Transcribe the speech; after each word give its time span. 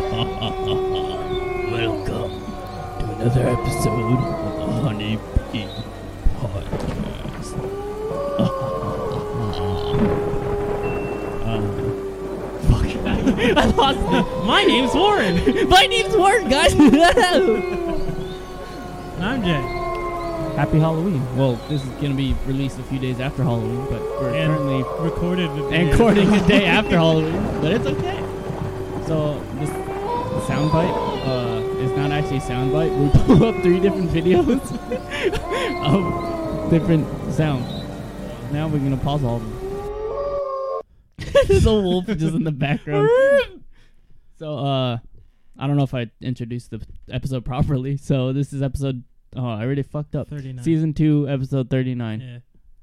Welcome 1.70 2.32
to 2.98 3.04
another 3.16 3.48
episode 3.48 4.16
of 4.16 4.20
the 4.56 4.72
Honey 4.80 5.18
Bee 5.52 5.68
Podcast. 6.38 7.52
uh, 8.38 8.42
fuck. 12.70 12.88
I 13.58 13.64
lost 13.76 13.98
it. 14.00 14.24
My 14.46 14.64
name's 14.64 14.94
Warren. 14.94 15.34
My 15.68 15.84
name's 15.84 16.16
Warren, 16.16 16.48
guys. 16.48 16.72
I'm 19.20 19.42
Jay. 19.44 19.60
Happy 20.56 20.78
Halloween. 20.78 21.22
Well, 21.36 21.56
this 21.68 21.82
is 21.84 21.88
going 22.00 22.12
to 22.12 22.16
be 22.16 22.34
released 22.46 22.78
a 22.78 22.82
few 22.84 22.98
days 22.98 23.20
after 23.20 23.42
Halloween, 23.42 23.84
but 23.90 24.00
we're 24.00 24.34
And 24.34 24.50
currently 24.56 24.82
recorded 25.04 25.50
the 25.50 25.68
day 25.68 25.76
and 25.76 25.90
recording 25.90 26.30
the 26.30 26.40
day 26.46 26.64
after 26.64 26.96
Halloween, 26.96 27.42
but 27.60 27.72
it's 27.72 27.84
okay. 27.84 28.16
So 29.06 29.38
this 29.40 29.49
soundbite 30.60 31.26
uh, 31.26 31.78
is 31.78 31.90
not 31.92 32.10
actually 32.10 32.36
a 32.36 32.40
soundbite. 32.40 32.94
We 32.96 33.36
pull 33.38 33.44
up 33.46 33.62
three 33.62 33.80
different 33.80 34.10
videos 34.10 34.60
of 36.64 36.70
different 36.70 37.06
sounds. 37.32 37.66
Now 38.52 38.68
we're 38.68 38.78
gonna 38.78 38.96
pause 38.98 39.24
all 39.24 39.36
of 39.36 39.42
them. 39.42 39.56
There's 41.48 41.66
a 41.66 41.72
wolf 41.72 42.06
just 42.06 42.34
in 42.34 42.44
the 42.44 42.52
background. 42.52 43.08
So 44.38 44.58
uh, 44.58 44.98
I 45.58 45.66
don't 45.66 45.76
know 45.76 45.84
if 45.84 45.94
I 45.94 46.10
introduced 46.20 46.70
the 46.70 46.84
episode 47.10 47.44
properly. 47.44 47.96
So 47.96 48.32
this 48.32 48.52
is 48.52 48.60
episode. 48.62 49.02
Oh, 49.36 49.46
I 49.46 49.62
already 49.64 49.82
fucked 49.82 50.14
up. 50.16 50.28
39. 50.28 50.62
Season 50.64 50.92
two, 50.92 51.26
episode 51.28 51.70
thirty-nine 51.70 52.20
Yeah. 52.20 52.38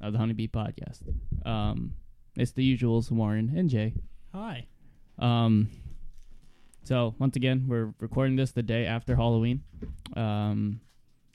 of 0.08 0.14
the 0.14 0.20
Honeybee 0.20 0.48
Podcast. 0.48 1.02
Um, 1.46 1.94
it's 2.38 2.52
the 2.54 2.78
usuals, 2.78 3.12
Warren 3.12 3.52
and 3.56 3.70
Jay. 3.70 3.94
Hi. 4.34 4.66
Um, 5.20 5.70
so 6.88 7.16
once 7.20 7.36
again, 7.36 7.66
we're 7.68 7.94
recording 8.00 8.36
this 8.38 8.52
the 8.52 8.64
day 8.64 8.86
after 8.86 9.16
Halloween. 9.16 9.64
Um, 10.16 10.80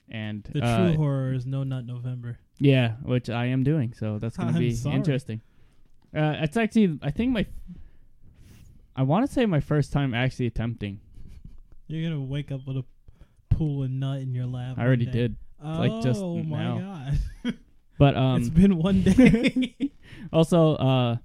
and 0.09 0.43
The 0.51 0.61
uh, 0.63 0.77
true 0.89 0.95
horror 0.97 1.33
is 1.33 1.45
No 1.45 1.63
Nut 1.63 1.85
November. 1.85 2.37
yeah, 2.59 2.93
which 3.03 3.29
I 3.29 3.45
am 3.45 3.63
doing. 3.63 3.93
So 3.93 4.19
that's 4.19 4.35
gonna 4.37 4.51
I'm 4.55 4.59
be 4.59 4.73
sorry. 4.73 4.95
interesting. 4.95 5.41
Uh, 6.15 6.35
it's 6.41 6.57
actually, 6.57 6.99
I 7.01 7.09
think 7.11 7.31
my, 7.31 7.45
I 8.95 9.03
want 9.03 9.25
to 9.25 9.31
say 9.31 9.45
my 9.45 9.59
first 9.59 9.91
time 9.91 10.13
actually 10.13 10.47
attempting. 10.47 10.99
You're 11.87 12.09
gonna 12.09 12.21
wake 12.21 12.51
up 12.51 12.61
with 12.67 12.77
a 12.77 12.85
pool 13.49 13.83
of 13.83 13.89
nut 13.91 14.21
in 14.21 14.33
your 14.33 14.45
lap. 14.45 14.75
I 14.77 14.83
already 14.85 15.05
day. 15.05 15.11
did, 15.11 15.35
Oh 15.63 15.79
like, 15.79 16.03
just 16.03 16.21
my 16.21 16.63
now. 16.77 17.09
god! 17.43 17.57
but 17.97 18.15
um, 18.17 18.41
it's 18.41 18.49
been 18.49 18.77
one 18.77 19.01
day. 19.03 19.75
Also, 20.31 20.75
uh, 20.75 21.17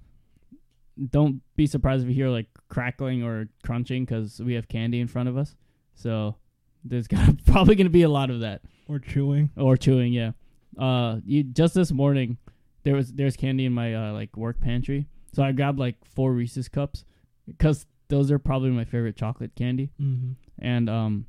don't 1.11 1.43
be 1.57 1.67
surprised 1.67 2.03
if 2.05 2.09
you 2.09 2.15
hear 2.15 2.29
like 2.29 2.47
crackling 2.69 3.23
or 3.23 3.49
crunching 3.65 4.05
because 4.05 4.41
we 4.41 4.55
have 4.55 4.69
candy 4.69 5.01
in 5.01 5.09
front 5.09 5.29
of 5.29 5.37
us. 5.37 5.55
So 5.95 6.37
there's 6.85 7.09
gonna, 7.09 7.37
probably 7.47 7.75
going 7.75 7.87
to 7.87 7.91
be 7.91 8.03
a 8.03 8.09
lot 8.09 8.31
of 8.31 8.41
that 8.41 8.63
or 8.89 8.99
chewing. 8.99 9.51
or 9.57 9.77
chewing. 9.77 10.13
Yeah. 10.13 10.33
Uh, 10.79 11.21
you 11.25 11.43
just 11.43 11.75
this 11.75 11.91
morning 11.91 12.39
there 12.85 12.95
was 12.95 13.13
there's 13.13 13.37
candy 13.37 13.65
in 13.65 13.73
my 13.73 13.95
uh, 13.95 14.13
like 14.13 14.37
work 14.37 14.61
pantry, 14.61 15.07
so 15.33 15.43
I 15.43 15.53
grabbed 15.53 15.79
like 15.79 15.97
four 16.05 16.33
Reese's 16.33 16.69
cups 16.69 17.05
because 17.47 17.87
those 18.09 18.31
are 18.31 18.39
probably 18.39 18.71
my 18.71 18.85
favorite 18.85 19.17
chocolate 19.17 19.55
candy. 19.57 19.91
Mm-hmm. 20.01 20.33
And 20.61 20.89
um, 20.89 21.27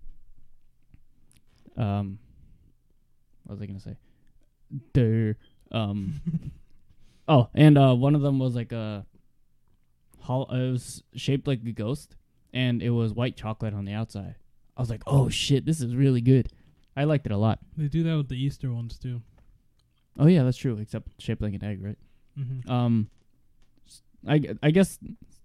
um, 1.78 2.20
what 3.44 3.56
was 3.56 3.62
I 3.62 3.66
gonna 3.66 3.80
say? 3.80 3.97
There, 4.94 5.38
um. 5.72 6.22
Oh, 7.30 7.47
and 7.53 7.78
uh, 7.78 7.94
one 7.94 8.16
of 8.16 8.23
them 8.23 8.40
was 8.40 8.56
like 8.56 8.72
a, 8.72 9.06
hol- 10.30 10.49
it 10.52 10.72
was 10.72 11.03
shaped 11.16 11.47
like 11.47 11.62
a 11.66 11.72
ghost, 11.72 12.16
and 12.53 12.81
it 12.84 12.91
was 12.91 13.13
white 13.13 13.35
chocolate 13.35 13.73
on 13.73 13.85
the 13.85 13.94
outside. 13.94 14.35
I 14.78 14.81
was 14.81 14.90
like, 14.90 15.01
oh 15.07 15.28
shit, 15.28 15.66
this 15.66 15.81
is 15.81 15.95
really 15.95 16.22
good. 16.22 16.50
I 16.95 17.06
liked 17.06 17.25
it 17.25 17.31
a 17.31 17.38
lot. 17.38 17.59
They 17.75 17.88
do 17.88 18.03
that 18.03 18.16
with 18.16 18.29
the 18.29 18.35
Easter 18.41 18.72
ones 18.72 19.00
too. 19.00 19.22
Oh 20.18 20.28
yeah, 20.28 20.44
that's 20.44 20.57
true. 20.57 20.78
Except 20.78 21.07
shaped 21.19 21.41
like 21.41 21.53
an 21.53 21.63
egg, 21.63 21.84
right? 21.84 21.97
Mm-hmm. 22.38 22.69
Um, 22.72 23.09
I 24.28 24.56
I 24.62 24.72
guess 24.72 25.00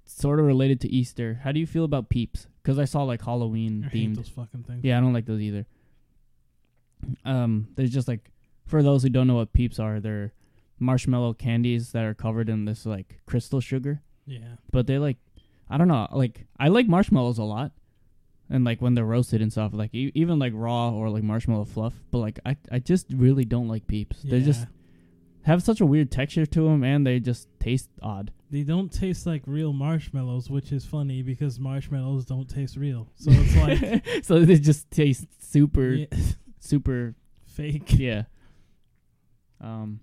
sort 0.05 0.39
of 0.39 0.47
related 0.47 0.81
to 0.83 0.89
Easter. 0.89 1.41
How 1.43 1.51
do 1.53 1.59
you 1.61 1.67
feel 1.67 1.85
about 1.85 2.11
Peeps? 2.11 2.47
Because 2.63 2.79
I 2.79 2.85
saw 2.85 3.03
like 3.05 3.25
Halloween 3.25 3.89
I 3.91 3.95
themed. 3.95 4.17
those 4.17 4.29
fucking 4.29 4.65
things. 4.65 4.85
Yeah, 4.85 4.99
I 4.99 5.01
don't 5.01 5.15
like 5.15 5.27
those 5.27 5.41
either. 5.41 5.67
Um, 7.25 7.69
there's 7.77 7.91
just 7.93 8.09
like 8.09 8.31
for 8.67 8.83
those 8.83 9.03
who 9.03 9.09
don't 9.09 9.27
know 9.27 9.37
what 9.37 9.53
Peeps 9.53 9.79
are, 9.79 10.01
they're 10.01 10.33
marshmallow 10.79 11.35
candies 11.35 11.93
that 11.93 12.05
are 12.05 12.15
covered 12.15 12.49
in 12.49 12.65
this 12.67 12.85
like 12.85 13.21
crystal 13.27 13.61
sugar. 13.61 14.03
Yeah. 14.27 14.57
but 14.73 14.87
they 14.87 14.99
like 14.99 15.17
I 15.69 15.79
don't 15.79 15.89
know 15.89 16.09
like 16.13 16.47
I 16.59 16.69
like 16.69 16.87
marshmallows 16.89 17.39
a 17.39 17.45
lot. 17.45 17.73
And 18.51 18.63
like 18.63 18.83
when 18.83 18.95
they're 18.95 19.07
roasted 19.07 19.41
and 19.41 19.51
stuff 19.51 19.73
like 19.73 19.95
e- 19.95 20.13
even 20.15 20.39
like 20.39 20.53
raw 20.55 20.91
or 20.91 21.09
like 21.09 21.23
marshmallow 21.23 21.65
fluff. 21.65 21.95
But 22.11 22.19
like 22.19 22.39
I 22.45 22.57
I 22.71 22.79
just 22.79 23.07
really 23.11 23.45
don't 23.47 23.69
like 23.69 23.87
peeps. 23.87 24.23
They 24.23 24.41
just 24.43 24.67
have 25.45 25.63
such 25.63 25.81
a 25.81 25.87
weird 25.87 26.11
texture 26.11 26.45
to 26.47 26.61
them 26.65 26.85
and 26.85 27.07
they 27.07 27.21
just 27.21 27.49
taste 27.59 27.89
odd. 28.03 28.33
They 28.51 28.63
don't 28.63 28.93
taste 28.93 29.27
like 29.27 29.43
real 29.47 29.73
marshmallows, 29.73 30.49
which 30.51 30.73
is 30.73 30.85
funny 30.85 31.23
because 31.23 31.59
marshmallows 31.59 32.27
don't 32.27 32.49
taste 32.49 32.77
real. 32.77 33.09
So 33.17 33.31
it's 33.33 33.57
like 34.05 34.25
so 34.25 34.41
they 34.45 34.59
just 34.59 34.91
taste 34.91 35.27
super 35.41 35.89
yeah, 35.95 36.07
super 36.61 37.15
fake. 37.47 37.99
yeah. 37.99 38.25
Um 39.61 40.01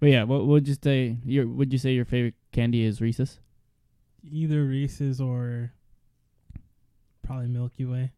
but 0.00 0.08
yeah 0.08 0.24
what 0.24 0.46
would 0.46 0.66
you 0.68 0.76
say 0.82 1.16
your 1.24 1.46
would 1.46 1.72
you 1.72 1.78
say 1.78 1.92
your 1.92 2.04
favorite 2.04 2.34
candy 2.54 2.84
is 2.84 3.00
Reese's 3.00 3.40
Either 4.22 4.64
Reese's 4.64 5.20
or 5.20 5.72
probably 7.22 7.48
Milky 7.48 7.84
Way. 7.84 8.12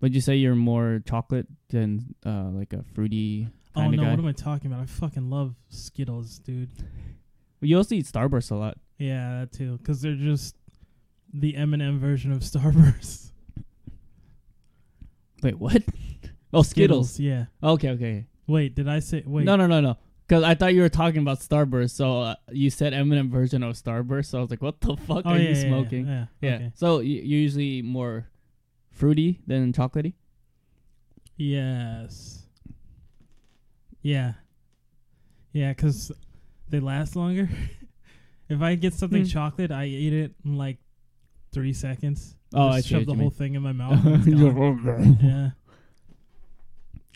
would 0.00 0.14
you 0.14 0.20
say 0.20 0.36
you're 0.36 0.54
more 0.54 1.02
chocolate 1.06 1.46
than 1.68 2.14
uh 2.24 2.48
like 2.52 2.72
a 2.72 2.82
fruity 2.94 3.48
Oh 3.74 3.88
no, 3.88 4.02
guy 4.02 4.10
what 4.10 4.18
am 4.18 4.26
I 4.26 4.32
talking 4.32 4.70
about? 4.70 4.82
I 4.82 4.86
fucking 4.86 5.28
love 5.30 5.54
Skittles, 5.68 6.38
dude. 6.38 6.70
you 7.60 7.76
also 7.76 7.94
eat 7.94 8.06
Starburst 8.06 8.50
a 8.50 8.54
lot 8.54 8.78
Yeah, 8.98 9.40
that 9.40 9.52
too, 9.52 9.76
because 9.78 10.00
they're 10.02 10.14
just 10.14 10.56
the 11.34 11.56
M&M 11.56 11.98
version 11.98 12.30
of 12.32 12.40
Starburst. 12.52 13.32
Wait, 15.42 15.58
what? 15.58 15.82
Oh, 16.54 16.60
Skittles. 16.60 17.18
Yeah. 17.18 17.46
Okay, 17.62 17.88
okay. 17.90 18.26
Wait, 18.46 18.74
did 18.74 18.86
I 18.86 18.98
say 18.98 19.22
wait? 19.24 19.46
No, 19.46 19.56
no, 19.56 19.66
no, 19.66 19.80
no. 19.80 19.96
Because 20.32 20.44
I 20.44 20.54
thought 20.54 20.72
you 20.72 20.80
were 20.80 20.88
talking 20.88 21.20
about 21.20 21.40
Starburst, 21.40 21.90
so 21.90 22.22
uh, 22.22 22.34
you 22.50 22.70
said 22.70 22.94
M&M 22.94 23.28
version 23.30 23.62
of 23.62 23.74
Starburst. 23.76 24.30
So 24.30 24.38
I 24.38 24.40
was 24.40 24.48
like, 24.48 24.62
"What 24.62 24.80
the 24.80 24.96
fuck 24.96 25.26
Oh 25.26 25.32
are 25.32 25.36
yeah, 25.38 25.50
you 25.50 25.54
smoking?" 25.54 26.06
Yeah. 26.06 26.24
Yeah. 26.40 26.48
yeah. 26.48 26.54
Okay. 26.56 26.72
So 26.74 27.00
you're 27.00 27.22
usually 27.22 27.82
more 27.82 28.30
fruity 28.92 29.40
than 29.46 29.74
chocolatey. 29.74 30.14
Yes. 31.36 32.44
Yeah. 34.00 34.32
Yeah, 35.52 35.74
because 35.74 36.10
they 36.70 36.80
last 36.80 37.14
longer. 37.14 37.50
if 38.48 38.62
I 38.62 38.74
get 38.76 38.94
something 38.94 39.24
Hmm. 39.24 39.28
chocolate, 39.28 39.70
I 39.70 39.84
eat 39.84 40.14
it 40.14 40.34
in 40.46 40.56
like 40.56 40.78
three 41.52 41.74
seconds. 41.74 42.36
Oh, 42.54 42.68
I 42.68 42.80
shove 42.80 43.04
the 43.04 43.12
whole 43.12 43.24
mean. 43.24 43.30
thing 43.32 43.54
in 43.54 43.60
my 43.60 43.72
mouth. 43.72 44.02
and 44.02 44.26
it's 44.26 44.26
gone. 44.40 45.18
yeah. 45.22 45.50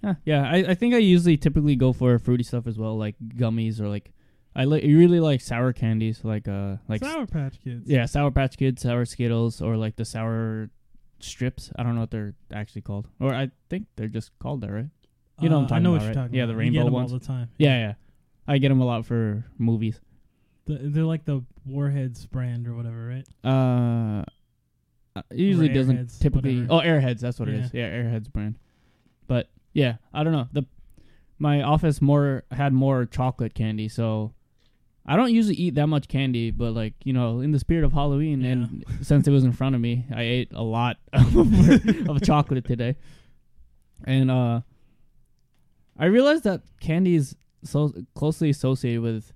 Huh, 0.04 0.14
yeah, 0.24 0.42
I, 0.50 0.56
I 0.70 0.74
think 0.74 0.94
I 0.94 0.98
usually 0.98 1.36
typically 1.36 1.74
go 1.76 1.92
for 1.92 2.18
fruity 2.18 2.44
stuff 2.44 2.66
as 2.66 2.78
well, 2.78 2.96
like 2.98 3.16
gummies 3.28 3.80
or 3.80 3.88
like 3.88 4.12
I 4.54 4.64
li- 4.64 4.94
really 4.94 5.20
like 5.20 5.40
sour 5.40 5.72
candies, 5.72 6.20
like 6.24 6.46
uh 6.48 6.76
like 6.88 7.02
Sour 7.02 7.26
Patch 7.26 7.60
Kids. 7.62 7.88
yeah, 7.88 8.04
sour 8.06 8.30
patch 8.30 8.56
kids, 8.56 8.82
sour 8.82 9.04
skittles, 9.04 9.60
or 9.62 9.76
like 9.76 9.96
the 9.96 10.04
sour 10.04 10.70
strips. 11.20 11.70
I 11.76 11.82
don't 11.82 11.94
know 11.94 12.00
what 12.02 12.10
they're 12.10 12.34
actually 12.52 12.82
called, 12.82 13.08
or 13.20 13.34
I 13.34 13.50
think 13.70 13.86
they're 13.96 14.08
just 14.08 14.30
called 14.38 14.60
that, 14.62 14.70
right? 14.72 14.86
You 15.40 15.48
know 15.48 15.60
what 15.60 15.72
I'm 15.72 15.74
Uh, 15.74 15.76
I 15.76 15.78
know 15.80 15.90
about, 15.90 15.92
what 15.92 16.00
you're 16.02 16.08
right? 16.08 16.14
talking 16.22 16.34
Yeah, 16.36 16.42
about. 16.44 16.52
the 16.52 16.56
rainbow 16.56 16.64
You 16.64 16.72
get 16.72 16.78
rainbow 16.84 16.86
'em 16.88 16.92
ones. 17.02 17.12
all 17.12 17.18
the 17.18 17.24
time. 17.26 17.48
Yeah, 17.58 17.78
yeah. 17.78 17.94
I 18.48 18.58
get 18.58 18.68
them 18.70 18.80
a 18.80 18.86
lot 18.86 19.04
for 19.04 19.44
movies. 19.58 20.00
The, 20.66 20.78
they're 20.82 21.04
like 21.04 21.24
the 21.24 21.42
Warheads 21.66 22.26
brand 22.26 22.66
or 22.68 22.74
whatever, 22.74 23.06
right? 23.08 23.26
Uh, 23.44 24.24
uh, 25.16 25.22
it 25.30 25.38
usually 25.38 25.68
doesn't 25.68 25.96
Airheads, 25.96 26.18
typically. 26.18 26.62
whatever. 26.62 26.72
Oh, 26.82 26.86
Airheads. 26.86 27.20
That's 27.20 27.38
what 27.38 27.48
it 27.48 27.56
Yeah. 27.56 27.64
is. 27.64 27.74
Yeah, 27.74 27.90
Airheads 27.90 28.32
brand. 28.32 28.58
But 29.26 29.48
yeah, 29.76 29.96
I 30.14 30.24
don't 30.24 30.32
know. 30.32 30.48
The 30.52 30.64
my 31.38 31.60
office 31.60 32.00
more 32.00 32.44
had 32.50 32.72
more 32.72 33.04
chocolate 33.04 33.52
candy, 33.54 33.88
so 33.88 34.32
I 35.04 35.16
don't 35.16 35.30
usually 35.32 35.56
eat 35.56 35.74
that 35.74 35.86
much 35.86 36.08
candy. 36.08 36.50
But 36.50 36.72
like 36.72 36.94
you 37.04 37.12
know, 37.12 37.40
in 37.40 37.52
the 37.52 37.58
spirit 37.58 37.84
of 37.84 37.92
Halloween, 37.92 38.42
and 38.42 38.84
since 39.02 39.28
it 39.28 39.30
was 39.30 39.44
in 39.44 39.52
front 39.52 39.74
of 39.74 39.82
me, 39.82 40.06
I 40.14 40.22
ate 40.22 40.50
a 40.54 40.62
lot 40.62 40.96
of, 41.12 42.08
of 42.08 42.22
chocolate 42.22 42.64
today. 42.64 42.96
And 44.04 44.30
uh, 44.30 44.60
I 45.98 46.06
realized 46.06 46.44
that 46.44 46.62
candy 46.80 47.14
is 47.14 47.36
so 47.62 47.92
closely 48.14 48.48
associated 48.48 49.02
with 49.02 49.32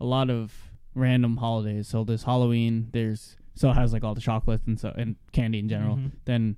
a 0.00 0.06
lot 0.06 0.30
of 0.30 0.54
random 0.94 1.36
holidays. 1.36 1.86
So 1.86 2.02
there's 2.02 2.22
Halloween. 2.22 2.88
There's 2.92 3.36
so 3.54 3.70
it 3.70 3.74
has 3.74 3.92
like 3.92 4.04
all 4.04 4.14
the 4.14 4.22
chocolates 4.22 4.66
and 4.66 4.80
so 4.80 4.94
and 4.96 5.16
candy 5.32 5.58
in 5.58 5.68
general. 5.68 5.96
Mhm. 5.96 6.12
Then 6.24 6.56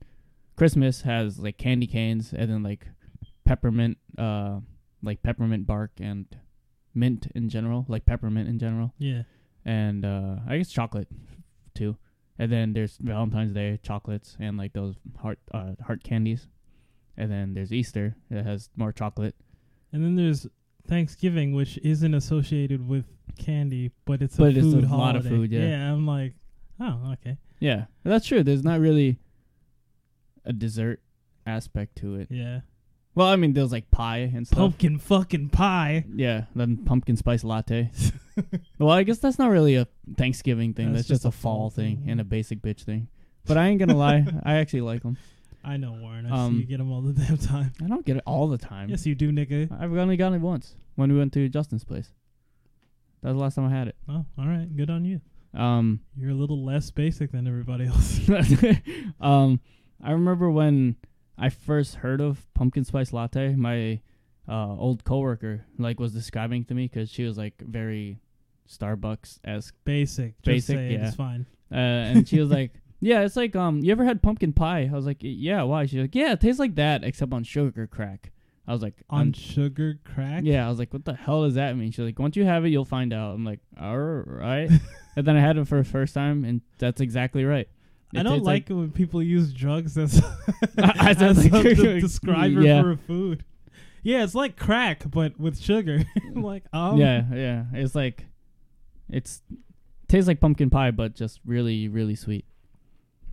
Christmas 0.54 1.02
has 1.02 1.40
like 1.40 1.58
candy 1.58 1.88
canes 1.88 2.32
and 2.32 2.48
then 2.48 2.62
like 2.62 2.86
peppermint, 3.44 3.98
uh, 4.18 4.60
like 5.02 5.22
peppermint 5.22 5.66
bark 5.66 5.92
and 6.00 6.26
mint 6.94 7.26
in 7.34 7.48
general, 7.48 7.84
like 7.88 8.04
peppermint 8.06 8.48
in 8.48 8.58
general, 8.58 8.94
Yeah. 8.98 9.22
and 9.64 10.04
uh, 10.04 10.36
I 10.48 10.58
guess 10.58 10.70
chocolate 10.70 11.08
too. 11.74 11.96
And 12.38 12.50
then 12.50 12.72
there's 12.72 12.96
Valentine's 12.98 13.52
Day 13.52 13.78
chocolates 13.82 14.36
and 14.40 14.56
like 14.56 14.72
those 14.72 14.96
heart 15.20 15.38
uh, 15.52 15.72
heart 15.86 16.02
candies. 16.02 16.48
And 17.16 17.30
then 17.30 17.54
there's 17.54 17.72
Easter 17.72 18.16
that 18.30 18.44
has 18.44 18.70
more 18.76 18.90
chocolate. 18.92 19.36
And 19.92 20.02
then 20.02 20.16
there's 20.16 20.48
Thanksgiving, 20.88 21.52
which 21.54 21.78
isn't 21.78 22.12
associated 22.12 22.88
with 22.88 23.04
candy, 23.38 23.92
but 24.04 24.20
it's 24.20 24.34
a 24.34 24.38
But 24.38 24.56
it's 24.56 24.66
a 24.66 24.70
food 24.72 24.90
lot 24.90 25.14
of 25.14 25.24
food, 25.24 25.52
yeah. 25.52 25.68
Yeah, 25.68 25.92
I'm 25.92 26.06
like, 26.08 26.34
oh, 26.80 27.12
okay. 27.12 27.38
Yeah, 27.60 27.84
that's 28.02 28.26
true. 28.26 28.42
There's 28.42 28.64
not 28.64 28.80
really 28.80 29.18
a 30.44 30.52
dessert 30.52 31.00
aspect 31.46 31.96
to 31.98 32.16
it. 32.16 32.28
Yeah. 32.30 32.60
Well, 33.14 33.28
I 33.28 33.36
mean, 33.36 33.52
there's 33.52 33.70
like 33.72 33.90
pie 33.90 34.30
and 34.34 34.46
stuff. 34.46 34.58
Pumpkin 34.58 34.98
fucking 34.98 35.50
pie. 35.50 36.04
Yeah, 36.14 36.44
then 36.56 36.78
pumpkin 36.78 37.16
spice 37.16 37.44
latte. 37.44 37.90
well, 38.78 38.90
I 38.90 39.04
guess 39.04 39.18
that's 39.18 39.38
not 39.38 39.50
really 39.50 39.76
a 39.76 39.86
Thanksgiving 40.16 40.74
thing. 40.74 40.92
That's, 40.92 41.06
That's 41.08 41.22
just, 41.22 41.24
a 41.24 41.30
fall 41.30 41.70
thing, 41.70 41.98
thing. 41.98 42.10
and 42.10 42.20
a 42.20 42.24
basic 42.24 42.60
bitch 42.60 42.82
thing. 42.82 43.08
But 43.46 43.56
I 43.56 43.68
ain't 43.68 43.78
gonna 43.78 43.96
lie, 43.96 44.24
I 44.42 44.54
actually 44.56 44.80
like 44.80 45.02
them. 45.02 45.16
I 45.64 45.76
know, 45.78 45.92
Warren. 45.92 46.26
I 46.26 46.30
Um, 46.46 46.52
see 46.54 46.60
you 46.60 46.66
get 46.66 46.78
them 46.78 46.90
all 46.92 47.00
the 47.02 47.12
damn 47.24 47.38
time. 47.38 47.72
I 47.82 47.86
don't 47.86 48.04
get 48.04 48.16
it 48.16 48.22
all 48.26 48.48
the 48.48 48.58
time. 48.58 48.88
Yes, 48.90 49.06
you 49.06 49.14
do, 49.14 49.30
nigga. 49.32 49.70
I've 49.80 49.96
only 49.96 50.16
gotten 50.16 50.34
it 50.38 50.42
once 50.42 50.74
when 50.96 51.10
we 51.12 51.18
went 51.18 51.32
to 51.34 51.48
Justin's 51.48 51.84
place. 51.84 52.10
That 53.22 53.28
was 53.30 53.36
the 53.36 53.42
last 53.42 53.54
time 53.54 53.66
I 53.66 53.70
had 53.70 53.88
it. 53.88 53.96
Oh, 54.08 54.26
all 54.38 54.46
right. 54.46 54.68
Good 54.76 54.90
on 54.90 55.04
you. 55.04 55.20
Um, 55.54 56.00
You're 56.18 56.32
a 56.32 56.34
little 56.34 56.62
less 56.64 56.90
basic 56.90 57.32
than 57.32 57.46
everybody 57.46 57.86
else. 57.86 58.20
um, 59.20 59.60
I 60.02 60.10
remember 60.12 60.50
when 60.50 60.96
I 61.38 61.48
first 61.48 61.96
heard 61.96 62.20
of 62.20 62.46
pumpkin 62.54 62.84
spice 62.84 63.12
latte. 63.12 63.54
My 63.54 64.00
uh, 64.48 64.76
old 64.76 65.04
coworker 65.04 65.64
like 65.78 65.98
was 65.98 66.12
describing 66.12 66.64
to 66.66 66.74
me 66.74 66.86
because 66.86 67.10
she 67.10 67.24
was 67.24 67.36
like 67.38 67.54
very 67.60 68.20
Starbucks 68.68 69.40
esque, 69.44 69.74
basic. 69.84 70.34
Just 70.42 70.68
Basic, 70.68 70.76
it, 70.78 70.92
yeah. 70.92 71.06
It's 71.06 71.16
fine. 71.16 71.46
uh, 71.72 71.74
and 71.76 72.28
she 72.28 72.40
was 72.40 72.50
like, 72.50 72.72
"Yeah, 73.00 73.20
it's 73.22 73.36
like 73.36 73.54
um, 73.56 73.80
you 73.80 73.92
ever 73.92 74.04
had 74.04 74.22
pumpkin 74.22 74.52
pie?" 74.52 74.88
I 74.90 74.94
was 74.94 75.06
like, 75.06 75.18
"Yeah, 75.20 75.62
why?" 75.62 75.86
She's 75.86 76.00
like, 76.00 76.14
"Yeah, 76.14 76.32
it 76.32 76.40
tastes 76.40 76.58
like 76.60 76.76
that 76.76 77.04
except 77.04 77.32
on 77.32 77.44
sugar 77.44 77.86
crack." 77.86 78.32
I 78.66 78.72
was 78.72 78.80
like, 78.80 79.02
On 79.10 79.20
"On 79.20 79.32
sugar 79.34 79.98
crack? 80.04 80.42
yeah." 80.44 80.64
I 80.66 80.70
was 80.70 80.78
like, 80.78 80.92
"What 80.94 81.04
the 81.04 81.14
hell 81.14 81.42
does 81.44 81.54
that 81.54 81.76
mean?" 81.76 81.90
She's 81.90 82.04
like, 82.04 82.18
"Once 82.18 82.36
you 82.36 82.44
have 82.44 82.64
it, 82.64 82.70
you'll 82.70 82.86
find 82.86 83.12
out." 83.12 83.34
I'm 83.34 83.44
like, 83.44 83.60
"All 83.78 83.98
right." 83.98 84.70
and 85.16 85.26
then 85.26 85.36
I 85.36 85.40
had 85.40 85.58
it 85.58 85.68
for 85.68 85.78
the 85.78 85.84
first 85.84 86.14
time, 86.14 86.44
and 86.44 86.62
that's 86.78 87.00
exactly 87.02 87.44
right. 87.44 87.68
I 88.20 88.22
don't 88.22 88.32
tastes 88.34 88.46
like, 88.46 88.70
it 88.70 88.74
when 88.74 88.90
people 88.90 89.22
use 89.22 89.52
drugs 89.52 89.96
as, 89.98 90.22
As 90.78 91.20
as 91.22 91.46
a- 91.46 91.56
a 91.56 91.62
de- 91.74 92.00
describer 92.00 92.60
Yeah. 92.62 92.82
for 92.82 92.90
a 92.92 92.96
food. 92.96 93.44
Yeah, 94.02 94.22
it's 94.24 94.34
like 94.34 94.56
crack, 94.56 95.02
but 95.10 95.38
with 95.40 95.58
sugar. 95.58 96.04
like, 96.34 96.64
um, 96.72 96.98
yeah, 96.98 97.24
yeah. 97.32 97.64
It's 97.72 97.94
like 97.94 98.26
it's 99.08 99.40
tastes 100.08 100.28
like 100.28 100.40
pumpkin 100.40 100.68
pie, 100.70 100.90
but 100.90 101.14
just 101.14 101.40
really, 101.46 101.88
really 101.88 102.14
sweet. 102.14 102.44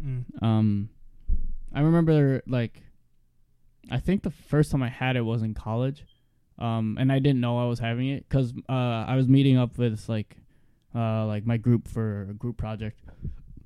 mm. 0.04 0.24
Um, 0.42 0.90
I 1.74 1.82
remember 1.82 2.42
like, 2.48 2.82
I 3.90 4.00
think 4.00 4.24
the 4.24 4.32
first 4.32 4.72
time 4.72 4.82
I 4.82 4.88
had 4.90 5.16
it 5.18 5.22
was 5.22 5.42
in 5.42 5.54
college, 5.54 6.06
um, 6.58 6.98
and 7.00 7.12
I 7.12 7.20
didn't 7.20 7.42
know 7.42 7.58
I 7.60 7.66
was 7.66 7.80
having 7.80 8.08
it 8.10 8.28
because 8.30 8.54
uh, 8.70 8.72
I 8.72 9.16
was 9.18 9.28
meeting 9.28 9.58
up 9.58 9.78
with 9.78 10.08
like, 10.08 10.38
uh, 10.96 11.26
like 11.26 11.46
my 11.46 11.58
group 11.58 11.88
for 11.90 12.28
a 12.30 12.34
group 12.34 12.56
project. 12.58 13.00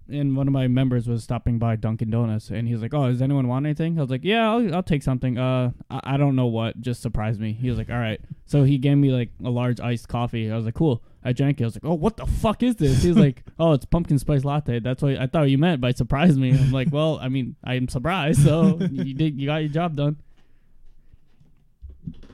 And 0.07 0.35
one 0.37 0.47
of 0.47 0.53
my 0.53 0.67
members 0.67 1.07
was 1.07 1.23
stopping 1.23 1.57
by 1.57 1.75
Dunkin' 1.75 2.11
Donuts, 2.11 2.51
and 2.51 2.67
he 2.67 2.73
was 2.75 2.83
like, 2.83 2.93
"Oh, 2.93 3.07
does 3.09 3.23
anyone 3.23 3.47
want 3.47 3.65
anything?" 3.65 3.97
I 3.97 4.01
was 4.01 4.11
like, 4.11 4.23
"Yeah, 4.23 4.51
I'll, 4.51 4.75
I'll 4.75 4.83
take 4.83 5.01
something." 5.01 5.37
Uh, 5.39 5.71
I, 5.89 5.99
I 6.13 6.17
don't 6.17 6.35
know 6.35 6.45
what, 6.45 6.79
just 6.79 7.01
surprised 7.01 7.39
me. 7.39 7.53
He 7.53 7.69
was 7.69 7.79
like, 7.79 7.89
"All 7.89 7.97
right." 7.97 8.21
So 8.45 8.63
he 8.63 8.77
gave 8.77 8.97
me 8.97 9.09
like 9.11 9.29
a 9.43 9.49
large 9.49 9.79
iced 9.79 10.07
coffee. 10.07 10.51
I 10.51 10.55
was 10.55 10.65
like, 10.65 10.75
"Cool." 10.75 11.01
I 11.23 11.33
drank 11.33 11.59
it. 11.59 11.63
I 11.63 11.65
was 11.67 11.75
like, 11.75 11.85
"Oh, 11.85 11.95
what 11.95 12.17
the 12.17 12.27
fuck 12.27 12.61
is 12.61 12.75
this?" 12.75 13.01
He 13.01 13.07
was 13.09 13.17
like, 13.17 13.43
"Oh, 13.59 13.73
it's 13.73 13.85
pumpkin 13.85 14.19
spice 14.19 14.45
latte." 14.45 14.79
That's 14.79 15.01
what 15.01 15.17
I 15.17 15.25
thought 15.25 15.49
you 15.49 15.57
meant 15.57 15.81
by 15.81 15.91
surprise 15.91 16.37
me. 16.37 16.51
I'm 16.51 16.71
like, 16.71 16.89
"Well, 16.91 17.17
I 17.19 17.27
mean, 17.29 17.55
I'm 17.63 17.87
surprised, 17.87 18.43
so 18.43 18.77
you 18.91 19.15
did, 19.15 19.39
you 19.41 19.47
got 19.47 19.57
your 19.57 19.69
job 19.69 19.95
done." 19.95 20.17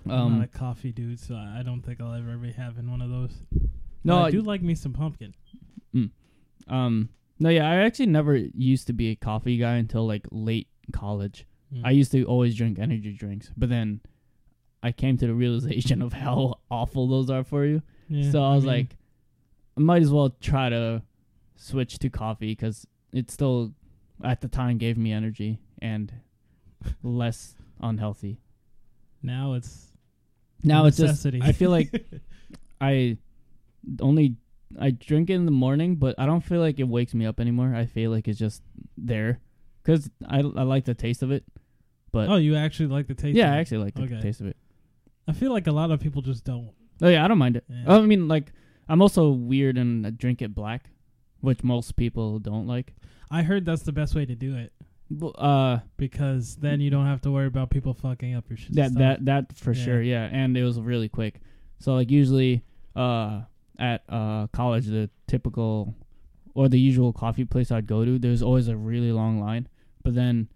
I'm 0.06 0.12
Um, 0.12 0.40
not 0.40 0.46
a 0.46 0.48
coffee 0.58 0.92
dude, 0.92 1.22
so 1.22 1.36
I 1.36 1.62
don't 1.64 1.82
think 1.82 2.02
I'll 2.02 2.14
ever 2.14 2.36
be 2.36 2.52
having 2.52 2.92
one 2.92 3.02
of 3.02 3.10
those. 3.10 3.32
no, 4.04 4.18
I 4.18 4.26
I 4.26 4.32
do 4.32 4.42
like 4.42 4.62
me 4.62 4.76
some 4.76 4.92
pumpkin. 4.92 5.34
um, 6.68 7.10
no, 7.42 7.50
yeah, 7.50 7.68
I 7.70 7.78
actually 7.78 8.06
never 8.06 8.36
used 8.38 8.86
to 8.88 8.94
be 8.94 9.10
a 9.10 9.16
coffee 9.16 9.58
guy 9.58 9.76
until 9.76 10.06
like 10.08 10.28
late 10.32 10.68
college. 10.94 11.48
Mm. 11.74 11.82
I 11.84 11.90
used 11.92 12.12
to 12.12 12.24
always 12.26 12.56
drink 12.56 12.78
energy 12.80 13.14
drinks, 13.14 13.50
but 13.58 13.70
then 13.70 14.00
I 14.84 14.92
came 14.92 15.18
to 15.18 15.26
the 15.28 15.34
realization 15.34 16.02
of 16.04 16.14
how 16.14 16.60
awful 16.72 17.08
those 17.08 17.30
are 17.32 17.44
for 17.44 17.66
you. 17.66 17.82
Yeah, 18.10 18.30
so 18.32 18.44
I 18.44 18.54
was 18.56 18.64
mean, 18.64 18.74
like, 18.74 18.98
I 19.78 19.82
might 19.82 20.04
as 20.04 20.12
well 20.12 20.30
try 20.40 20.70
to 20.70 21.02
switch 21.56 21.98
to 22.00 22.10
coffee 22.10 22.52
because 22.52 22.86
it 23.12 23.32
still, 23.32 23.74
at 24.24 24.42
the 24.42 24.48
time, 24.48 24.78
gave 24.78 24.98
me 24.98 25.12
energy 25.12 25.60
and 25.82 26.14
less 27.04 27.56
unhealthy. 27.82 28.40
now 29.24 29.54
it's 29.54 29.88
Now 30.64 30.86
it's 30.86 30.98
just, 30.98 31.26
necessity. 31.26 31.40
I 31.42 31.54
feel 31.54 31.72
like 31.72 31.90
I 32.82 33.18
only 34.00 34.36
I 34.80 34.92
drink 34.92 35.30
it 35.30 35.34
in 35.34 35.46
the 35.46 35.52
morning, 35.52 35.96
but 35.96 36.16
I 36.18 36.26
don't 36.26 36.42
feel 36.42 36.60
like 36.62 36.80
it 36.80 36.88
wakes 36.88 37.14
me 37.14 37.26
up 37.26 37.40
anymore. 37.40 37.74
I 37.76 37.86
feel 37.86 38.12
like 38.12 38.28
it's 38.28 38.40
just 38.40 38.62
there 38.98 39.40
because 39.84 40.10
I 40.28 40.40
I 40.40 40.64
like 40.64 40.86
the 40.86 40.94
taste 40.96 41.24
of 41.24 41.32
it. 41.32 41.44
But 42.12 42.30
oh, 42.30 42.36
you 42.36 42.56
actually 42.56 42.88
like 42.88 43.08
the 43.08 43.14
taste? 43.16 43.38
yeah, 43.38 43.54
I 43.54 43.58
actually 43.58 43.84
like 43.84 43.96
the 43.96 44.04
Okay. 44.04 44.20
taste 44.22 44.42
of 44.42 44.48
it. 44.48 44.58
I 45.28 45.34
feel 45.34 45.52
like 45.54 45.68
a 45.68 45.72
lot 45.72 45.92
of 45.92 46.00
people 46.00 46.22
just 46.22 46.44
don't. 46.44 46.72
Oh 47.02 47.08
yeah, 47.08 47.24
I 47.24 47.28
don't 47.28 47.38
mind 47.38 47.56
it. 47.58 47.64
Yeah. 47.70 47.96
I 47.98 48.02
mean, 48.02 48.28
like 48.28 48.52
I'm 48.90 49.02
also 49.02 49.30
weird 49.32 49.78
and 49.78 50.06
I 50.06 50.10
drink 50.10 50.42
it 50.42 50.54
black, 50.54 50.90
which 51.40 51.64
most 51.64 51.96
people 51.96 52.40
don't 52.40 52.68
like. 52.68 52.94
I 53.30 53.44
heard 53.44 53.66
that's 53.66 53.84
the 53.84 53.94
best 53.94 54.14
way 54.14 54.26
to 54.26 54.36
do 54.36 54.58
it 54.58 54.74
Uh, 55.38 55.80
because 55.98 56.58
then 56.58 56.82
you 56.82 56.90
don't 56.90 57.06
have 57.06 57.22
to 57.22 57.32
worry 57.32 57.48
about 57.48 57.70
people 57.70 57.94
fucking 57.94 58.34
up 58.36 58.50
your 58.50 58.58
shit. 58.58 58.74
that 58.76 58.92
stuff. 58.92 59.00
that 59.00 59.26
that 59.26 59.58
for 59.58 59.72
Yeah. 59.74 59.84
sure, 59.84 60.02
yeah. 60.02 60.30
And 60.32 60.58
it 60.58 60.64
was 60.64 60.80
really 60.82 61.08
quick. 61.10 61.40
So 61.80 61.96
like 61.96 62.12
usually, 62.12 62.64
uh, 62.96 63.42
at 63.82 64.04
uh 64.08 64.48
college, 64.54 64.86
the 64.86 65.10
typical 65.28 65.96
or 66.54 66.70
the 66.70 66.80
usual 66.80 67.12
coffee 67.14 67.46
place 67.46 67.72
I'd 67.72 67.88
go 67.88 68.06
to, 68.06 68.20
there's 68.20 68.42
always 68.42 68.68
a 68.68 68.76
really 68.78 69.12
long 69.12 69.40
line. 69.40 69.68
But 70.04 70.16
then, 70.16 70.48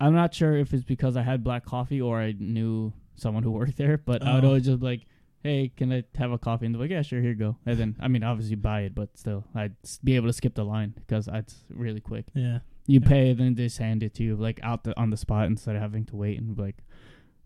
I'm 0.00 0.14
not 0.14 0.34
sure 0.34 0.56
if 0.56 0.72
it's 0.74 0.84
because 0.84 1.16
I 1.16 1.22
had 1.22 1.42
black 1.44 1.64
coffee 1.64 2.00
or 2.00 2.20
I 2.20 2.34
knew 2.38 2.92
someone 3.16 3.42
who 3.42 3.50
worked 3.50 3.76
there. 3.76 3.96
But 3.98 4.22
I 4.22 4.34
would 4.34 4.44
Oh. 4.44 4.48
always 4.48 4.64
just 4.66 4.82
like, 4.82 5.06
hey, 5.42 5.70
can 5.76 5.92
I 5.92 6.04
have 6.16 6.32
a 6.32 6.38
coffee? 6.38 6.66
And 6.66 6.74
they're 6.74 6.82
like, 6.82 6.90
yeah, 6.90 7.02
sure, 7.02 7.20
here 7.20 7.30
you 7.30 7.36
go. 7.36 7.56
And 7.64 7.78
then, 7.78 7.96
I 8.00 8.08
mean, 8.08 8.22
obviously 8.22 8.56
buy 8.56 8.80
it, 8.82 8.94
but 8.94 9.16
still, 9.16 9.44
I'd 9.54 9.74
be 10.02 10.16
able 10.16 10.26
to 10.28 10.32
skip 10.32 10.54
the 10.54 10.64
line 10.64 10.94
because 10.96 11.28
it's 11.32 11.64
really 11.70 12.00
quick. 12.00 12.26
yeah. 12.34 12.58
You 12.86 13.00
Yeah. 13.00 13.08
pay, 13.08 13.32
then 13.32 13.54
they 13.54 13.64
just 13.64 13.78
hand 13.78 14.02
it 14.02 14.12
to 14.16 14.22
you 14.24 14.36
like 14.36 14.60
out 14.62 14.84
the 14.84 14.92
on 15.00 15.08
the 15.08 15.16
spot 15.16 15.46
instead 15.46 15.74
of 15.74 15.80
having 15.80 16.04
to 16.06 16.16
wait 16.16 16.38
and 16.38 16.58
like. 16.58 16.84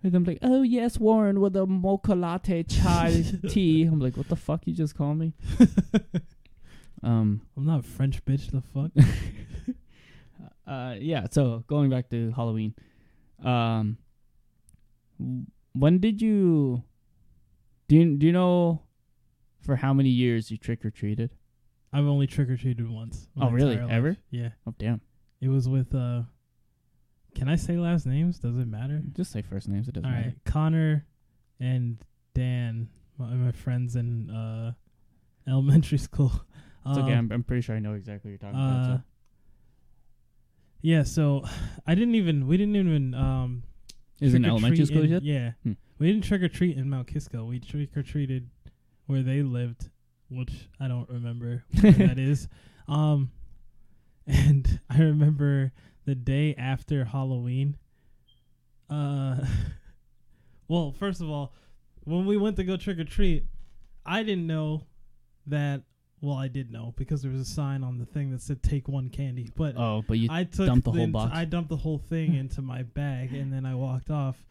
And 0.03 0.15
I'm 0.15 0.25
like, 0.25 0.39
oh 0.43 0.63
yes, 0.63 0.99
Warren 0.99 1.41
with 1.41 1.57
a 1.57 1.67
mocha 1.67 2.15
latte 2.15 2.63
chai 2.63 3.25
tea. 3.49 3.83
I'm 3.83 3.99
like, 3.99 4.17
what 4.17 4.29
the 4.29 4.37
fuck 4.37 4.67
you 4.67 4.73
just 4.73 4.97
call 4.97 5.15
me? 5.15 5.33
Um, 7.03 7.43
I'm 7.57 7.65
not 7.65 7.81
a 7.81 7.83
French 7.83 8.25
bitch. 8.25 8.51
The 8.51 8.61
fuck? 8.61 8.91
uh, 10.67 10.97
yeah. 10.99 11.27
So 11.31 11.65
going 11.67 11.91
back 11.91 12.11
to 12.11 12.33
Halloween, 12.33 12.75
um, 13.45 13.99
when 15.73 15.99
did 15.99 16.21
you? 16.21 16.83
Do 17.89 17.97
you 17.97 18.17
do 18.17 18.27
you 18.27 18.33
know 18.33 18.83
for 19.61 19.77
how 19.77 19.95
many 19.95 20.11
years 20.11 20.51
you 20.51 20.57
trick 20.59 20.85
or 20.85 20.91
treated? 20.91 21.31
I've 21.93 22.05
only 22.05 22.27
trick 22.27 22.51
or 22.51 22.57
treated 22.57 22.91
once. 22.91 23.29
Oh, 23.41 23.51
really? 23.51 23.77
life. 23.77 23.91
Ever? 23.91 24.17
Yeah. 24.31 24.51
Oh 24.67 24.75
damn! 24.79 25.01
It 25.41 25.49
was 25.49 25.69
with 25.69 25.95
uh. 25.95 26.23
Can 27.35 27.49
I 27.49 27.57
say 27.57 27.77
last 27.77 28.07
names? 28.07 28.39
Does 28.39 28.57
it 28.57 28.67
matter? 28.67 29.03
Just 29.13 29.31
say 29.33 29.43
first 29.43 29.69
names. 29.69 29.89
It 29.89 29.95
doesn't 29.95 30.07
All 30.09 30.13
right, 30.15 30.27
matter. 30.27 30.37
Connor 30.45 31.07
and 31.61 31.99
Dan, 32.35 32.89
my, 33.17 33.27
my 33.29 33.53
friends 33.53 33.95
in 33.97 34.31
uh, 34.31 34.73
elementary 35.47 35.99
school. 36.09 36.33
It's 36.87 36.99
okay. 36.99 37.13
Um, 37.13 37.19
I'm, 37.19 37.33
I'm 37.33 37.43
pretty 37.45 37.63
sure 37.63 37.77
I 37.77 37.81
know 37.81 37.93
exactly 37.95 38.31
what 38.33 38.41
you're 38.43 38.51
talking 38.53 38.65
about. 38.65 38.91
Uh, 38.91 38.97
So. 38.99 39.03
yeah, 40.83 41.03
so 41.03 41.45
I 41.87 41.95
didn't 41.95 42.15
even 42.15 42.47
we 42.47 42.57
didn't 42.57 42.77
even 42.77 43.15
um 43.15 43.63
Is 44.21 44.35
it 44.35 44.39
in 44.39 44.43
trick 44.43 44.49
or 44.51 44.55
elementary 44.55 44.87
school 44.87 45.03
in- 45.03 45.11
yet? 45.11 45.23
Yeah, 45.23 45.53
Hmm. 45.63 45.73
we 45.99 46.07
didn't 46.11 46.25
trick 46.25 46.43
or 46.43 46.49
treat 46.49 46.77
in 46.77 46.89
Mount 46.89 47.09
Kisco. 47.09 47.45
We 47.45 47.61
trick 47.61 47.97
or 47.97 48.03
treated 48.03 48.49
where 49.07 49.23
they 49.23 49.43
lived, 49.43 49.91
which 50.31 50.69
I 50.81 50.89
don't 50.89 51.09
remember 51.09 51.65
where 51.81 51.93
that 51.93 52.19
is. 52.19 52.49
Um, 52.87 53.31
and 54.27 54.81
I 54.91 54.99
remember 55.01 55.73
the 56.09 56.15
day 56.15 56.55
after 56.57 57.05
Halloween. 57.05 57.77
Uh, 58.89 59.45
well, 60.69 60.91
first 60.99 61.21
of 61.21 61.29
all, 61.29 61.53
when 62.05 62.25
we 62.25 62.39
went 62.39 62.57
to 62.57 62.65
go 62.65 62.79
trick 62.79 62.99
or 62.99 63.05
treat, 63.05 63.45
I 64.07 64.23
didn't 64.23 64.47
know 64.47 64.85
that. 65.47 65.83
Well, 66.23 66.35
I 66.37 66.49
did 66.49 66.73
know 66.73 66.95
because 66.97 67.21
there 67.23 67.31
was 67.31 67.43
a 67.43 67.45
sign 67.45 67.85
on 67.85 67.99
the 67.99 68.07
thing 68.07 68.31
that 68.31 68.41
said 68.41 68.63
"Take 68.63 68.89
one 68.89 69.11
candy," 69.11 69.51
but 69.55 69.75
Oh, 69.77 70.03
but 70.09 70.19
you 70.19 70.29
I 70.33 70.45
took 70.45 70.67
dumped 70.67 70.87
the 70.87 70.93
whole 70.93 71.01
ent- 71.03 71.13
box? 71.13 71.31
I 71.33 71.45
dumped 71.45 71.69
the 71.69 71.77
whole 71.77 71.99
thing 71.99 72.35
into 72.43 72.63
my 72.63 72.83
bag 72.85 73.33
and 73.35 73.53
then 73.53 73.65
I 73.67 73.75
walked 73.77 74.11
off 74.11 74.43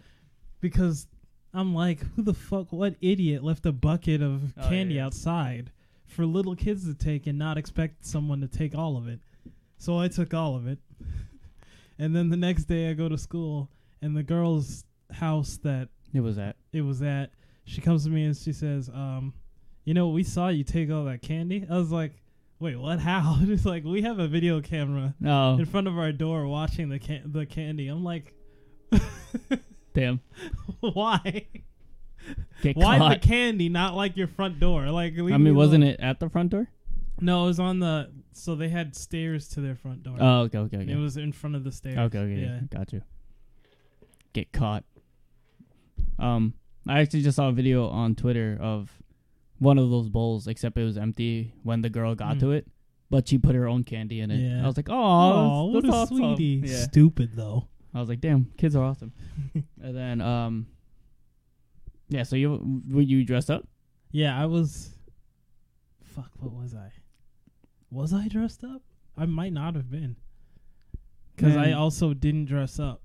because 0.62 1.08
I'm 1.54 1.74
like, 1.74 2.00
who 2.16 2.22
the 2.22 2.34
fuck? 2.36 2.72
What 2.72 2.96
idiot 3.02 3.44
left 3.44 3.66
a 3.66 3.72
bucket 3.74 4.22
of 4.22 4.54
Oh, 4.58 4.70
candy 4.70 4.96
yeah. 4.96 5.08
outside 5.08 5.72
for 6.06 6.26
little 6.26 6.56
kids 6.56 6.86
to 6.86 6.94
take 6.94 7.26
and 7.28 7.38
not 7.38 7.58
expect 7.58 8.06
someone 8.06 8.40
to 8.42 8.48
take 8.48 8.74
all 8.76 8.96
of 8.96 9.08
it? 9.10 9.20
So 9.78 9.98
I 10.00 10.08
took 10.08 10.34
all 10.34 10.56
of 10.56 10.68
it. 10.68 10.80
And 12.00 12.16
then 12.16 12.30
the 12.30 12.38
next 12.38 12.66
day 12.66 12.90
I 12.90 12.94
go 12.94 13.10
to 13.10 13.18
school 13.18 13.70
and 14.02 14.16
the 14.16 14.24
girl's 14.24 14.84
house 15.12 15.58
that 15.64 15.90
It 16.14 16.22
was 16.22 16.36
that. 16.38 16.56
it 16.74 16.82
was 16.82 17.02
at, 17.02 17.32
she 17.66 17.82
comes 17.82 18.04
to 18.06 18.10
me 18.10 18.26
and 18.26 18.36
she 18.38 18.54
says, 18.54 18.90
um, 18.90 19.34
you 19.84 19.94
know, 19.94 20.10
we 20.10 20.24
saw 20.24 20.50
you 20.50 20.64
take 20.64 20.92
all 20.92 21.06
that 21.06 21.22
candy. 21.22 21.66
I 21.70 21.78
was 21.78 21.92
like, 21.92 22.14
wait, 22.60 22.76
what? 22.78 23.00
How? 23.00 23.38
It's 23.42 23.66
like 23.66 23.84
we 23.86 24.02
have 24.04 24.20
a 24.20 24.28
video 24.28 24.62
camera 24.62 25.16
Oh, 25.26 25.58
in 25.58 25.66
front 25.66 25.88
of 25.88 25.98
our 25.98 26.12
door 26.12 26.46
watching 26.48 26.90
the 26.90 27.00
can- 27.00 27.32
the 27.32 27.46
candy. 27.46 27.88
I'm 27.88 28.04
like, 28.04 28.34
damn. 29.94 30.22
why? 30.80 31.48
Get 32.62 32.76
Why 32.76 32.98
caught. 32.98 33.22
the 33.22 33.28
candy, 33.28 33.70
not 33.70 33.96
like 33.96 34.18
your 34.18 34.28
front 34.28 34.60
door? 34.60 34.90
Like, 34.92 35.14
I 35.18 35.38
mean, 35.38 35.56
wasn't 35.56 35.84
alone. 35.84 35.94
it 35.94 36.00
at 36.02 36.20
the 36.20 36.30
front 36.30 36.50
door? 36.50 36.68
No, 37.20 37.44
it 37.44 37.48
was 37.48 37.60
on 37.60 37.80
the. 37.80 38.12
So 38.34 38.56
they 38.56 38.70
had 38.70 38.96
stairs 38.96 39.48
to 39.50 39.62
their 39.62 39.76
front 39.76 40.04
door. 40.04 40.18
Oh, 40.20 40.42
okay, 40.42 40.58
okay, 40.60 40.78
okay. 40.78 40.92
It 40.92 40.98
was 40.98 41.18
in 41.18 41.32
front 41.32 41.56
of 41.56 41.64
the 41.64 41.72
stairs. 41.72 41.98
Okay, 41.98 42.20
okay, 42.20 42.42
Yeah. 42.42 42.60
got 42.70 42.94
you. 42.94 43.02
Get 44.34 44.52
caught. 44.52 44.84
Um, 46.20 46.54
I 46.88 47.00
actually 47.00 47.22
just 47.24 47.36
saw 47.36 47.50
a 47.50 47.52
video 47.52 47.88
on 47.90 48.16
Twitter 48.16 48.58
of 48.62 48.92
one 49.60 49.78
of 49.78 49.90
those 49.90 50.10
bowls, 50.10 50.48
except 50.48 50.78
it 50.78 50.84
was 50.84 50.98
empty 50.98 51.54
when 51.64 51.82
the 51.82 51.90
girl 51.90 52.14
got 52.16 52.38
Mm. 52.38 52.40
to 52.42 52.52
it, 52.52 52.68
but 53.10 53.28
she 53.28 53.38
put 53.40 53.56
her 53.56 53.68
own 53.68 53.84
candy 53.84 54.20
in 54.20 54.30
it. 54.32 54.38
Yeah. 54.40 54.64
I 54.64 54.68
was 54.68 54.78
like, 54.78 54.90
Oh, 54.90 55.66
what 55.72 55.84
that's 55.84 55.94
a 55.94 55.98
awesome." 55.98 56.18
sweetie. 56.18 56.62
Yeah. 56.68 56.76
Stupid 56.84 57.32
though. 57.36 57.68
I 57.94 58.00
was 58.00 58.10
like, 58.10 58.22
damn, 58.22 58.46
kids 58.58 58.76
are 58.76 58.84
awesome. 58.84 59.12
and 59.82 59.98
then, 59.98 60.22
um, 60.22 60.68
yeah. 62.10 62.24
So 62.24 62.36
you 62.36 62.82
were 62.90 63.02
you 63.02 63.24
dressed 63.24 63.50
up? 63.50 63.68
Yeah, 64.12 64.40
I 64.40 64.46
was. 64.46 64.92
Fuck, 66.04 66.32
what 66.40 66.54
was 66.54 66.76
I? 66.76 66.92
Was 67.92 68.14
I 68.14 68.28
dressed 68.28 68.64
up? 68.64 68.82
I 69.18 69.26
might 69.26 69.54
not 69.54 69.76
have 69.76 69.90
been. 69.90 70.18
Because 71.36 71.56
I 71.56 71.72
also 71.72 72.14
didn't 72.14 72.46
dress 72.46 72.80
up 72.80 73.02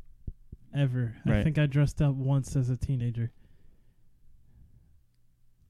ever. 0.74 1.14
I 1.26 1.42
think 1.42 1.58
I 1.58 1.66
dressed 1.66 2.00
up 2.00 2.14
once 2.14 2.56
as 2.56 2.70
a 2.70 2.76
teenager. 2.76 3.30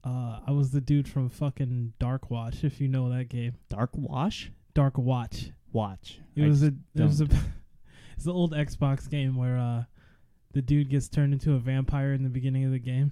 Uh, 0.03 0.39
I 0.45 0.51
was 0.51 0.71
the 0.71 0.81
dude 0.81 1.07
from 1.07 1.29
fucking 1.29 1.93
Darkwatch, 1.99 2.63
if 2.63 2.81
you 2.81 2.87
know 2.87 3.09
that 3.09 3.29
game. 3.29 3.55
Darkwatch. 3.69 4.49
Dark 4.73 4.97
Watch. 4.97 5.51
Watch. 5.71 6.19
It 6.35 6.43
I 6.43 6.47
was 6.47 6.63
a. 6.63 6.67
It 6.95 7.03
was 7.03 7.21
a. 7.21 7.27
it's 8.15 8.25
the 8.25 8.33
old 8.33 8.53
Xbox 8.53 9.09
game 9.09 9.35
where 9.35 9.57
uh, 9.57 9.83
the 10.53 10.61
dude 10.61 10.89
gets 10.89 11.07
turned 11.07 11.33
into 11.33 11.53
a 11.53 11.59
vampire 11.59 12.13
in 12.13 12.23
the 12.23 12.29
beginning 12.29 12.65
of 12.65 12.71
the 12.71 12.79
game, 12.79 13.11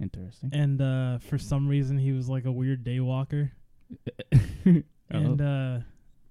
interesting. 0.00 0.50
and 0.52 0.80
uh, 0.80 1.18
for 1.18 1.38
some 1.38 1.68
reason 1.68 1.98
he 1.98 2.12
was 2.12 2.28
like 2.28 2.44
a 2.44 2.52
weird 2.52 2.84
daywalker. 2.84 3.50
and 5.10 5.40
uh 5.40 5.78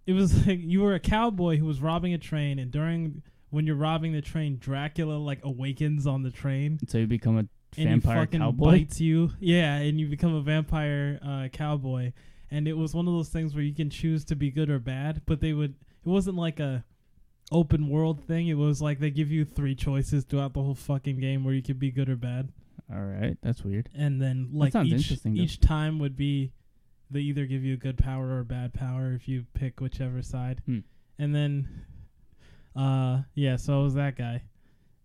it 0.06 0.14
was 0.14 0.46
like 0.48 0.60
you 0.62 0.82
were 0.82 0.94
a 0.94 1.00
cowboy 1.00 1.58
who 1.58 1.66
was 1.66 1.82
robbing 1.82 2.14
a 2.14 2.18
train 2.18 2.60
and 2.60 2.72
during 2.72 3.22
when 3.50 3.66
you're 3.66 3.76
robbing 3.76 4.14
the 4.14 4.22
train 4.22 4.58
dracula 4.58 5.14
like 5.14 5.40
awakens 5.44 6.06
on 6.08 6.24
the 6.24 6.32
train 6.32 6.80
so 6.88 6.98
you 6.98 7.08
become 7.08 7.36
a 7.38 7.40
and 7.40 7.50
he 7.78 7.86
vampire 7.86 8.22
fucking 8.22 8.40
cowboy. 8.40 8.72
bites 8.72 9.02
you 9.02 9.32
yeah 9.40 9.76
and 9.76 10.00
you 10.00 10.08
become 10.08 10.34
a 10.34 10.42
vampire 10.42 11.20
uh 11.26 11.48
cowboy 11.52 12.12
and 12.52 12.68
it 12.68 12.74
was 12.74 12.94
one 12.94 13.08
of 13.08 13.14
those 13.14 13.30
things 13.30 13.54
where 13.54 13.64
you 13.64 13.74
can 13.74 13.90
choose 13.90 14.24
to 14.26 14.36
be 14.36 14.50
good 14.52 14.70
or 14.70 14.80
bad 14.80 15.22
but 15.26 15.40
they 15.42 15.54
would 15.54 15.72
it 16.06 16.10
wasn't 16.10 16.36
like 16.36 16.60
a 16.60 16.84
open 17.52 17.90
world 17.90 18.24
thing 18.24 18.48
it 18.48 18.54
was 18.56 18.82
like 18.82 19.00
they 19.00 19.10
give 19.12 19.30
you 19.32 19.46
three 19.46 19.76
choices 19.76 20.24
throughout 20.24 20.54
the 20.54 20.62
whole 20.62 20.74
fucking 20.76 21.20
game 21.20 21.44
where 21.44 21.54
you 21.54 21.62
could 21.62 21.78
be 21.80 21.92
good 21.92 22.10
or 22.10 22.16
bad 22.16 22.50
All 22.92 23.02
right, 23.04 23.38
that's 23.44 23.64
weird. 23.64 23.88
and 23.96 24.22
then 24.22 24.50
like 24.52 24.74
sounds 24.74 24.88
each 24.88 24.94
interesting, 24.94 25.36
though. 25.36 25.42
each 25.42 25.60
time 25.60 26.00
would 26.00 26.16
be 26.18 26.52
they 27.12 27.20
either 27.22 27.46
give 27.46 27.64
you 27.64 27.74
a 27.74 27.78
good 27.78 27.98
power 27.98 28.28
or 28.28 28.40
a 28.40 28.46
bad 28.46 28.74
power 28.74 29.14
if 29.14 29.28
you 29.28 29.46
pick 29.54 29.80
whichever 29.80 30.22
side. 30.22 30.62
Hmm. 30.66 30.80
And 31.20 31.34
then 31.34 31.68
uh 32.76 33.22
yeah, 33.36 33.56
so 33.56 33.80
I 33.80 33.84
was 33.84 33.94
that 33.96 34.18
guy. 34.18 34.44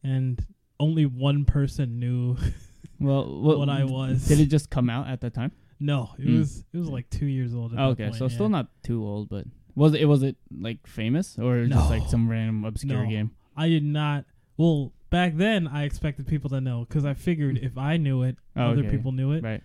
And 0.03 0.45
only 0.79 1.07
one 1.07 1.45
person 1.45 1.99
knew 2.01 2.37
Well, 3.01 3.41
what 3.43 3.69
I 3.71 3.85
was. 3.85 4.27
Did 4.27 4.41
it 4.41 4.47
just 4.47 4.69
come 4.71 4.91
out 4.91 5.07
at 5.09 5.21
that 5.23 5.35
time? 5.35 5.53
no, 5.83 6.11
it 6.19 6.25
Hmm. 6.25 6.39
was 6.39 6.65
it 6.73 6.77
was 6.79 6.89
like 6.89 7.09
2 7.11 7.27
years 7.27 7.55
old 7.55 7.73
at 7.73 7.79
Oh, 7.79 7.89
okay, 7.91 8.05
point, 8.05 8.17
so 8.17 8.25
yeah. 8.25 8.29
still 8.35 8.49
not 8.51 8.69
too 8.83 9.03
old, 9.05 9.29
but 9.31 9.47
was 9.75 9.95
it 9.95 10.05
was 10.07 10.23
it 10.23 10.37
like 10.59 10.87
famous 10.87 11.39
or 11.39 11.65
just 11.67 11.89
like 11.91 12.07
some 12.09 12.29
random 12.29 12.65
obscure 12.65 13.05
No. 13.05 13.09
game? 13.11 13.31
I 13.57 13.69
did 13.69 13.85
not 13.85 14.25
well, 14.59 14.93
back 15.09 15.37
then 15.37 15.67
I 15.67 15.85
expected 15.85 16.27
people 16.27 16.51
to 16.51 16.61
know 16.61 16.85
cuz 16.91 17.05
I 17.07 17.15
figured 17.15 17.57
if 17.59 17.79
I 17.79 17.97
knew 17.97 18.23
it, 18.23 18.37
Oh, 18.57 18.71
other 18.73 18.81
okay. 18.81 18.91
people 18.91 19.13
knew 19.13 19.33
it. 19.33 19.43
Right. 19.43 19.63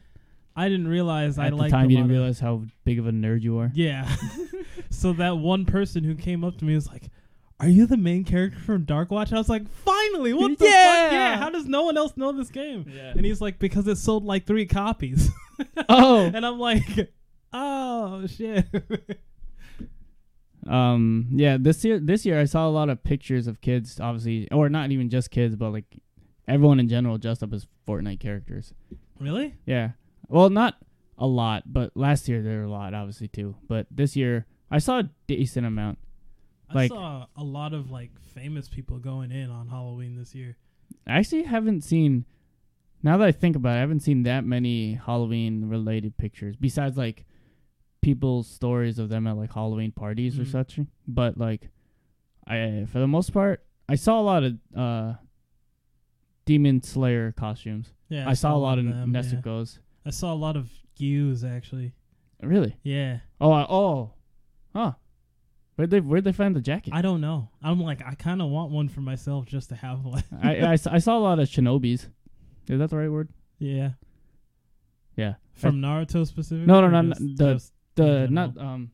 I 0.56 0.70
didn't 0.70 0.88
realize 0.88 1.38
I 1.38 1.48
At 1.48 1.50
the 1.52 1.56
liked 1.58 1.72
time, 1.72 1.88
a 1.88 1.90
you 1.92 1.96
lot 1.98 2.02
didn't 2.04 2.12
of- 2.12 2.18
realize 2.18 2.40
how 2.40 2.64
big 2.86 3.00
of 3.00 3.08
a 3.08 3.12
nerd 3.12 3.42
you 3.44 3.58
are. 3.60 3.72
Yeah. 3.76 4.10
so 4.90 5.12
that 5.14 5.38
one 5.38 5.66
person 5.66 6.04
who 6.04 6.16
came 6.16 6.44
up 6.44 6.58
to 6.60 6.66
me 6.66 6.76
was 6.76 6.88
like, 6.88 7.10
"Are 7.60 7.68
you 7.68 7.86
the 7.86 7.98
main 7.98 8.24
character 8.24 8.60
from 8.60 8.86
Darkwatch?" 8.86 9.34
I 9.34 9.38
was 9.38 9.50
like, 9.50 9.68
"Finally! 9.70 10.34
What 10.34 10.58
the 10.58 10.66
fuck? 10.66 10.74
Yeah! 10.74 11.12
Yeah! 11.12 11.38
How 11.38 11.50
does 11.50 11.66
no 11.66 11.84
one 11.84 11.98
else 11.98 12.16
know 12.16 12.32
this 12.32 12.50
game?" 12.50 12.86
Yeah. 12.90 13.12
And 13.16 13.26
he's 13.26 13.42
like, 13.42 13.60
"Because 13.60 13.86
it 13.88 13.98
sold 13.98 14.24
like 14.24 14.46
three 14.46 14.66
copies." 14.66 15.30
Oh. 15.88 16.30
and 16.34 16.46
I'm 16.46 16.60
like, 16.60 17.12
"Oh 17.54 18.26
shit!" 18.28 18.66
Um. 20.68 21.28
Yeah. 21.32 21.58
This 21.60 21.84
year, 21.86 22.00
this 22.00 22.26
year, 22.26 22.40
I 22.40 22.46
saw 22.46 22.68
a 22.68 22.72
lot 22.72 22.90
of 22.90 23.04
pictures 23.04 23.46
of 23.48 23.62
kids, 23.62 24.00
obviously, 24.00 24.50
or 24.52 24.68
not 24.68 24.92
even 24.92 25.10
just 25.10 25.30
kids, 25.30 25.56
but 25.56 25.72
like 25.72 25.86
everyone 26.48 26.80
in 26.80 26.88
general 26.90 27.18
dressed 27.20 27.44
up 27.44 27.54
as 27.54 27.68
Fortnite 27.88 28.20
characters. 28.20 28.74
really? 29.20 29.54
Yeah. 29.66 29.92
Well, 30.30 30.50
not 30.50 30.76
a 31.18 31.28
lot, 31.28 31.64
but 31.72 31.96
last 31.96 32.28
year 32.28 32.42
there 32.42 32.58
were 32.60 32.64
a 32.66 32.70
lot, 32.70 32.94
obviously 32.94 33.28
too. 33.28 33.56
But 33.68 33.88
this 33.92 34.16
year, 34.16 34.46
I 34.70 34.80
saw 34.80 35.00
a 35.00 35.10
decent 35.28 35.66
amount. 35.66 36.00
Like- 36.74 36.92
I 36.92 36.96
saw 36.96 37.26
a 37.36 37.44
lot 37.44 37.74
of 37.74 37.92
like 37.92 38.12
famous 38.34 38.68
people 38.68 38.98
going 39.00 39.32
in 39.32 39.50
on 39.50 39.68
Halloween 39.70 40.16
this 40.16 40.34
year. 40.36 40.58
I 41.08 41.14
actually 41.20 41.44
haven't 41.44 41.82
seen. 41.82 42.26
Now 43.04 43.18
that 43.18 43.28
I 43.28 43.32
think 43.32 43.56
about 43.56 43.74
it, 43.76 43.78
I 43.78 43.80
haven't 43.82 44.00
seen 44.02 44.24
that 44.24 44.46
many 44.46 44.94
Halloween 44.96 45.70
related 45.70 46.18
pictures 46.18 46.56
besides 46.56 46.98
like 46.98 47.26
people's 48.02 48.48
stories 48.48 48.98
of 49.00 49.10
them 49.10 49.28
at 49.28 49.38
like 49.38 49.54
Halloween 49.54 49.92
parties 49.92 50.40
or 50.40 50.44
Mhm. 50.44 50.52
such. 50.52 50.80
But 51.08 51.38
like, 51.38 51.70
I 52.48 52.86
for 52.88 53.00
the 53.00 53.08
most 53.08 53.32
part, 53.32 53.64
I 53.88 53.96
saw 53.96 54.20
a 54.20 54.24
lot 54.24 54.44
of 54.44 54.58
uh 54.76 55.14
Demon 56.46 56.82
Slayer 56.84 57.32
costumes. 57.32 57.94
Yeah, 58.10 58.30
I, 58.30 58.34
saw 58.34 58.56
a 58.56 58.58
lot 58.58 58.78
of 58.78 58.86
them, 58.86 59.14
yeah. 59.16 59.42
I 60.06 60.12
saw 60.12 60.34
a 60.34 60.36
lot 60.36 60.56
of 60.56 60.70
Giyus 61.00 61.44
actually. 61.50 61.94
Really? 62.42 62.76
Yeah, 62.84 63.20
Oh, 63.42 63.52
I, 63.52 63.66
oh, 63.70 64.12
huh. 64.76 64.92
Where'd 65.76 65.90
they 65.90 66.00
Where'd 66.00 66.24
they 66.24 66.32
find 66.32 66.56
the 66.56 66.62
jacket? 66.62 66.94
I 66.94 67.02
don't 67.02 67.22
know. 67.22 67.50
I'm 67.62 67.82
like, 67.82 68.02
I 68.06 68.16
kind 68.16 68.42
of 68.42 68.50
want 68.50 68.72
one 68.72 68.88
for 68.88 69.02
myself 69.02 69.46
just 69.46 69.70
to 69.70 69.76
have 69.76 70.06
one. 70.06 70.24
I 70.42 70.74
I 70.92 71.00
saw 71.00 71.18
a 71.18 71.20
lot 71.20 71.40
of 71.40 71.48
Shinobis. 71.50 72.08
Is 72.68 72.80
that 72.80 72.90
the 72.90 72.98
right 72.98 73.12
word? 73.12 73.30
Yeah. 73.60 73.92
Yeah. 75.16 75.36
From 75.54 75.82
Naruto 75.82 76.26
specifically? 76.28 76.66
No, 76.68 76.82
no, 76.82 76.90
no, 76.90 77.02
no, 77.02 77.10
just- 77.14 77.38
the- 77.38 77.54
just 77.54 77.74
The 77.96 78.28
not 78.30 78.58
um, 78.58 78.92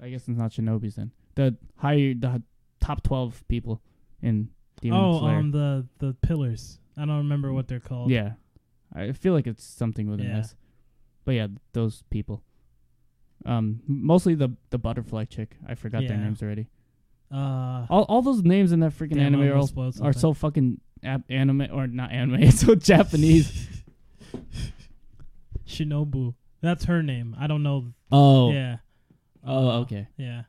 I 0.00 0.10
guess 0.10 0.28
it's 0.28 0.38
not 0.38 0.50
Shinobis 0.52 0.96
then. 0.96 1.12
The 1.36 1.56
higher 1.76 2.14
the 2.14 2.42
top 2.80 3.02
twelve 3.04 3.42
people 3.48 3.80
in 4.20 4.48
Demon 4.80 4.98
oh, 5.00 5.20
Slayer. 5.20 5.36
um, 5.36 5.50
the 5.52 5.86
the 5.98 6.14
pillars. 6.22 6.78
I 6.96 7.04
don't 7.06 7.18
remember 7.18 7.52
what 7.52 7.68
they're 7.68 7.80
called. 7.80 8.10
yeah, 8.10 8.32
I 8.94 9.12
feel 9.12 9.32
like 9.32 9.46
it's 9.46 9.64
something 9.64 10.08
with 10.08 10.20
an 10.20 10.26
Yeah. 10.26 10.38
S. 10.38 10.54
But 11.24 11.32
yeah, 11.32 11.46
those 11.72 12.02
people. 12.10 12.42
Um, 13.44 13.80
mostly 13.86 14.34
the 14.34 14.50
the 14.70 14.78
butterfly 14.78 15.24
chick. 15.24 15.56
I 15.66 15.74
forgot 15.74 16.02
their 16.06 16.16
names 16.16 16.42
already. 16.42 16.68
Uh, 17.30 17.86
All 17.88 18.02
all 18.08 18.22
those 18.22 18.42
names 18.42 18.72
in 18.72 18.80
that 18.80 18.92
freaking 18.92 19.14
damn, 19.14 19.34
anime 19.34 19.42
are 19.48 19.54
all, 19.56 19.70
are 20.02 20.12
so 20.12 20.32
fucking 20.34 20.80
ab- 21.02 21.24
anime 21.30 21.66
or 21.72 21.86
not 21.86 22.12
anime. 22.12 22.42
It's 22.42 22.60
so 22.60 22.74
Japanese. 22.74 23.68
Shinobu. 25.66 26.34
That's 26.60 26.84
her 26.84 27.02
name. 27.02 27.34
I 27.38 27.46
don't 27.46 27.62
know. 27.62 27.92
Oh. 28.10 28.52
Yeah. 28.52 28.76
Oh, 29.44 29.68
Uh, 29.68 29.80
okay. 29.80 30.06
Yeah. 30.16 30.42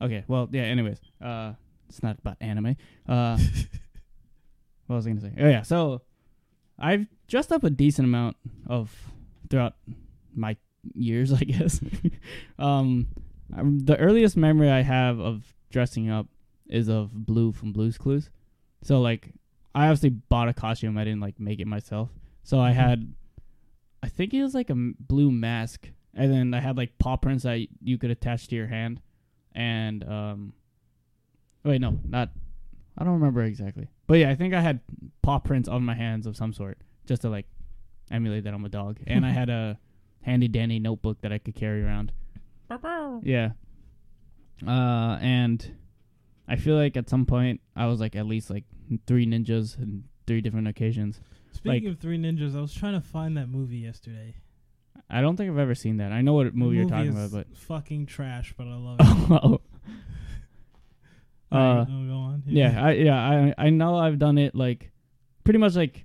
Okay. 0.00 0.24
Well, 0.26 0.48
yeah. 0.52 0.62
Anyways, 0.62 0.98
uh, 1.22 1.52
it's 1.88 2.02
not 2.02 2.18
about 2.18 2.36
anime. 2.40 2.76
Uh, 3.08 3.38
what 4.86 4.96
was 4.96 5.06
I 5.06 5.10
gonna 5.10 5.20
say? 5.20 5.32
Oh 5.38 5.48
yeah. 5.48 5.62
So, 5.62 6.02
I've 6.82 7.06
dressed 7.28 7.52
up 7.52 7.64
a 7.64 7.70
decent 7.70 8.06
amount 8.06 8.36
of 8.66 8.92
throughout 9.48 9.74
my 10.34 10.56
years, 10.94 11.32
I 11.40 11.44
guess. 11.44 11.80
um, 12.58 13.06
um, 13.56 13.78
the 13.80 13.96
earliest 13.98 14.36
memory 14.36 14.68
I 14.70 14.82
have 14.82 15.18
of 15.20 15.54
dressing 15.70 16.10
up 16.10 16.26
is 16.66 16.88
of 16.88 17.10
Blue 17.12 17.52
from 17.52 17.72
Blue's 17.72 17.96
Clues. 17.98 18.30
So 18.82 19.00
like, 19.00 19.32
I 19.74 19.86
obviously 19.86 20.10
bought 20.10 20.48
a 20.48 20.52
costume. 20.54 20.98
I 20.98 21.04
didn't 21.04 21.20
like 21.20 21.38
make 21.38 21.60
it 21.60 21.66
myself. 21.66 22.10
So 22.42 22.60
I 22.60 22.72
Mhm. 22.72 22.74
had, 22.74 23.14
I 24.02 24.08
think 24.08 24.34
it 24.34 24.42
was 24.42 24.54
like 24.54 24.68
a 24.70 24.74
blue 24.74 25.30
mask, 25.30 25.88
and 26.14 26.32
then 26.32 26.52
I 26.52 26.60
had 26.60 26.76
like 26.76 26.98
paw 26.98 27.16
prints 27.16 27.44
that 27.44 27.60
you 27.80 27.96
could 27.98 28.10
attach 28.10 28.48
to 28.48 28.56
your 28.56 28.66
hand, 28.66 29.00
and 29.52 30.02
um, 30.08 30.52
wait 31.64 31.80
no, 31.80 32.00
not, 32.04 32.30
I 32.98 33.04
don't 33.04 33.14
remember 33.14 33.42
exactly, 33.44 33.86
but 34.12 34.18
yeah, 34.18 34.28
I 34.28 34.34
think 34.34 34.52
I 34.52 34.60
had 34.60 34.80
paw 35.22 35.38
prints 35.38 35.70
on 35.70 35.82
my 35.82 35.94
hands 35.94 36.26
of 36.26 36.36
some 36.36 36.52
sort 36.52 36.76
just 37.06 37.22
to 37.22 37.30
like 37.30 37.46
emulate 38.10 38.44
that 38.44 38.52
I'm 38.52 38.62
a 38.62 38.68
dog, 38.68 38.98
and 39.06 39.24
I 39.24 39.30
had 39.30 39.48
a 39.48 39.78
handy 40.20 40.48
dandy 40.48 40.78
notebook 40.78 41.22
that 41.22 41.32
I 41.32 41.38
could 41.38 41.54
carry 41.54 41.82
around. 41.82 42.12
Yeah. 43.22 43.52
Uh, 44.66 45.16
and 45.22 45.76
I 46.46 46.56
feel 46.56 46.76
like 46.76 46.94
at 46.98 47.08
some 47.08 47.24
point 47.24 47.62
I 47.74 47.86
was 47.86 48.00
like 48.00 48.14
at 48.14 48.26
least 48.26 48.50
like 48.50 48.64
three 49.06 49.24
ninjas 49.24 49.78
in 49.78 50.04
three 50.26 50.42
different 50.42 50.68
occasions. 50.68 51.18
Speaking 51.52 51.84
Like- 51.86 51.94
of 51.94 51.98
Three 51.98 52.18
Ninjas, 52.18 52.54
I 52.54 52.60
was 52.60 52.74
trying 52.74 53.00
to 53.00 53.00
find 53.00 53.38
that 53.38 53.48
movie 53.48 53.78
yesterday. 53.78 54.34
I 55.08 55.22
don't 55.22 55.38
think 55.38 55.50
I've 55.50 55.58
ever 55.58 55.74
seen 55.74 55.96
that. 55.96 56.12
I 56.12 56.20
know 56.20 56.34
what 56.34 56.44
The 56.44 56.52
movie 56.52 56.76
you're 56.76 56.86
talking 56.86 57.12
about, 57.12 57.30
but 57.32 57.46
fucking 57.56 58.04
trash, 58.06 58.52
but 58.58 58.66
I 58.66 58.74
love 58.76 58.96
it. 59.00 59.06
oh, 59.42 59.60
uh, 61.54 61.86
on. 61.88 62.42
yeah, 62.46 62.84
I 62.84 62.92
yeah 62.92 63.16
I 63.16 63.54
I 63.66 63.70
know 63.70 63.96
I've 63.96 64.18
done 64.18 64.38
it 64.38 64.54
like 64.54 64.90
pretty 65.44 65.58
much 65.58 65.74
like 65.74 66.04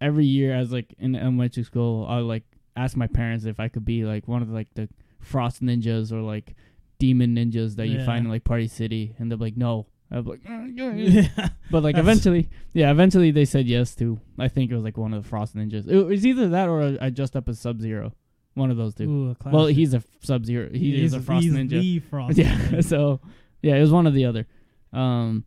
every 0.00 0.26
year 0.26 0.54
as 0.54 0.72
like 0.72 0.94
in 0.98 1.14
elementary 1.14 1.64
school. 1.64 2.06
I 2.08 2.18
like 2.18 2.44
ask 2.76 2.96
my 2.96 3.06
parents 3.06 3.44
if 3.44 3.60
I 3.60 3.68
could 3.68 3.84
be 3.84 4.04
like 4.04 4.28
one 4.28 4.42
of 4.42 4.50
like 4.50 4.72
the 4.74 4.88
frost 5.20 5.62
ninjas 5.62 6.12
or 6.12 6.20
like 6.20 6.54
demon 6.98 7.36
ninjas 7.36 7.76
that 7.76 7.88
you 7.88 8.04
find 8.04 8.26
in 8.26 8.30
like 8.30 8.44
Party 8.44 8.68
City, 8.68 9.14
and 9.18 9.30
they're 9.30 9.38
like 9.38 9.56
no. 9.56 9.86
I'm 10.10 10.24
like, 10.24 10.40
"Mm, 10.40 10.72
yeah, 10.74 10.92
yeah." 10.94 11.28
yeah. 11.36 11.48
but 11.70 11.82
like 11.82 11.98
eventually, 11.98 12.48
yeah, 12.72 12.90
eventually 12.90 13.30
they 13.30 13.44
said 13.44 13.66
yes 13.66 13.94
to. 13.96 14.18
I 14.38 14.48
think 14.48 14.70
it 14.70 14.74
was 14.74 14.82
like 14.82 14.96
one 14.96 15.12
of 15.12 15.22
the 15.22 15.28
Frost 15.28 15.54
Ninjas. 15.54 15.86
It 15.86 16.02
was 16.02 16.24
either 16.24 16.48
that 16.48 16.68
or 16.68 16.96
I 16.98 17.10
dressed 17.10 17.36
up 17.36 17.46
as 17.46 17.60
Sub 17.60 17.78
Zero, 17.82 18.14
one 18.54 18.70
of 18.70 18.78
those 18.78 18.94
two. 18.94 19.04
Ooh, 19.04 19.36
well, 19.50 19.66
he's 19.66 19.92
a 19.92 20.02
Sub 20.22 20.46
Zero. 20.46 20.70
He 20.72 21.02
is 21.04 21.12
a 21.12 21.20
Frost 21.20 21.44
he's 21.44 21.52
Ninja. 21.52 21.80
The 21.80 21.98
Frost 22.10 22.38
yeah, 22.38 22.56
Ninja. 22.56 22.84
so 22.84 23.20
yeah, 23.62 23.76
it 23.76 23.80
was 23.80 23.92
one 23.92 24.06
or 24.06 24.10
the 24.10 24.24
other. 24.24 24.46
Um, 24.92 25.44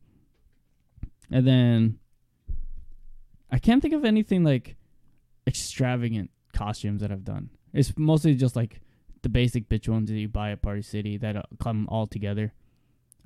and 1.31 1.47
then 1.47 1.99
I 3.51 3.59
can't 3.59 3.81
think 3.81 3.93
of 3.93 4.05
anything 4.05 4.43
like 4.43 4.75
extravagant 5.47 6.29
costumes 6.53 7.01
that 7.01 7.11
I've 7.11 7.23
done. 7.23 7.49
It's 7.73 7.93
mostly 7.97 8.35
just 8.35 8.55
like 8.55 8.81
the 9.21 9.29
basic 9.29 9.69
bitch 9.69 9.87
ones 9.87 10.09
that 10.09 10.17
you 10.17 10.27
buy 10.27 10.51
at 10.51 10.61
Party 10.61 10.81
City 10.81 11.17
that 11.17 11.35
uh, 11.35 11.43
come 11.59 11.87
all 11.89 12.07
together. 12.07 12.53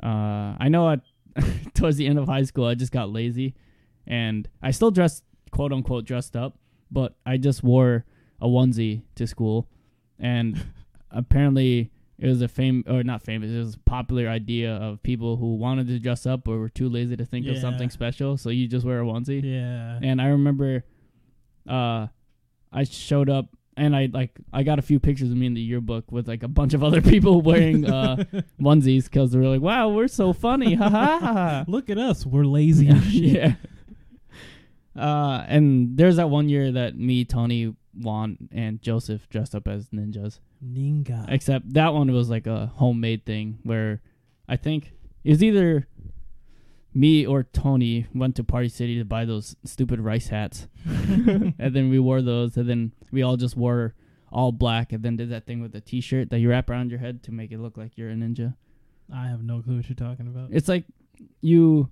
Uh, 0.01 0.55
I 0.59 0.69
know 0.69 0.89
at 0.89 1.01
towards 1.73 1.97
the 1.97 2.07
end 2.07 2.19
of 2.19 2.27
high 2.27 2.43
school, 2.43 2.65
I 2.65 2.75
just 2.75 2.91
got 2.91 3.09
lazy, 3.09 3.55
and 4.05 4.47
I 4.61 4.71
still 4.71 4.91
dressed 4.91 5.23
quote 5.51 5.71
unquote 5.71 6.05
dressed 6.05 6.35
up, 6.35 6.57
but 6.91 7.15
I 7.25 7.37
just 7.37 7.63
wore 7.63 8.05
a 8.41 8.47
onesie 8.47 9.03
to 9.15 9.25
school, 9.25 9.67
and 10.19 10.63
apparently 11.11 11.91
it 12.17 12.27
was 12.27 12.41
a 12.41 12.47
fame 12.47 12.83
or 12.87 13.03
not 13.03 13.23
famous. 13.23 13.51
It 13.51 13.57
was 13.57 13.75
a 13.75 13.79
popular 13.79 14.29
idea 14.29 14.73
of 14.73 15.03
people 15.03 15.37
who 15.37 15.55
wanted 15.55 15.87
to 15.87 15.99
dress 15.99 16.25
up 16.25 16.47
or 16.47 16.59
were 16.59 16.69
too 16.69 16.89
lazy 16.89 17.15
to 17.17 17.25
think 17.25 17.47
of 17.47 17.57
something 17.57 17.89
special, 17.89 18.37
so 18.37 18.49
you 18.49 18.67
just 18.67 18.85
wear 18.85 19.01
a 19.01 19.05
onesie. 19.05 19.43
Yeah. 19.43 19.99
And 20.01 20.21
I 20.21 20.27
remember, 20.27 20.83
uh, 21.69 22.07
I 22.71 22.83
showed 22.83 23.29
up 23.29 23.47
and 23.77 23.95
I 23.95 24.09
like 24.11 24.31
I 24.53 24.63
got 24.63 24.79
a 24.79 24.81
few 24.81 24.99
pictures 24.99 25.31
of 25.31 25.37
me 25.37 25.45
in 25.47 25.53
the 25.53 25.61
yearbook 25.61 26.11
with 26.11 26.27
like 26.27 26.43
a 26.43 26.47
bunch 26.47 26.73
of 26.73 26.83
other 26.83 27.01
people 27.13 27.41
wearing 27.41 27.85
uh 27.85 28.15
onesies 28.61 29.05
because 29.05 29.31
they 29.31 29.39
were 29.39 29.47
like, 29.47 29.61
"Wow, 29.61 29.89
we're 29.89 30.07
so 30.07 30.33
funny!" 30.33 30.75
Ha 30.75 30.89
ha 30.89 31.19
ha. 31.19 31.65
Look 31.67 31.89
at 31.89 31.97
us. 31.97 32.25
We're 32.25 32.45
lazy 32.45 32.85
yeah. 32.85 33.55
Uh, 34.95 35.43
and 35.49 35.97
there's 35.97 36.15
that 36.15 36.29
one 36.29 36.47
year 36.47 36.71
that 36.71 36.97
me, 36.97 37.25
Tony, 37.25 37.75
Juan, 37.97 38.37
and 38.51 38.81
Joseph 38.81 39.29
dressed 39.29 39.55
up 39.55 39.67
as 39.67 39.89
ninjas. 39.89 40.39
Ninga. 40.63 41.25
Except 41.29 41.73
that 41.73 41.93
one 41.93 42.11
was 42.11 42.29
like 42.29 42.47
a 42.47 42.67
homemade 42.75 43.25
thing 43.25 43.59
where 43.63 44.01
I 44.47 44.57
think 44.57 44.93
it 45.23 45.29
was 45.31 45.43
either 45.43 45.87
me 46.93 47.25
or 47.25 47.43
Tony 47.43 48.07
went 48.13 48.35
to 48.37 48.43
Party 48.43 48.69
City 48.69 48.97
to 48.97 49.05
buy 49.05 49.25
those 49.25 49.55
stupid 49.65 49.99
rice 49.99 50.27
hats. 50.27 50.67
and 50.85 51.55
then 51.57 51.89
we 51.89 51.99
wore 51.99 52.21
those 52.21 52.55
and 52.57 52.69
then 52.69 52.93
we 53.11 53.21
all 53.21 53.37
just 53.37 53.57
wore 53.57 53.93
all 54.31 54.51
black 54.51 54.91
and 54.91 55.03
then 55.03 55.17
did 55.17 55.29
that 55.29 55.45
thing 55.45 55.61
with 55.61 55.71
the 55.71 55.81
t-shirt 55.81 56.29
that 56.29 56.39
you 56.39 56.49
wrap 56.49 56.69
around 56.69 56.89
your 56.89 56.99
head 56.99 57.23
to 57.23 57.31
make 57.31 57.51
it 57.51 57.59
look 57.59 57.77
like 57.77 57.97
you're 57.97 58.09
a 58.09 58.13
ninja. 58.13 58.55
I 59.13 59.27
have 59.27 59.43
no 59.43 59.61
clue 59.61 59.77
what 59.77 59.89
you're 59.89 59.95
talking 59.95 60.27
about. 60.27 60.49
It's 60.51 60.67
like 60.67 60.85
you 61.41 61.89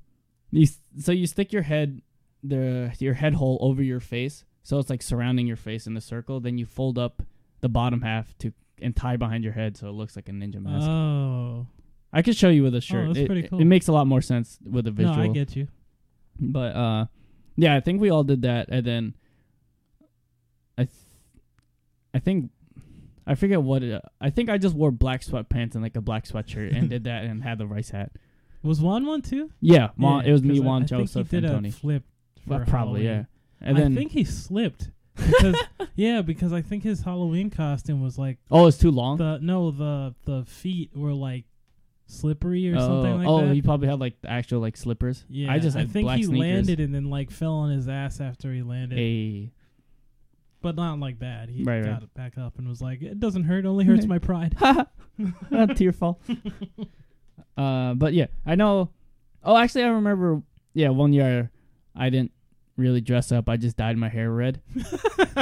you 0.51 0.67
so 0.99 1.11
you 1.11 1.27
stick 1.27 1.53
your 1.53 1.61
head 1.61 2.01
the 2.43 2.93
your 2.99 3.13
head 3.13 3.33
hole 3.33 3.57
over 3.61 3.81
your 3.81 3.99
face 3.99 4.45
so 4.63 4.79
it's 4.79 4.89
like 4.89 5.01
surrounding 5.01 5.45
your 5.45 5.57
face 5.57 5.85
in 5.85 5.95
a 5.95 6.01
circle 6.01 6.39
then 6.39 6.57
you 6.57 6.65
fold 6.65 6.97
up 6.97 7.21
the 7.61 7.69
bottom 7.69 8.01
half 8.01 8.37
to 8.39 8.51
and 8.81 8.95
tie 8.95 9.15
behind 9.17 9.43
your 9.43 9.53
head 9.53 9.77
so 9.77 9.87
it 9.87 9.91
looks 9.91 10.15
like 10.15 10.27
a 10.27 10.31
ninja 10.31 10.61
mask. 10.61 10.87
Oh. 10.87 11.67
I 12.11 12.21
could 12.21 12.35
show 12.35 12.49
you 12.49 12.63
with 12.63 12.75
a 12.75 12.81
shirt. 12.81 13.07
that's 13.07 13.19
it, 13.19 13.25
pretty 13.25 13.47
cool. 13.47 13.59
It 13.59 13.65
makes 13.65 13.87
a 13.87 13.91
lot 13.91 14.05
more 14.05 14.21
sense 14.21 14.59
with 14.63 14.85
a 14.87 14.91
visual. 14.91 15.15
No, 15.15 15.23
I 15.23 15.27
get 15.27 15.55
you. 15.55 15.67
But 16.39 16.75
uh, 16.75 17.05
yeah, 17.55 17.75
I 17.75 17.79
think 17.79 18.01
we 18.01 18.09
all 18.09 18.23
did 18.23 18.43
that, 18.43 18.67
and 18.69 18.85
then 18.85 19.13
I, 20.77 20.83
th- 20.83 20.95
I 22.13 22.19
think, 22.19 22.51
I 23.25 23.35
forget 23.35 23.61
what 23.61 23.81
it. 23.83 24.01
I 24.21 24.29
think 24.29 24.49
I 24.49 24.57
just 24.57 24.75
wore 24.75 24.91
black 24.91 25.21
sweatpants 25.21 25.73
and 25.73 25.81
like 25.81 25.95
a 25.95 26.01
black 26.01 26.25
sweatshirt 26.25 26.75
and 26.77 26.89
did 26.89 27.05
that 27.05 27.23
and 27.23 27.41
had 27.43 27.57
the 27.57 27.65
rice 27.65 27.89
hat. 27.89 28.11
Was 28.63 28.79
Juan 28.79 29.05
one 29.05 29.21
too? 29.21 29.49
Yeah, 29.59 29.89
Juan, 29.97 30.23
Yeah, 30.23 30.29
it 30.29 30.33
was 30.33 30.43
me, 30.43 30.57
I- 30.57 30.61
Juan, 30.61 30.83
I 30.83 30.85
think 30.85 31.01
Joseph, 31.01 31.31
he 31.31 31.37
did 31.37 31.43
and 31.45 31.53
a 31.53 31.55
Tony. 31.57 31.71
flip. 31.71 32.03
Probably, 32.67 33.05
yeah. 33.05 33.23
And 33.63 33.77
then 33.77 33.93
I 33.93 33.95
think 33.95 34.11
he 34.11 34.23
slipped 34.23 34.89
because 35.15 35.55
yeah, 35.95 36.21
because 36.21 36.53
I 36.53 36.61
think 36.61 36.83
his 36.83 37.01
Halloween 37.01 37.49
costume 37.49 38.01
was 38.03 38.17
like 38.17 38.37
oh, 38.51 38.67
it's 38.67 38.77
too 38.77 38.91
long. 38.91 39.17
the 39.17 39.39
no 39.41 39.71
the 39.71 40.15
the 40.25 40.43
feet 40.45 40.91
were 40.95 41.13
like 41.13 41.45
slippery 42.07 42.71
or 42.71 42.75
oh, 42.75 42.79
something 42.79 43.17
like 43.19 43.27
oh, 43.27 43.41
that. 43.41 43.49
Oh, 43.49 43.53
he 43.53 43.61
probably 43.61 43.87
had 43.87 43.99
like 43.99 44.15
actual 44.27 44.59
like 44.59 44.77
slippers. 44.77 45.23
yeah, 45.29 45.51
I 45.51 45.59
just 45.59 45.77
I 45.77 45.85
think 45.85 46.09
he 46.11 46.23
sneakers. 46.23 46.39
landed 46.39 46.79
and 46.79 46.93
then 46.93 47.09
like 47.09 47.31
fell 47.31 47.53
on 47.53 47.71
his 47.71 47.87
ass 47.87 48.19
after 48.19 48.51
he 48.53 48.61
landed, 48.61 48.99
A 48.99 49.51
but 50.61 50.75
not 50.75 50.99
like 50.99 51.19
bad. 51.19 51.49
He 51.49 51.63
Right, 51.63 51.83
got 51.83 51.91
right. 51.91 52.03
it 52.03 52.13
back 52.13 52.37
up 52.37 52.57
and 52.57 52.67
was 52.67 52.81
like, 52.81 53.01
"It 53.01 53.19
doesn't 53.19 53.43
hurt, 53.43 53.65
only 53.65 53.85
hurts 53.85 54.05
my 54.07 54.17
pride." 54.19 54.55
not 55.51 55.75
tearful. 55.77 56.19
uh, 57.57 57.93
but 57.93 58.13
yeah, 58.13 58.27
I 58.45 58.55
know. 58.55 58.89
Oh, 59.43 59.57
actually, 59.57 59.83
I 59.83 59.89
remember. 59.89 60.41
Yeah, 60.73 60.89
one 60.89 61.13
year 61.13 61.51
I 61.95 62.09
didn't 62.09 62.31
really 62.77 63.01
dress 63.01 63.31
up. 63.31 63.49
I 63.49 63.57
just 63.57 63.77
dyed 63.77 63.97
my 63.97 64.09
hair 64.09 64.31
red. 64.31 64.61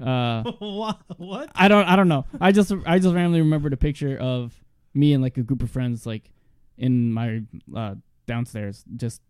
Uh, 0.00 0.44
what? 0.60 1.00
What? 1.16 1.50
I 1.56 1.66
don't. 1.66 1.84
I 1.84 1.96
don't 1.96 2.06
know. 2.06 2.24
I 2.40 2.52
just. 2.52 2.72
I 2.86 3.00
just 3.00 3.12
randomly 3.12 3.40
remembered 3.40 3.72
a 3.72 3.76
picture 3.76 4.16
of 4.16 4.54
me 4.94 5.12
and 5.12 5.22
like 5.22 5.36
a 5.38 5.42
group 5.42 5.62
of 5.62 5.70
friends, 5.70 6.06
like 6.06 6.30
in 6.76 7.12
my 7.12 7.42
uh, 7.74 7.96
downstairs, 8.26 8.84
just 8.96 9.20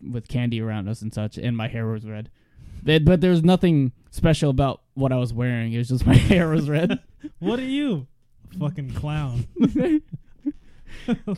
with 0.00 0.28
candy 0.28 0.60
around 0.60 0.88
us 0.88 1.02
and 1.02 1.12
such, 1.12 1.36
and 1.36 1.56
my 1.56 1.68
hair 1.68 1.86
was 1.86 2.06
red. 2.06 2.30
But, 2.82 3.04
but 3.04 3.20
there 3.20 3.30
was 3.30 3.42
nothing 3.42 3.92
special 4.10 4.50
about 4.50 4.82
what 4.94 5.12
I 5.12 5.16
was 5.16 5.32
wearing. 5.32 5.72
It 5.72 5.78
was 5.78 5.88
just 5.88 6.06
my 6.06 6.14
hair 6.30 6.48
was 6.48 6.68
red. 6.68 7.00
What 7.38 7.58
are 7.58 7.62
you? 7.62 8.06
Fucking 8.58 8.94
clown. 8.94 9.46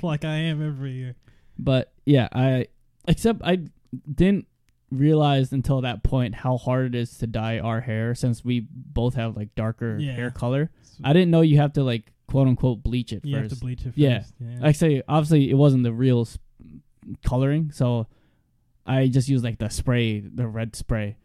like 0.02 0.24
I 0.24 0.34
am 0.36 0.66
every 0.66 0.92
year. 0.92 1.16
But 1.58 1.92
yeah, 2.04 2.28
I 2.32 2.66
except 3.08 3.40
I 3.42 3.60
didn't 4.12 4.46
realize 4.90 5.52
until 5.52 5.80
that 5.82 6.02
point 6.04 6.34
how 6.34 6.56
hard 6.56 6.94
it 6.94 6.98
is 6.98 7.18
to 7.18 7.26
dye 7.26 7.58
our 7.58 7.80
hair 7.80 8.14
since 8.14 8.44
we 8.44 8.66
both 8.70 9.14
have 9.14 9.36
like 9.36 9.54
darker 9.54 9.98
Yeah. 9.98 10.12
hair 10.12 10.30
color. 10.30 10.70
I 11.02 11.12
didn't 11.12 11.30
know 11.30 11.40
you 11.40 11.56
have 11.58 11.72
to 11.74 11.82
like 11.82 12.12
quote 12.28 12.46
unquote 12.48 12.82
bleach 12.82 13.12
it 13.12 13.24
You 13.24 13.36
have 13.36 13.44
to 13.44 13.50
first. 13.50 13.60
bleach 13.62 13.80
it 13.80 13.84
first. 13.86 13.98
Yeah. 13.98 14.22
yeah. 14.40 14.58
Like 14.60 14.76
say 14.76 15.02
obviously 15.08 15.50
it 15.50 15.54
wasn't 15.54 15.82
the 15.82 15.92
real 15.92 16.20
s- 16.22 16.38
coloring, 17.24 17.70
so 17.72 18.06
I 18.86 19.08
just 19.08 19.28
used 19.28 19.44
like 19.44 19.58
the 19.58 19.68
spray, 19.68 20.20
the 20.20 20.46
red 20.46 20.76
spray. 20.76 21.16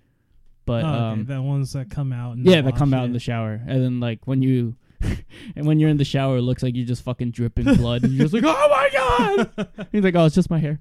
But 0.66 0.84
Oh, 0.84 0.88
okay, 0.88 0.98
um 0.98 1.26
the 1.26 1.42
ones 1.42 1.74
that 1.74 1.90
come 1.90 2.14
out. 2.14 2.38
And 2.38 2.46
yeah, 2.46 2.62
that 2.62 2.76
come 2.76 2.94
out 2.94 3.06
in 3.06 3.14
the 3.14 3.20
shower, 3.20 3.62
and 3.68 3.82
then 3.84 4.00
like 4.00 4.28
when 4.28 4.42
you. 4.42 4.76
and 5.56 5.66
when 5.66 5.80
you're 5.80 5.90
in 5.90 5.98
the 5.98 6.06
shower, 6.06 6.38
it 6.38 6.42
looks 6.44 6.62
like 6.62 6.76
you're 6.76 6.86
just 6.86 7.02
fucking 7.04 7.32
dripping 7.32 7.66
blood. 7.78 8.04
and 8.04 8.12
you're 8.14 8.28
just 8.28 8.36
like, 8.36 8.44
"Oh 8.46 8.70
my 8.70 8.90
god!" 8.94 9.88
He's 9.92 10.04
like, 10.04 10.14
"Oh, 10.16 10.26
it's 10.26 10.36
just 10.36 10.52
my 10.52 10.60
hair," 10.60 10.80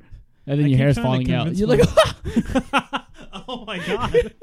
and 0.50 0.58
then 0.58 0.66
I 0.66 0.68
your 0.68 0.78
hair's 0.78 0.98
falling 0.98 1.32
out. 1.32 1.54
You're 1.54 1.68
like, 1.68 1.80
oh 3.48 3.64
my 3.66 3.78
god! 3.86 4.34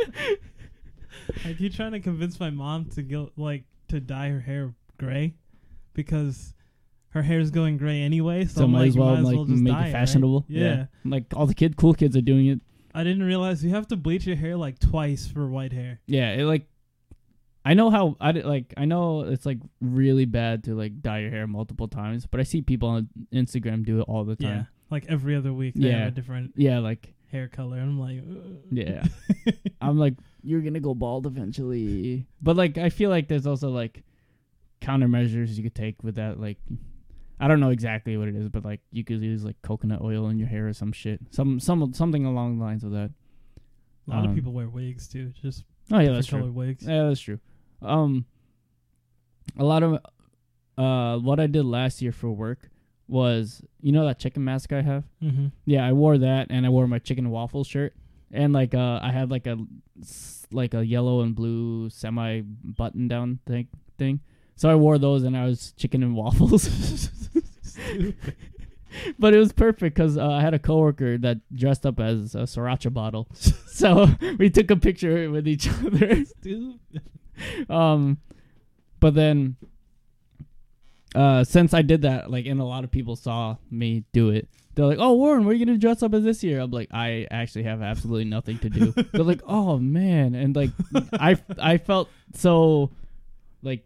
I 1.46 1.54
keep 1.54 1.74
trying 1.76 1.92
to 1.92 2.00
convince 2.00 2.40
my 2.40 2.50
mom 2.50 2.86
to 2.96 3.02
go 3.02 3.32
like 3.36 3.64
to 3.90 4.00
dye 4.00 4.30
her 4.30 4.40
hair 4.40 4.74
gray 4.98 5.34
because 5.94 6.54
her 7.10 7.22
hair's 7.22 7.52
going 7.52 7.78
gray 7.78 8.02
anyway. 8.02 8.46
So, 8.46 8.60
so 8.60 8.64
I'm 8.66 8.72
might 8.72 8.80
like, 8.80 8.88
as 8.90 8.98
well 8.98 9.10
might 9.10 9.20
as 9.20 9.26
like 9.26 9.36
well 9.36 9.46
just 9.46 9.62
make 9.64 9.74
dye 9.74 9.80
it 9.80 9.84
right? 9.84 9.92
fashionable. 9.92 10.46
Yeah. 10.48 10.86
like 11.06 11.26
all 11.36 11.46
the 11.46 11.54
kid, 11.54 11.76
cool 11.78 11.94
kids 11.94 12.16
are 12.16 12.22
doing 12.22 12.48
it. 12.48 12.60
I 12.94 13.04
didn't 13.04 13.24
realize 13.24 13.64
you 13.64 13.72
have 13.72 13.88
to 13.90 13.98
bleach 13.98 14.26
your 14.26 14.38
hair 14.38 14.56
like 14.56 14.80
twice 14.80 15.28
for 15.28 15.48
white 15.48 15.74
hair. 15.74 16.00
Yeah, 16.08 16.32
it 16.34 16.44
like. 16.44 16.68
I 17.66 17.74
know 17.74 17.90
how 17.90 18.16
I 18.22 18.32
did, 18.32 18.46
like. 18.46 18.74
I 18.78 18.86
know 18.86 19.22
it's 19.22 19.46
like 19.46 19.58
really 19.82 20.24
bad 20.24 20.64
to 20.66 20.74
like 20.76 21.02
dye 21.02 21.20
your 21.20 21.32
hair 21.32 21.48
multiple 21.48 21.90
times, 21.90 22.26
but 22.26 22.40
I 22.40 22.44
see 22.44 22.62
people 22.62 22.88
on 22.88 23.10
Instagram 23.34 23.86
do 23.86 24.00
it 24.00 24.04
all 24.08 24.24
the 24.24 24.38
Yeah, 24.40 24.50
time. 24.50 24.68
Like 24.90 25.06
every 25.10 25.36
other 25.36 25.52
week 25.54 25.76
they 25.76 25.90
Yeah. 25.90 26.00
have 26.00 26.08
a 26.10 26.12
different 26.12 26.54
Yeah, 26.56 26.80
like 26.80 27.14
hair 27.32 27.48
color, 27.48 27.78
and 27.78 27.90
I'm 27.92 28.00
like, 28.00 28.20
"Ugh." 28.30 28.58
yeah. 28.72 29.04
I'm 29.82 29.98
like, 29.98 30.14
you're 30.44 30.62
gonna 30.62 30.80
go 30.80 30.94
bald 30.94 31.26
eventually. 31.26 32.26
But 32.42 32.56
like, 32.56 32.78
I 32.78 32.90
feel 32.90 33.10
like 33.10 33.28
there's 33.28 33.46
also 33.48 33.70
like 33.70 34.04
countermeasures 34.82 35.56
you 35.58 35.64
could 35.64 35.76
take 35.76 36.04
with 36.04 36.16
that. 36.16 36.40
Like, 36.40 36.58
I 37.40 37.48
don't 37.48 37.60
know 37.60 37.70
exactly 37.72 38.16
what 38.18 38.28
it 38.28 38.36
is, 38.36 38.50
but 38.50 38.64
like 38.64 38.82
you 38.92 39.04
could 39.04 39.22
use 39.22 39.44
like 39.44 39.62
coconut 39.62 40.02
oil 40.02 40.30
in 40.30 40.38
your 40.40 40.48
hair 40.48 40.68
or 40.68 40.74
some 40.74 40.92
shit, 40.92 41.20
some 41.32 41.60
some 41.60 41.94
something 41.94 42.26
along 42.26 42.58
the 42.60 42.64
lines 42.64 42.84
of 42.84 42.92
that. 42.92 43.12
a 44.08 44.12
lot 44.12 44.24
Um, 44.24 44.30
of 44.30 44.36
people 44.36 44.54
wear 44.54 44.70
wigs 44.70 45.08
too, 45.08 45.34
just 45.42 45.64
Oh 45.92 46.00
yeah, 46.00 46.12
that's 46.12 46.30
color 46.30 46.44
true. 46.44 46.52
wigs. 46.52 46.86
Yeah, 46.88 47.08
that's 47.08 47.20
true. 47.20 47.40
Um, 47.82 48.26
a 49.58 49.64
lot 49.64 49.84
of 49.84 50.00
uh, 50.78 51.18
what 51.20 51.40
I 51.40 51.48
did 51.48 51.66
last 51.66 52.02
year 52.02 52.12
for 52.12 52.30
work 52.32 52.70
was, 53.08 53.62
you 53.82 53.92
know, 53.92 54.06
that 54.06 54.20
chicken 54.20 54.44
mask 54.44 54.74
I 54.74 54.82
have. 54.82 55.04
Mm-hmm. 55.24 55.48
Yeah, 55.66 55.86
I 55.86 55.94
wore 55.94 56.18
that, 56.18 56.48
and 56.50 56.66
I 56.66 56.70
wore 56.70 56.88
my 56.88 57.00
chicken 57.00 57.30
waffle 57.30 57.64
shirt, 57.64 57.96
and 58.32 58.54
like 58.54 58.74
uh, 58.74 59.00
I 59.02 59.12
had 59.12 59.32
like 59.32 59.48
a 59.48 59.58
like 60.52 60.74
a 60.74 60.86
yellow 60.86 61.22
and 61.22 61.36
blue 61.36 61.90
semi 61.90 62.42
button 62.42 63.08
down 63.08 63.40
thing 63.46 63.68
thing. 63.98 64.22
So 64.56 64.70
I 64.70 64.76
wore 64.76 64.98
those, 64.98 65.24
and 65.24 65.38
I 65.38 65.46
was 65.46 65.74
chicken 65.78 66.04
and 66.04 66.16
waffles. 66.16 66.68
but 69.20 69.34
it 69.34 69.38
was 69.38 69.52
perfect 69.52 69.96
because 69.96 70.18
uh, 70.18 70.30
I 70.30 70.42
had 70.42 70.54
a 70.54 70.60
coworker 70.60 71.18
that 71.20 71.38
dressed 71.54 71.86
up 71.86 72.00
as 72.00 72.36
a 72.36 72.40
sriracha 72.40 72.92
bottle, 72.92 73.28
so 73.34 74.08
we 74.40 74.50
took 74.50 74.72
a 74.72 74.76
picture 74.76 75.30
with 75.30 75.48
each 75.48 75.70
other. 75.86 76.24
Um, 77.70 78.18
but 79.00 79.14
then, 79.14 79.58
uh, 81.16 81.44
since 81.44 81.74
I 81.74 81.82
did 81.82 82.02
that, 82.04 82.30
like, 82.30 82.46
and 82.46 82.60
a 82.60 82.66
lot 82.66 82.84
of 82.84 82.92
people 82.92 83.16
saw 83.16 83.58
me 83.72 84.04
do 84.14 84.30
it, 84.30 84.48
they're 84.76 84.86
like, 84.86 85.00
"Oh, 85.00 85.14
Warren, 85.14 85.44
what 85.46 85.52
are 85.52 85.54
you 85.56 85.66
gonna 85.66 85.78
dress 85.78 86.04
up 86.04 86.14
as 86.14 86.24
this 86.24 86.44
year?" 86.44 86.60
I'm 86.60 86.70
like, 86.72 86.90
"I 86.94 87.26
actually 87.32 87.64
have 87.64 87.82
absolutely 87.82 88.26
nothing 88.26 88.60
to 88.60 88.70
do." 88.70 88.92
they're 89.12 89.24
like, 89.24 89.42
"Oh 89.48 89.80
man," 89.80 90.36
and 90.36 90.56
like, 90.56 90.70
I 91.14 91.38
I 91.58 91.78
felt 91.78 92.10
so, 92.36 92.92
like, 93.64 93.86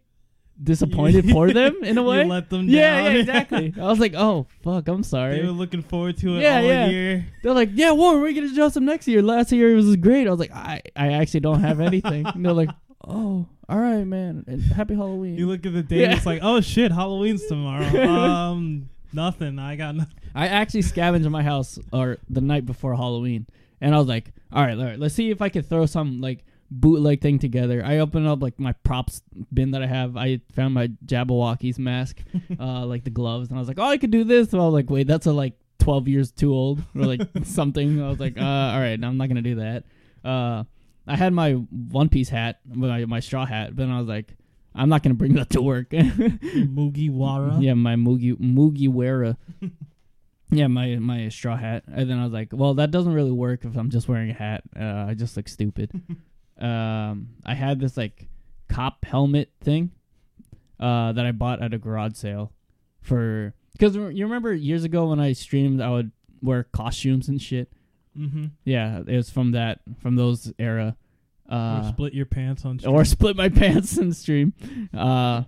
disappointed 0.62 1.30
for 1.30 1.50
them 1.54 1.82
in 1.82 1.96
a 1.96 2.02
way. 2.02 2.22
You 2.22 2.28
let 2.28 2.50
them 2.50 2.68
yeah, 2.68 3.02
down. 3.04 3.12
yeah, 3.14 3.18
exactly. 3.20 3.74
I 3.80 3.84
was 3.86 3.98
like, 4.00 4.12
"Oh 4.14 4.46
fuck, 4.62 4.86
I'm 4.88 5.02
sorry." 5.02 5.38
they 5.40 5.46
were 5.46 5.52
looking 5.52 5.82
forward 5.82 6.18
to 6.18 6.36
it 6.36 6.42
Yeah, 6.42 6.56
all 6.58 6.62
yeah. 6.64 6.86
year. 6.88 7.26
They're 7.42 7.54
like, 7.54 7.70
"Yeah, 7.72 7.92
Warren, 7.92 8.20
we're 8.20 8.32
gonna 8.34 8.54
dress 8.54 8.76
up 8.76 8.82
next 8.82 9.08
year. 9.08 9.22
Last 9.22 9.50
year 9.52 9.72
it 9.72 9.76
was 9.76 9.96
great." 9.96 10.26
I 10.26 10.30
was 10.30 10.40
like, 10.40 10.52
"I 10.52 10.82
I 10.94 11.12
actually 11.12 11.40
don't 11.40 11.60
have 11.60 11.80
anything." 11.80 12.26
and 12.26 12.44
they're 12.44 12.52
like, 12.52 12.70
"Oh, 13.06 13.46
all 13.68 13.78
right, 13.78 14.04
man. 14.04 14.44
And 14.46 14.60
happy 14.62 14.94
Halloween." 14.94 15.36
You 15.36 15.46
look 15.48 15.64
at 15.66 15.72
the 15.72 15.82
date, 15.82 16.00
Yeah. 16.00 16.16
it's 16.16 16.26
like, 16.26 16.40
oh 16.42 16.60
shit, 16.60 16.92
Halloween's 16.92 17.46
tomorrow. 17.46 17.84
um, 18.10 18.88
nothing. 19.12 19.58
I 19.58 19.76
got 19.76 19.94
nothing. 19.94 20.14
I 20.34 20.48
actually 20.48 20.82
scavenged 20.82 21.28
my 21.28 21.42
house 21.42 21.78
or 21.92 22.18
the 22.30 22.40
night 22.40 22.64
before 22.66 22.94
Halloween, 22.96 23.46
and 23.80 23.94
I 23.94 23.98
was 23.98 24.08
like, 24.08 24.32
"All 24.52 24.62
right, 24.64 24.76
all 24.78 24.84
right, 24.84 24.98
let's 24.98 25.14
see 25.14 25.30
if 25.30 25.42
I 25.42 25.48
could 25.48 25.68
throw 25.68 25.84
some 25.86 26.20
like 26.20 26.44
bootleg 26.70 27.20
thing 27.20 27.38
together." 27.38 27.82
I 27.84 27.98
opened 27.98 28.26
up 28.26 28.42
like 28.42 28.58
my 28.58 28.72
props 28.72 29.20
bin 29.52 29.72
that 29.72 29.82
I 29.82 29.86
have. 29.86 30.16
I 30.16 30.40
found 30.54 30.72
my 30.74 30.88
Jabbawockeez 31.04 31.78
mask, 31.78 32.22
uh, 32.60 32.86
like 32.86 33.04
the 33.04 33.10
gloves, 33.10 33.48
and 33.50 33.58
I 33.58 33.60
was 33.60 33.68
like, 33.68 33.78
"Oh, 33.78 33.84
I 33.84 33.98
could 33.98 34.10
do 34.10 34.24
this." 34.24 34.50
So 34.50 34.58
I 34.60 34.64
was 34.64 34.72
like, 34.74 34.88
"Wait, 34.90 35.06
that's 35.06 35.26
a 35.26 35.32
like 35.32 35.52
12 35.80 36.08
years 36.08 36.32
too 36.32 36.52
old 36.54 36.82
or 36.94 37.02
like 37.04 37.20
something." 37.44 38.02
I 38.02 38.08
was 38.08 38.20
like, 38.20 38.38
uh, 38.38 38.44
"All 38.44 38.80
right, 38.80 38.98
I'm 39.02 39.16
not 39.18 39.28
gonna 39.28 39.42
do 39.42 39.56
that." 39.56 39.84
Uh, 40.24 40.64
I 41.06 41.16
had 41.16 41.32
my 41.32 41.52
one 41.52 42.08
piece 42.08 42.28
hat, 42.28 42.60
my 42.66 43.04
my 43.06 43.20
straw 43.20 43.44
hat, 43.44 43.74
but 43.74 43.82
then 43.82 43.90
I 43.90 43.98
was 43.98 44.08
like, 44.08 44.36
"I'm 44.74 44.88
not 44.88 45.02
gonna 45.02 45.14
bring 45.14 45.34
that 45.34 45.50
to 45.50 45.62
work." 45.62 45.90
Mugiwara. 45.90 47.62
Yeah, 47.62 47.74
my 47.74 47.96
Mugi 47.96 48.36
Mugiwara. 48.38 49.36
yeah, 50.52 50.66
my 50.66 50.96
my 50.96 51.28
straw 51.28 51.56
hat. 51.56 51.84
And 51.86 52.08
then 52.08 52.18
I 52.18 52.24
was 52.24 52.32
like, 52.32 52.50
well, 52.52 52.74
that 52.74 52.90
doesn't 52.90 53.12
really 53.12 53.32
work 53.32 53.64
if 53.64 53.76
I'm 53.76 53.90
just 53.90 54.08
wearing 54.08 54.30
a 54.30 54.34
hat. 54.34 54.62
Uh, 54.78 55.06
I 55.08 55.14
just 55.14 55.36
look 55.36 55.48
stupid. 55.48 55.90
um, 56.60 57.30
I 57.44 57.54
had 57.54 57.80
this 57.80 57.96
like 57.96 58.28
cop 58.68 59.04
helmet 59.04 59.50
thing 59.60 59.90
uh, 60.78 61.12
that 61.12 61.24
I 61.24 61.32
bought 61.32 61.62
at 61.62 61.74
a 61.74 61.78
garage 61.78 62.14
sale 62.14 62.52
for 63.00 63.54
because 63.72 63.96
you 63.96 64.24
remember 64.24 64.52
years 64.52 64.84
ago 64.84 65.08
when 65.08 65.20
I 65.20 65.32
streamed, 65.32 65.80
I 65.80 65.90
would 65.90 66.12
wear 66.42 66.64
costumes 66.64 67.28
and 67.28 67.40
shit. 67.40 67.72
Mm-hmm. 68.18 68.44
Yeah, 68.64 69.00
it 69.06 69.16
was 69.16 69.30
from 69.30 69.52
that 69.52 69.80
from 70.00 70.16
those 70.16 70.52
era. 70.58 70.96
or 71.50 71.56
Uh, 71.56 71.88
split 71.90 72.14
your 72.14 72.26
pants 72.26 72.64
on. 72.64 72.78
or 72.86 73.04
split 73.04 73.36
my 73.36 73.48
pants 73.60 73.96
in 73.98 74.12
stream. 74.12 74.52
Uh, 74.92 75.44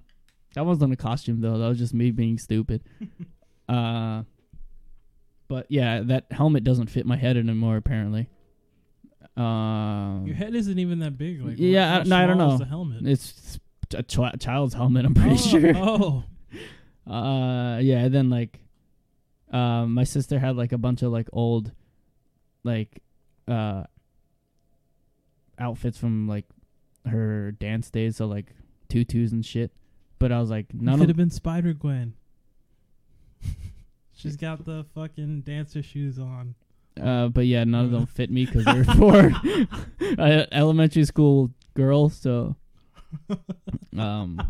that 0.55 0.64
wasn't 0.64 0.92
a 0.92 0.96
costume 0.96 1.40
though. 1.40 1.59
That 1.59 1.68
was 1.68 1.79
just 1.79 1.94
me 1.94 2.11
being 2.11 2.38
stupid. 2.38 2.83
uh, 3.68 4.22
but 5.48 5.66
yeah, 5.68 6.00
that 6.05 6.27
helmet 6.31 6.64
doesn't 6.64 6.87
fit 6.88 7.05
my 7.07 7.16
head 7.16 7.37
anymore. 7.37 7.77
Apparently. 7.77 8.29
Um, 9.37 10.24
Your 10.27 10.37
head 10.37 10.55
isn't 10.55 10.79
even 10.79 11.00
that 11.00 11.18
big. 11.18 11.42
Like, 11.42 11.57
Yeah, 11.59 11.98
I- 12.00 12.03
no, 12.05 12.16
I 12.16 12.27
don't 12.27 12.38
know. 12.38 12.57
The 12.57 12.64
helmet. 12.66 13.07
it's 13.07 13.59
a 13.94 14.03
ch- 14.03 14.18
child's 14.38 14.74
helmet. 14.74 15.05
I'm 15.05 15.14
pretty 15.14 15.35
oh, 15.35 15.37
sure. 15.37 15.72
Oh, 15.77 16.24
Uh, 17.12 17.79
yeah. 17.81 18.05
And 18.05 18.14
then 18.14 18.31
like, 18.31 18.61
um, 19.50 19.92
my 19.94 20.05
sister 20.05 20.38
had 20.38 20.57
like 20.57 20.72
a 20.72 20.79
bunch 20.79 21.03
of 21.03 21.11
like 21.12 21.29
old, 21.33 21.72
like, 22.64 23.03
uh, 23.46 23.85
outfits 25.59 25.98
from 25.98 26.29
like 26.29 26.46
her 27.07 27.53
dance 27.53 27.90
days. 27.90 28.16
So 28.16 28.27
like 28.27 28.55
tutus 28.88 29.33
and 29.33 29.44
shit. 29.44 29.70
But 30.18 30.33
I 30.33 30.40
was 30.40 30.50
like, 30.50 30.72
none 30.72 30.94
of 30.94 31.00
could 31.00 31.09
have 31.11 31.16
been 31.16 31.31
Spider 31.31 31.72
Gwen. 31.72 32.14
She's 34.12 34.37
got 34.37 34.64
the 34.64 34.87
fucking 34.94 35.42
dancer 35.42 35.83
shoes 35.83 36.18
on. 36.18 36.55
Uh, 37.00 37.29
but 37.29 37.46
yeah, 37.46 37.64
none 37.64 37.85
of 37.85 37.90
them 37.90 38.07
fit 38.14 38.31
me 38.31 38.46
because 38.46 38.64
they're 38.64 38.85
for 38.85 39.33
uh, 40.18 40.46
elementary 40.53 41.05
school 41.05 41.50
girls. 41.74 42.16
So, 42.16 42.57
um, 43.98 44.40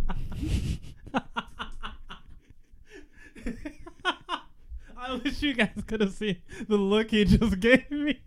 I 5.14 5.16
wish 5.24 5.42
you 5.42 5.55
guys 5.55 5.70
could 5.87 6.00
have 6.00 6.12
seen 6.12 6.38
the 6.68 6.77
look 6.77 7.11
he 7.11 7.24
just 7.24 7.61
gave 7.61 7.90
me. 7.90 8.20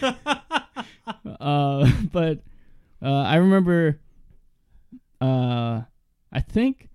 uh, 0.02 1.90
but 2.12 2.42
uh, 3.02 3.22
I 3.22 3.36
remember, 3.36 4.00
uh, 5.20 5.82
I 6.32 6.40
think, 6.40 6.88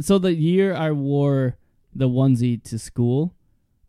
so 0.00 0.18
the 0.18 0.32
year 0.32 0.74
I 0.74 0.92
wore 0.92 1.56
the 1.94 2.08
onesie 2.08 2.62
to 2.64 2.78
school, 2.78 3.34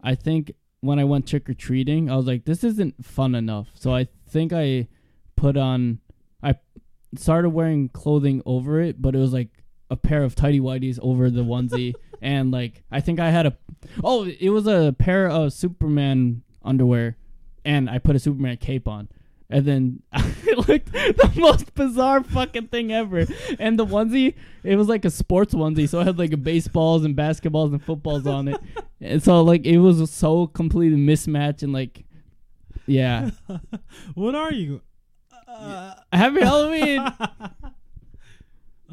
I 0.03 0.15
think 0.15 0.53
when 0.81 0.97
I 0.97 1.03
went 1.03 1.27
trick 1.27 1.49
or 1.49 1.53
treating, 1.53 2.09
I 2.09 2.15
was 2.15 2.25
like, 2.25 2.45
this 2.45 2.63
isn't 2.63 3.05
fun 3.05 3.35
enough. 3.35 3.69
So 3.75 3.93
I 3.93 4.07
think 4.27 4.51
I 4.51 4.87
put 5.35 5.55
on, 5.55 5.99
I 6.41 6.55
started 7.15 7.49
wearing 7.49 7.89
clothing 7.89 8.41
over 8.45 8.81
it, 8.81 8.99
but 9.01 9.15
it 9.15 9.19
was 9.19 9.33
like 9.33 9.49
a 9.91 9.95
pair 9.95 10.23
of 10.23 10.33
tidy 10.33 10.59
whities 10.59 10.97
over 11.01 11.29
the 11.29 11.43
onesie, 11.43 11.93
and 12.21 12.51
like 12.51 12.83
I 12.91 13.01
think 13.01 13.19
I 13.19 13.29
had 13.31 13.45
a, 13.47 13.57
oh, 14.03 14.25
it 14.25 14.49
was 14.49 14.67
a 14.67 14.95
pair 14.97 15.27
of 15.29 15.53
Superman 15.53 16.43
underwear, 16.63 17.17
and 17.65 17.89
I 17.89 17.97
put 17.97 18.15
a 18.15 18.19
Superman 18.19 18.57
cape 18.57 18.87
on. 18.87 19.09
And 19.49 19.65
then 19.65 20.03
it 20.13 20.57
looked 20.69 20.93
the 20.93 21.31
most 21.35 21.75
bizarre 21.75 22.23
fucking 22.23 22.67
thing 22.67 22.93
ever. 22.93 23.25
And 23.59 23.77
the 23.77 23.85
onesie, 23.85 24.35
it 24.63 24.77
was 24.77 24.87
like 24.87 25.03
a 25.03 25.09
sports 25.09 25.53
onesie, 25.53 25.89
so 25.89 25.99
it 25.99 26.07
had 26.07 26.17
like 26.17 26.41
baseballs 26.41 27.03
and 27.03 27.15
basketballs 27.17 27.73
and 27.73 27.83
footballs 27.83 28.25
on 28.25 28.47
it. 28.47 28.59
And 29.03 29.23
so 29.23 29.41
like 29.41 29.65
it 29.65 29.79
was 29.79 30.11
so 30.11 30.45
completely 30.45 30.95
mismatched 30.95 31.63
and 31.63 31.73
like, 31.73 32.05
yeah. 32.85 33.31
what 34.13 34.35
are 34.35 34.53
you? 34.53 34.81
Uh, 35.47 35.95
Happy 36.13 36.41
Halloween. 36.41 37.11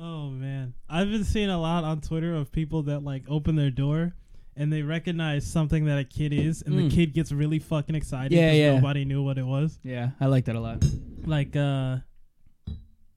Oh 0.01 0.31
man, 0.31 0.75
I've 0.89 1.11
been 1.11 1.25
seeing 1.25 1.51
a 1.51 1.61
lot 1.61 1.85
on 1.85 2.01
Twitter 2.01 2.35
of 2.35 2.53
people 2.53 2.83
that 2.85 3.03
like 3.03 3.25
open 3.29 3.57
their 3.57 3.71
door 3.71 4.15
and 4.57 4.73
they 4.73 4.83
recognize 4.83 5.47
something 5.47 5.85
that 5.87 5.99
a 5.99 6.05
kid 6.05 6.33
is, 6.33 6.63
and 6.63 6.75
Mm. 6.75 6.89
the 6.91 6.95
kid 6.97 7.15
gets 7.15 7.31
really 7.33 7.59
fucking 7.59 7.95
excited. 7.95 8.33
Yeah, 8.33 8.53
yeah. 8.53 8.75
Nobody 8.75 9.05
knew 9.05 9.23
what 9.23 9.39
it 9.39 9.47
was. 9.47 9.79
yeah, 9.83 10.11
I 10.21 10.27
like 10.27 10.45
that 10.47 10.57
a 10.57 10.61
lot. 10.61 10.85
Like, 11.25 11.55
uh, 11.57 11.99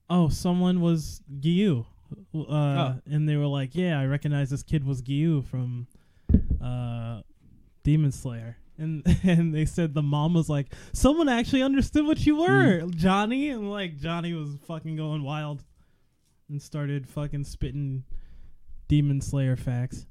oh, 0.09 0.29
someone 0.29 0.81
was 0.81 1.21
Giyu, 1.39 1.85
uh, 2.35 2.39
Oh. 2.47 2.95
and 3.05 3.27
they 3.29 3.37
were 3.37 3.47
like, 3.47 3.73
"Yeah, 3.75 3.99
I 3.99 4.05
recognize 4.05 4.49
this 4.49 4.63
kid 4.63 4.83
was 4.83 5.01
Giyu 5.01 5.43
from 5.45 5.87
uh, 6.61 7.21
Demon 7.83 8.11
Slayer." 8.11 8.57
And 8.77 9.03
and 9.23 9.53
they 9.53 9.65
said 9.65 9.93
the 9.93 10.01
mom 10.01 10.33
was 10.33 10.49
like, 10.49 10.73
"Someone 10.93 11.29
actually 11.29 11.61
understood 11.63 12.05
what 12.05 12.25
you 12.25 12.37
were, 12.37 12.87
Johnny." 12.95 13.49
And 13.49 13.69
like 13.69 13.97
Johnny 13.99 14.33
was 14.33 14.49
fucking 14.67 14.95
going 14.95 15.23
wild, 15.23 15.63
and 16.51 16.61
started 16.61 17.07
fucking 17.07 17.45
spitting 17.45 18.03
Demon 18.87 19.21
Slayer 19.21 19.55
facts. 19.55 20.05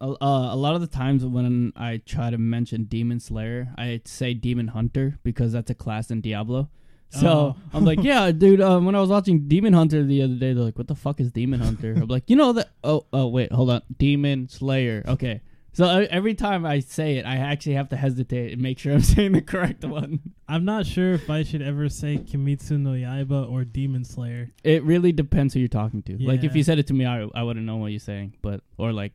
A, 0.00 0.06
uh, 0.06 0.54
a 0.54 0.56
lot 0.56 0.74
of 0.74 0.80
the 0.80 0.86
times 0.88 1.24
when 1.24 1.72
I 1.76 1.98
try 2.04 2.30
to 2.30 2.38
mention 2.38 2.84
Demon 2.84 3.20
Slayer, 3.20 3.68
I 3.78 4.00
say 4.04 4.34
Demon 4.34 4.68
Hunter 4.68 5.18
because 5.22 5.52
that's 5.52 5.70
a 5.70 5.74
class 5.74 6.10
in 6.10 6.20
Diablo. 6.20 6.70
So 7.10 7.28
Oh. 7.28 7.56
I'm 7.74 7.84
like, 7.84 8.02
yeah, 8.02 8.32
dude. 8.32 8.60
Um, 8.60 8.86
when 8.86 8.94
I 8.94 9.00
was 9.00 9.10
watching 9.10 9.46
Demon 9.46 9.74
Hunter 9.74 10.02
the 10.02 10.22
other 10.22 10.34
day, 10.34 10.54
they're 10.54 10.64
like, 10.64 10.78
"What 10.78 10.88
the 10.88 10.94
fuck 10.96 11.20
is 11.20 11.30
Demon 11.30 11.60
Hunter?" 11.60 11.92
I'm 11.92 12.08
like, 12.08 12.28
you 12.30 12.36
know 12.36 12.54
that? 12.54 12.70
Oh, 12.82 13.06
oh, 13.12 13.28
wait, 13.28 13.52
hold 13.52 13.70
on, 13.70 13.82
Demon 13.98 14.48
Slayer. 14.48 15.04
Okay. 15.06 15.42
So 15.74 15.86
every 16.10 16.34
time 16.34 16.66
I 16.66 16.80
say 16.80 17.16
it, 17.16 17.24
I 17.24 17.36
actually 17.36 17.74
have 17.74 17.88
to 17.90 17.96
hesitate 17.96 18.52
and 18.52 18.60
make 18.60 18.78
sure 18.78 18.92
I'm 18.92 19.00
saying 19.14 19.32
the 19.32 19.40
correct 19.40 19.84
one. 19.84 20.20
I'm 20.46 20.64
not 20.66 20.84
sure 20.84 21.12
if 21.14 21.30
I 21.30 21.42
should 21.44 21.62
ever 21.62 21.88
say 21.88 22.18
Kimetsu 22.18 22.78
no 22.78 22.90
Yaiba 22.90 23.50
or 23.50 23.64
Demon 23.64 24.04
Slayer. 24.04 24.50
It 24.62 24.82
really 24.84 25.12
depends 25.12 25.54
who 25.54 25.60
you're 25.60 25.68
talking 25.68 26.02
to. 26.02 26.18
Like 26.18 26.44
if 26.44 26.54
you 26.54 26.62
said 26.62 26.78
it 26.78 26.86
to 26.88 26.94
me, 26.94 27.06
I 27.06 27.26
I 27.34 27.42
wouldn't 27.42 27.64
know 27.64 27.76
what 27.76 27.90
you're 27.90 28.00
saying, 28.00 28.34
but 28.42 28.60
or 28.76 28.92
like 28.92 29.12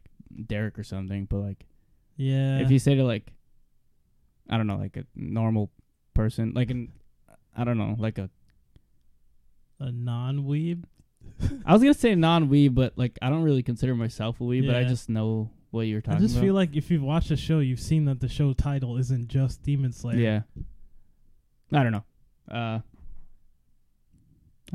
Derek 0.48 0.80
or 0.80 0.84
something. 0.84 1.26
But 1.26 1.38
like 1.38 1.66
Yeah. 2.16 2.60
if 2.60 2.72
you 2.72 2.80
say 2.80 2.96
to 2.96 3.04
like, 3.04 3.32
I 4.50 4.58
don't 4.58 4.66
know, 4.68 4.78
like 4.78 4.98
a 4.98 5.04
normal 5.16 5.70
person, 6.16 6.54
like 6.56 6.72
an, 6.72 6.92
I 7.56 7.66
don't 7.66 7.78
know, 7.78 7.96
like 8.00 8.18
a 8.18 8.32
a 9.80 9.92
non-weeb. 9.92 10.86
I 11.68 11.74
was 11.74 11.84
gonna 11.84 11.94
say 11.94 12.16
non-weeb, 12.16 12.74
but 12.74 12.98
like 12.98 13.20
I 13.22 13.30
don't 13.30 13.44
really 13.44 13.62
consider 13.62 13.94
myself 13.94 14.42
a 14.42 14.44
weeb, 14.44 14.66
but 14.66 14.76
I 14.76 14.86
just 14.86 15.08
know 15.08 15.52
what 15.78 15.88
you're 15.88 16.02
I 16.08 16.18
just 16.20 16.36
about. 16.36 16.44
feel 16.44 16.54
like 16.54 16.76
if 16.76 16.92
you've 16.92 17.02
watched 17.04 17.30
the 17.30 17.38
show, 17.38 17.60
you've 17.60 17.80
seen 17.80 18.06
that 18.06 18.20
the 18.20 18.28
show 18.28 18.52
title 18.54 18.98
isn't 18.98 19.30
just 19.30 19.64
Demon 19.64 19.94
Slayer. 19.94 20.18
Yeah. 20.18 20.42
I 21.72 21.84
don't 21.84 21.92
know. 21.94 22.04
Uh 22.52 22.80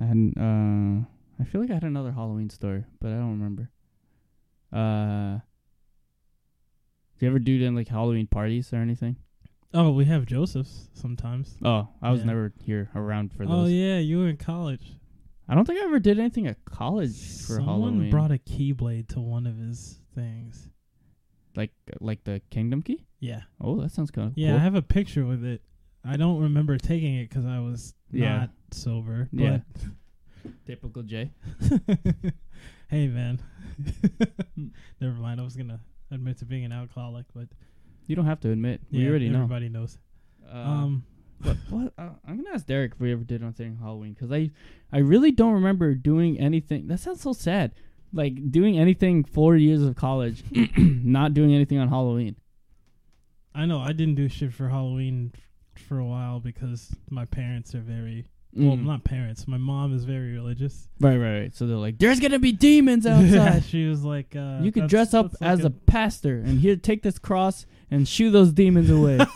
I 0.01 0.05
hadn't 0.05 0.38
uh 0.38 1.05
I 1.41 1.45
feel 1.45 1.61
like 1.61 1.71
I 1.71 1.75
had 1.75 1.85
another 1.85 2.12
Halloween 2.12 2.49
story, 2.51 2.85
but 3.01 3.09
I 3.09 3.17
don't 3.17 3.38
remember. 3.38 3.71
Uh 4.73 5.41
Do 7.19 7.27
you 7.27 7.29
ever 7.29 7.38
do 7.38 7.57
any 7.65 7.75
like 7.77 7.88
Halloween 7.88 8.27
parties 8.27 8.73
or 8.73 8.77
anything? 8.77 9.17
Oh, 9.75 9.91
we 9.93 10.05
have 10.05 10.27
Joseph's 10.27 10.88
sometimes. 10.93 11.57
Oh, 11.65 11.88
I 12.03 12.11
was 12.11 12.21
Yeah. 12.21 12.27
never 12.27 12.53
here 12.62 12.91
around 12.95 13.33
for 13.33 13.47
those. 13.47 13.55
Oh 13.55 13.67
yeah, 13.67 13.99
you 13.99 14.19
were 14.19 14.29
in 14.29 14.37
college. 14.37 14.97
I 15.49 15.55
don't 15.55 15.65
think 15.67 15.81
I 15.81 15.85
ever 15.85 15.99
did 15.99 16.19
anything 16.19 16.47
at 16.47 16.65
college 16.65 17.17
for 17.41 17.57
Someone 17.57 17.65
Halloween. 17.93 18.11
brought 18.11 18.31
a 18.33 18.38
keyblade 18.38 19.09
to 19.09 19.21
one 19.21 19.47
of 19.47 19.57
his 19.59 19.99
things. 20.15 20.69
Like 21.57 21.73
like 22.01 22.25
the 22.25 22.41
Kingdom 22.51 22.83
Key? 22.83 23.05
Yeah. 23.21 23.43
Oh, 23.61 23.81
that 23.81 23.93
sounds 23.93 24.11
kind 24.11 24.29
of 24.29 24.38
Yeah, 24.38 24.51
cool. 24.51 24.59
I 24.61 24.62
have 24.62 24.75
a 24.75 24.83
picture 24.83 25.25
with 25.25 25.45
it. 25.45 25.62
I 26.05 26.17
don't 26.17 26.41
remember 26.41 26.77
taking 26.79 27.15
it 27.17 27.29
because 27.29 27.45
I 27.47 27.61
was 27.61 27.95
Yeah. 28.11 28.38
not 28.38 28.51
sober. 28.73 29.29
Yeah. 29.33 29.59
Typical 30.67 31.03
Jay. 31.03 31.31
Hey, 32.88 33.07
man. 33.09 33.41
Never 35.01 35.15
mind. 35.15 35.41
I 35.41 35.45
was 35.45 35.57
gonna 35.57 35.81
admit 36.11 36.38
to 36.38 36.45
being 36.45 36.65
an 36.65 36.73
alcoholic, 36.73 37.25
but 37.35 37.49
You 38.07 38.15
don't 38.17 38.27
have 38.27 38.41
to 38.41 38.51
admit. 38.51 38.83
yeah, 38.91 39.01
we 39.05 39.09
already 39.09 39.29
know. 39.31 39.38
everybody 39.38 39.69
knows. 39.71 39.99
Uh, 40.47 40.57
um, 40.59 41.05
But 41.41 41.57
what 41.71 41.95
uh, 41.97 42.11
I'm 42.27 42.37
gonna 42.37 42.51
ask 42.55 42.67
Derek 42.67 42.93
if 42.93 43.01
we 43.01 43.11
ever 43.12 43.25
did 43.25 43.43
anything 43.43 43.77
Halloween 43.77 44.12
because 44.12 44.31
I 44.31 44.51
I 44.93 44.99
really 44.99 45.31
don't 45.33 45.55
remember 45.55 45.95
doing 45.95 46.38
anything. 46.38 46.87
That 46.88 46.99
sounds 47.01 47.23
so 47.23 47.33
sad. 47.33 47.73
Like 48.12 48.51
doing 48.51 48.79
anything 48.79 49.25
four 49.25 49.57
years 49.57 49.83
of 49.83 49.96
college, 49.96 50.42
not 50.77 51.35
doing 51.35 51.55
anything 51.55 51.79
on 51.79 51.88
Halloween. 51.88 52.37
I 53.55 53.66
know 53.66 53.79
I 53.81 53.92
didn't 53.92 54.14
do 54.16 54.29
shit 54.29 54.53
for 54.53 54.68
Halloween 54.68 55.33
f- 55.35 55.83
for 55.83 55.98
a 55.98 56.05
while 56.05 56.40
because 56.40 56.94
my 57.11 57.25
parents 57.25 57.75
are 57.75 57.81
very 57.81 58.27
well, 58.55 58.77
Mm. 58.77 58.85
not 58.85 59.03
parents. 59.05 59.48
My 59.48 59.57
mom 59.57 59.94
is 59.94 60.05
very 60.05 60.33
religious. 60.33 60.87
right, 61.01 61.16
right, 61.16 61.40
right. 61.40 61.55
So 61.57 61.66
they're 61.66 61.77
like, 61.79 61.98
"There's 61.98 62.20
gonna 62.20 62.38
be 62.38 62.53
demons 62.53 63.07
yeah, 63.07 63.18
outside. 63.18 63.64
she 63.68 63.87
was 63.87 64.05
like, 64.05 64.37
uh, 64.37 64.59
you 64.61 64.70
could 64.72 64.88
dress 64.88 65.14
up 65.14 65.31
that's 65.31 65.40
like 65.40 65.51
as 65.51 65.64
a, 65.64 65.70
pastor 65.70 66.37
and 66.44 66.61
here, 66.61 66.77
take 66.77 67.03
this 67.03 67.18
cross 67.18 67.64
and 67.90 68.07
shoo 68.07 68.31
those 68.31 68.53
demons 68.53 68.90
away." 68.90 69.18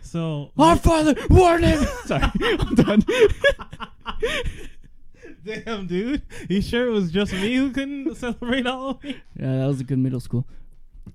So 0.00 0.52
Our 0.58 0.76
Father, 0.76 1.14
warn 1.28 1.62
him. 1.62 1.84
Sorry, 2.06 2.22
I'm 2.42 2.74
done. 2.74 3.02
damn, 5.44 5.86
dude, 5.86 6.22
you 6.48 6.60
sure 6.60 6.88
it 6.88 6.90
was 6.90 7.10
just 7.10 7.32
me 7.32 7.54
who 7.54 7.70
couldn't 7.70 8.14
celebrate 8.16 8.66
Halloween? 8.66 9.20
yeah, 9.38 9.58
that 9.58 9.66
was 9.66 9.80
a 9.80 9.84
good 9.84 9.98
middle 9.98 10.20
school. 10.20 10.46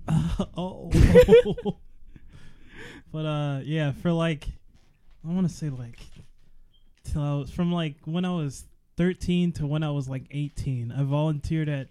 oh, 0.57 0.91
but 3.11 3.25
uh, 3.25 3.59
yeah, 3.63 3.91
for 3.91 4.11
like, 4.11 4.47
I 5.27 5.31
want 5.31 5.47
to 5.47 5.53
say 5.53 5.69
like, 5.69 5.99
till 7.03 7.21
I 7.21 7.35
was 7.35 7.51
from 7.51 7.71
like 7.71 7.95
when 8.05 8.25
I 8.25 8.31
was 8.31 8.65
thirteen 8.97 9.51
to 9.53 9.67
when 9.67 9.83
I 9.83 9.91
was 9.91 10.09
like 10.09 10.25
eighteen. 10.31 10.91
I 10.91 11.03
volunteered 11.03 11.69
at 11.69 11.89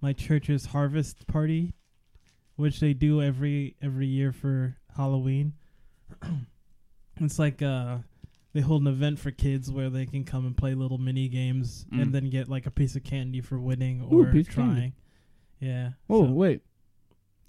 my 0.00 0.12
church's 0.12 0.66
harvest 0.66 1.26
party, 1.26 1.74
which 2.56 2.80
they 2.80 2.94
do 2.94 3.22
every 3.22 3.76
every 3.82 4.06
year 4.06 4.32
for 4.32 4.76
Halloween. 4.96 5.54
it's 7.20 7.38
like 7.38 7.62
uh 7.62 7.98
they 8.52 8.60
hold 8.60 8.82
an 8.82 8.88
event 8.88 9.18
for 9.18 9.30
kids 9.30 9.70
where 9.70 9.88
they 9.90 10.04
can 10.06 10.24
come 10.24 10.44
and 10.46 10.56
play 10.56 10.74
little 10.74 10.98
mini 10.98 11.28
games 11.28 11.86
Mm. 11.92 12.02
and 12.02 12.14
then 12.14 12.30
get 12.30 12.48
like 12.48 12.66
a 12.66 12.70
piece 12.70 12.96
of 12.96 13.02
candy 13.04 13.40
for 13.40 13.58
winning 13.58 14.02
or 14.02 14.24
candy. 14.24 14.44
trying. 14.44 14.92
Yeah. 15.60 15.90
Oh 16.10 16.26
so 16.26 16.32
wait, 16.32 16.60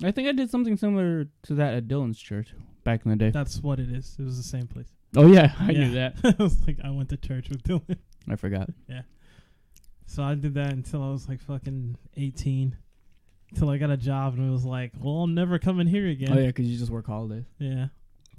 I 0.03 0.11
think 0.11 0.27
I 0.27 0.31
did 0.31 0.49
something 0.49 0.77
similar 0.77 1.27
to 1.43 1.53
that 1.55 1.73
at 1.73 1.87
Dylan's 1.87 2.19
church 2.19 2.53
back 2.83 3.05
in 3.05 3.11
the 3.11 3.17
day. 3.17 3.29
that's 3.31 3.61
what 3.61 3.79
it 3.79 3.89
is. 3.89 4.15
It 4.19 4.23
was 4.23 4.37
the 4.37 4.43
same 4.43 4.67
place. 4.67 4.87
Oh 5.15 5.27
yeah, 5.27 5.53
I 5.59 5.71
Yeah. 5.71 5.79
knew 5.79 5.91
that. 5.93 6.15
I 6.39 6.43
was 6.43 6.65
like, 6.67 6.77
I 6.83 6.89
went 6.91 7.09
to 7.09 7.17
church 7.17 7.49
with 7.49 7.63
Dylan. 7.63 7.97
I 8.29 8.35
forgot. 8.35 8.69
Yeah. 8.87 9.01
So 10.05 10.23
I 10.23 10.35
did 10.35 10.53
that 10.55 10.73
until 10.73 11.01
I 11.03 11.09
was 11.11 11.27
like 11.27 11.41
fucking 11.41 11.97
18. 12.17 12.75
Until 13.51 13.69
I 13.69 13.77
got 13.77 13.89
a 13.91 13.97
job 13.97 14.33
and 14.35 14.47
it 14.47 14.51
was 14.51 14.65
like, 14.65 14.91
well, 14.99 15.17
I'm 15.23 15.33
never 15.35 15.59
coming 15.59 15.85
here 15.87 16.07
again. 16.07 16.31
Oh 16.31 16.39
yeah, 16.39 16.47
because 16.47 16.65
you 16.67 16.77
just 16.77 16.91
work 16.91 17.05
holidays. 17.07 17.45
Yeah. 17.59 17.87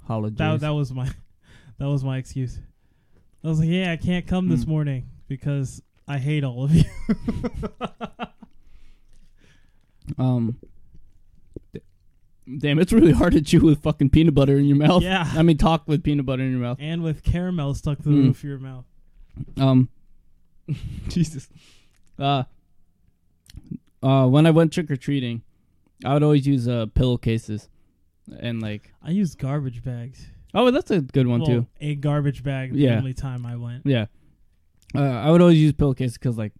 Holidays. 0.07 0.37
That 0.37 0.59
that 0.61 0.69
was 0.73 0.91
my 0.93 1.09
that 1.77 1.87
was 1.87 2.03
my 2.03 2.17
excuse. 2.17 2.59
I 3.43 3.47
was 3.47 3.59
like, 3.59 3.69
yeah, 3.69 3.91
I 3.91 3.97
can't 3.97 4.25
come 4.25 4.47
this 4.49 4.65
Mm. 4.65 4.69
morning 4.69 5.09
because 5.27 5.81
I 6.07 6.17
hate 6.17 6.43
all 6.43 6.63
of 6.65 6.73
you. 6.73 6.83
um. 10.17 10.57
d- 11.73 11.81
Damn, 12.59 12.77
it's 12.79 12.93
really 12.93 13.11
hard 13.11 13.33
to 13.33 13.41
chew 13.41 13.59
with 13.61 13.81
fucking 13.81 14.11
peanut 14.11 14.35
butter 14.35 14.57
in 14.57 14.65
your 14.65 14.77
mouth. 14.77 15.01
yeah. 15.01 15.29
I 15.35 15.41
mean, 15.41 15.57
talk 15.57 15.87
with 15.87 16.03
peanut 16.03 16.25
butter 16.27 16.43
in 16.43 16.51
your 16.51 16.59
mouth. 16.59 16.77
and 16.79 17.01
with 17.03 17.23
caramel 17.23 17.73
stuck 17.73 17.97
to 17.99 18.03
the 18.03 18.09
Mm. 18.11 18.25
roof 18.27 18.37
of 18.37 18.43
your 18.43 18.59
mouth. 18.59 18.85
Um, 19.57 19.89
Jesus. 21.09 21.49
Uh, 22.19 22.43
uh, 24.03 24.27
when 24.27 24.45
I 24.45 24.51
went 24.51 24.71
trick 24.73 24.89
or 24.91 24.95
treating, 24.95 25.41
I 26.05 26.13
would 26.13 26.23
always 26.23 26.45
use 26.45 26.67
uh 26.67 26.85
pillowcases, 26.93 27.67
and 28.39 28.61
like, 28.61 28.93
I 29.01 29.09
used 29.11 29.37
garbage 29.39 29.83
bags. 29.83 30.27
Oh, 30.55 30.71
that's 30.71 30.89
a 30.89 31.01
good 31.01 31.27
one 31.27 31.41
well, 31.41 31.47
too. 31.47 31.67
A 31.81 31.93
garbage 31.95 32.43
bag 32.43 32.73
the 32.73 32.79
Yeah. 32.79 32.97
only 32.97 33.13
time 33.13 33.45
I 33.45 33.55
went. 33.57 33.83
Yeah. 33.85 34.05
Uh, 34.95 35.01
I 35.01 35.29
would 35.29 35.41
always 35.41 35.59
use 35.59 35.73
pillowcases 35.73 36.17
because 36.17 36.37
like 36.37 36.53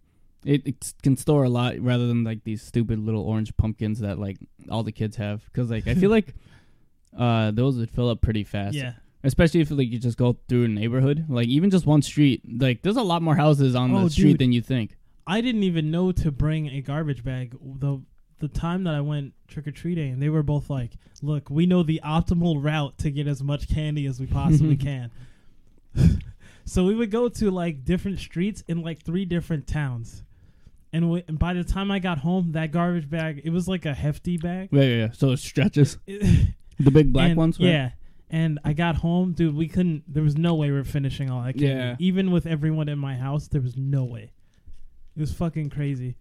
it, 0.44 0.66
it 0.66 0.92
can 1.02 1.16
store 1.16 1.44
a 1.44 1.48
lot 1.48 1.80
rather 1.80 2.06
than 2.06 2.22
like 2.22 2.44
these 2.44 2.62
stupid 2.62 2.98
little 2.98 3.22
orange 3.22 3.56
pumpkins 3.56 3.98
that 4.00 4.18
like 4.18 4.36
all 4.70 4.82
the 4.82 4.92
kids 4.92 5.16
have. 5.16 5.44
Because 5.46 5.70
like 5.70 5.86
I 5.88 5.94
feel 5.94 6.10
like 6.10 6.34
uh 7.18 7.50
those 7.50 7.78
would 7.78 7.90
fill 7.90 8.08
up 8.10 8.20
pretty 8.20 8.44
fast. 8.44 8.74
Yeah. 8.76 8.92
Especially 9.24 9.60
if 9.60 9.70
like 9.70 9.90
you 9.90 9.98
just 9.98 10.18
go 10.18 10.36
through 10.48 10.64
a 10.64 10.68
neighborhood, 10.68 11.24
like 11.28 11.48
even 11.48 11.70
just 11.70 11.86
one 11.86 12.02
street. 12.02 12.42
Like 12.60 12.82
there's 12.82 12.96
a 12.96 13.02
lot 13.02 13.22
more 13.22 13.34
houses 13.34 13.74
on 13.74 13.92
Oh, 13.94 14.04
the 14.04 14.10
street 14.10 14.32
dude. 14.32 14.40
than 14.40 14.52
you 14.52 14.60
think. 14.60 14.96
I 15.26 15.40
didn't 15.40 15.64
even 15.64 15.90
know 15.90 16.12
to 16.12 16.30
bring 16.30 16.68
a 16.68 16.80
garbage 16.80 17.24
bag. 17.24 17.56
The 17.60 18.00
the 18.38 18.48
time 18.48 18.84
that 18.84 18.94
I 18.94 19.00
went 19.00 19.32
trick 19.48 19.66
or 19.66 19.70
treating, 19.70 20.18
they 20.20 20.28
were 20.28 20.42
both 20.42 20.68
like, 20.70 20.92
"Look, 21.22 21.48
we 21.50 21.66
know 21.66 21.82
the 21.82 22.00
optimal 22.04 22.62
route 22.62 22.98
to 22.98 23.10
get 23.10 23.26
as 23.26 23.42
much 23.42 23.68
candy 23.68 24.06
as 24.06 24.20
we 24.20 24.26
possibly 24.26 24.76
can." 24.88 25.10
so 26.64 26.84
we 26.84 26.94
would 26.94 27.10
go 27.10 27.28
to 27.28 27.50
like 27.50 27.84
different 27.84 28.18
streets 28.18 28.62
in 28.68 28.82
like 28.82 29.02
three 29.02 29.24
different 29.24 29.66
towns, 29.66 30.22
and, 30.92 31.02
w- 31.04 31.22
and 31.28 31.38
by 31.38 31.54
the 31.54 31.64
time 31.64 31.90
I 31.90 31.98
got 31.98 32.18
home, 32.18 32.52
that 32.52 32.72
garbage 32.72 33.08
bag 33.08 33.40
it 33.44 33.50
was 33.50 33.66
like 33.68 33.86
a 33.86 33.94
hefty 33.94 34.36
bag. 34.36 34.68
Yeah, 34.72 34.82
yeah, 34.82 34.96
yeah. 34.96 35.12
So 35.12 35.30
it 35.30 35.38
stretches 35.38 35.98
the 36.06 36.90
big 36.92 37.12
black 37.12 37.28
and- 37.30 37.36
ones. 37.38 37.58
right? 37.58 37.68
Yeah. 37.68 37.90
And 38.28 38.58
I 38.64 38.72
got 38.72 38.96
home, 38.96 39.34
dude. 39.34 39.54
We 39.54 39.68
couldn't. 39.68 40.02
There 40.12 40.24
was 40.24 40.36
no 40.36 40.54
way 40.56 40.68
we 40.72 40.76
are 40.78 40.82
finishing 40.84 41.30
all 41.30 41.42
that 41.44 41.52
candy. 41.52 41.66
Yeah. 41.68 41.96
Even 42.00 42.32
with 42.32 42.44
everyone 42.44 42.88
in 42.88 42.98
my 42.98 43.14
house, 43.14 43.46
there 43.46 43.60
was 43.60 43.76
no 43.76 44.02
way. 44.02 44.32
It 45.16 45.20
was 45.20 45.32
fucking 45.32 45.70
crazy. 45.70 46.16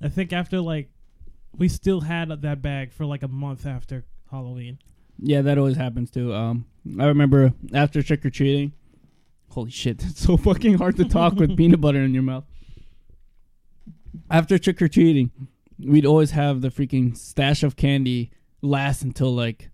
I 0.00 0.08
think 0.08 0.32
after 0.32 0.60
like, 0.60 0.90
we 1.56 1.68
still 1.68 2.02
had 2.02 2.28
that 2.42 2.62
bag 2.62 2.92
for 2.92 3.04
like 3.06 3.22
a 3.22 3.28
month 3.28 3.66
after 3.66 4.04
Halloween. 4.30 4.78
Yeah, 5.18 5.42
that 5.42 5.58
always 5.58 5.76
happens 5.76 6.10
too. 6.10 6.32
Um, 6.32 6.66
I 6.98 7.06
remember 7.06 7.52
after 7.74 8.02
trick 8.02 8.24
or 8.24 8.30
treating. 8.30 8.72
Holy 9.50 9.70
shit, 9.70 10.02
it's 10.04 10.20
so 10.20 10.36
fucking 10.36 10.74
hard 10.74 10.96
to 10.96 11.04
talk 11.04 11.34
with 11.34 11.56
peanut 11.56 11.80
butter 11.80 12.02
in 12.02 12.14
your 12.14 12.22
mouth. 12.22 12.44
After 14.30 14.58
trick 14.58 14.80
or 14.80 14.88
treating, 14.88 15.30
we'd 15.78 16.06
always 16.06 16.32
have 16.32 16.60
the 16.60 16.68
freaking 16.70 17.16
stash 17.16 17.62
of 17.62 17.76
candy 17.76 18.30
last 18.62 19.02
until 19.02 19.34
like 19.34 19.70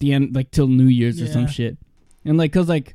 the 0.00 0.12
end, 0.12 0.34
like 0.34 0.50
till 0.50 0.68
New 0.68 0.86
Year's 0.86 1.20
or 1.20 1.26
some 1.26 1.46
shit. 1.46 1.78
And 2.24 2.36
like, 2.36 2.52
cause 2.52 2.68
like, 2.68 2.94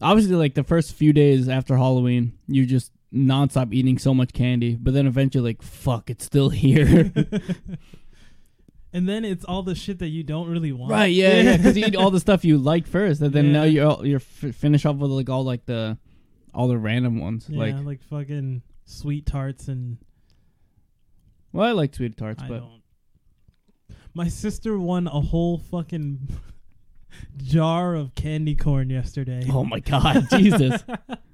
obviously, 0.00 0.36
like 0.36 0.54
the 0.54 0.64
first 0.64 0.94
few 0.94 1.12
days 1.12 1.48
after 1.48 1.76
Halloween, 1.76 2.38
you 2.46 2.66
just 2.66 2.92
nonstop 3.14 3.72
eating 3.72 3.98
so 3.98 4.14
much 4.14 4.32
candy, 4.32 4.76
but 4.76 4.94
then 4.94 5.06
eventually, 5.06 5.50
like, 5.50 5.62
fuck, 5.62 6.10
it's 6.10 6.24
still 6.24 6.48
here. 6.48 7.12
and 8.92 9.08
then 9.08 9.24
it's 9.24 9.44
all 9.44 9.62
the 9.62 9.74
shit 9.74 9.98
that 10.00 10.08
you 10.08 10.22
don't 10.22 10.48
really 10.48 10.72
want. 10.72 10.90
Right, 10.90 11.12
yeah, 11.12 11.40
yeah, 11.40 11.56
because 11.56 11.76
you 11.76 11.86
eat 11.86 11.96
all 11.96 12.10
the 12.10 12.20
stuff 12.20 12.44
you 12.44 12.58
like 12.58 12.86
first, 12.86 13.20
and 13.20 13.32
then 13.32 13.52
now 13.52 13.64
you're 13.64 13.86
all, 13.88 14.06
you're 14.06 14.16
f- 14.16 14.54
finish 14.54 14.84
off 14.84 14.96
with 14.96 15.10
like 15.10 15.28
all 15.28 15.44
like 15.44 15.66
the 15.66 15.98
all 16.54 16.68
the 16.68 16.78
random 16.78 17.20
ones. 17.20 17.46
Yeah, 17.48 17.58
like, 17.58 17.84
like, 17.84 18.02
fucking 18.04 18.62
sweet 18.84 19.26
tarts 19.26 19.68
and 19.68 19.98
well, 21.52 21.68
I 21.68 21.72
like 21.72 21.94
sweet 21.94 22.16
tarts, 22.16 22.42
I 22.42 22.48
but 22.48 22.58
don't. 22.60 22.82
My 24.14 24.28
sister 24.28 24.78
won 24.78 25.06
a 25.06 25.20
whole 25.20 25.58
fucking 25.58 26.28
jar 27.38 27.94
of 27.94 28.14
candy 28.14 28.54
corn 28.54 28.90
yesterday. 28.90 29.46
oh 29.50 29.64
my 29.64 29.80
god, 29.80 30.26
Jesus! 30.30 30.82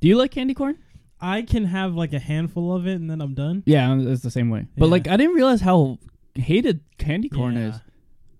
Do 0.00 0.08
you 0.08 0.16
like 0.16 0.30
candy 0.32 0.54
corn? 0.54 0.78
I 1.20 1.42
can 1.42 1.64
have 1.64 1.94
like 1.94 2.12
a 2.12 2.18
handful 2.18 2.74
of 2.74 2.86
it 2.86 2.94
and 2.94 3.10
then 3.10 3.20
I'm 3.20 3.34
done. 3.34 3.62
Yeah, 3.66 3.88
I'm- 3.88 4.06
it's 4.06 4.22
the 4.22 4.30
same 4.30 4.50
way. 4.50 4.66
But 4.76 4.86
Yeah. 4.86 4.90
like, 4.90 5.08
I 5.08 5.16
didn't 5.16 5.34
realize 5.34 5.60
how 5.62 5.98
hated 6.34 6.80
candy 6.98 7.28
corn 7.28 7.54
Yeah. 7.54 7.68
is. 7.68 7.80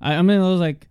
I, 0.00 0.14
I 0.14 0.22
mean, 0.22 0.38
I 0.40 0.50
was 0.50 0.60
like, 0.60 0.88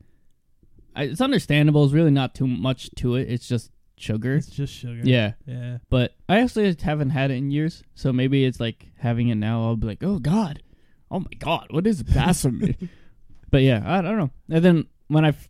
I, 0.96 1.04
it's 1.04 1.22
understandable. 1.22 1.84
It's 1.84 1.94
really 1.94 2.12
not 2.12 2.34
too 2.34 2.48
much 2.48 2.90
to 2.96 3.16
it. 3.16 3.30
It's 3.30 3.48
just 3.48 3.70
sugar. 3.98 4.36
It's 4.36 4.48
just 4.50 4.74
sugar. 4.74 5.02
Yeah, 5.04 5.34
Yeah. 5.46 5.78
but 5.90 6.16
I 6.28 6.40
actually 6.42 6.76
haven't 6.82 7.12
had 7.12 7.30
it 7.32 7.36
in 7.36 7.52
years, 7.52 7.84
so 7.94 8.12
maybe 8.12 8.46
it's 8.46 8.60
like 8.60 8.88
having 8.98 9.28
it 9.30 9.36
now. 9.36 9.64
I'll 9.64 9.76
be 9.76 9.88
like, 9.88 10.04
oh 10.04 10.20
god, 10.20 10.64
oh 11.12 11.20
my 11.20 11.32
god, 11.38 11.68
what 11.70 11.86
is 11.86 12.02
blasphemy? 12.02 12.76
but 13.52 13.62
yeah, 13.62 13.84
I, 13.86 14.00
I 14.00 14.02
don't 14.02 14.18
know. 14.18 14.32
And 14.50 14.66
then 14.66 14.86
when 15.08 15.24
I 15.26 15.30
f- 15.30 15.50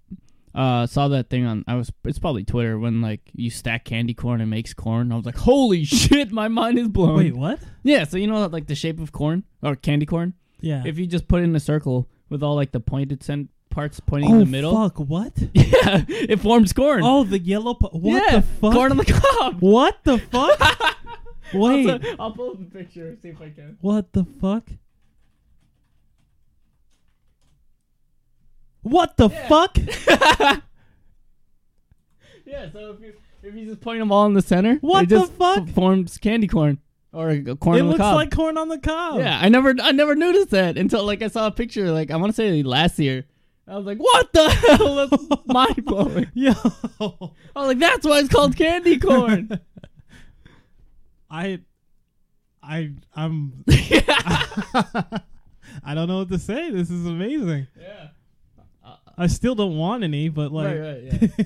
uh, 0.55 0.87
saw 0.87 1.09
that 1.09 1.29
thing 1.29 1.45
on, 1.45 1.65
I 1.67 1.75
was 1.75 1.91
it's 2.05 2.17
probably 2.17 2.45
Twitter 2.45 2.79
when 2.79 3.01
like 3.01 3.21
you 3.33 3.49
stack 3.49 3.83
candy 3.83 4.13
corn 4.13 4.39
and 4.39 4.49
makes 4.49 4.73
corn. 4.73 5.11
I 5.11 5.15
was 5.15 5.25
like, 5.25 5.37
holy 5.37 5.83
shit, 5.83 6.31
my 6.31 6.47
mind 6.47 6.79
is 6.79 6.87
blown. 6.87 7.17
Wait, 7.17 7.35
what? 7.35 7.59
Yeah, 7.83 8.05
so 8.05 8.17
you 8.17 8.27
know 8.27 8.45
like 8.47 8.67
the 8.67 8.75
shape 8.75 8.99
of 8.99 9.11
corn 9.11 9.43
or 9.61 9.75
candy 9.75 10.05
corn. 10.05 10.33
Yeah. 10.61 10.83
If 10.85 10.97
you 10.97 11.07
just 11.07 11.27
put 11.27 11.41
it 11.41 11.43
in 11.43 11.55
a 11.55 11.59
circle 11.59 12.09
with 12.29 12.41
all 12.41 12.55
like 12.55 12.71
the 12.71 12.79
pointed 12.79 13.21
cent 13.21 13.49
parts 13.69 13.99
pointing 13.99 14.31
oh 14.31 14.35
in 14.35 14.39
the 14.39 14.45
middle, 14.45 14.73
fuck! 14.73 14.97
What? 14.99 15.33
yeah, 15.53 16.05
it 16.07 16.39
forms 16.39 16.71
corn. 16.71 17.01
Oh, 17.03 17.25
the 17.25 17.39
yellow. 17.39 17.73
Po- 17.73 17.89
what 17.89 18.23
yeah, 18.23 18.39
the 18.39 18.41
fuck? 18.41 18.73
Corn 18.73 18.91
on 18.91 18.97
the 18.97 19.05
cob. 19.05 19.57
What 19.59 20.03
the 20.05 20.17
fuck? 20.17 20.95
Wait. 21.53 21.89
I'll, 21.89 22.15
I'll 22.19 22.31
pull 22.31 22.51
up 22.51 22.59
the 22.59 22.65
picture 22.65 23.15
see 23.21 23.29
if 23.29 23.41
I 23.41 23.49
can. 23.49 23.77
What 23.81 24.13
the 24.13 24.23
fuck? 24.23 24.69
What 28.85 29.17
the 29.17 29.29
Yeah. 29.29 29.47
fuck? 29.47 29.77
Yeah, 32.45 32.69
so 32.71 32.91
if 32.91 33.01
you 33.01 33.13
if 33.43 33.55
you 33.55 33.65
just 33.65 33.81
point 33.81 33.99
them 33.99 34.11
all 34.11 34.25
in 34.27 34.33
the 34.33 34.41
center, 34.41 34.75
What 34.81 35.03
it 35.05 35.09
the 35.09 35.25
fuck? 35.25 35.67
forms 35.69 36.17
candy 36.19 36.47
corn 36.47 36.77
or 37.11 37.29
a 37.31 37.55
corn 37.55 37.77
it 37.79 37.83
looks 37.83 37.97
cob. 37.99 38.15
like 38.15 38.31
corn 38.31 38.57
on 38.57 38.69
the 38.69 38.77
cob. 38.77 39.17
yeah, 39.19 39.39
I 39.41 39.49
never 39.49 39.73
I 39.81 39.91
never 39.91 40.15
noticed 40.15 40.51
that 40.51 40.77
until 40.77 41.03
like 41.03 41.23
I 41.23 41.27
saw 41.27 41.47
a 41.47 41.51
picture 41.51 41.91
like 41.91 42.11
I 42.11 42.17
want 42.17 42.29
to 42.29 42.35
say 42.35 42.61
last 42.63 42.99
year. 42.99 43.25
I 43.67 43.75
was 43.77 43.85
like, 43.87 43.97
"What 43.97 44.31
the 44.31 44.47
hell?" 44.47 44.95
That's 45.07 45.23
mind 45.47 45.83
blowing. 45.85 46.27
Yo. 46.35 46.51
I 47.01 47.59
was 47.59 47.67
like, 47.67 47.79
"That's 47.79 48.05
why 48.05 48.19
it's 48.19 48.29
called 48.29 48.55
candy 48.55 48.99
corn." 48.99 49.59
I 51.31 51.61
I 52.61 52.91
I'm 53.15 53.63
I 55.83 55.95
don't 55.95 56.07
know 56.07 56.19
what 56.19 56.29
to 56.29 56.37
say. 56.37 56.69
This 56.69 56.91
is 56.91 57.07
amazing. 57.07 57.65
yeah, 57.81 58.09
I 59.17 59.27
still 59.27 59.55
don't 59.55 59.77
want 59.77 60.03
any, 60.03 60.29
but 60.29 60.51
like 60.51 60.67
right, 60.67 60.79
right, 60.79 61.03
yeah. 61.03 61.45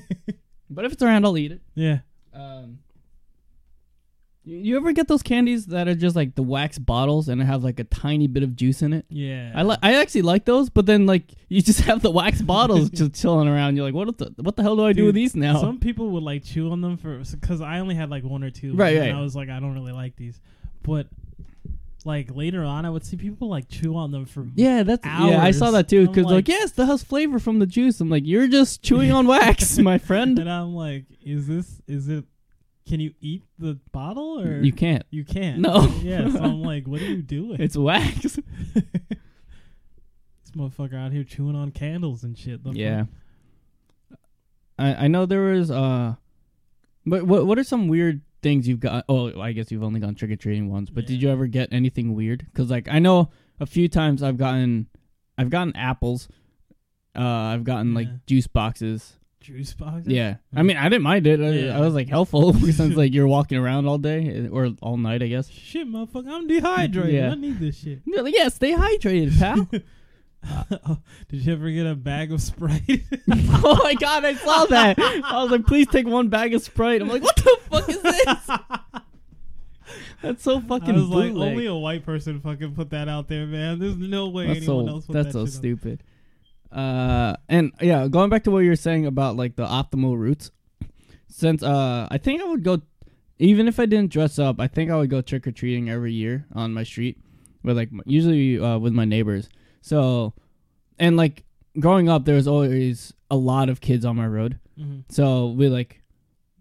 but 0.70 0.86
if 0.86 0.94
it's 0.94 1.04
around, 1.04 1.26
I'll 1.26 1.38
eat 1.38 1.52
it. 1.52 1.62
yeah. 1.76 2.00
Um, 2.34 2.80
you, 4.44 4.58
you 4.58 4.78
ever 4.78 4.92
get 4.92 5.08
those 5.08 5.22
candies 5.22 5.68
that 5.68 5.88
are 5.88 5.96
just 5.96 6.16
like 6.16 6.36
the 6.36 6.42
wax 6.44 6.80
bottles 6.80 7.30
and 7.30 7.42
have 7.42 7.64
like 7.64 7.80
a 7.80 7.84
tiny 7.84 8.28
bit 8.28 8.44
of 8.44 8.56
juice 8.56 8.82
in 8.82 8.94
it? 8.94 9.06
Yeah. 9.10 9.52
I 9.56 9.62
like. 9.62 9.80
I 9.84 9.96
actually 9.96 10.24
like 10.24 10.46
those, 10.46 10.70
but 10.70 10.86
then 10.86 11.06
like 11.06 11.24
you 11.48 11.62
just 11.62 11.82
have 11.86 12.02
the 12.02 12.12
wax 12.12 12.42
bottles 12.42 12.90
just 12.92 13.14
chilling 13.14 13.48
around. 13.48 13.76
You're 13.76 13.86
like, 13.86 13.94
what 13.94 14.18
the 14.18 14.34
what 14.38 14.56
the 14.56 14.64
hell 14.64 14.76
do 14.76 14.86
I 14.86 14.94
do 14.94 15.06
with 15.06 15.16
these 15.16 15.36
now? 15.36 15.60
Some 15.60 15.80
people 15.80 16.10
would 16.12 16.24
like 16.24 16.44
chew 16.44 16.72
on 16.72 16.82
them 16.82 16.98
for 16.98 17.18
because 17.20 17.62
I 17.62 17.80
only 17.80 17.96
had 17.96 18.10
like 18.10 18.24
one 18.24 18.44
or 18.44 18.50
two. 18.50 18.76
Right, 18.76 18.96
and 18.96 19.14
right. 19.14 19.20
I 19.20 19.22
was 19.22 19.36
like, 19.36 19.50
I 19.50 19.60
don't 19.60 19.74
really 19.74 19.94
like 19.94 20.16
these, 20.16 20.42
but 20.84 21.08
like 22.06 22.34
later 22.34 22.64
on, 22.64 22.86
I 22.86 22.90
would 22.90 23.06
see 23.06 23.18
people 23.18 23.50
like 23.50 23.68
chew 23.68 23.96
on 23.96 24.12
them 24.12 24.26
for 24.26 24.48
yeah, 24.56 24.84
that's 24.84 25.06
yeah. 25.06 25.44
I 25.44 25.52
saw 25.52 25.72
that 25.72 25.90
too 25.90 26.08
because 26.08 26.26
like, 26.26 26.34
like- 26.34 26.48
yes, 26.48 26.72
the 26.72 26.86
has 26.86 27.04
flavor 27.04 27.40
from 27.40 27.60
the 27.60 27.66
juice. 27.66 28.00
I'm 28.00 28.10
like, 28.10 28.24
you're 28.26 28.48
just 28.48 28.82
chewing 28.82 29.12
on 29.12 29.28
wax, 29.28 29.78
my 29.80 29.98
friend. 29.98 30.40
and 30.40 30.50
I'm 30.50 30.74
like, 30.76 31.06
is 31.22 31.48
this 31.48 31.82
is 31.88 32.08
it? 32.08 32.26
Can 32.88 33.00
you 33.00 33.14
eat 33.22 33.44
the 33.60 33.78
bottle 33.92 34.40
or 34.42 34.62
You 34.62 34.74
can't. 34.74 35.04
You 35.12 35.24
can't. 35.24 35.60
No. 35.60 35.94
Yeah. 36.02 36.28
So 36.32 36.40
I'm 36.40 36.64
like, 36.64 36.88
what 36.88 37.02
are 37.02 37.06
you 37.06 37.22
doing? 37.22 37.62
It's 37.62 37.78
wax. 37.78 38.24
this 38.74 38.84
motherfucker 40.56 40.96
out 40.96 41.12
here 41.12 41.24
chewing 41.24 41.56
on 41.56 41.72
candles 41.72 42.24
and 42.24 42.36
shit. 42.38 42.64
The 42.64 42.72
yeah. 42.72 43.04
fuck? 44.10 44.20
I 44.80 45.06
I 45.06 45.08
know 45.08 45.26
there 45.26 45.42
was 45.42 45.70
uh, 45.70 46.16
but 47.06 47.24
what 47.24 47.46
what 47.46 47.60
are 47.60 47.64
some 47.64 47.88
weird 47.90 48.22
things 48.42 48.68
you've 48.68 48.80
got? 48.80 49.06
Oh, 49.10 49.40
I 49.40 49.52
guess 49.52 49.72
you've 49.72 49.84
only 49.84 50.00
gone 50.00 50.16
trick 50.16 50.32
or 50.32 50.36
treating 50.36 50.70
once. 50.70 50.90
But 50.90 51.06
did 51.06 51.22
you 51.22 51.30
ever 51.30 51.48
get 51.48 51.72
anything 51.72 52.14
weird? 52.16 52.46
Because 52.52 52.70
like 52.70 52.88
I 52.90 53.00
know 53.00 53.30
a 53.60 53.66
few 53.66 53.88
times 53.88 54.24
I've 54.24 54.38
gotten 54.38 54.88
I've 55.38 55.50
gotten 55.50 55.76
apples. 55.76 56.28
Uh, 57.16 57.24
I've 57.24 57.64
gotten 57.64 57.94
like 57.94 58.08
juice 58.26 58.48
boxes. 58.48 59.14
Juice 59.42 59.74
boxes. 59.74 60.12
Yeah, 60.12 60.36
I 60.56 60.64
mean 60.64 60.78
I 60.78 60.90
didn't 60.90 61.04
mind 61.04 61.26
it. 61.26 61.40
I, 61.40 61.50
Yeah. 61.50 61.78
I 61.78 61.80
was 61.82 61.94
like 61.94 62.10
helpful 62.10 62.54
since 62.72 62.96
like 62.96 63.14
you're 63.14 63.28
walking 63.28 63.58
around 63.58 63.88
all 63.88 63.98
day 63.98 64.46
eh, 64.46 64.48
or 64.50 64.70
all 64.82 64.98
night, 64.98 65.24
I 65.24 65.28
guess. 65.28 65.50
Shit, 65.50 65.88
motherfucker, 65.88 66.30
I'm 66.30 66.48
dehydrated. 66.48 67.14
Yeah. 67.14 67.32
I 67.32 67.36
need 67.36 67.60
this 67.60 67.80
shit. 67.80 68.02
Like, 68.06 68.36
yeah, 68.38 68.50
stay 68.50 68.74
hydrated, 68.74 69.40
pal. 69.40 69.68
Did 71.30 71.46
you 71.46 71.54
ever 71.54 71.70
get 71.70 71.86
a 71.86 71.96
bag 71.96 72.32
of 72.32 72.42
Sprite? 72.42 73.04
oh 73.32 73.80
my 73.84 73.94
god, 73.96 74.26
I 74.26 74.36
saw 74.36 74.66
that. 74.66 74.98
I 75.00 75.42
was 75.44 75.52
like, 75.52 75.66
please 75.66 75.88
take 75.88 76.08
one 76.08 76.30
bag 76.30 76.54
of 76.54 76.62
Sprite. 76.62 77.02
I'm 77.02 77.10
like, 77.10 77.24
what 77.24 77.36
the 77.36 77.58
fuck 77.70 77.90
is 77.90 78.02
this? 78.02 78.50
That's 80.22 80.44
so 80.44 80.60
fucking 80.60 80.96
I 80.96 81.00
was 81.00 81.08
like, 81.08 81.32
only 81.32 81.66
a 81.66 81.76
white 81.76 82.06
person 82.06 82.42
fucking 82.42 82.76
put 82.76 82.90
that 82.90 83.08
out 83.08 83.28
there, 83.28 83.46
man. 83.46 83.80
There's 83.80 83.96
no 83.96 84.28
way 84.30 84.48
that's 84.48 84.58
anyone 84.60 84.86
so 84.86 84.92
else 84.92 85.06
put 85.06 85.14
that's 85.14 85.28
that 85.28 85.34
so 85.34 85.46
stupid. 85.46 86.04
Uh, 86.72 87.36
and 87.48 87.72
yeah, 87.82 88.08
going 88.08 88.30
back 88.30 88.44
to 88.44 88.52
what 88.52 88.60
you 88.60 88.70
were 88.70 88.76
saying 88.76 89.06
about 89.06 89.36
like 89.36 89.56
the 89.56 89.66
optimal 89.66 90.18
routes. 90.18 90.52
Since 91.28 91.64
uh, 91.64 92.08
I 92.10 92.18
think 92.18 92.42
I 92.42 92.46
would 92.46 92.64
go, 92.64 92.82
even 93.38 93.68
if 93.68 93.80
I 93.80 93.86
didn't 93.86 94.12
dress 94.12 94.40
up, 94.40 94.60
I 94.60 94.68
think 94.68 94.92
I 94.92 94.98
would 94.98 95.10
go 95.10 95.22
trick 95.22 95.48
or 95.48 95.52
treating 95.52 95.90
every 95.90 96.12
year 96.12 96.46
on 96.54 96.74
my 96.74 96.84
street, 96.84 97.18
with 97.64 97.78
like 97.78 97.90
usually 98.06 98.60
uh, 98.60 98.78
with 98.78 98.94
my 98.94 99.06
neighbors. 99.06 99.48
So, 99.82 100.34
and 100.98 101.16
like 101.18 101.44
growing 101.80 102.10
up, 102.10 102.26
there 102.26 102.36
was 102.36 102.48
always 102.48 103.14
a 103.32 103.36
lot 103.36 103.70
of 103.70 103.82
kids 103.82 104.06
on 104.06 104.16
my 104.16 104.28
road. 104.28 104.60
Mhm. 104.80 105.04
So 105.10 105.50
we 105.50 105.70
like 105.70 106.02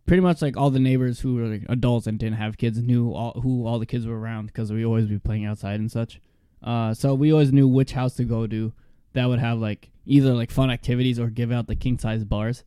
pretty 0.06 0.20
much 0.22 0.40
like 0.42 0.56
all 0.56 0.70
the 0.70 0.78
neighbors 0.78 1.20
who 1.20 1.34
were 1.34 1.46
like 1.46 1.64
adults 1.68 2.06
and 2.06 2.18
didn't 2.18 2.36
have 2.36 2.56
kids 2.58 2.80
knew 2.80 3.12
all, 3.12 3.40
who 3.42 3.66
all 3.66 3.78
the 3.78 3.86
kids 3.86 4.06
were 4.06 4.18
around 4.18 4.46
because 4.46 4.72
we 4.72 4.84
always 4.84 5.06
be 5.06 5.18
playing 5.18 5.44
outside 5.44 5.80
and 5.80 5.90
such. 5.90 6.20
Uh, 6.62 6.92
so 6.94 7.14
we 7.14 7.32
always 7.32 7.52
knew 7.52 7.68
which 7.68 7.92
house 7.92 8.14
to 8.14 8.24
go 8.24 8.46
to 8.46 8.72
that 9.12 9.26
would 9.26 9.38
have 9.38 9.58
like 9.58 9.90
either 10.06 10.32
like 10.34 10.50
fun 10.50 10.70
activities 10.70 11.18
or 11.20 11.28
give 11.28 11.52
out 11.52 11.66
the 11.66 11.76
king 11.76 11.98
size 11.98 12.24
bars. 12.24 12.64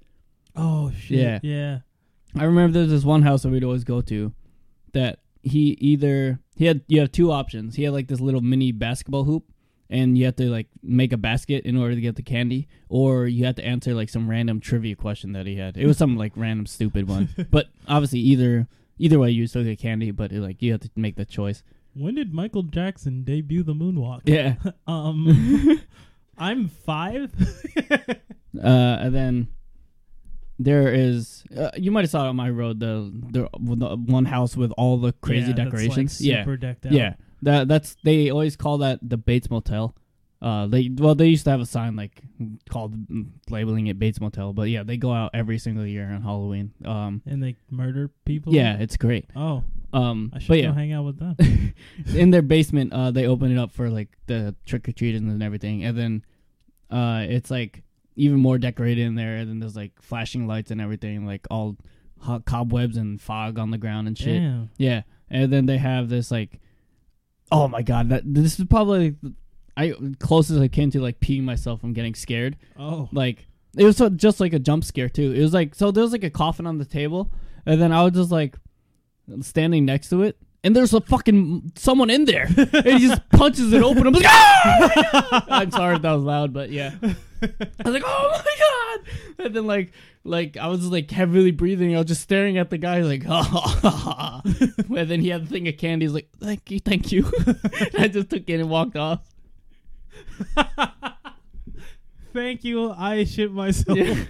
Oh 0.55 0.91
shit. 0.91 1.19
Yeah. 1.19 1.39
Yeah. 1.43 1.79
I 2.35 2.45
remember 2.45 2.79
there's 2.79 2.89
this 2.91 3.03
one 3.03 3.23
house 3.23 3.43
that 3.43 3.49
we'd 3.49 3.63
always 3.63 3.83
go 3.83 4.01
to 4.01 4.33
that 4.93 5.19
he 5.43 5.71
either 5.81 6.39
he 6.55 6.65
had 6.65 6.81
you 6.87 6.99
have 6.99 7.11
two 7.11 7.31
options. 7.31 7.75
He 7.75 7.83
had 7.83 7.93
like 7.93 8.07
this 8.07 8.19
little 8.21 8.41
mini 8.41 8.71
basketball 8.71 9.23
hoop 9.25 9.50
and 9.91 10.17
you 10.17 10.25
have 10.25 10.35
to 10.37 10.49
like 10.49 10.67
make 10.81 11.11
a 11.13 11.17
basket 11.17 11.65
in 11.65 11.77
order 11.77 11.93
to 11.93 12.01
get 12.01 12.15
the 12.15 12.23
candy 12.23 12.67
or 12.89 13.27
you 13.27 13.45
have 13.45 13.55
to 13.55 13.63
answer 13.65 13.93
like 13.93 14.09
some 14.09 14.27
random 14.29 14.59
trivia 14.59 14.95
question 14.95 15.33
that 15.33 15.45
he 15.45 15.57
had. 15.57 15.77
It 15.77 15.85
was 15.85 15.97
some 15.97 16.15
like 16.17 16.31
random 16.35 16.65
stupid 16.65 17.07
one. 17.07 17.29
But 17.51 17.67
obviously 17.87 18.19
either 18.19 18.67
either 18.97 19.19
way 19.19 19.31
you 19.31 19.45
still 19.47 19.63
get 19.63 19.77
candy, 19.79 20.11
but 20.11 20.31
it, 20.31 20.39
like 20.41 20.61
you 20.61 20.71
have 20.71 20.81
to 20.81 20.89
make 20.95 21.15
the 21.17 21.25
choice. 21.25 21.61
When 21.93 22.15
did 22.15 22.33
Michael 22.33 22.63
Jackson 22.63 23.23
debut 23.23 23.63
the 23.63 23.73
moonwalk? 23.75 24.21
Yeah. 24.25 24.55
Um, 24.87 25.81
I'm 26.37 26.69
five. 26.69 27.31
Uh, 27.91 28.67
and 29.01 29.13
then 29.13 29.47
there 30.59 30.93
is 30.93 31.43
uh, 31.57 31.71
you 31.75 31.91
might 31.91 32.01
have 32.01 32.09
saw 32.11 32.25
it 32.25 32.29
on 32.29 32.35
my 32.35 32.49
road 32.49 32.79
the 32.79 33.11
the, 33.31 33.49
the 33.75 33.95
one 33.95 34.25
house 34.25 34.55
with 34.55 34.71
all 34.77 34.97
the 34.97 35.11
crazy 35.13 35.47
Yeah, 35.47 35.53
that's, 35.53 35.59
like, 35.59 35.71
decorations. 35.71 36.21
yeah. 36.21 36.43
super 36.43 36.57
decked 36.57 36.85
out. 36.85 36.91
Yeah, 36.91 37.13
that 37.41 37.67
that's 37.67 37.95
they 38.03 38.29
always 38.29 38.55
call 38.55 38.77
that 38.79 38.99
the 39.01 39.17
Bates 39.17 39.49
Motel. 39.49 39.95
Uh, 40.41 40.65
they 40.65 40.89
well 40.97 41.13
they 41.13 41.27
used 41.27 41.43
to 41.43 41.51
have 41.51 41.61
a 41.61 41.65
sign 41.67 41.95
like 41.95 42.19
called 42.69 42.95
mm, 43.07 43.27
labeling 43.49 43.87
it 43.87 43.99
Bates 43.99 44.19
Motel, 44.19 44.53
but 44.53 44.69
yeah, 44.69 44.81
they 44.83 44.97
go 44.97 45.11
out 45.13 45.29
every 45.35 45.59
single 45.59 45.85
year 45.85 46.05
on 46.11 46.21
Halloween. 46.23 46.73
Um, 46.83 47.21
And 47.27 47.43
they 47.43 47.55
murder 47.69 48.09
people. 48.25 48.53
yeah, 48.53 48.77
it's 48.79 48.97
great. 48.97 49.25
Oh, 49.35 49.63
Um, 49.93 50.31
I 50.33 50.39
should 50.39 50.47
go 50.47 50.53
yeah, 50.55 50.73
hang 50.73 50.93
out 50.93 51.05
with 51.05 51.19
them. 51.19 51.73
in 52.15 52.31
their 52.31 52.41
basement, 52.41 52.91
uh, 52.91 53.11
they 53.11 53.27
open 53.27 53.51
it 53.51 53.59
up 53.59 53.71
for 53.71 53.91
like 53.91 54.09
the 54.25 54.55
trick 54.65 54.87
or 54.89 54.93
treaters 54.93 55.21
and 55.21 55.43
everything, 55.43 55.83
and 55.83 55.95
then, 55.97 56.25
uh, 56.89 57.23
it's 57.29 57.51
like 57.51 57.83
even 58.15 58.39
more 58.39 58.57
decorated 58.57 59.05
in 59.05 59.13
there. 59.15 59.35
And 59.37 59.47
then 59.49 59.59
there's 59.59 59.75
like 59.75 60.01
flashing 60.01 60.47
lights 60.47 60.71
and 60.71 60.81
everything, 60.81 61.25
like 61.25 61.45
all 61.51 61.77
hot 62.19 62.45
cobwebs 62.45 62.97
and 62.97 63.21
fog 63.21 63.59
on 63.59 63.69
the 63.69 63.77
ground 63.77 64.07
and 64.07 64.17
shit. 64.17 64.41
Damn. 64.41 64.69
Yeah, 64.77 65.03
and 65.29 65.53
then 65.53 65.67
they 65.67 65.77
have 65.77 66.09
this 66.09 66.31
like, 66.31 66.59
oh 67.51 67.67
my 67.67 67.81
god, 67.81 68.09
that 68.09 68.23
this 68.25 68.59
is 68.59 68.65
probably 68.65 69.15
I 69.77 69.93
closest 70.19 70.59
I 70.59 70.67
came 70.67 70.91
to 70.91 71.01
like 71.01 71.19
peeing 71.19 71.43
myself 71.43 71.81
from 71.81 71.93
getting 71.93 72.15
scared. 72.15 72.57
Oh. 72.77 73.09
Like 73.11 73.47
it 73.77 73.85
was 73.85 73.97
so, 73.97 74.09
just 74.09 74.39
like 74.39 74.53
a 74.53 74.59
jump 74.59 74.83
scare 74.83 75.09
too. 75.09 75.31
It 75.33 75.41
was 75.41 75.53
like 75.53 75.75
so 75.75 75.91
there 75.91 76.03
was 76.03 76.11
like 76.11 76.23
a 76.23 76.29
coffin 76.29 76.67
on 76.67 76.77
the 76.77 76.85
table, 76.85 77.31
and 77.65 77.81
then 77.81 77.91
I 77.91 78.03
was 78.03 78.13
just 78.13 78.31
like 78.31 78.55
standing 79.41 79.85
next 79.85 80.09
to 80.09 80.23
it. 80.23 80.37
And 80.63 80.75
there's 80.75 80.93
a 80.93 81.01
fucking 81.01 81.71
someone 81.75 82.11
in 82.11 82.25
there. 82.25 82.45
and 82.45 82.85
he 82.85 83.07
just 83.07 83.27
punches 83.31 83.73
it 83.73 83.81
open. 83.81 84.05
I'm 84.05 84.13
like, 84.13 84.25
ah! 84.27 85.45
I'm 85.49 85.71
sorry 85.71 85.95
if 85.95 86.03
that 86.03 86.11
was 86.11 86.23
loud, 86.23 86.53
but 86.53 86.69
yeah. 86.69 86.93
I 87.59 87.83
was 87.83 87.93
like, 87.93 88.03
oh 88.05 88.31
my 88.31 88.55
god! 88.59 89.45
And 89.45 89.55
then 89.55 89.65
like, 89.65 89.93
like 90.23 90.57
I 90.57 90.67
was 90.67 90.85
like 90.85 91.09
heavily 91.09 91.51
breathing. 91.51 91.95
I 91.95 91.99
was 91.99 92.07
just 92.07 92.21
staring 92.21 92.57
at 92.57 92.69
the 92.69 92.77
guy, 92.77 93.01
like, 93.01 93.23
oh. 93.27 94.41
and 94.77 95.09
then 95.09 95.21
he 95.21 95.29
had 95.29 95.45
the 95.45 95.49
thing 95.49 95.67
of 95.67 95.77
candy. 95.77 96.05
He's 96.05 96.13
like, 96.13 96.29
thank 96.39 96.69
you, 96.69 96.79
thank 96.79 97.11
you. 97.11 97.31
I 97.97 98.07
just 98.07 98.29
took 98.29 98.49
it 98.49 98.59
and 98.59 98.69
walked 98.69 98.95
off. 98.95 99.21
Thank 102.33 102.63
you. 102.63 102.91
I 102.91 103.25
shit 103.25 103.51
myself. 103.51 103.97
Yeah. 103.97 104.23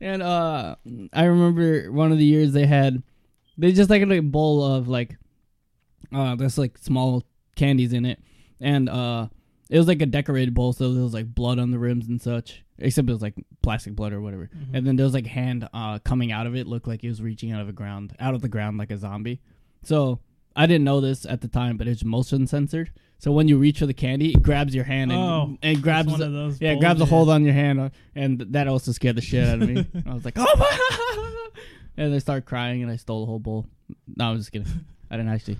and 0.00 0.22
uh, 0.22 0.76
I 1.12 1.24
remember 1.24 1.90
one 1.90 2.12
of 2.12 2.18
the 2.18 2.24
years 2.24 2.52
they 2.52 2.66
had, 2.66 3.02
they 3.56 3.72
just 3.72 3.90
like 3.90 4.02
a 4.02 4.20
bowl 4.20 4.62
of 4.62 4.88
like, 4.88 5.16
uh, 6.12 6.34
there's 6.36 6.58
like 6.58 6.76
small 6.78 7.24
candies 7.56 7.92
in 7.92 8.04
it, 8.04 8.18
and 8.60 8.88
uh, 8.88 9.28
it 9.70 9.78
was 9.78 9.88
like 9.88 10.02
a 10.02 10.06
decorated 10.06 10.52
bowl, 10.52 10.74
so 10.74 10.92
there 10.92 11.02
was 11.02 11.14
like 11.14 11.34
blood 11.34 11.58
on 11.58 11.70
the 11.70 11.78
rims 11.78 12.06
and 12.08 12.20
such. 12.20 12.62
Except 12.78 13.08
it 13.08 13.12
was 13.12 13.22
like 13.22 13.34
plastic 13.62 13.94
blood 13.94 14.12
or 14.12 14.20
whatever, 14.20 14.48
Mhm. 14.54 14.70
and 14.74 14.86
then 14.86 14.96
there 14.96 15.04
was 15.04 15.14
like 15.14 15.26
hand 15.26 15.68
uh 15.72 15.98
coming 16.00 16.32
out 16.32 16.46
of 16.46 16.54
it, 16.56 16.66
looked 16.66 16.86
like 16.88 17.02
it 17.04 17.08
was 17.08 17.20
reaching 17.22 17.52
out 17.52 17.60
of 17.60 17.66
the 17.66 17.72
ground, 17.72 18.14
out 18.20 18.34
of 18.34 18.42
the 18.42 18.48
ground 18.48 18.76
like 18.78 18.90
a 18.90 18.96
zombie. 18.98 19.40
So 19.82 20.20
I 20.56 20.66
didn't 20.66 20.84
know 20.84 21.00
this 21.00 21.24
at 21.26 21.40
the 21.42 21.48
time, 21.48 21.76
but 21.76 21.86
it's 21.88 22.04
motion 22.04 22.46
censored. 22.46 22.90
So 23.18 23.32
when 23.32 23.48
you 23.48 23.58
reach 23.58 23.78
for 23.80 23.86
the 23.86 23.92
candy, 23.94 24.30
it 24.32 24.42
grabs 24.42 24.74
your 24.74 24.84
hand 24.84 25.12
and, 25.12 25.20
Oh, 25.20 25.58
and 25.62 25.82
grabs 25.82 26.10
one 26.10 26.22
of 26.22 26.32
those 26.32 26.58
yeah, 26.60 26.74
grabs 26.76 27.02
a 27.02 27.04
hold 27.04 27.28
on 27.28 27.44
your 27.44 27.52
hand, 27.52 27.78
uh, 27.80 27.90
and 28.14 28.40
that 28.52 28.66
also 28.66 28.92
scared 28.92 29.16
the 29.16 29.20
shit 29.20 29.46
out 29.46 29.60
of 29.60 29.68
me. 29.68 29.86
I 30.06 30.14
was 30.14 30.24
like, 30.24 30.34
oh 30.38 30.54
my! 30.56 31.48
And 31.98 32.14
I 32.14 32.18
started 32.18 32.46
crying, 32.46 32.82
and 32.82 32.90
I 32.90 32.96
stole 32.96 33.20
the 33.20 33.26
whole 33.26 33.38
bowl. 33.40 33.66
No, 34.16 34.30
I 34.30 34.32
was 34.32 34.40
just 34.42 34.52
kidding. 34.52 34.68
I 35.10 35.18
didn't 35.18 35.32
actually 35.32 35.58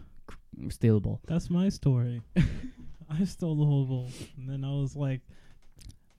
steal 0.71 0.95
the 0.95 1.01
bowl. 1.01 1.21
That's 1.27 1.51
my 1.51 1.69
story. 1.69 2.23
I 3.21 3.25
stole 3.25 3.57
the 3.57 3.65
whole 3.65 3.85
bowl, 3.85 4.09
and 4.37 4.49
then 4.49 4.65
I 4.65 4.73
was 4.81 4.95
like, 4.97 5.21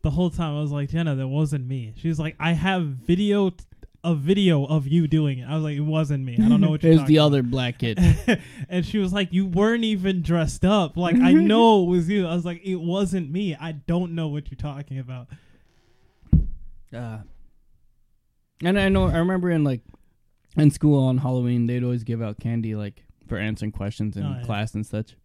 the 0.01 0.09
whole 0.11 0.29
time 0.29 0.55
I 0.57 0.61
was 0.61 0.71
like, 0.71 0.89
Jenna, 0.89 1.15
that 1.15 1.27
wasn't 1.27 1.67
me. 1.67 1.93
She's 1.95 2.19
like, 2.19 2.35
I 2.39 2.53
have 2.53 2.83
video, 2.85 3.51
a 4.03 4.15
video 4.15 4.65
of 4.65 4.87
you 4.87 5.07
doing 5.07 5.39
it. 5.39 5.47
I 5.47 5.53
was 5.53 5.63
like, 5.63 5.77
it 5.77 5.81
wasn't 5.81 6.25
me. 6.25 6.37
I 6.43 6.49
don't 6.49 6.59
know 6.59 6.71
what 6.71 6.81
you're 6.83 6.95
There's 6.95 7.07
the 7.07 7.19
other 7.19 7.43
black 7.43 7.77
kid. 7.79 7.99
and 8.69 8.83
she 8.85 8.97
was 8.97 9.13
like, 9.13 9.31
"You 9.31 9.45
weren't 9.45 9.83
even 9.83 10.21
dressed 10.23 10.65
up. 10.65 10.97
Like 10.97 11.15
I 11.17 11.33
know 11.33 11.83
it 11.83 11.87
was 11.87 12.09
you." 12.09 12.25
I 12.27 12.33
was 12.33 12.43
like, 12.45 12.61
"It 12.63 12.77
wasn't 12.77 13.29
me. 13.31 13.55
I 13.55 13.73
don't 13.73 14.13
know 14.15 14.27
what 14.27 14.49
you're 14.49 14.57
talking 14.57 14.97
about." 14.97 15.27
Uh, 16.93 17.19
and 18.63 18.79
I 18.79 18.89
know 18.89 19.05
I 19.07 19.17
remember 19.19 19.49
in 19.51 19.63
like 19.63 19.81
in 20.57 20.71
school 20.71 21.01
on 21.05 21.19
Halloween 21.19 21.67
they'd 21.67 21.83
always 21.83 22.03
give 22.03 22.21
out 22.21 22.39
candy 22.39 22.75
like 22.75 23.03
for 23.27 23.37
answering 23.37 23.71
questions 23.71 24.17
in 24.17 24.23
Oh, 24.25 24.35
yeah. 24.39 24.43
class 24.45 24.73
and 24.73 24.85
such. 24.85 25.15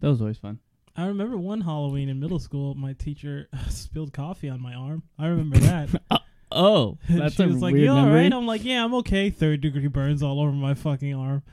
That 0.00 0.08
was 0.08 0.20
always 0.20 0.38
fun. 0.38 0.58
I 0.96 1.06
remember 1.06 1.36
one 1.38 1.60
Halloween 1.62 2.08
in 2.08 2.18
middle 2.20 2.38
school, 2.38 2.74
my 2.74 2.92
teacher 2.94 3.48
spilled 3.68 4.12
coffee 4.12 4.48
on 4.48 4.60
my 4.60 4.74
arm. 4.74 5.02
I 5.18 5.26
remember 5.28 5.58
that. 5.58 5.88
Uh, 6.10 6.18
oh, 6.52 6.98
that's 7.08 7.36
she 7.36 7.44
a 7.44 7.46
was 7.46 7.62
like, 7.62 7.72
weird 7.74 7.84
"You 7.84 7.90
all 7.92 8.02
memory. 8.06 8.22
right?" 8.24 8.32
I'm 8.32 8.44
like, 8.44 8.64
"Yeah, 8.64 8.84
I'm 8.84 8.92
okay." 8.94 9.30
Third 9.30 9.60
degree 9.60 9.86
burns 9.86 10.20
all 10.20 10.40
over 10.40 10.50
my 10.50 10.74
fucking 10.74 11.14
arm. 11.14 11.44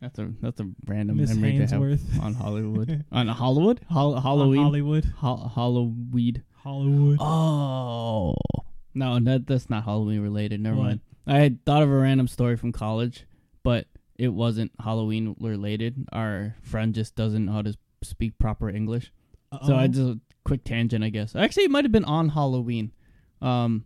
That's 0.00 0.18
a 0.20 0.32
that's 0.40 0.60
a 0.60 0.68
random 0.86 1.16
Miss 1.16 1.34
memory 1.34 1.58
to 1.58 1.66
have 1.66 2.22
on 2.22 2.34
Hollywood. 2.34 3.04
on 3.10 3.26
Hollywood? 3.26 3.80
Hol- 3.90 4.20
Halloween? 4.20 4.58
On 4.60 4.64
Hollywood, 4.66 5.04
Hol- 5.16 5.48
Halloween. 5.52 6.42
Hollywood. 6.62 7.18
Oh. 7.20 8.36
No, 8.94 9.18
that 9.18 9.46
that's 9.48 9.68
not 9.68 9.84
Halloween 9.84 10.20
related. 10.20 10.60
Never 10.60 10.76
What? 10.76 10.84
mind. 10.84 11.00
I 11.26 11.38
had 11.38 11.64
thought 11.64 11.82
of 11.82 11.90
a 11.90 11.96
random 11.96 12.28
story 12.28 12.56
from 12.56 12.70
college, 12.70 13.26
but 13.64 13.86
it 14.22 14.32
wasn't 14.32 14.70
Halloween 14.78 15.34
related. 15.40 16.06
Our 16.12 16.54
friend 16.62 16.94
just 16.94 17.16
doesn't 17.16 17.44
know 17.46 17.52
how 17.54 17.62
to 17.62 17.76
speak 18.04 18.38
proper 18.38 18.70
English. 18.70 19.12
So 19.66 19.74
I 19.74 19.88
just 19.88 20.00
a 20.00 20.20
quick 20.44 20.62
tangent, 20.62 21.02
I 21.02 21.08
guess. 21.08 21.34
Actually, 21.34 21.64
it 21.64 21.72
might 21.72 21.84
have 21.84 21.90
been 21.90 22.04
on 22.04 22.28
Halloween. 22.28 22.92
Um, 23.40 23.84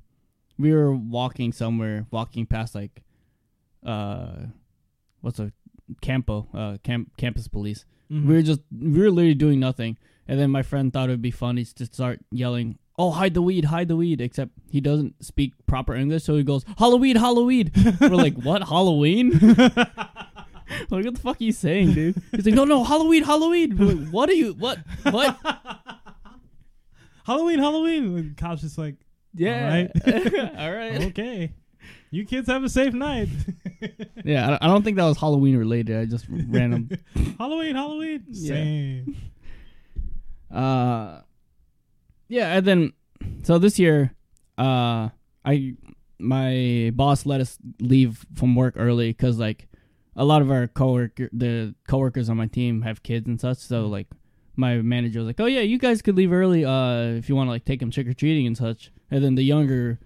we 0.58 0.72
were 0.74 0.94
walking 0.94 1.52
somewhere, 1.52 2.04
walking 2.10 2.44
past 2.44 2.74
like, 2.74 3.02
uh, 3.82 4.46
what's 5.22 5.38
a 5.38 5.52
campo, 6.02 6.46
uh, 6.52 6.76
camp 6.82 7.16
campus 7.16 7.48
police. 7.48 7.86
Mhm. 8.12 8.26
We 8.26 8.34
were 8.34 8.42
just 8.42 8.60
we 8.70 8.98
were 9.00 9.10
literally 9.10 9.34
doing 9.34 9.58
nothing, 9.58 9.96
and 10.28 10.38
then 10.38 10.50
my 10.50 10.62
friend 10.62 10.92
thought 10.92 11.08
it 11.08 11.12
would 11.12 11.22
be 11.22 11.30
funny 11.30 11.64
to 11.64 11.86
start 11.86 12.20
yelling, 12.30 12.78
"Oh, 12.98 13.10
hide 13.10 13.34
the 13.34 13.42
weed, 13.42 13.66
hide 13.66 13.88
the 13.88 13.96
weed!" 13.96 14.20
Except 14.20 14.50
he 14.70 14.80
doesn't 14.80 15.24
speak 15.24 15.52
proper 15.66 15.94
English, 15.94 16.24
so 16.24 16.36
he 16.36 16.42
goes, 16.42 16.64
"Halloween, 16.78 17.16
Halloween." 17.16 17.70
we're 18.00 18.08
like, 18.10 18.34
"What, 18.34 18.62
Halloween?" 18.68 19.30
like, 19.38 21.04
what 21.04 21.14
the 21.14 21.20
fuck 21.22 21.40
are 21.40 21.44
you 21.44 21.52
saying, 21.52 21.92
dude? 21.94 22.22
He's 22.32 22.46
like, 22.46 22.54
"No, 22.54 22.64
no, 22.64 22.84
Halloween, 22.84 23.22
Halloween." 23.24 23.76
We're 23.76 23.94
like, 23.94 24.08
what 24.08 24.28
are 24.28 24.34
you? 24.34 24.52
What? 24.54 24.78
What? 25.04 25.38
Halloween, 27.24 27.58
Halloween. 27.58 28.16
And 28.16 28.36
cops 28.36 28.60
just 28.62 28.78
like, 28.78 28.94
Yeah. 29.34 29.64
All 29.64 30.12
right. 30.12 30.56
All 30.58 30.72
right. 30.72 31.02
okay, 31.06 31.52
you 32.10 32.24
kids 32.24 32.48
have 32.48 32.62
a 32.64 32.68
safe 32.68 32.94
night. 32.94 33.28
Yeah, 34.24 34.46
I 34.46 34.50
don't- 34.50 34.62
I 34.62 34.66
don't 34.68 34.82
think 34.84 34.96
that 34.96 35.04
was 35.04 35.18
Halloween 35.18 35.56
related. 35.56 35.98
I 35.98 36.04
just 36.06 36.26
random. 36.28 36.88
Halloween, 37.38 37.74
Halloween. 37.74 38.24
Yeah. 38.30 38.48
Same. 38.54 39.16
Uh, 40.50 41.20
yeah, 42.28 42.56
and 42.56 42.66
then 42.66 42.92
so 43.42 43.58
this 43.58 43.78
year, 43.78 44.12
uh, 44.58 45.08
I 45.44 45.74
my 46.18 46.90
boss 46.94 47.26
let 47.26 47.40
us 47.40 47.58
leave 47.80 48.24
from 48.34 48.54
work 48.54 48.74
early 48.76 49.10
because 49.10 49.38
like 49.38 49.68
a 50.16 50.24
lot 50.24 50.40
of 50.42 50.50
our 50.50 50.66
coworker 50.66 51.28
the 51.32 51.74
coworkers 51.86 52.28
on 52.30 52.36
my 52.38 52.46
team 52.46 52.82
have 52.82 53.02
kids 53.02 53.26
and 53.26 53.40
such. 53.40 53.58
So 53.58 53.86
like 53.86 54.06
my 54.56 54.76
manager 54.78 55.18
was 55.20 55.26
like, 55.26 55.40
"Oh 55.40 55.46
yeah, 55.46 55.60
you 55.60 55.78
guys 55.78 56.00
could 56.02 56.16
leave 56.16 56.32
early 56.32 56.64
uh 56.64 57.16
if 57.20 57.28
you 57.28 57.36
want 57.36 57.48
to 57.48 57.52
like 57.52 57.64
take 57.64 57.80
them 57.80 57.90
trick 57.90 58.08
or 58.08 58.14
treating 58.14 58.46
and 58.46 58.56
such." 58.56 58.90
And 59.10 59.22
then 59.22 59.34
the 59.34 59.42
younger 59.44 59.98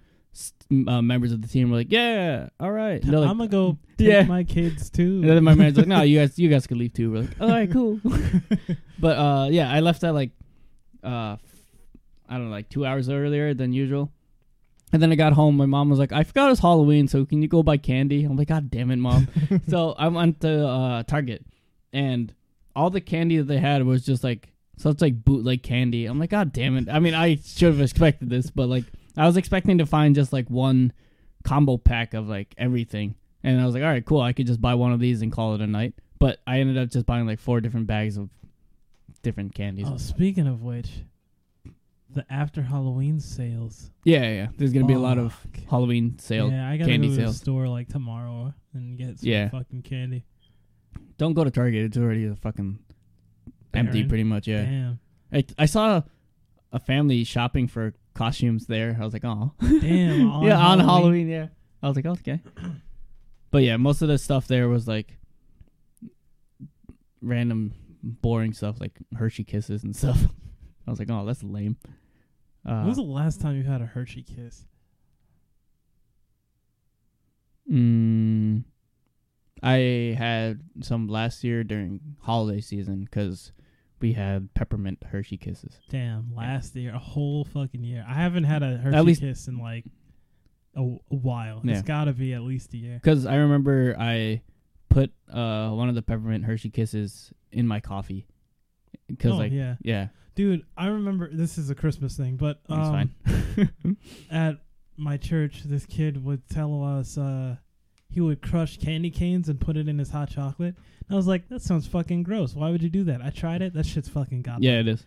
uh, 0.87 1.01
members 1.01 1.31
of 1.31 1.41
the 1.41 1.47
team 1.47 1.71
were 1.71 1.77
like, 1.77 1.91
"Yeah, 1.91 2.49
all 2.59 2.71
right." 2.71 3.03
Like, 3.03 3.29
I'm 3.29 3.37
gonna 3.37 3.47
go 3.49 3.77
take 3.97 4.07
Yeah. 4.07 4.23
my 4.23 4.43
kids 4.43 4.89
too. 4.89 5.21
and 5.21 5.29
then 5.29 5.43
my 5.43 5.55
manager's 5.55 5.79
like, 5.79 5.87
"No, 5.87 6.01
you 6.09 6.19
guys, 6.19 6.37
you 6.37 6.49
guys 6.49 6.67
could 6.67 6.77
leave 6.77 6.93
too." 6.93 7.11
We're 7.11 7.21
like, 7.21 7.41
"All 7.41 7.49
right, 7.49 7.71
cool." 7.71 7.99
but 8.99 9.17
uh, 9.17 9.47
yeah, 9.49 9.71
I 9.71 9.79
left 9.79 10.03
at 10.03 10.13
like, 10.13 10.31
uh, 11.03 11.37
I 12.31 12.35
don't 12.35 12.45
know, 12.45 12.51
like 12.51 12.69
two 12.69 12.85
hours 12.85 13.09
earlier 13.09 13.53
than 13.53 13.73
usual. 13.73 14.11
And 14.93 15.01
then 15.01 15.11
I 15.11 15.15
got 15.15 15.33
home. 15.33 15.55
My 15.57 15.65
mom 15.65 15.89
was 15.89 15.99
like, 15.99 16.11
"I 16.11 16.23
forgot 16.23 16.51
it's 16.51 16.61
Halloween, 16.61 17.07
so 17.07 17.25
can 17.25 17.41
you 17.41 17.47
go 17.47 17.61
buy 17.63 17.77
candy?" 17.77 18.23
I'm 18.23 18.35
like, 18.35 18.47
"God 18.47 18.71
damn 18.71 18.91
it, 18.91 18.97
mom!" 18.97 19.27
so 19.67 19.91
I 19.97 20.07
went 20.07 20.41
to 20.41 20.67
uh, 20.67 21.03
Target, 21.03 21.45
and 21.93 22.33
all 22.75 22.89
the 22.89 23.01
candy 23.01 23.37
that 23.37 23.47
they 23.47 23.57
had 23.59 23.85
was 23.85 24.05
just 24.05 24.23
like 24.23 24.51
such 24.77 25.01
like 25.01 25.23
bootleg 25.23 25.63
candy. 25.63 26.07
I'm 26.07 26.19
like, 26.19 26.31
"God 26.31 26.51
damn 26.51 26.77
it!" 26.77 26.89
I 26.89 26.99
mean, 26.99 27.13
I 27.13 27.35
should 27.35 27.71
have 27.71 27.81
expected 27.81 28.29
this, 28.29 28.49
but 28.49 28.67
like, 28.67 28.85
I 29.15 29.25
was 29.25 29.37
expecting 29.37 29.77
to 29.77 29.85
find 29.85 30.15
just 30.15 30.33
like 30.33 30.49
one 30.49 30.91
combo 31.43 31.77
pack 31.77 32.13
of 32.13 32.27
like 32.27 32.53
everything. 32.57 33.15
And 33.43 33.59
I 33.59 33.65
was 33.65 33.73
like, 33.73 33.83
all 33.83 33.89
right, 33.89 34.05
cool. 34.05 34.21
I 34.21 34.33
could 34.33 34.47
just 34.47 34.61
buy 34.61 34.75
one 34.75 34.93
of 34.93 34.99
these 34.99 35.21
and 35.21 35.31
call 35.31 35.55
it 35.55 35.61
a 35.61 35.67
night. 35.67 35.95
But 36.19 36.39
I 36.45 36.59
ended 36.59 36.77
up 36.77 36.89
just 36.89 37.05
buying 37.05 37.25
like 37.25 37.39
four 37.39 37.61
different 37.61 37.87
bags 37.87 38.17
of 38.17 38.29
different 39.23 39.55
candies. 39.55 39.87
oh, 39.89 39.97
speaking 39.97 40.47
of 40.47 40.61
which, 40.61 40.89
the 42.13 42.25
after 42.31 42.61
Halloween 42.61 43.19
sales. 43.19 43.91
Yeah, 44.03 44.23
yeah. 44.31 44.47
There's 44.57 44.73
gonna 44.73 44.85
be 44.85 44.93
a 44.93 44.99
lot 44.99 45.17
of 45.17 45.33
Fuck. 45.33 45.59
Halloween 45.69 46.17
sale. 46.19 46.49
Yeah, 46.51 46.69
I 46.69 46.77
gotta 46.77 46.89
candy 46.91 47.09
go 47.09 47.15
to 47.15 47.21
the 47.27 47.33
store 47.33 47.67
like 47.67 47.87
tomorrow 47.87 48.53
and 48.73 48.97
get 48.97 49.19
some 49.19 49.29
Yeah. 49.29 49.49
fucking 49.49 49.83
candy. 49.83 50.25
Don't 51.17 51.33
go 51.33 51.43
to 51.43 51.51
Target. 51.51 51.85
It's 51.85 51.97
already 51.97 52.25
a 52.25 52.35
fucking 52.35 52.79
empty, 53.73 53.99
Barren. 53.99 54.09
pretty 54.09 54.23
much. 54.23 54.47
Yeah. 54.47 54.63
Damn. 54.65 54.99
I 55.31 55.45
I 55.57 55.65
saw 55.65 56.01
a 56.73 56.79
family 56.79 57.23
shopping 57.23 57.67
for 57.67 57.93
costumes 58.13 58.65
there. 58.65 58.97
I 58.99 59.03
was 59.03 59.13
like, 59.13 59.25
oh, 59.25 59.53
Damn. 59.61 60.29
on 60.31 60.43
yeah, 60.43 60.57
on 60.57 60.79
Halloween. 60.79 60.85
Halloween. 60.85 61.29
Yeah. 61.29 61.47
I 61.83 61.87
was 61.87 61.95
like, 61.95 62.05
okay. 62.05 62.41
But 63.51 63.63
yeah, 63.63 63.77
most 63.77 64.01
of 64.01 64.07
the 64.07 64.17
stuff 64.17 64.47
there 64.47 64.67
was 64.69 64.87
like 64.87 65.17
random, 67.21 67.73
boring 68.03 68.53
stuff 68.53 68.79
like 68.79 68.97
Hershey 69.15 69.43
Kisses 69.43 69.83
and 69.83 69.95
stuff. 69.95 70.19
I 70.87 70.89
was 70.89 70.99
like, 70.99 71.09
oh, 71.09 71.25
that's 71.25 71.43
lame. 71.43 71.77
Uh, 72.65 72.79
when 72.79 72.87
was 72.87 72.97
the 72.97 73.03
last 73.03 73.41
time 73.41 73.55
you 73.55 73.63
had 73.63 73.81
a 73.81 73.85
Hershey 73.85 74.23
kiss? 74.23 74.65
Mm, 77.71 78.63
I 79.63 80.15
had 80.17 80.61
some 80.81 81.07
last 81.07 81.43
year 81.43 81.63
during 81.63 81.99
holiday 82.21 82.61
season 82.61 83.05
because 83.05 83.51
we 83.99 84.13
had 84.13 84.53
peppermint 84.53 85.03
Hershey 85.03 85.37
Kisses. 85.37 85.79
Damn, 85.89 86.33
last 86.35 86.75
year, 86.75 86.93
a 86.95 86.99
whole 86.99 87.45
fucking 87.45 87.83
year. 87.83 88.03
I 88.07 88.15
haven't 88.15 88.45
had 88.45 88.63
a 88.63 88.77
Hershey 88.77 89.15
kiss 89.15 89.47
in 89.47 89.59
like 89.59 89.85
a, 90.75 90.81
a 90.81 91.15
while. 91.15 91.61
Yeah. 91.63 91.73
It's 91.73 91.81
got 91.83 92.05
to 92.05 92.13
be 92.13 92.33
at 92.33 92.41
least 92.41 92.73
a 92.73 92.77
year. 92.77 92.99
Because 93.01 93.25
I 93.25 93.35
remember 93.35 93.95
I 93.97 94.41
put 94.89 95.11
uh 95.31 95.69
one 95.69 95.87
of 95.87 95.95
the 95.95 96.01
peppermint 96.01 96.43
Hershey 96.43 96.69
Kisses 96.69 97.31
in 97.51 97.67
my 97.67 97.79
coffee. 97.79 98.27
Because 99.07 99.33
oh 99.33 99.37
like 99.37 99.51
yeah, 99.51 99.75
yeah, 99.81 100.07
dude. 100.35 100.65
I 100.77 100.87
remember 100.87 101.29
this 101.31 101.57
is 101.57 101.69
a 101.69 101.75
Christmas 101.75 102.15
thing, 102.17 102.35
but 102.37 102.59
um, 102.69 103.09
fine. 103.25 103.97
at 104.31 104.57
my 104.97 105.17
church, 105.17 105.63
this 105.63 105.85
kid 105.85 106.23
would 106.23 106.47
tell 106.49 106.83
us 106.83 107.17
uh, 107.17 107.55
he 108.09 108.21
would 108.21 108.41
crush 108.41 108.77
candy 108.77 109.09
canes 109.09 109.49
and 109.49 109.59
put 109.59 109.77
it 109.77 109.87
in 109.87 109.97
his 109.99 110.09
hot 110.11 110.29
chocolate. 110.29 110.75
And 111.07 111.11
I 111.11 111.15
was 111.15 111.27
like, 111.27 111.49
that 111.49 111.61
sounds 111.61 111.87
fucking 111.87 112.23
gross. 112.23 112.53
Why 112.55 112.69
would 112.69 112.81
you 112.83 112.89
do 112.89 113.03
that? 113.05 113.21
I 113.21 113.29
tried 113.29 113.61
it. 113.61 113.73
That 113.73 113.85
shit's 113.85 114.09
fucking 114.09 114.41
godlike. 114.43 114.63
yeah, 114.63 114.79
it 114.79 114.87
is. 114.87 115.05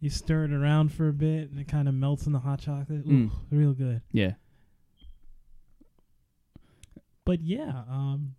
You 0.00 0.10
stir 0.10 0.44
it 0.44 0.52
around 0.52 0.92
for 0.92 1.08
a 1.08 1.12
bit, 1.12 1.50
and 1.50 1.58
it 1.58 1.66
kind 1.66 1.88
of 1.88 1.94
melts 1.94 2.26
in 2.26 2.32
the 2.32 2.38
hot 2.38 2.60
chocolate. 2.60 3.00
Ooh, 3.06 3.10
Mm. 3.10 3.30
real 3.50 3.72
good. 3.72 4.00
Yeah. 4.12 4.34
But 7.24 7.40
yeah, 7.42 7.82
um, 7.90 8.34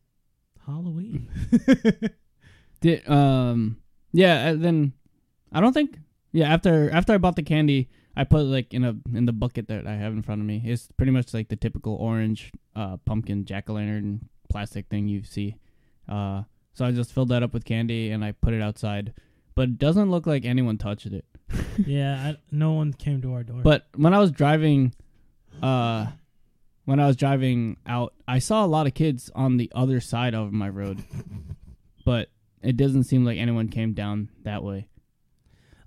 Halloween. 0.66 1.28
Did 2.82 3.08
um 3.10 3.78
yeah, 4.14 4.48
and 4.48 4.64
then 4.64 4.94
I 5.52 5.62
don't 5.62 5.74
think 5.74 5.98
yeah, 6.32 6.52
after 6.54 6.90
after 6.92 7.14
I 7.14 7.18
bought 7.18 7.36
the 7.36 7.44
candy, 7.44 7.90
I 8.16 8.24
put 8.24 8.44
like 8.44 8.74
in 8.74 8.84
a 8.84 8.96
in 9.14 9.26
the 9.26 9.34
bucket 9.34 9.68
that 9.68 9.88
I 9.88 9.96
have 9.96 10.14
in 10.14 10.22
front 10.22 10.42
of 10.42 10.48
me. 10.48 10.62
It's 10.66 10.90
pretty 10.98 11.12
much 11.12 11.34
like 11.34 11.50
the 11.50 11.56
typical 11.56 11.96
orange 11.96 12.52
uh, 12.76 12.98
pumpkin 12.98 13.46
jack 13.46 13.70
o' 13.70 13.74
lantern 13.74 14.30
plastic 14.50 14.88
thing 14.88 15.08
you 15.08 15.24
see. 15.24 15.56
Uh, 16.08 16.44
so 16.74 16.86
I 16.86 16.92
just 16.92 17.14
filled 17.14 17.30
that 17.30 17.44
up 17.44 17.54
with 17.54 17.66
candy 17.66 18.12
and 18.12 18.24
I 18.24 18.32
put 18.32 18.54
it 18.54 18.62
outside, 18.62 19.14
but 19.56 19.64
it 19.64 19.78
doesn't 19.78 20.12
look 20.12 20.28
like 20.28 20.46
anyone 20.46 20.78
touched 20.78 21.08
it. 21.08 21.26
yeah, 21.86 22.32
I, 22.32 22.38
no 22.52 22.74
one 22.74 22.94
came 22.94 23.22
to 23.22 23.34
our 23.34 23.44
door. 23.44 23.62
But 23.64 23.88
when 23.96 24.14
I 24.14 24.20
was 24.20 24.32
driving, 24.32 24.94
uh, 25.62 26.08
when 26.86 27.00
I 27.00 27.08
was 27.08 27.16
driving 27.16 27.78
out, 27.86 28.14
I 28.28 28.40
saw 28.40 28.66
a 28.66 28.68
lot 28.68 28.88
of 28.88 28.94
kids 28.94 29.32
on 29.34 29.58
the 29.58 29.72
other 29.74 30.00
side 30.00 30.36
of 30.36 30.52
my 30.52 30.70
road, 30.70 31.04
but 32.06 32.30
it 32.62 32.76
doesn't 32.78 33.04
seem 33.06 33.24
like 33.24 33.38
anyone 33.38 33.70
came 33.70 33.94
down 33.94 34.30
that 34.44 34.64
way. 34.64 34.89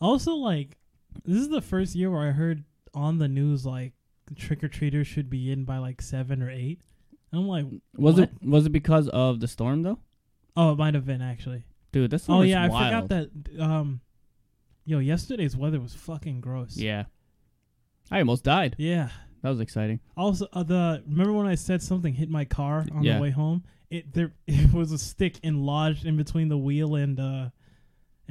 Also, 0.03 0.35
like, 0.35 0.77
this 1.25 1.37
is 1.39 1.49
the 1.49 1.61
first 1.63 1.95
year 1.95 2.11
where 2.11 2.27
I 2.29 2.33
heard 2.33 2.65
on 2.95 3.19
the 3.19 3.29
news 3.29 3.65
like 3.65 3.93
trick 4.37 4.63
or 4.65 4.69
treaters 4.69 5.07
should 5.07 5.29
be 5.31 5.51
in 5.53 5.65
by 5.65 5.79
like 5.79 6.01
seven 6.03 6.43
or 6.43 6.51
eight. 6.51 6.81
And 7.31 7.41
I'm 7.43 7.49
like, 7.49 7.67
Was 7.97 8.17
What? 8.17 8.25
it 8.25 8.31
was 8.47 8.67
it 8.67 8.71
because 8.71 9.09
of 9.09 9.41
the 9.41 9.49
storm 9.49 9.83
though? 9.83 9.99
oh, 10.57 10.73
it 10.73 10.79
might 10.79 10.95
have 10.95 11.07
been 11.07 11.23
actually. 11.23 11.65
Dude, 11.93 12.11
that's 12.11 12.29
Oh 12.29 12.43
yeah, 12.43 12.65
I 12.65 12.69
forgot 12.69 13.09
that. 13.09 13.31
Um, 13.61 14.01
yo, 14.85 14.99
yesterday's 14.99 15.57
weather 15.57 15.81
was 15.81 15.95
fucking 15.95 16.41
gross. 16.41 16.77
Yeah, 16.77 17.05
I 18.11 18.19
almost 18.19 18.45
died. 18.45 18.77
Yeah. 18.79 19.09
That 19.43 19.49
was 19.51 19.61
exciting. 19.61 20.01
Also, 20.17 20.47
uh, 20.53 20.63
the 20.63 21.03
remember 21.07 21.33
when 21.33 21.47
I 21.47 21.57
said 21.57 21.83
something 21.83 22.15
hit 22.15 22.31
my 22.31 22.45
car 22.45 22.87
on 22.95 23.03
Yeah. 23.03 23.17
the 23.17 23.23
way 23.23 23.31
home? 23.31 23.65
It 23.91 24.13
there 24.15 24.33
it 24.47 24.73
was 24.73 24.93
a 24.93 24.99
stick 24.99 25.39
and 25.43 25.65
lodged 25.67 26.07
in 26.07 26.17
between 26.17 26.49
the 26.49 26.59
wheel 26.59 26.95
and 26.95 27.19
uh 27.19 27.49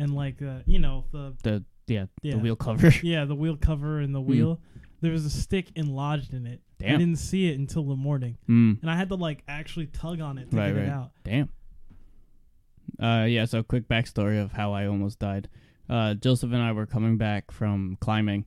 and 0.01 0.15
like 0.15 0.41
uh 0.41 0.59
you 0.65 0.79
know 0.79 1.05
the 1.11 1.35
The 1.43 1.63
yeah, 1.87 2.05
Yeah. 2.21 2.33
the 2.33 2.39
wheel 2.39 2.55
cover. 2.55 2.91
yeah 3.03 3.25
the 3.25 3.35
wheel 3.35 3.57
cover 3.57 3.99
and 3.99 4.13
the 4.15 4.21
wheel. 4.21 4.59
There 5.01 5.11
was 5.11 5.25
a 5.25 5.29
stick 5.31 5.73
enlodged 5.75 6.33
in 6.33 6.45
it. 6.45 6.61
I 6.81 6.91
didn't 6.97 7.15
see 7.17 7.49
it 7.51 7.57
until 7.59 7.83
the 7.83 7.95
morning, 7.95 8.37
mm, 8.49 8.81
and 8.81 8.89
I 8.89 8.95
had 8.95 9.09
to 9.09 9.15
like 9.15 9.43
actually 9.47 9.87
tug 9.87 10.19
on 10.21 10.37
it 10.37 10.49
to 10.51 10.57
Right, 10.57 10.67
get 10.69 10.75
right. 10.77 10.87
it 10.87 10.89
out. 10.89 11.11
damn. 11.23 11.49
Uh, 13.01 13.25
yeah. 13.25 13.45
So 13.45 13.63
quick 13.63 13.87
backstory 13.87 14.41
of 14.41 14.51
how 14.51 14.73
I 14.73 14.87
almost 14.87 15.19
died. 15.19 15.47
Uh, 15.89 16.13
Joseph 16.13 16.51
and 16.53 16.61
I 16.61 16.71
were 16.71 16.85
coming 16.85 17.17
back 17.17 17.51
from 17.51 17.97
climbing, 17.99 18.45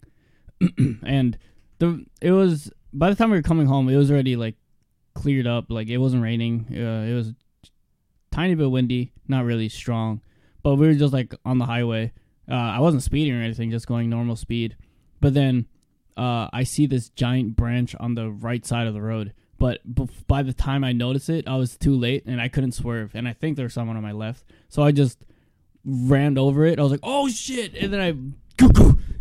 and 1.05 1.37
the 1.79 2.05
it 2.21 2.31
was 2.33 2.71
by 2.93 3.11
the 3.11 3.17
time 3.17 3.31
we 3.31 3.37
were 3.37 3.43
coming 3.43 3.67
home, 3.67 3.89
it 3.89 3.97
was 3.97 4.11
already 4.11 4.37
like 4.37 4.55
cleared 5.15 5.47
up. 5.47 5.67
Like 5.69 5.89
it 5.89 5.99
wasn't 5.99 6.23
raining. 6.23 6.67
Uh, 6.71 7.05
it 7.11 7.15
was 7.15 7.35
tiny 8.31 8.55
bit 8.55 8.71
windy, 8.71 9.13
not 9.29 9.45
really 9.45 9.69
strong, 9.69 10.21
but 10.65 10.75
we 10.75 10.89
were 10.89 10.95
just 10.95 11.13
like 11.13 11.33
on 11.45 11.59
the 11.59 11.67
highway. 11.67 12.11
Uh, 12.51 12.55
I 12.55 12.81
wasn't 12.81 13.05
speeding 13.05 13.35
or 13.35 13.43
anything, 13.43 13.71
just 13.71 13.87
going 13.87 14.11
normal 14.11 14.35
speed. 14.35 14.77
But 15.21 15.35
then 15.35 15.67
uh, 16.17 16.49
I 16.53 16.65
see 16.65 16.87
this 16.87 17.11
giant 17.11 17.55
branch 17.55 17.95
on 18.01 18.15
the 18.15 18.31
right 18.31 18.67
side 18.67 18.87
of 18.89 18.95
the 18.95 19.03
road. 19.03 19.33
But 19.59 19.81
bef- 19.95 20.27
by 20.27 20.43
the 20.43 20.53
time 20.53 20.83
I 20.83 20.93
noticed 20.93 21.29
it, 21.29 21.47
I 21.47 21.57
was 21.57 21.77
too 21.77 21.95
late 21.95 22.25
and 22.27 22.41
I 22.41 22.49
couldn't 22.49 22.73
swerve. 22.73 23.13
And 23.15 23.29
I 23.29 23.35
think 23.35 23.57
there 23.57 23.67
was 23.67 23.75
someone 23.75 23.97
on 23.97 24.03
my 24.03 24.13
left, 24.13 24.45
so 24.69 24.83
I 24.83 24.91
just 24.91 25.19
ran 25.85 26.37
over 26.39 26.65
it. 26.65 26.79
I 26.79 26.83
was 26.83 26.91
like, 26.91 27.01
"Oh 27.03 27.29
shit!" 27.29 27.75
And 27.75 27.93
then 27.93 28.01
I, 28.01 28.09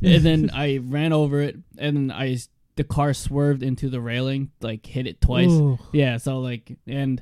and 0.02 0.24
then 0.24 0.50
I 0.54 0.78
ran 0.78 1.14
over 1.14 1.40
it, 1.42 1.58
and 1.78 2.12
I 2.12 2.38
the 2.76 2.84
car 2.84 3.14
swerved 3.14 3.64
into 3.64 3.90
the 3.90 4.02
railing, 4.02 4.52
like 4.62 4.86
hit 4.86 5.08
it 5.08 5.22
twice. 5.22 5.52
Ooh. 5.52 5.78
Yeah, 5.92 6.18
so 6.18 6.40
like, 6.40 6.78
and 6.88 7.22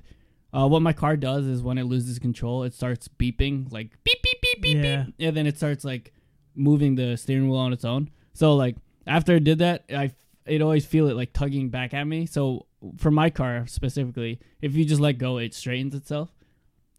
uh, 0.53 0.67
what 0.67 0.81
my 0.81 0.93
car 0.93 1.15
does 1.17 1.45
is 1.45 1.61
when 1.61 1.77
it 1.77 1.83
loses 1.83 2.19
control, 2.19 2.63
it 2.63 2.73
starts 2.73 3.07
beeping, 3.07 3.71
like 3.71 3.91
beep 4.03 4.21
beep 4.21 4.41
beep 4.41 4.61
beep 4.61 4.75
Yeah. 4.83 5.03
beep, 5.05 5.15
and 5.27 5.37
then 5.37 5.47
it 5.47 5.57
starts 5.57 5.83
like 5.85 6.13
moving 6.55 6.95
the 6.95 7.15
steering 7.17 7.49
wheel 7.49 7.59
on 7.59 7.73
its 7.73 7.85
own. 7.85 8.09
So 8.33 8.55
like 8.55 8.75
after 9.07 9.35
it 9.35 9.43
did 9.43 9.59
that, 9.59 9.85
I 9.89 10.11
it 10.45 10.61
always 10.61 10.85
feel 10.85 11.07
it 11.07 11.15
like 11.15 11.33
tugging 11.33 11.69
back 11.69 11.93
at 11.93 12.03
me. 12.05 12.25
So 12.25 12.65
for 12.97 13.11
my 13.11 13.29
car 13.29 13.65
specifically, 13.67 14.39
if 14.61 14.75
you 14.75 14.83
just 14.85 14.99
let 15.01 15.17
go, 15.17 15.37
it 15.37 15.53
straightens 15.53 15.95
itself 15.95 16.29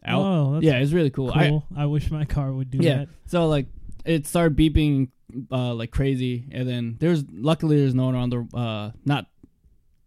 out. 0.05 0.23
Oh, 0.25 0.53
that's 0.55 0.65
yeah, 0.65 0.79
it's 0.79 0.93
really 0.93 1.11
cool. 1.11 1.31
I, 1.33 1.49
cool. 1.49 1.67
I, 1.77 1.87
wish 1.87 2.11
my 2.11 2.25
car 2.25 2.53
would 2.53 2.71
do 2.71 2.79
Yeah. 2.81 2.99
that. 2.99 3.09
so 3.27 3.49
like 3.49 3.67
it 4.05 4.27
started 4.27 4.57
beeping 4.57 5.09
uh 5.51 5.73
like 5.75 5.91
crazy 5.91 6.45
and 6.53 6.69
then 6.69 6.97
there's 7.01 7.25
luckily 7.33 7.79
there's 7.79 7.95
no 7.95 8.05
one 8.07 8.15
around 8.15 8.31
the 8.31 8.57
uh 8.57 8.91
not 9.07 9.27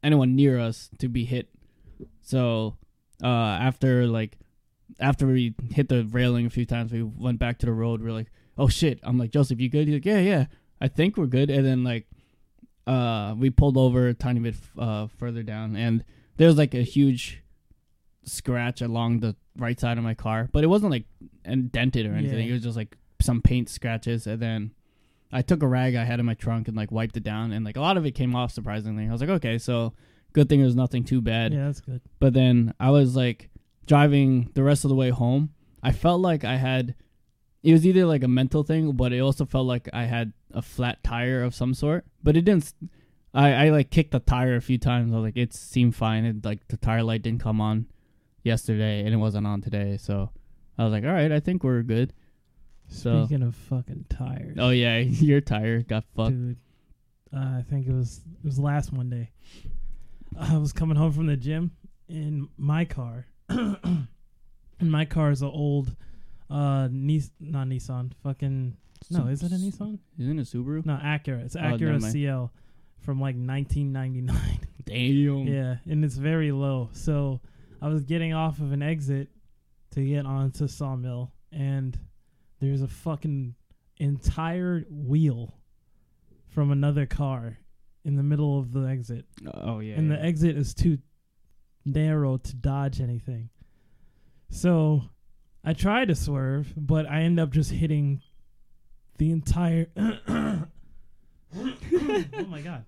anyone 0.04 0.36
near 0.36 0.60
us 0.60 0.90
to 1.00 1.08
be 1.10 1.26
hit. 1.26 1.50
So 2.22 2.78
uh 3.24 3.28
after 3.28 4.08
like 4.08 4.38
after 5.00 5.26
we 5.28 5.54
hit 5.72 5.90
the 5.90 6.06
railing 6.06 6.46
a 6.46 6.50
few 6.50 6.66
times 6.66 6.92
we 6.92 7.04
went 7.04 7.40
back 7.40 7.58
to 7.60 7.66
the 7.66 7.74
road, 7.74 8.02
we 8.02 8.10
are 8.10 8.14
like, 8.14 8.32
Oh 8.58 8.68
shit. 8.68 9.00
I'm 9.04 9.18
like, 9.18 9.32
Joseph, 9.32 9.60
you 9.60 9.70
good? 9.70 9.88
He's 9.88 9.96
like, 9.96 10.06
Yeah, 10.06 10.20
yeah. 10.20 10.46
I 10.80 10.88
think 10.88 11.18
we're 11.18 11.26
good 11.26 11.50
and 11.50 11.66
then 11.66 11.84
like 11.84 12.08
uh 12.88 13.34
we 13.38 13.50
pulled 13.50 13.78
over 13.78 14.08
a 14.10 14.14
tiny 14.14 14.40
bit 14.40 14.56
uh 14.78 15.08
further 15.08 15.44
down 15.44 15.76
and 15.76 16.04
there 16.38 16.48
was 16.48 16.58
like 16.58 16.74
a 16.74 16.82
huge 16.82 17.42
scratch 18.26 18.82
along 18.82 19.20
the 19.20 19.36
right 19.58 19.80
side 19.80 19.98
of 19.98 20.04
my 20.04 20.14
car, 20.14 20.50
but 20.52 20.64
it 20.64 20.68
wasn't 20.68 20.92
like 20.92 21.06
indented 21.46 22.06
or 22.06 22.14
anything. 22.14 22.40
Yeah. 22.40 22.52
It 22.52 22.54
was 22.54 22.64
just 22.64 22.78
like 22.78 22.98
some 23.22 23.42
paint 23.42 23.70
scratches, 23.70 24.28
and 24.28 24.42
then 24.42 24.72
I 25.32 25.42
took 25.42 25.64
a 25.64 25.68
rag 25.68 25.96
I 25.96 26.04
had 26.04 26.20
in 26.20 26.26
my 26.26 26.34
trunk 26.34 26.68
and 26.68 26.76
like 26.76 26.92
wiped 26.92 27.18
it 27.18 27.24
down, 27.24 27.52
and 27.52 27.66
like 27.66 27.78
a 27.78 27.82
lot 27.82 27.98
of 27.98 28.06
it 28.06 28.12
came 28.12 28.36
off 28.36 28.52
surprisingly. 28.52 29.08
I 29.08 29.12
was 29.12 29.22
like, 29.22 29.30
okay, 29.30 29.58
so 29.58 29.94
good 30.36 30.50
thing 30.50 30.60
it 30.60 30.66
was 30.66 30.76
nothing 30.76 31.04
too 31.06 31.22
bad. 31.22 31.54
Yeah, 31.54 31.66
that's 31.68 31.80
good. 31.82 32.02
But 32.20 32.34
then 32.34 32.74
I 32.80 32.92
was 32.92 33.16
like 33.16 33.50
driving 33.88 34.52
the 34.54 34.64
rest 34.64 34.84
of 34.84 34.90
the 34.90 34.96
way 34.96 35.10
home. 35.10 35.50
I 35.82 35.92
felt 35.92 36.20
like 36.22 36.44
I 36.44 36.58
had. 36.58 36.94
It 37.64 37.72
was 37.72 37.84
either 37.88 38.06
like 38.06 38.22
a 38.24 38.28
mental 38.28 38.62
thing, 38.64 38.92
but 38.92 39.12
it 39.14 39.20
also 39.20 39.46
felt 39.46 39.66
like 39.66 39.90
I 39.92 40.04
had 40.04 40.34
a 40.52 40.62
flat 40.62 41.04
tire 41.04 41.42
of 41.42 41.56
some 41.56 41.74
sort. 41.74 42.06
But 42.22 42.36
it 42.38 42.44
didn't. 42.46 42.72
I 43.34 43.66
I 43.66 43.70
like 43.70 43.90
kicked 43.90 44.12
the 44.12 44.20
tire 44.20 44.56
a 44.56 44.62
few 44.62 44.78
times. 44.78 45.12
I 45.12 45.16
was 45.16 45.24
like, 45.24 45.38
it 45.38 45.54
seemed 45.54 45.96
fine. 45.96 46.26
And 46.26 46.44
like 46.46 46.68
the 46.68 46.78
tire 46.78 47.02
light 47.02 47.24
didn't 47.24 47.42
come 47.42 47.60
on 47.62 47.88
yesterday, 48.44 49.00
and 49.06 49.14
it 49.14 49.18
wasn't 49.18 49.48
on 49.48 49.62
today. 49.62 49.98
So 49.98 50.30
I 50.78 50.84
was 50.84 50.92
like, 50.94 51.06
all 51.06 51.14
right, 51.14 51.32
I 51.32 51.40
think 51.40 51.64
we're 51.64 51.82
good. 51.82 52.14
So 52.88 53.26
Speaking 53.26 53.44
of 53.44 53.56
fucking 53.56 54.06
tires. 54.10 54.58
oh 54.60 54.70
yeah, 54.70 54.98
your 55.30 55.42
tire 55.42 55.82
got 55.82 56.04
fucked. 56.16 56.32
dude. 56.32 56.58
Uh, 57.36 57.60
I 57.60 57.64
think 57.68 57.88
it 57.88 57.94
was 57.94 58.22
it 58.44 58.46
was 58.46 58.60
last 58.60 58.94
Monday. 58.94 59.32
I 60.40 60.58
was 60.58 60.74
coming 60.74 60.98
home 60.98 61.12
from 61.12 61.28
the 61.28 61.38
gym 61.38 61.72
in 62.08 62.48
my 62.58 62.86
car, 62.86 63.26
and 63.50 64.08
my 64.80 65.06
car 65.06 65.32
is 65.32 65.42
an 65.42 65.50
old, 65.50 65.96
uh, 66.50 66.88
Nis- 66.92 67.32
not 67.40 67.68
Nissan, 67.68 68.12
fucking 68.24 68.76
no, 69.12 69.28
is 69.28 69.44
it 69.44 69.52
a 69.52 69.56
Nissan? 69.56 70.00
Isn't 70.20 70.40
it 70.40 70.48
Subaru? 70.48 70.86
No, 70.86 70.96
Acura. 70.96 71.46
It's 71.46 71.56
Oh, 71.56 71.60
Acura. 71.60 72.02
CL 72.12 72.52
from 73.00 73.20
like 73.20 73.36
1999. 73.36 74.60
Damn. 74.86 75.48
yeah, 75.48 75.76
and 75.90 76.04
it's 76.06 76.16
very 76.16 76.52
low. 76.52 76.90
So 76.94 77.40
I 77.82 77.88
was 77.90 78.04
getting 78.04 78.34
off 78.34 78.60
of 78.60 78.72
an 78.72 78.82
exit 78.82 79.30
to 79.92 80.04
get 80.06 80.26
onto 80.26 80.68
Sawmill, 80.68 81.32
and 81.52 81.98
there's 82.60 82.82
a 82.82 82.88
fucking 82.88 83.56
entire 83.98 84.86
wheel 84.90 85.54
from 86.48 86.72
another 86.72 87.06
car 87.06 87.58
in 88.06 88.16
the 88.16 88.24
middle 88.24 88.58
of 88.60 88.72
the 88.72 88.82
exit, 88.88 89.26
uh, 89.46 89.52
Oh 89.64 89.80
yeah. 89.80 89.96
and 89.96 90.10
yeah. 90.10 90.16
the 90.18 90.24
exit 90.24 90.56
is 90.58 90.74
too 90.74 91.00
narrow 91.84 92.38
to 92.38 92.56
dodge 92.56 93.02
anything. 93.02 93.50
So 94.50 95.02
I 95.64 95.74
try 95.74 96.06
to 96.06 96.16
swerve, 96.16 96.74
but 96.78 97.06
I 97.10 97.22
end 97.22 97.40
up 97.40 97.50
just 97.52 97.72
hitting 97.72 98.22
the 99.18 99.32
entire. 99.32 99.88
oh 99.98 100.66
my 102.48 102.62
god! 102.62 102.86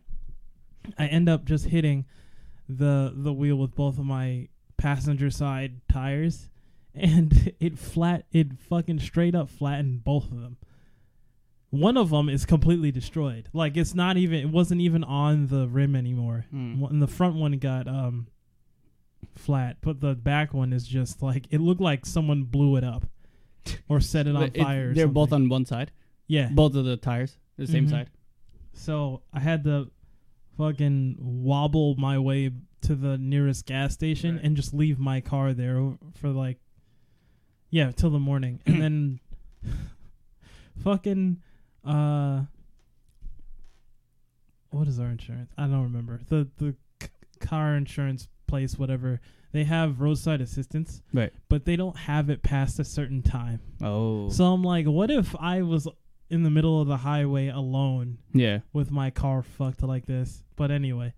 I 0.98 1.08
end 1.08 1.30
up 1.30 1.46
just 1.46 1.66
hitting 1.66 2.06
the 2.70 3.12
the 3.16 3.34
wheel 3.34 3.56
with 3.56 3.76
both 3.76 3.98
of 3.98 4.06
my 4.06 4.50
passenger 4.78 5.30
side 5.30 5.82
tires, 5.92 6.50
and 6.94 7.54
it 7.60 7.78
flat 7.80 8.26
it 8.32 8.60
fucking 8.60 9.00
straight 9.00 9.36
up 9.36 9.50
flattened 9.50 10.04
both 10.04 10.32
of 10.32 10.42
them. 10.42 10.58
One 11.70 11.98
of 11.98 12.10
them 12.12 12.30
is 12.30 12.46
completely 12.46 12.92
destroyed. 12.92 13.50
Like 13.54 13.76
it's 13.78 13.94
not 13.94 14.16
even 14.18 14.40
it 14.40 14.50
wasn't 14.50 14.82
even 14.82 15.04
on 15.04 15.48
the 15.48 15.68
rim 15.68 15.96
anymore. 15.96 16.46
Hmm. 16.50 16.80
One, 16.80 17.00
the 17.00 17.08
front 17.08 17.36
one 17.36 17.52
got 17.60 17.88
um 17.88 18.28
flat, 19.36 19.78
but 19.82 20.00
the 20.00 20.16
back 20.16 20.54
one 20.54 20.72
is 20.74 20.88
just 20.88 21.22
like 21.22 21.46
it 21.52 21.60
looked 21.60 21.82
like 21.82 22.06
someone 22.06 22.44
blew 22.44 22.76
it 22.78 22.84
up 22.84 23.06
or 23.90 24.00
set 24.00 24.28
it 24.28 24.36
on 24.38 24.44
it- 24.44 24.58
fire. 24.58 24.92
or 24.92 24.94
they're 24.94 25.08
both 25.08 25.34
on 25.34 25.50
one 25.50 25.66
side. 25.66 25.92
yeah. 26.28 26.50
Both 26.50 26.76
of 26.76 26.86
the 26.86 26.96
tires, 26.98 27.38
the 27.58 27.68
same 27.68 27.86
Mhm. 27.88 27.90
side. 27.92 28.10
So 28.74 29.24
I 29.34 29.40
had 29.42 29.64
to 29.66 29.92
fucking 30.58 31.18
wobble 31.20 31.96
my 31.98 32.18
way 32.18 32.52
to 32.82 32.96
the 32.96 33.18
nearest 33.18 33.66
gas 33.66 33.94
station 33.94 34.36
Right. 34.36 34.44
and 34.46 34.56
just 34.56 34.74
leave 34.74 35.00
my 35.00 35.20
car 35.20 35.54
there 35.54 35.94
for 36.16 36.30
like, 36.30 36.60
yeah, 37.70 37.92
till 37.92 38.10
the 38.12 38.20
morning, 38.20 38.62
and 38.66 38.82
then 38.82 39.20
fucking 40.84 41.42
uh, 41.88 42.46
what 44.70 44.88
is 44.88 45.00
our 45.00 45.08
insurance? 45.08 45.52
I 45.58 45.64
don't 45.68 45.84
remember 45.84 46.20
the 46.30 46.48
the 46.58 46.76
c- 47.02 47.10
car 47.40 47.76
insurance 47.76 48.28
place, 48.48 48.78
whatever. 48.78 49.22
They 49.54 49.64
have 49.64 50.02
roadside 50.02 50.42
assistance, 50.42 51.02
Right. 51.14 51.32
but 51.50 51.64
they 51.66 51.78
don't 51.78 51.96
have 51.98 52.30
it 52.30 52.44
past 52.44 52.80
a 52.80 52.84
certain 52.84 53.22
time. 53.24 53.62
Oh. 53.82 54.30
So 54.30 54.44
I'm 54.46 54.62
like, 54.64 54.86
what 54.86 55.10
if 55.10 55.36
I 55.40 55.62
was 55.62 55.88
in 56.30 56.44
the 56.44 56.50
middle 56.50 56.82
of 56.82 56.88
the 56.90 56.98
highway 56.98 57.48
alone 57.48 58.18
Yeah. 58.34 58.60
with 58.74 58.92
my 58.92 59.10
car 59.10 59.42
fucked 59.42 59.82
like 59.84 60.06
this. 60.06 60.44
But 60.58 60.70
anyway, 60.72 61.14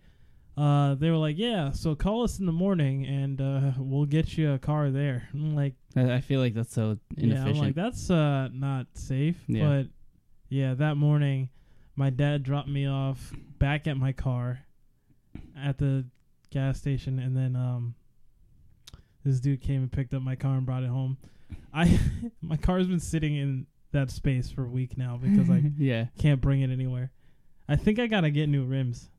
uh, 0.56 0.94
they 0.96 1.10
were 1.10 1.18
like, 1.18 1.38
"Yeah, 1.40 1.72
so 1.72 1.96
call 1.96 2.24
us 2.24 2.38
in 2.40 2.46
the 2.46 2.52
morning 2.52 3.06
and 3.08 3.42
uh, 3.42 3.72
we'll 3.80 4.06
get 4.06 4.38
you 4.38 4.52
a 4.52 4.60
car 4.60 4.92
there." 4.92 5.28
I'm 5.34 5.56
like, 5.56 5.74
I, 5.96 6.16
I 6.16 6.22
feel 6.22 6.40
like 6.40 6.54
that's 6.54 6.74
so 6.74 7.00
"Yeah, 7.16 7.24
inefficient. 7.24 7.56
I'm 7.58 7.64
like 7.64 7.76
that's 7.76 8.12
uh 8.12 8.50
not 8.54 8.86
safe." 8.94 9.38
Yeah. 9.48 9.68
But 9.68 9.88
yeah, 10.50 10.74
that 10.74 10.96
morning, 10.96 11.50
my 11.96 12.10
dad 12.10 12.44
dropped 12.44 12.68
me 12.68 12.88
off 12.88 13.34
back 13.60 13.88
at 13.88 13.98
my 13.98 14.12
car 14.12 14.62
at 15.58 15.78
the 15.78 16.06
gas 16.50 16.80
station, 16.80 17.20
and 17.20 17.38
then 17.38 17.56
um, 17.56 17.96
this 19.24 19.40
dude 19.40 19.62
came 19.62 19.82
and 19.82 19.92
picked 19.92 20.14
up 20.14 20.22
my 20.22 20.36
car 20.36 20.56
and 20.56 20.66
brought 20.66 20.84
it 20.84 20.90
home. 20.90 21.18
I 21.74 22.00
my 22.42 22.58
car's 22.58 22.88
been 22.88 23.00
sitting 23.00 23.36
in 23.36 23.68
that 23.92 24.12
space 24.12 24.52
for 24.52 24.66
a 24.66 24.70
week 24.70 24.98
now 24.98 25.20
because 25.22 25.50
I 25.50 25.64
yeah. 25.78 26.06
can't 26.18 26.42
bring 26.42 26.62
it 26.62 26.70
anywhere. 26.70 27.12
I 27.68 27.76
think 27.76 28.00
I 28.00 28.08
gotta 28.08 28.32
get 28.32 28.50
new 28.50 28.66
rims. 28.66 29.10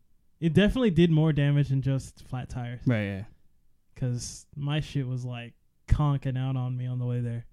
It 0.41 0.55
definitely 0.55 0.91
did 0.91 1.11
more 1.11 1.33
damage 1.33 1.69
than 1.69 1.83
just 1.83 2.27
flat 2.29 2.49
tires. 2.49 2.81
Right. 2.87 3.05
Yeah. 3.05 3.25
Cause 3.97 4.47
my 4.57 4.81
shit 4.81 5.07
was 5.07 5.25
like 5.25 5.53
conking 5.87 6.39
out 6.39 6.57
on 6.57 6.77
me 6.77 6.87
on 6.87 6.99
the 6.99 7.05
way 7.05 7.21
there. 7.21 7.47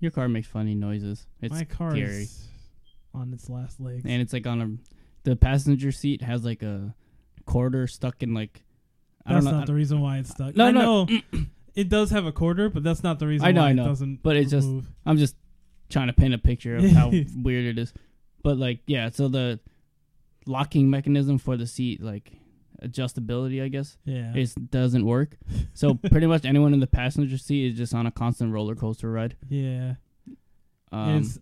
Your 0.00 0.10
car 0.10 0.28
makes 0.28 0.48
funny 0.48 0.74
noises. 0.74 1.26
It's 1.40 1.54
my 1.54 1.64
car 1.64 1.92
scary. 1.92 2.22
is 2.22 2.48
on 3.14 3.32
its 3.32 3.48
last 3.50 3.80
legs. 3.80 4.02
and 4.04 4.22
it's 4.22 4.32
like 4.32 4.46
on 4.46 4.60
a 4.62 5.28
the 5.28 5.36
passenger 5.36 5.92
seat 5.92 6.22
has 6.22 6.44
like 6.44 6.62
a 6.62 6.94
quarter 7.46 7.86
stuck 7.86 8.22
in 8.22 8.32
like 8.34 8.62
I 9.26 9.34
that's 9.34 9.44
don't 9.44 9.52
know, 9.52 9.58
not 9.60 9.66
the 9.66 9.74
reason 9.74 10.00
why 10.00 10.18
it's 10.18 10.30
stuck. 10.30 10.56
No, 10.56 10.66
I 10.66 10.70
no. 10.70 11.04
know 11.04 11.20
it 11.74 11.88
does 11.88 12.10
have 12.10 12.24
a 12.26 12.32
quarter, 12.32 12.68
but 12.70 12.82
that's 12.82 13.02
not 13.02 13.18
the 13.18 13.26
reason 13.26 13.46
I 13.46 13.52
know, 13.52 13.60
why 13.62 13.66
I 13.68 13.70
it 13.70 13.74
know. 13.74 13.84
doesn't. 13.86 14.22
But 14.22 14.36
it's 14.36 14.50
just- 14.50 14.66
move. 14.68 14.86
I'm 15.04 15.18
just 15.18 15.36
trying 15.90 16.06
to 16.06 16.12
paint 16.12 16.32
a 16.34 16.38
picture 16.38 16.76
of 16.76 16.84
how 16.90 17.10
weird 17.36 17.64
it 17.66 17.78
is. 17.78 17.92
But 18.42 18.56
like 18.56 18.80
yeah, 18.86 19.10
so 19.10 19.28
the 19.28 19.60
locking 20.46 20.88
mechanism 20.88 21.36
for 21.38 21.56
the 21.56 21.66
seat 21.66 22.02
like 22.02 22.32
adjustability, 22.82 23.62
I 23.62 23.68
guess, 23.68 23.98
yeah. 24.06 24.32
it 24.34 24.70
doesn't 24.70 25.04
work. 25.04 25.36
So 25.74 25.94
pretty 26.10 26.26
much 26.26 26.44
anyone 26.46 26.72
in 26.72 26.80
the 26.80 26.86
passenger 26.86 27.36
seat 27.36 27.72
is 27.72 27.76
just 27.76 27.92
on 27.94 28.06
a 28.06 28.10
constant 28.10 28.52
roller 28.52 28.74
coaster 28.74 29.10
ride. 29.10 29.36
yeah. 29.48 29.94
Um, 30.92 31.18
it's 31.18 31.38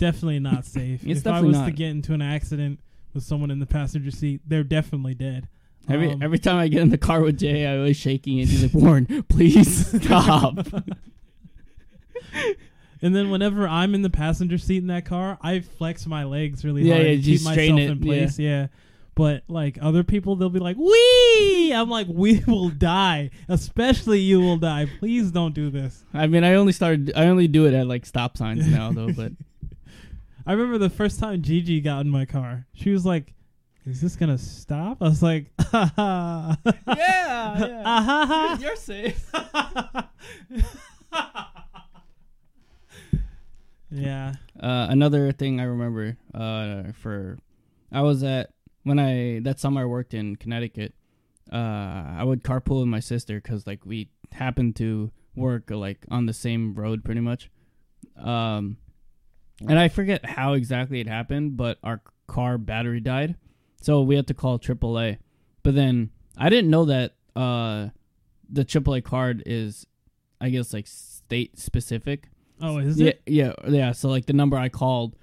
definitely 0.00 0.40
not 0.40 0.64
safe. 0.64 1.02
It's 1.06 1.20
if 1.20 1.26
I 1.26 1.30
definitely 1.30 1.48
was 1.48 1.58
not. 1.58 1.66
to 1.66 1.72
get 1.72 1.90
into 1.90 2.12
an 2.14 2.22
accident 2.22 2.80
with 3.14 3.22
someone 3.22 3.50
in 3.50 3.58
the 3.60 3.66
passenger 3.66 4.10
seat, 4.10 4.40
they're 4.46 4.64
definitely 4.64 5.14
dead. 5.14 5.48
every 5.88 6.10
Um, 6.10 6.22
every 6.22 6.38
time 6.38 6.56
I 6.56 6.68
get 6.68 6.80
in 6.80 6.90
the 6.90 6.98
car 6.98 7.20
with 7.22 7.38
Jay, 7.38 7.66
I 7.66 7.76
always 7.76 7.96
shaking 7.96 8.40
and 8.40 8.48
He's 8.48 8.62
like, 8.62 8.74
"Warren, 8.74 9.06
please 9.28 9.86
stop." 10.02 10.58
And 13.02 13.16
then 13.16 13.30
whenever 13.30 13.66
I'm 13.66 13.94
in 13.94 14.02
the 14.02 14.10
passenger 14.10 14.58
seat 14.58 14.76
in 14.78 14.88
that 14.88 15.06
car, 15.06 15.38
I 15.40 15.60
flex 15.60 16.06
my 16.06 16.24
legs 16.24 16.64
really 16.66 16.82
Yeah, 16.82 16.96
hard 16.96 17.06
yeah, 17.06 17.16
to 17.16 17.22
keep 17.22 17.40
strain 17.40 17.74
myself 17.76 17.78
it, 17.88 17.92
in 17.92 18.00
place. 18.00 18.38
Yeah. 18.38 18.66
But 19.14 19.42
like 19.48 19.78
other 19.80 20.04
people, 20.04 20.36
they'll 20.36 20.50
be 20.50 20.60
like, 20.60 20.76
"Wee!" 20.76 21.72
I'm 21.72 21.88
like, 21.88 22.06
"We 22.08 22.42
will 22.46 22.68
die. 22.68 23.30
Especially 23.48 24.20
you 24.20 24.40
will 24.40 24.56
die. 24.58 24.86
Please 24.98 25.30
don't 25.30 25.54
do 25.54 25.70
this." 25.70 26.04
I 26.12 26.26
mean, 26.26 26.44
I 26.44 26.54
only 26.54 26.72
started. 26.72 27.12
I 27.16 27.26
only 27.26 27.48
do 27.48 27.66
it 27.66 27.74
at 27.74 27.86
like 27.86 28.04
stop 28.06 28.36
signs 28.36 28.66
now, 28.68 28.92
though. 28.92 29.12
But 29.12 29.32
I 30.46 30.52
remember 30.52 30.78
the 30.78 30.90
first 30.90 31.20
time 31.20 31.42
Gigi 31.42 31.80
got 31.80 32.00
in 32.00 32.08
my 32.10 32.24
car. 32.24 32.66
She 32.72 32.90
was 32.90 33.06
like, 33.06 33.32
"Is 33.86 34.00
this 34.00 34.16
gonna 34.16 34.38
stop?" 34.38 34.98
I 35.00 35.04
was 35.04 35.22
like, 35.22 35.50
"Ha 35.60 35.92
ha." 35.96 36.56
yeah, 36.64 37.82
Ah, 37.84 38.02
ha, 38.02 38.26
ha. 38.26 38.58
you're 38.60 38.76
safe. 38.76 39.30
yeah. 43.90 44.34
Uh, 44.58 44.86
another 44.90 45.32
thing 45.32 45.60
I 45.60 45.64
remember 45.64 46.16
uh, 46.34 46.92
for 46.92 47.38
I 47.92 48.02
was 48.02 48.22
at 48.22 48.50
when 48.84 48.98
I 48.98 49.40
that 49.40 49.58
summer 49.58 49.82
I 49.82 49.86
worked 49.86 50.14
in 50.14 50.36
Connecticut. 50.36 50.94
Uh, 51.52 51.56
I 52.18 52.22
would 52.24 52.44
carpool 52.44 52.80
with 52.80 52.88
my 52.88 53.00
sister 53.00 53.40
because 53.40 53.66
like 53.66 53.84
we 53.84 54.08
happened 54.32 54.76
to 54.76 55.10
work 55.34 55.70
like 55.70 55.98
on 56.10 56.26
the 56.26 56.32
same 56.32 56.74
road 56.74 57.04
pretty 57.04 57.20
much. 57.20 57.50
Um, 58.16 58.76
and 59.68 59.78
I 59.78 59.88
forget 59.88 60.24
how 60.24 60.54
exactly 60.54 61.00
it 61.00 61.06
happened, 61.06 61.56
but 61.56 61.78
our 61.82 62.00
car 62.26 62.58
battery 62.58 63.00
died, 63.00 63.36
so 63.80 64.02
we 64.02 64.16
had 64.16 64.26
to 64.28 64.34
call 64.34 64.58
AAA. 64.58 65.18
But 65.62 65.74
then 65.74 66.10
I 66.36 66.48
didn't 66.48 66.70
know 66.70 66.84
that 66.86 67.14
uh, 67.36 67.88
the 68.48 68.64
AAA 68.64 69.04
card 69.04 69.42
is, 69.46 69.86
I 70.40 70.48
guess, 70.50 70.72
like 70.72 70.86
state 70.86 71.58
specific. 71.58 72.28
Oh, 72.62 72.78
is 72.78 72.98
Yeah, 72.98 73.08
it? 73.10 73.22
yeah, 73.26 73.52
yeah. 73.68 73.92
So 73.92 74.08
like 74.08 74.26
the 74.26 74.32
number 74.32 74.56
I 74.56 74.68
called, 74.68 75.16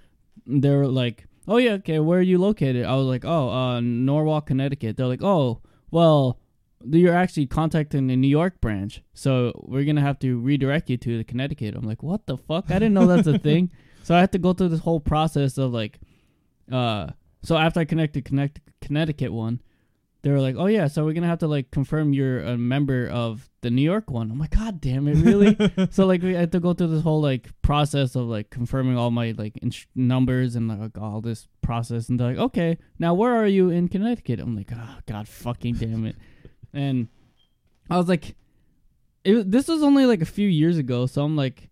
they 0.46 0.70
were 0.70 0.88
like, 0.88 1.26
"Oh 1.48 1.58
yeah, 1.58 1.74
okay, 1.74 2.00
where 2.00 2.20
are 2.20 2.24
you 2.24 2.38
located?" 2.38 2.86
I 2.86 2.96
was 2.96 3.06
like, 3.06 3.26
"Oh, 3.26 3.50
uh, 3.50 3.80
Norwalk, 3.80 4.48
Connecticut." 4.48 4.98
They're 4.98 5.08
like, 5.08 5.24
"Oh, 5.24 5.62
well, 5.92 6.40
you're 6.86 7.14
actually 7.16 7.48
contacting 7.48 8.08
the 8.08 8.16
New 8.16 8.28
York 8.28 8.60
branch, 8.62 9.02
so 9.14 9.52
we're 9.68 9.84
gonna 9.86 10.02
have 10.02 10.20
to 10.20 10.40
redirect 10.40 10.90
you 10.90 10.98
to 10.98 11.18
the 11.18 11.24
Connecticut." 11.24 11.76
I'm 11.76 11.86
like, 11.86 12.02
"What 12.04 12.26
the 12.28 12.38
fuck? 12.38 12.66
I 12.72 12.80
didn't 12.80 12.94
know 12.94 13.08
that's 13.08 13.28
a 13.28 13.38
thing." 13.50 13.72
So 14.08 14.16
I 14.16 14.22
had 14.22 14.32
to 14.32 14.40
go 14.40 14.54
through 14.54 14.70
this 14.70 14.80
whole 14.80 15.02
process 15.02 15.58
of 15.58 15.74
like, 15.74 16.00
uh, 16.72 17.08
so 17.44 17.58
after 17.58 17.82
I 17.82 17.84
connected 17.84 18.24
Connect 18.24 18.62
Connecticut 18.80 19.34
one, 19.34 19.62
they 20.22 20.32
were 20.32 20.40
like, 20.40 20.56
"Oh 20.58 20.68
yeah, 20.68 20.88
so 20.88 21.04
we're 21.04 21.12
gonna 21.12 21.28
have 21.28 21.40
to 21.40 21.48
like 21.50 21.72
confirm 21.72 22.14
you're 22.14 22.40
a 22.40 22.58
member 22.58 23.10
of 23.10 23.50
the 23.60 23.70
New 23.70 23.82
York 23.82 24.10
one." 24.10 24.32
I'm 24.32 24.40
like, 24.40 24.56
"God 24.56 24.80
damn 24.80 25.10
it, 25.10 25.16
really?" 25.16 25.58
so 25.92 26.06
like 26.06 26.22
we 26.22 26.36
had 26.36 26.54
to 26.54 26.62
go 26.62 26.74
through 26.74 26.88
this 26.88 27.04
whole 27.04 27.20
like 27.20 27.50
process 27.62 28.16
of 28.16 28.28
like 28.28 28.50
confirming 28.50 28.98
all 28.98 29.12
my 29.12 29.36
like 29.38 29.60
ins- 29.62 29.88
numbers 29.94 30.56
and 30.56 30.70
like 30.70 30.98
all 30.98 31.20
this 31.20 31.50
process, 31.62 32.08
and 32.08 32.18
they're 32.18 32.30
like, 32.30 32.38
"Okay, 32.38 32.78
now 33.00 33.14
where 33.14 33.36
are 33.36 33.46
you 33.46 33.70
in 33.72 33.90
Connecticut?" 33.90 34.40
I'm 34.40 34.56
like, 34.56 34.72
"Oh 34.74 35.00
God, 35.06 35.28
fucking 35.28 35.76
damn 35.76 36.06
it!" 36.06 36.16
and 36.72 37.10
I 37.90 37.98
was 37.98 38.08
like, 38.08 38.38
it, 39.26 39.52
"This 39.52 39.68
was 39.68 39.84
only 39.84 40.06
like 40.06 40.22
a 40.22 40.26
few 40.26 40.48
years 40.48 40.78
ago," 40.78 41.08
so 41.08 41.26
I'm 41.26 41.36
like. 41.36 41.70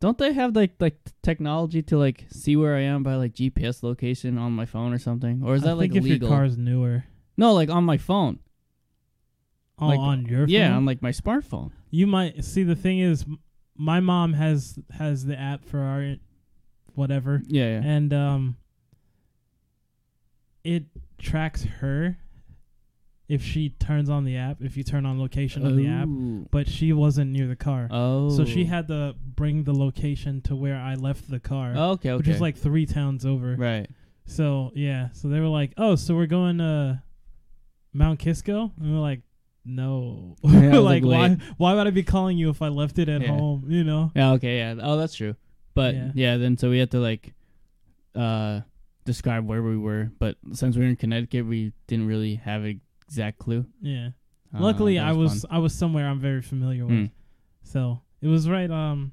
Don't 0.00 0.16
they 0.16 0.32
have 0.32 0.56
like 0.56 0.72
like 0.80 0.96
technology 1.22 1.82
to 1.82 1.98
like 1.98 2.24
see 2.30 2.56
where 2.56 2.74
I 2.74 2.80
am 2.80 3.02
by 3.02 3.16
like 3.16 3.34
GPS 3.34 3.82
location 3.82 4.38
on 4.38 4.52
my 4.52 4.64
phone 4.64 4.92
or 4.94 4.98
something, 4.98 5.42
or 5.44 5.54
is 5.54 5.62
that 5.62 5.70
I 5.70 5.72
like 5.74 5.92
think 5.92 6.04
if 6.04 6.08
illegal? 6.08 6.28
your 6.28 6.36
car's 6.38 6.56
newer. 6.56 7.04
No, 7.36 7.52
like 7.52 7.68
on 7.70 7.84
my 7.84 7.98
phone. 7.98 8.38
Oh, 9.78 9.86
Like, 9.88 9.98
on 9.98 10.26
your 10.26 10.40
phone? 10.40 10.48
Yeah, 10.48 10.76
on 10.76 10.84
like 10.84 11.00
my 11.02 11.10
smartphone. 11.10 11.70
you 11.90 12.06
might 12.06 12.44
see 12.44 12.62
the 12.62 12.74
thing 12.76 12.98
is 12.98 13.22
m- 13.24 13.38
my 13.76 14.00
mom 14.00 14.34
has 14.34 14.78
has 14.90 15.24
the 15.24 15.38
app 15.38 15.64
for 15.64 15.80
our 15.80 16.16
whatever 16.94 17.42
Yeah, 17.46 17.80
yeah. 17.80 17.82
and 17.84 18.12
um 18.12 18.56
it 20.64 20.84
tracks 21.18 21.64
her 21.80 22.18
if 23.30 23.42
she 23.42 23.68
turns 23.68 24.10
on 24.10 24.24
the 24.24 24.36
app 24.36 24.56
if 24.60 24.76
you 24.76 24.82
turn 24.82 25.06
on 25.06 25.18
location 25.20 25.64
on 25.64 25.76
the 25.76 25.86
app 25.86 26.08
but 26.50 26.68
she 26.68 26.92
wasn't 26.92 27.30
near 27.30 27.46
the 27.46 27.54
car 27.56 27.86
Oh. 27.90 28.28
so 28.36 28.44
she 28.44 28.64
had 28.64 28.88
to 28.88 29.14
bring 29.36 29.64
the 29.64 29.72
location 29.72 30.40
to 30.42 30.56
where 30.56 30.76
I 30.76 30.94
left 30.94 31.30
the 31.30 31.38
car 31.40 31.72
Oh, 31.76 31.90
okay, 31.92 32.10
okay. 32.10 32.16
which 32.18 32.28
is 32.28 32.40
like 32.40 32.56
3 32.56 32.86
towns 32.86 33.24
over 33.24 33.54
right. 33.56 33.88
so 34.26 34.72
yeah 34.74 35.08
so 35.12 35.28
they 35.28 35.38
were 35.40 35.46
like 35.60 35.72
oh 35.78 35.94
so 35.96 36.14
we're 36.16 36.26
going 36.26 36.58
to 36.58 37.02
Mount 37.92 38.18
Kisco 38.18 38.72
and 38.80 38.92
we're 38.94 39.00
like 39.00 39.20
no 39.64 40.36
Yeah, 40.42 40.78
like, 40.78 41.04
why 41.04 41.36
why 41.56 41.74
would 41.74 41.86
I 41.86 41.90
be 41.90 42.02
calling 42.02 42.36
you 42.38 42.50
if 42.50 42.62
I 42.62 42.68
left 42.68 42.98
it 42.98 43.08
at 43.08 43.20
Yeah. 43.22 43.28
home 43.28 43.64
you 43.68 43.84
know 43.84 44.10
Yeah, 44.16 44.32
okay, 44.32 44.58
yeah. 44.58 44.74
Oh, 44.80 44.96
that's 44.96 45.14
true. 45.14 45.36
But 45.74 45.94
Yeah. 45.94 46.10
yeah. 46.14 46.36
then 46.36 46.56
so 46.56 46.70
we 46.70 46.78
had 46.78 46.90
to 46.92 46.98
like 46.98 47.32
uh 48.14 48.60
describe 49.04 49.46
where 49.46 49.62
we 49.62 49.76
were, 49.76 50.10
but 50.18 50.36
since 50.52 50.76
we 50.76 50.82
were 50.82 50.88
in 50.88 50.96
Connecticut, 50.96 51.46
we 51.46 51.72
didn't 51.86 52.06
really 52.06 52.36
have 52.36 52.64
an 52.64 52.80
exact 53.10 53.38
clue. 53.38 53.66
Yeah. 53.82 54.10
Uh, 54.54 54.60
Luckily, 54.60 54.98
I 54.98 55.12
was 55.12 55.42
fun. 55.42 55.50
I 55.50 55.58
was 55.58 55.74
somewhere 55.74 56.06
I'm 56.08 56.20
very 56.20 56.42
familiar 56.42 56.84
with, 56.86 56.94
Mm. 56.94 57.10
so 57.62 58.00
it 58.20 58.28
was 58.28 58.48
right 58.48 58.70
um 58.70 59.12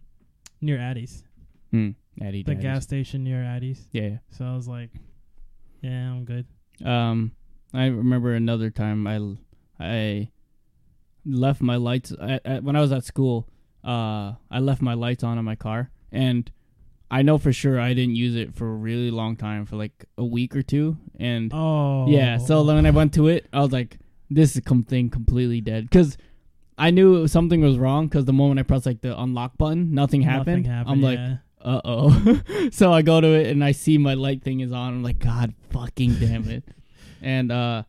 near 0.61 0.77
Addie's, 0.79 1.23
Hmm. 1.71 1.91
Addie 2.21 2.43
the 2.43 2.53
Daddies. 2.55 2.63
gas 2.63 2.83
station 2.83 3.23
near 3.23 3.43
Addie's. 3.43 3.87
Yeah. 3.91 4.17
So 4.29 4.45
I 4.45 4.55
was 4.55 4.67
like, 4.67 4.91
yeah, 5.81 6.11
I'm 6.11 6.25
good. 6.25 6.45
Um, 6.83 7.31
I 7.73 7.85
remember 7.87 8.33
another 8.33 8.69
time 8.71 9.05
I 9.07 9.19
I 9.79 10.31
left 11.25 11.61
my 11.61 11.75
lights 11.75 12.11
when 12.61 12.75
I 12.75 12.81
was 12.81 12.91
at 12.91 13.03
school. 13.03 13.47
Uh, 13.83 14.33
I 14.51 14.59
left 14.59 14.81
my 14.81 14.93
lights 14.95 15.23
on 15.23 15.37
in 15.37 15.45
my 15.45 15.55
car, 15.55 15.91
and 16.11 16.51
I 17.09 17.21
know 17.21 17.37
for 17.37 17.53
sure 17.53 17.79
I 17.79 17.93
didn't 17.93 18.15
use 18.15 18.35
it 18.35 18.53
for 18.53 18.67
a 18.67 18.75
really 18.75 19.11
long 19.11 19.35
time, 19.37 19.65
for 19.65 19.75
like 19.77 20.05
a 20.17 20.25
week 20.25 20.55
or 20.55 20.61
two, 20.61 20.97
and 21.19 21.51
Oh, 21.53 22.07
Yeah, 22.09 22.37
so 22.37 22.63
when 22.63 22.85
I 22.85 22.91
went 22.91 23.13
to 23.13 23.27
it, 23.27 23.47
I 23.53 23.61
was 23.61 23.71
like, 23.71 23.97
"This 24.29 24.55
is 24.55 24.61
com- 24.65 24.83
thing 24.83 25.09
completely 25.09 25.61
dead." 25.61 25.85
Because 25.85 26.17
I 26.77 26.91
knew 26.91 27.27
something 27.27 27.61
was 27.61 27.77
wrong. 27.77 28.07
Because 28.07 28.25
the 28.25 28.33
moment 28.33 28.59
I 28.59 28.63
pressed 28.63 28.85
like 28.85 29.01
the 29.01 29.19
unlock 29.19 29.57
button, 29.57 29.93
nothing 29.93 30.21
happened. 30.21 30.63
Nothing 30.63 30.71
happened. 30.71 30.91
I'm 30.91 31.01
like, 31.01 31.17
yeah. 31.17 31.37
"Uh 31.61 31.81
oh." 31.85 32.41
so 32.71 32.91
I 32.91 33.01
go 33.03 33.21
to 33.21 33.27
it 33.33 33.47
and 33.47 33.63
I 33.63 33.71
see 33.71 33.97
my 33.97 34.13
light 34.13 34.43
thing 34.43 34.59
is 34.59 34.71
on. 34.73 34.93
I'm 34.95 35.03
like, 35.03 35.19
"God 35.19 35.53
fucking 35.69 36.15
damn 36.15 36.49
it!" 36.49 36.63
and 37.21 37.51
uh, 37.51 37.83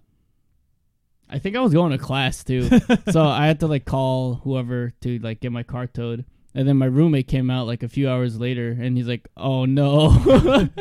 I 1.28 1.38
think 1.40 1.56
I 1.56 1.60
was 1.60 1.72
going 1.74 1.90
to 1.92 1.98
class 1.98 2.44
too, 2.44 2.68
so 3.10 3.22
I 3.24 3.46
had 3.46 3.60
to 3.60 3.66
like 3.66 3.84
call 3.84 4.36
whoever 4.36 4.94
to 5.02 5.18
like 5.18 5.40
get 5.40 5.52
my 5.52 5.64
car 5.64 5.86
towed. 5.86 6.24
And 6.54 6.66
then 6.66 6.76
my 6.76 6.86
roommate 6.86 7.28
came 7.28 7.50
out 7.50 7.66
like 7.66 7.82
a 7.82 7.88
few 7.88 8.08
hours 8.08 8.38
later, 8.40 8.70
and 8.80 8.96
he's 8.96 9.06
like, 9.06 9.28
"Oh 9.36 9.64
no." 9.66 10.10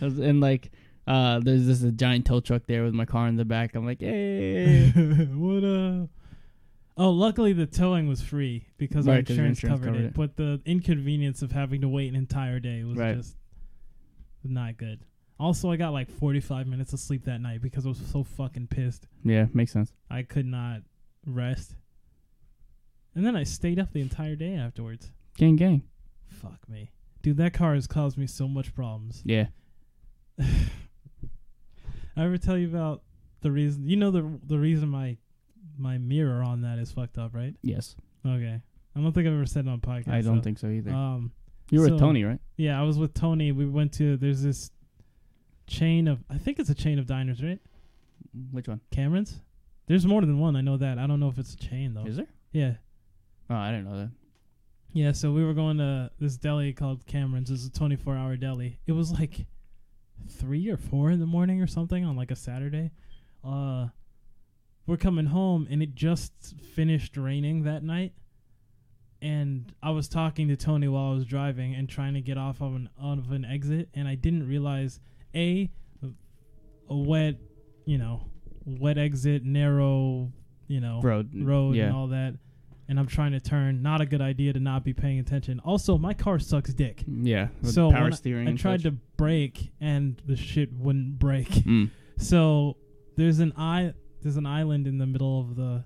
and 0.00 0.40
like, 0.40 0.70
uh, 1.06 1.40
there's 1.40 1.66
this 1.66 1.82
a 1.82 1.90
giant 1.92 2.26
tow 2.26 2.40
truck 2.40 2.62
there 2.66 2.84
with 2.84 2.94
my 2.94 3.04
car 3.04 3.28
in 3.28 3.36
the 3.36 3.44
back. 3.44 3.74
I'm 3.74 3.84
like, 3.86 4.00
hey. 4.00 4.90
what 5.34 5.64
uh 5.64 6.06
Oh, 6.98 7.10
luckily 7.10 7.52
the 7.52 7.66
towing 7.66 8.08
was 8.08 8.22
free 8.22 8.64
because 8.78 9.06
our 9.06 9.16
Right, 9.16 9.28
your 9.28 9.34
insurance, 9.36 9.58
insurance 9.62 9.80
covered, 9.80 9.92
covered 9.92 10.04
it. 10.04 10.06
it. 10.08 10.14
But 10.14 10.36
the 10.36 10.62
inconvenience 10.64 11.42
of 11.42 11.52
having 11.52 11.82
to 11.82 11.88
wait 11.88 12.08
an 12.08 12.16
entire 12.16 12.58
day 12.58 12.84
was 12.84 12.96
Right. 12.96 13.16
just 13.16 13.36
not 14.42 14.78
good. 14.78 15.00
Also, 15.38 15.70
I 15.70 15.76
got 15.76 15.90
like 15.92 16.10
45 16.10 16.66
minutes 16.66 16.94
of 16.94 17.00
sleep 17.00 17.26
that 17.26 17.42
night 17.42 17.60
because 17.60 17.84
I 17.84 17.90
was 17.90 17.98
so 17.98 18.24
fucking 18.24 18.68
pissed. 18.68 19.06
Yeah, 19.24 19.46
makes 19.52 19.72
sense. 19.72 19.92
I 20.08 20.22
could 20.22 20.46
not 20.46 20.80
rest. 21.26 21.74
And 23.16 23.24
then 23.24 23.34
I 23.34 23.44
stayed 23.44 23.78
up 23.78 23.92
the 23.92 24.02
entire 24.02 24.36
day 24.36 24.54
afterwards. 24.54 25.10
Gang, 25.38 25.56
gang. 25.56 25.82
Fuck 26.28 26.68
me. 26.68 26.90
Dude, 27.22 27.38
that 27.38 27.54
car 27.54 27.74
has 27.74 27.86
caused 27.86 28.18
me 28.18 28.26
so 28.26 28.46
much 28.46 28.74
problems. 28.74 29.22
Yeah. 29.24 29.46
I 30.38 30.44
ever 32.24 32.36
tell 32.36 32.58
you 32.58 32.68
about 32.68 33.02
the 33.40 33.50
reason 33.50 33.86
you 33.88 33.96
know 33.96 34.10
the 34.10 34.38
the 34.46 34.58
reason 34.58 34.88
my 34.88 35.16
my 35.78 35.98
mirror 35.98 36.42
on 36.42 36.62
that 36.62 36.78
is 36.78 36.92
fucked 36.92 37.18
up, 37.18 37.34
right? 37.34 37.54
Yes. 37.62 37.96
Okay. 38.24 38.60
I 38.94 39.00
don't 39.00 39.12
think 39.12 39.26
I've 39.26 39.34
ever 39.34 39.46
said 39.46 39.66
it 39.66 39.70
on 39.70 39.80
podcast. 39.80 40.12
I 40.12 40.20
don't 40.20 40.38
so, 40.38 40.42
think 40.42 40.58
so 40.58 40.68
either. 40.68 40.90
Um 40.90 41.32
you 41.70 41.80
were 41.80 41.86
so- 41.86 41.92
with 41.92 42.00
Tony, 42.00 42.22
right? 42.24 42.38
yeah, 42.56 42.78
I 42.78 42.84
was 42.84 42.98
with 42.98 43.14
Tony. 43.14 43.50
We 43.50 43.66
went 43.66 43.92
to 43.94 44.16
there's 44.18 44.42
this 44.42 44.70
chain 45.66 46.06
of 46.06 46.22
I 46.30 46.36
think 46.36 46.58
it's 46.58 46.70
a 46.70 46.74
chain 46.74 46.98
of 46.98 47.06
diners, 47.06 47.42
right? 47.42 47.60
Which 48.52 48.68
one? 48.68 48.80
Cameron's? 48.90 49.40
There's 49.86 50.06
more 50.06 50.20
than 50.20 50.38
one, 50.38 50.54
I 50.54 50.60
know 50.60 50.76
that. 50.76 50.98
I 50.98 51.06
don't 51.06 51.20
know 51.20 51.28
if 51.28 51.38
it's 51.38 51.54
a 51.54 51.58
chain 51.58 51.94
though. 51.94 52.04
Is 52.04 52.16
there? 52.16 52.28
Yeah. 52.52 52.74
Oh, 53.50 53.54
I 53.54 53.70
didn't 53.70 53.84
know 53.84 53.96
that. 53.98 54.10
Yeah, 54.92 55.12
so 55.12 55.30
we 55.32 55.44
were 55.44 55.54
going 55.54 55.78
to 55.78 56.10
this 56.18 56.36
deli 56.36 56.72
called 56.72 57.06
Cameron's. 57.06 57.50
It's 57.50 57.66
a 57.66 57.70
24 57.70 58.16
hour 58.16 58.36
deli. 58.36 58.78
It 58.86 58.92
was 58.92 59.12
like 59.12 59.46
three 60.28 60.68
or 60.70 60.76
four 60.76 61.10
in 61.10 61.20
the 61.20 61.26
morning 61.26 61.60
or 61.60 61.66
something 61.66 62.04
on 62.04 62.16
like 62.16 62.30
a 62.30 62.36
Saturday. 62.36 62.90
Uh, 63.44 63.88
we're 64.86 64.96
coming 64.96 65.26
home 65.26 65.66
and 65.70 65.82
it 65.82 65.94
just 65.94 66.32
finished 66.74 67.16
raining 67.16 67.64
that 67.64 67.82
night. 67.82 68.12
And 69.22 69.72
I 69.82 69.90
was 69.90 70.08
talking 70.08 70.48
to 70.48 70.56
Tony 70.56 70.88
while 70.88 71.10
I 71.10 71.14
was 71.14 71.24
driving 71.24 71.74
and 71.74 71.88
trying 71.88 72.14
to 72.14 72.20
get 72.20 72.36
off 72.38 72.60
of 72.60 72.74
an 72.74 72.88
of 73.00 73.32
an 73.32 73.44
exit, 73.46 73.88
and 73.94 74.06
I 74.06 74.14
didn't 74.14 74.46
realize 74.46 75.00
a 75.34 75.70
a 76.88 76.96
wet, 76.96 77.36
you 77.86 77.96
know, 77.96 78.26
wet 78.66 78.98
exit, 78.98 79.42
narrow, 79.42 80.30
you 80.68 80.80
know, 80.80 81.00
Road. 81.02 81.30
road 81.34 81.76
Yeah. 81.76 81.86
and 81.86 81.96
all 81.96 82.08
that. 82.08 82.34
And 82.88 82.98
I'm 83.00 83.06
trying 83.06 83.32
to 83.32 83.40
turn. 83.40 83.82
Not 83.82 84.00
a 84.00 84.06
good 84.06 84.20
idea 84.20 84.52
to 84.52 84.60
not 84.60 84.84
be 84.84 84.92
paying 84.92 85.18
attention. 85.18 85.60
Also, 85.64 85.98
my 85.98 86.14
car 86.14 86.38
sucks 86.38 86.72
dick. 86.72 87.02
Yeah. 87.06 87.48
So 87.62 87.90
power 87.90 88.06
I- 88.08 88.10
steering. 88.10 88.46
I 88.46 88.50
and 88.50 88.58
tried 88.58 88.82
such. 88.82 88.92
to 88.92 88.98
brake 89.16 89.72
and 89.80 90.20
the 90.26 90.36
shit 90.36 90.72
wouldn't 90.72 91.18
brake. 91.18 91.48
Mm. 91.66 91.90
So 92.18 92.76
there's 93.16 93.40
an 93.40 93.52
i 93.56 93.92
there's 94.22 94.36
an 94.36 94.46
island 94.46 94.86
in 94.86 94.98
the 94.98 95.06
middle 95.06 95.40
of 95.40 95.56
the 95.56 95.84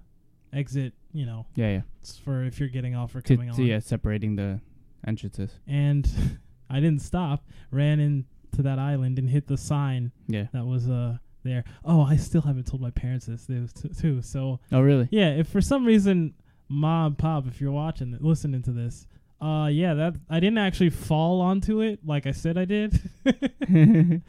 exit. 0.53 0.93
You 1.13 1.27
know, 1.27 1.47
Yeah, 1.57 1.71
yeah. 1.71 1.81
it's 2.03 2.19
for 2.19 2.45
if 2.45 2.61
you're 2.61 2.69
getting 2.69 2.95
off 2.95 3.15
or 3.17 3.21
coming 3.21 3.49
to, 3.53 3.63
on. 3.63 3.67
yeah, 3.67 3.79
separating 3.81 4.37
the 4.37 4.61
entrances. 5.07 5.59
And 5.67 6.09
I 6.71 6.77
didn't 6.81 7.03
stop. 7.03 7.45
Ran 7.73 7.99
into 7.99 8.63
that 8.63 8.79
island 8.79 9.19
and 9.19 9.29
hit 9.29 9.47
the 9.49 9.57
sign 9.57 10.13
Yeah. 10.29 10.47
that 10.53 10.65
was 10.67 10.89
uh 10.89 11.17
there. 11.43 11.65
Oh, 11.85 12.03
I 12.03 12.17
still 12.17 12.43
haven't 12.43 12.67
told 12.67 12.81
my 12.83 12.91
parents 12.91 13.27
this 13.27 13.47
this 13.47 13.73
t- 13.73 13.89
too. 13.89 14.23
So 14.23 14.61
Oh, 14.71 14.81
really? 14.83 15.09
Yeah, 15.11 15.31
if 15.31 15.49
for 15.49 15.61
some 15.61 15.85
reason, 15.85 16.35
mom, 16.71 17.17
pop, 17.17 17.47
if 17.47 17.61
you're 17.61 17.73
watching, 17.73 18.17
listening 18.21 18.63
to 18.63 18.71
this, 18.71 19.07
uh, 19.41 19.69
yeah, 19.71 19.95
that 19.95 20.15
I 20.31 20.41
didn't 20.41 20.59
actually 20.59 20.91
fall 20.91 21.41
onto 21.41 21.81
it 21.81 22.01
like 22.07 22.27
I 22.27 22.33
said 22.33 22.57
I 22.57 22.65
did. 22.65 23.01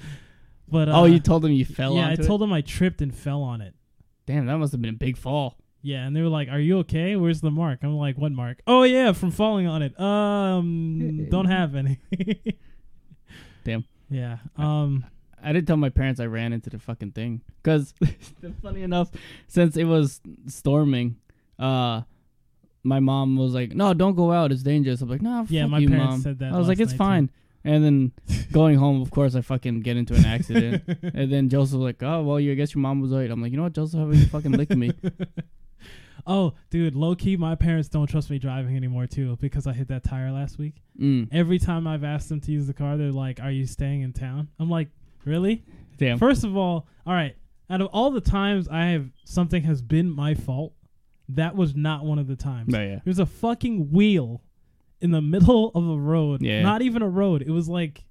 but 0.68 0.90
uh, 0.90 1.02
oh, 1.02 1.06
you 1.06 1.20
told 1.20 1.44
them 1.44 1.52
you 1.52 1.66
fell 1.66 1.96
yeah, 1.96 2.10
I 2.10 2.16
told 2.16 2.42
them 2.42 2.52
I 2.52 2.62
tripped 2.62 3.02
and 3.02 3.14
fell 3.14 3.44
on 3.44 3.62
it. 3.62 3.68
it? 3.68 3.74
Damn, 4.26 4.48
that 4.48 4.58
must 4.58 4.72
have 4.72 4.82
been 4.82 4.96
a 4.96 4.98
big 4.98 5.18
fall. 5.18 5.58
Yeah, 5.84 6.06
and 6.06 6.16
they 6.16 6.22
were 6.22 6.30
like, 6.30 6.48
"Are 6.50 6.60
you 6.60 6.80
okay? 6.80 7.16
Where's 7.16 7.42
the 7.42 7.52
mark?" 7.52 7.80
I'm 7.82 7.98
like, 7.98 8.18
"What 8.18 8.32
mark?" 8.32 8.62
Oh 8.68 8.84
yeah, 8.84 9.14
from 9.14 9.32
falling 9.32 9.68
on 9.68 9.82
it. 9.82 10.00
Um, 10.00 11.28
don't 11.32 11.48
have 11.48 11.76
any. 11.76 12.00
Damn. 13.64 13.86
Yeah. 14.10 14.38
Um. 14.58 15.06
I 15.44 15.54
didn't 15.54 15.66
tell 15.66 15.78
my 15.78 15.90
parents 15.90 16.20
I 16.20 16.28
ran 16.28 16.54
into 16.54 16.70
the 16.70 16.78
fucking 16.78 17.14
thing. 17.14 17.42
Cause 17.64 17.96
funny 18.62 18.84
enough, 18.84 19.10
since 19.48 19.76
it 19.76 19.86
was 19.86 20.22
storming, 20.46 21.16
uh, 21.58 22.02
my 22.84 23.00
mom 23.00 23.38
was 23.38 23.54
like, 23.54 23.74
"No, 23.74 23.94
don't 23.94 24.16
go 24.16 24.32
out. 24.32 24.52
It's 24.52 24.64
dangerous." 24.64 25.02
I'm 25.02 25.10
like, 25.10 25.22
"No, 25.22 25.46
Yeah, 25.50 25.64
fuck 25.64 25.72
my 25.72 25.80
you, 25.80 25.90
parents 25.90 26.12
mom." 26.12 26.22
said 26.22 26.40
that 26.40 26.54
I 26.54 26.58
was 26.58 26.68
like, 26.68 26.80
"It's 26.80 26.94
fine." 26.94 27.30
And 27.64 27.84
then 27.84 28.12
going 28.52 28.76
home, 28.78 29.04
of 29.04 29.12
course, 29.12 29.36
I 29.36 29.42
fucking 29.42 29.82
get 29.82 29.96
into 29.96 30.16
an 30.16 30.26
accident. 30.26 30.84
and 31.14 31.32
then 31.32 31.48
Joseph 31.50 31.78
was 31.78 31.84
like, 31.84 32.02
"Oh, 32.02 32.24
well, 32.24 32.40
you 32.40 32.52
I 32.52 32.56
guess 32.56 32.74
your 32.74 32.82
mom 32.82 33.02
was 33.02 33.12
right." 33.12 33.30
I'm 33.30 33.42
like, 33.42 33.52
"You 33.52 33.58
know 33.58 33.64
what, 33.64 33.74
Joseph? 33.74 34.00
Haven't 34.00 34.18
you 34.18 34.26
fucking 34.26 34.52
licked 34.54 34.76
me?" 34.76 34.92
oh, 36.28 36.54
dude, 36.70 36.96
low 36.96 37.16
key, 37.16 37.38
my 37.38 37.56
parents 37.56 37.88
don't 37.88 38.08
trust 38.08 38.30
me 38.30 38.40
driving 38.40 38.76
anymore 38.76 39.08
too 39.08 39.38
because 39.40 39.68
I 39.68 39.74
hit 39.74 39.88
that 39.90 40.04
tire 40.04 40.32
last 40.32 40.58
week. 40.58 40.82
Mm. 41.00 41.30
Every 41.32 41.60
time 41.60 41.88
I've 41.88 42.04
asked 42.04 42.30
them 42.30 42.42
to 42.42 42.52
use 42.52 42.68
the 42.68 42.74
car, 42.74 42.98
they're 42.98 43.12
like, 43.12 43.40
"Are 43.40 43.52
you 43.52 43.66
staying 43.66 44.02
in 44.02 44.14
town?" 44.14 44.48
I'm 44.60 44.70
like, 44.70 44.90
"Really?" 45.26 45.64
Damn. 45.98 46.18
First 46.18 46.44
of 46.44 46.58
all, 46.58 46.88
all 47.06 47.14
right. 47.14 47.36
Out 47.70 47.80
of 47.80 47.88
all 47.94 48.10
the 48.12 48.22
times 48.22 48.68
I 48.68 48.88
have 48.88 49.10
something 49.24 49.64
has 49.64 49.82
been 49.82 50.10
my 50.10 50.34
fault, 50.34 50.74
that 51.36 51.56
was 51.56 51.76
not 51.76 52.06
one 52.06 52.20
of 52.20 52.28
the 52.28 52.36
times. 52.36 52.72
But 52.72 52.80
yeah. 52.82 53.00
There's 53.04 53.20
a 53.20 53.26
fucking 53.26 53.92
wheel 53.92 54.42
in 55.00 55.12
the 55.12 55.22
middle 55.22 55.70
of 55.76 55.88
a 55.88 55.98
road. 56.00 56.42
Yeah. 56.42 56.62
Not 56.62 56.82
even 56.82 57.02
a 57.02 57.10
road. 57.10 57.42
It 57.42 57.50
was 57.52 57.68
like, 57.70 58.04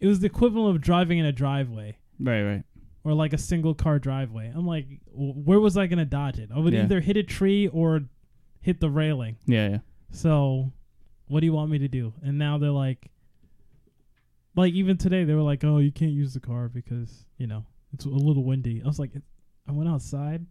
it 0.00 0.06
was 0.06 0.20
the 0.20 0.26
equivalent 0.26 0.76
of 0.76 0.82
driving 0.82 1.18
in 1.18 1.24
a 1.26 1.32
driveway 1.32 1.96
Right, 2.20 2.42
right. 2.42 2.62
or 3.04 3.14
like 3.14 3.32
a 3.32 3.38
single 3.38 3.74
car 3.74 3.98
driveway. 3.98 4.52
I'm 4.54 4.66
like, 4.66 4.86
where 5.12 5.60
was 5.60 5.76
I 5.76 5.86
gonna 5.86 6.04
dodge 6.04 6.38
it? 6.38 6.50
I 6.54 6.58
would 6.58 6.72
Yeah. 6.72 6.84
either 6.84 7.00
hit 7.00 7.16
a 7.16 7.22
tree 7.22 7.68
or 7.68 8.02
hit 8.60 8.80
the 8.80 8.90
railing. 8.90 9.36
Yeah, 9.46 9.68
yeah. 9.68 9.78
So, 10.10 10.72
what 11.26 11.40
do 11.40 11.46
you 11.46 11.52
want 11.52 11.70
me 11.70 11.78
to 11.78 11.88
do? 11.88 12.12
And 12.22 12.38
now 12.38 12.58
they're 12.58 12.70
like, 12.70 13.10
like 14.56 14.72
even 14.74 14.96
today 14.96 15.24
they 15.24 15.34
were 15.34 15.42
like, 15.42 15.64
oh, 15.64 15.78
you 15.78 15.90
can't 15.92 16.12
use 16.12 16.34
the 16.34 16.40
car 16.40 16.68
because 16.68 17.24
you 17.38 17.46
know 17.46 17.64
it's 17.92 18.04
a 18.04 18.08
little 18.08 18.44
windy. 18.44 18.82
I 18.84 18.86
was 18.86 18.98
like, 18.98 19.10
I 19.68 19.72
went 19.72 19.88
outside. 19.88 20.44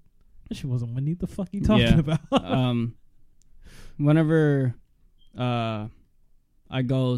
Shit 0.51 0.65
wasn't 0.65 0.93
windy. 0.93 1.13
The 1.15 1.27
fuck 1.27 1.49
you 1.51 1.61
talking 1.61 1.81
Yeah. 1.81 1.99
about? 1.99 2.19
um, 2.45 2.95
whenever 3.97 4.75
uh, 5.37 5.87
I 6.69 6.81
go, 6.83 7.17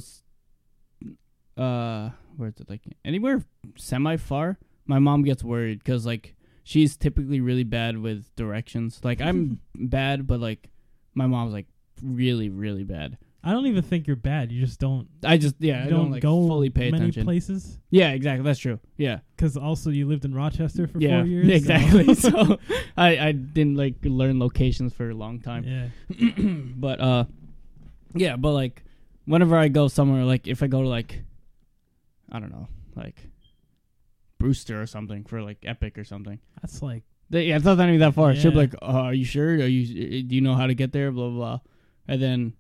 uh, 1.58 2.10
where 2.38 2.50
is 2.50 2.60
it 2.60 2.70
like 2.70 2.82
anywhere 3.04 3.44
semi 3.78 4.18
far, 4.18 4.58
my 4.86 5.00
mom 5.00 5.24
gets 5.24 5.44
worried 5.44 5.80
because 5.80 6.06
like 6.06 6.36
she's 6.64 6.98
typically 6.98 7.42
really 7.42 7.64
bad 7.64 7.98
with 7.98 8.34
directions. 8.36 9.00
Like 9.04 9.22
I'm 9.22 9.60
bad, 9.76 10.28
but 10.28 10.40
like 10.40 10.70
my 11.14 11.28
mom's 11.28 11.54
like 11.54 11.68
really 12.02 12.50
really 12.50 12.84
bad. 12.84 13.18
I 13.46 13.52
don't 13.52 13.68
even 13.68 13.84
think 13.84 14.08
you're 14.08 14.16
bad. 14.16 14.52
You 14.52 14.66
just 14.66 14.80
don't. 14.80 15.08
I 15.24 15.38
just 15.38 15.56
yeah, 15.60 15.82
I 15.82 15.84
don't, 15.84 15.92
don't, 15.92 16.12
like 16.12 16.24
go 16.24 16.48
fully 16.48 16.72
pay 16.72 16.90
many 16.90 17.04
attention. 17.06 17.26
places 17.26 17.80
Yeah, 17.92 18.10
exactly. 18.10 18.44
That's 18.44 18.60
true. 18.60 18.80
Yeah, 18.98 19.20
because 19.36 19.56
also 19.56 19.92
you 19.92 20.08
lived 20.08 20.26
in 20.26 20.34
Rochester 20.34 20.88
for 20.88 21.00
yeah, 21.00 21.22
four 21.22 21.28
years. 21.28 21.48
so- 21.48 21.54
exactly. 21.54 22.16
So 22.16 22.58
I 22.98 23.18
I 23.28 23.32
didn't 23.32 23.76
like 23.76 23.96
learn 24.04 24.40
locations 24.40 24.94
for 24.94 25.10
a 25.12 25.14
long 25.14 25.40
time. 25.42 25.64
yeah. 25.64 26.32
but 26.76 27.00
uh 27.00 27.26
yeah 28.16 28.36
but 28.38 28.52
like 28.52 28.84
whenever 29.26 29.58
i 29.58 29.68
go 29.68 29.88
somewhere 29.88 30.24
like 30.24 30.48
if 30.48 30.64
i 30.64 30.68
go 30.68 30.82
to 30.82 30.88
like 30.88 31.22
i 32.32 32.40
don't 32.40 32.52
know 32.52 32.68
like 32.96 33.18
brewster 34.40 34.82
or 34.82 34.86
something 34.88 35.24
for 35.26 35.42
like 35.42 35.58
epic 35.66 35.98
or 35.98 36.04
something 36.04 36.40
That's 36.62 36.82
like 36.82 37.04
they, 37.30 37.46
yeah 37.46 37.58
it's 37.58 37.66
not 37.66 37.80
even 37.80 38.00
that 38.00 38.14
far 38.14 38.36
she'll 38.36 38.52
be 38.52 38.58
like 38.58 38.76
uh, 38.76 39.10
are 39.10 39.14
you 39.14 39.26
sure 39.26 39.56
are 39.56 39.68
you 39.68 40.24
do 40.24 40.36
you 40.36 40.42
know 40.42 40.56
how 40.56 40.68
to 40.68 40.74
get 40.74 40.94
there 40.94 41.12
blah 41.12 41.30
blah 41.30 41.38
blah 41.38 41.60
and 42.08 42.22
then 42.22 42.54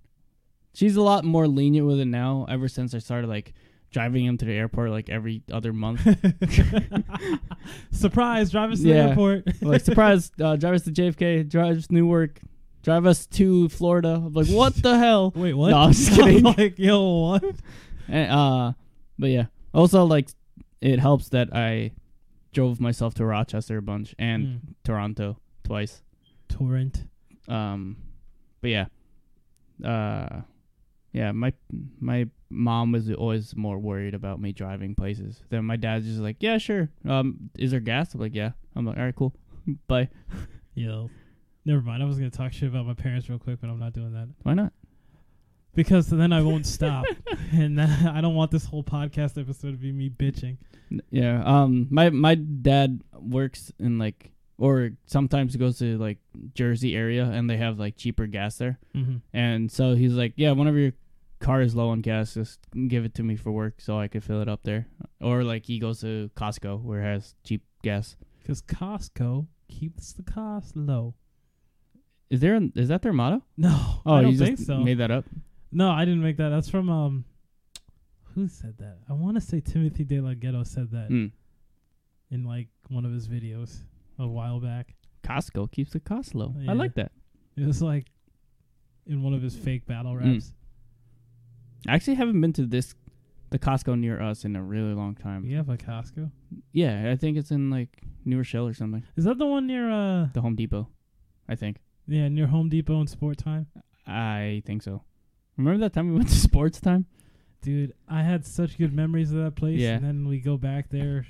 she's 0.75 0.95
a 0.95 1.01
lot 1.01 1.25
more 1.25 1.47
lenient 1.47 1.87
with 1.87 1.99
it 1.99 2.05
now 2.05 2.45
ever 2.49 2.67
since 2.67 2.93
i 2.93 2.99
started 2.99 3.27
like 3.27 3.53
driving 3.91 4.25
him 4.25 4.37
to 4.37 4.45
the 4.45 4.51
airport 4.53 4.89
like 4.91 5.09
every 5.09 5.41
other 5.51 5.71
month 5.73 6.01
surprise. 7.91 8.51
Drive 8.51 8.71
us 8.71 8.81
to 8.81 8.87
Yeah. 8.87 8.93
the 9.03 9.09
airport. 9.09 9.61
like 9.63 9.81
surprise 9.81 10.31
uh, 10.41 10.55
drive 10.55 10.73
us 10.75 10.83
to 10.83 10.91
jfk 10.91 11.47
drive 11.49 11.77
us 11.77 11.87
to 11.87 11.93
newark 11.93 12.39
drive 12.83 13.05
us 13.05 13.25
to 13.27 13.69
florida 13.69 14.15
I'm 14.25 14.33
like 14.33 14.47
what 14.47 14.75
the 14.75 14.97
hell 15.05 15.31
Wait, 15.35 15.53
what? 15.53 15.69
No, 15.71 15.77
I'm 15.77 15.91
just 15.93 16.11
kidding. 16.15 16.43
like, 16.43 16.77
yo, 16.77 17.01
what? 17.29 17.43
And, 18.07 18.31
uh, 18.31 18.73
but 19.17 19.29
yeah. 19.29 19.45
Also, 19.73 20.03
like, 20.05 20.29
it 20.81 20.99
helps 20.99 21.29
that 21.29 21.49
I 21.55 21.91
drove 22.53 22.79
myself 22.79 23.13
to 23.15 23.25
Rochester 23.25 23.77
a 23.77 23.81
bunch 23.81 24.13
and 24.19 24.45
Mm. 24.45 24.59
Toronto 24.83 25.37
twice. 25.63 26.03
Torrent. 26.47 27.05
Um, 27.47 27.97
but 28.61 28.69
yeah, 28.69 28.85
uh, 29.83 30.41
yeah. 31.15 31.31
My 31.31 31.53
my 31.99 32.27
mom 32.49 32.91
was 32.91 33.09
always 33.09 33.55
more 33.55 33.77
worried 33.79 34.13
about 34.13 34.41
me 34.41 34.51
driving 34.51 34.95
places. 34.95 35.41
Then 35.49 35.63
my 35.63 35.77
dad's 35.77 36.05
just 36.05 36.19
like, 36.19 36.37
yeah, 36.41 36.57
sure. 36.57 36.89
Um, 37.07 37.49
is 37.57 37.71
there 37.71 37.79
gas? 37.79 38.13
I'm 38.13 38.19
like, 38.19 38.35
yeah. 38.35 38.51
I'm 38.75 38.85
like, 38.85 38.97
all 38.97 39.03
right, 39.03 39.15
cool. 39.15 39.33
Bye. 39.87 40.09
Yo. 40.75 41.09
Never 41.63 41.81
mind. 41.81 42.03
I 42.03 42.05
was 42.05 42.17
gonna 42.17 42.29
talk 42.29 42.51
shit 42.51 42.67
about 42.67 42.85
my 42.85 42.93
parents 42.93 43.29
real 43.29 43.39
quick, 43.39 43.61
but 43.61 43.69
I'm 43.69 43.79
not 43.79 43.93
doing 43.93 44.13
that. 44.13 44.27
Why 44.43 44.53
not? 44.53 44.73
because 45.73 46.07
then 46.07 46.31
I 46.31 46.41
won't 46.41 46.65
stop, 46.65 47.05
and 47.51 47.81
I 47.81 48.21
don't 48.21 48.35
want 48.35 48.51
this 48.51 48.65
whole 48.65 48.83
podcast 48.83 49.39
episode 49.39 49.71
to 49.71 49.77
be 49.77 49.91
me 49.91 50.09
bitching. 50.09 50.57
Yeah. 51.11 51.43
Um. 51.43 51.87
My 51.91 52.09
my 52.09 52.35
dad 52.35 53.01
works 53.13 53.71
in 53.79 53.99
like, 53.99 54.31
or 54.57 54.91
sometimes 55.05 55.55
goes 55.55 55.79
to 55.79 55.97
like 55.97 56.17
Jersey 56.53 56.95
area, 56.95 57.25
and 57.25 57.49
they 57.49 57.57
have 57.57 57.77
like 57.77 57.97
cheaper 57.97 58.25
gas 58.27 58.57
there. 58.57 58.79
Mm-hmm. 58.95 59.17
And 59.33 59.71
so 59.71 59.95
he's 59.95 60.13
like, 60.13 60.33
"Yeah, 60.35 60.51
whenever 60.51 60.77
your 60.77 60.93
car 61.45 61.61
is 61.61 61.75
low 61.75 61.89
on 61.89 62.01
gas, 62.01 62.33
just 62.33 62.59
give 62.87 63.05
it 63.05 63.13
to 63.15 63.23
me 63.23 63.35
for 63.35 63.51
work, 63.51 63.79
so 63.79 63.99
I 63.99 64.07
could 64.07 64.23
fill 64.23 64.41
it 64.41 64.49
up 64.49 64.63
there." 64.63 64.87
Or 65.21 65.43
like 65.43 65.65
he 65.65 65.79
goes 65.79 66.01
to 66.01 66.29
Costco 66.35 66.81
where 66.81 67.01
it 67.01 67.05
has 67.05 67.35
cheap 67.43 67.63
gas. 67.83 68.15
Because 68.41 68.61
Costco 68.61 69.47
keeps 69.67 70.13
the 70.13 70.23
cost 70.23 70.75
low. 70.75 71.15
Is 72.29 72.39
there? 72.41 72.55
An, 72.55 72.71
is 72.75 72.87
that 72.89 73.01
their 73.01 73.13
motto? 73.13 73.43
No, 73.57 73.75
Oh, 74.05 74.13
I 74.15 74.21
don't 74.21 74.31
you 74.31 74.37
think 74.37 74.57
just 74.57 74.67
so. 74.67 74.77
made 74.79 74.97
that 74.99 75.11
up. 75.11 75.25
No, 75.71 75.89
I 75.91 76.05
didn't 76.05 76.21
make 76.23 76.37
that. 76.37 76.49
That's 76.49 76.69
from 76.69 76.89
um, 76.89 77.25
who 78.33 78.47
said 78.47 78.77
that? 78.79 78.97
I 79.09 79.13
want 79.13 79.35
to 79.35 79.41
say 79.41 79.59
Timothy 79.61 80.03
DeLaGhetto 80.05 80.65
said 80.65 80.91
that 80.91 81.09
Mm. 81.09 81.31
in 82.31 82.43
like 82.43 82.67
one 82.89 83.05
of 83.05 83.11
his 83.11 83.27
videos 83.27 83.81
a 84.19 84.27
while 84.27 84.59
back. 84.59 84.95
Costco 85.23 85.71
keeps 85.71 85.91
the 85.93 85.99
cost 85.99 86.33
low. 86.35 86.53
Yeah. 86.59 86.71
I 86.71 86.73
like 86.73 86.93
that. 86.95 87.11
It 87.57 87.65
was 87.65 87.81
like 87.81 88.05
in 89.05 89.21
one 89.23 89.33
of 89.33 89.41
his 89.41 89.55
fake 89.55 89.85
battle 89.85 90.13
Mm. 90.15 90.51
I 91.87 91.95
actually 91.95 92.15
haven't 92.15 92.39
been 92.41 92.53
to 92.53 92.65
this, 92.65 92.95
the 93.51 93.59
Costco 93.59 93.97
near 93.99 94.21
us 94.21 94.43
in 94.45 94.55
a 94.55 94.63
really 94.63 94.93
long 94.93 95.15
time. 95.15 95.45
You 95.45 95.57
have 95.57 95.69
a 95.69 95.77
Costco? 95.77 96.31
Yeah, 96.71 97.11
I 97.11 97.15
think 97.15 97.37
it's 97.37 97.51
in 97.51 97.69
like 97.69 97.89
New 98.25 98.37
Rochelle 98.37 98.67
or 98.67 98.73
something. 98.73 99.03
Is 99.15 99.25
that 99.25 99.37
the 99.37 99.45
one 99.45 99.67
near 99.67 99.89
uh 99.91 100.27
The 100.33 100.41
Home 100.41 100.55
Depot, 100.55 100.89
I 101.47 101.55
think. 101.55 101.77
yeah 102.07 102.27
near 102.27 102.47
Home 102.47 102.69
Depot 102.69 102.99
and 102.99 103.09
Sport 103.09 103.37
Time? 103.37 103.67
I 104.07 104.61
think 104.65 104.83
so. 104.83 105.03
Remember 105.57 105.79
that 105.81 105.93
time 105.93 106.09
we 106.09 106.15
went 106.15 106.29
to 106.29 106.35
sports 106.49 106.79
time? 106.79 107.05
Dude, 107.61 107.93
I 108.07 108.21
had 108.21 108.45
such 108.45 108.77
good 108.77 108.93
memories 108.93 109.31
of 109.31 109.37
that 109.43 109.55
place, 109.55 109.79
Yeah. 109.79 109.95
and 109.95 110.03
then 110.05 110.27
we 110.27 110.39
go 110.39 110.55
back 110.57 110.89
there 110.89 111.25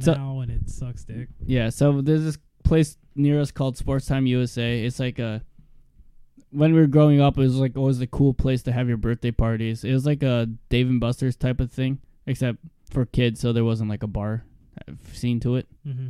So- 0.00 0.14
now, 0.14 0.40
and 0.40 0.50
it 0.50 0.68
sucks 0.68 1.04
dick. 1.04 1.28
Yeah, 1.44 1.68
so 1.70 2.00
there's 2.00 2.24
this 2.24 2.38
place 2.64 2.96
near 3.14 3.40
us 3.40 3.52
called 3.52 3.76
Sports 3.76 4.06
Time 4.06 4.26
USA. 4.26 4.84
It's 4.84 4.98
like 4.98 5.18
a 5.20 5.42
when 6.56 6.72
we 6.72 6.80
were 6.80 6.86
growing 6.86 7.20
up, 7.20 7.36
it 7.36 7.42
was 7.42 7.56
like 7.56 7.76
always 7.76 8.00
a 8.00 8.06
cool 8.06 8.32
place 8.32 8.62
to 8.62 8.72
have 8.72 8.88
your 8.88 8.96
birthday 8.96 9.30
parties. 9.30 9.84
It 9.84 9.92
was 9.92 10.06
like 10.06 10.22
a 10.22 10.48
Dave 10.70 10.88
and 10.88 10.98
Buster's 10.98 11.36
type 11.36 11.60
of 11.60 11.70
thing, 11.70 11.98
except 12.26 12.58
for 12.90 13.04
kids, 13.04 13.40
so 13.40 13.52
there 13.52 13.64
wasn't 13.64 13.90
like 13.90 14.02
a 14.02 14.06
bar 14.06 14.44
scene 15.12 15.38
to 15.40 15.56
it. 15.56 15.66
Mm-hmm. 15.86 16.08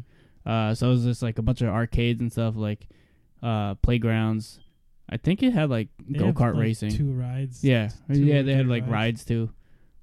Uh, 0.48 0.74
so 0.74 0.86
it 0.86 0.90
was 0.90 1.04
just 1.04 1.22
like 1.22 1.38
a 1.38 1.42
bunch 1.42 1.62
of 1.62 1.68
arcades 1.68 2.20
and 2.20 2.30
stuff, 2.30 2.54
like 2.56 2.86
uh, 3.42 3.74
playgrounds. 3.76 4.60
I 5.10 5.16
think 5.16 5.42
it 5.42 5.52
had 5.52 5.68
like 5.68 5.88
go 6.12 6.32
kart 6.32 6.56
racing. 6.56 6.90
two 6.90 7.10
rides. 7.10 7.64
yeah, 7.64 7.90
two 8.12 8.20
yeah, 8.20 8.42
they 8.42 8.54
had 8.54 8.68
like 8.68 8.84
rides. 8.84 8.92
rides 8.92 9.24
too. 9.24 9.50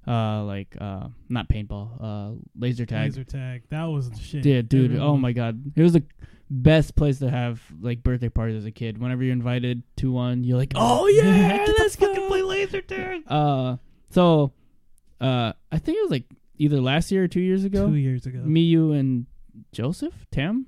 Uh, 0.06 0.44
like 0.44 0.76
uh, 0.80 1.08
not 1.30 1.48
paintball, 1.48 1.88
uh, 1.98 2.34
laser 2.58 2.84
tag. 2.84 3.10
laser 3.10 3.24
tag. 3.24 3.62
That 3.70 3.84
was 3.84 4.10
the 4.10 4.18
shit. 4.18 4.44
Yeah, 4.44 4.60
dude. 4.60 4.98
Oh 4.98 5.16
my 5.16 5.32
god, 5.32 5.72
it 5.76 5.82
was 5.82 5.94
the 5.94 6.04
best 6.50 6.94
place 6.94 7.18
to 7.20 7.30
have 7.30 7.62
like 7.80 8.02
birthday 8.02 8.28
parties 8.28 8.56
as 8.56 8.64
a 8.66 8.70
kid. 8.70 8.98
Whenever 8.98 9.22
you're 9.24 9.32
invited 9.32 9.82
to 9.96 10.12
one, 10.12 10.44
you're 10.44 10.58
like, 10.58 10.72
oh 10.74 11.06
yeah, 11.08 11.64
let's 11.78 11.96
fucking 11.96 12.28
play 12.28 12.42
laser 12.42 12.82
tag. 12.82 13.22
Uh, 13.26 13.76
so, 14.10 14.52
uh, 15.20 15.52
I 15.72 15.78
think 15.78 15.98
it 15.98 16.02
was 16.02 16.10
like 16.10 16.24
either 16.58 16.80
last 16.80 17.10
year 17.10 17.24
or 17.24 17.28
two 17.28 17.40
years 17.40 17.64
ago. 17.64 17.88
Two 17.88 17.94
years 17.94 18.26
ago. 18.26 18.38
Me, 18.40 18.60
you, 18.60 18.92
and 18.92 19.26
Joseph, 19.72 20.26
Tam, 20.30 20.66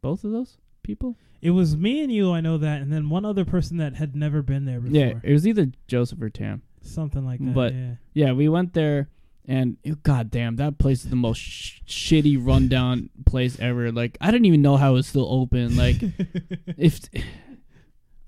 both 0.00 0.24
of 0.24 0.30
those 0.32 0.58
people. 0.82 1.16
It 1.40 1.50
was 1.50 1.76
me 1.76 2.02
and 2.02 2.12
you, 2.12 2.32
I 2.32 2.40
know 2.40 2.58
that, 2.58 2.80
and 2.80 2.92
then 2.92 3.10
one 3.10 3.24
other 3.24 3.44
person 3.44 3.76
that 3.76 3.94
had 3.94 4.16
never 4.16 4.42
been 4.42 4.64
there 4.64 4.80
before. 4.80 4.96
Yeah, 4.96 5.12
it 5.22 5.32
was 5.32 5.46
either 5.46 5.68
Joseph 5.86 6.20
or 6.20 6.30
Tam. 6.30 6.62
Something 6.88 7.24
like 7.24 7.40
that. 7.40 7.54
But- 7.54 7.74
yeah. 7.74 7.94
Yeah, 8.14 8.32
we 8.32 8.48
went 8.48 8.72
there, 8.74 9.08
and 9.46 9.76
god 10.02 10.30
damn, 10.30 10.56
that 10.56 10.78
place 10.78 11.04
is 11.04 11.10
the 11.10 11.16
most 11.16 11.38
sh- 11.38 11.80
shitty 11.86 12.44
rundown 12.44 13.10
place 13.26 13.58
ever. 13.60 13.92
Like, 13.92 14.18
I 14.20 14.30
didn't 14.32 14.46
even 14.46 14.62
know 14.62 14.76
how 14.76 14.90
it 14.90 14.94
was 14.94 15.06
still 15.06 15.26
open. 15.30 15.76
Like, 15.76 15.96
if 16.76 17.00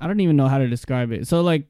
I 0.01 0.07
don't 0.07 0.21
even 0.21 0.37
know 0.37 0.49
how 0.49 0.59
to 0.59 0.69
describe 0.69 1.13
it. 1.13 1.27
So 1.27 1.41
like, 1.43 1.67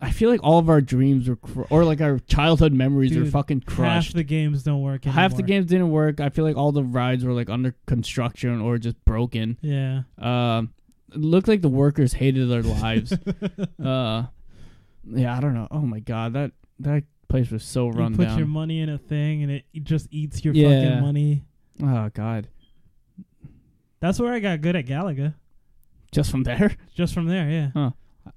I 0.00 0.10
feel 0.10 0.28
like 0.28 0.40
all 0.42 0.58
of 0.58 0.68
our 0.68 0.82
dreams 0.82 1.28
were, 1.28 1.36
cr- 1.36 1.62
or 1.70 1.84
like 1.84 2.00
our 2.02 2.18
childhood 2.18 2.72
memories 2.74 3.16
were 3.16 3.22
Dude, 3.24 3.32
fucking 3.32 3.62
half 3.78 4.12
the 4.12 4.24
games 4.24 4.62
don't 4.64 4.82
work 4.82 5.06
anymore. 5.06 5.22
Half 5.22 5.36
the 5.36 5.42
games 5.42 5.66
didn't 5.66 5.90
work. 5.90 6.20
I 6.20 6.28
feel 6.28 6.44
like 6.44 6.56
all 6.56 6.72
the 6.72 6.84
rides 6.84 7.24
were 7.24 7.32
like 7.32 7.48
under 7.48 7.74
construction 7.86 8.60
or 8.60 8.76
just 8.76 9.02
broken. 9.06 9.56
Yeah. 9.62 10.02
Um, 10.18 10.74
it 11.12 11.18
looked 11.20 11.48
like 11.48 11.62
the 11.62 11.70
workers 11.70 12.12
hated 12.12 12.50
their 12.50 12.62
lives. 12.62 13.14
uh, 13.82 14.24
yeah, 15.08 15.36
I 15.36 15.40
don't 15.40 15.54
know. 15.54 15.68
Oh 15.70 15.80
my 15.80 16.00
god, 16.00 16.32
that 16.34 16.52
that 16.80 17.04
place 17.28 17.50
was 17.50 17.64
so 17.64 17.88
run 17.88 18.12
you 18.12 18.18
put 18.18 18.28
down. 18.28 18.38
your 18.38 18.46
money 18.46 18.80
in 18.80 18.88
a 18.88 18.98
thing 18.98 19.42
and 19.42 19.50
it, 19.50 19.64
it 19.74 19.84
just 19.84 20.06
eats 20.10 20.44
your 20.44 20.54
Yeah. 20.54 20.68
fucking 20.84 21.00
money. 21.02 21.44
oh 21.82 22.10
god, 22.14 22.48
That's 24.00 24.20
where 24.20 24.32
I 24.32 24.38
got 24.40 24.60
good 24.60 24.76
at 24.76 24.86
Galaga. 24.86 25.34
just 26.12 26.30
from 26.30 26.42
there. 26.44 26.76
Just 26.94 27.12
from 27.14 27.26
there, 27.26 27.50
yeah. 27.50 27.70
Huh. 27.74 27.90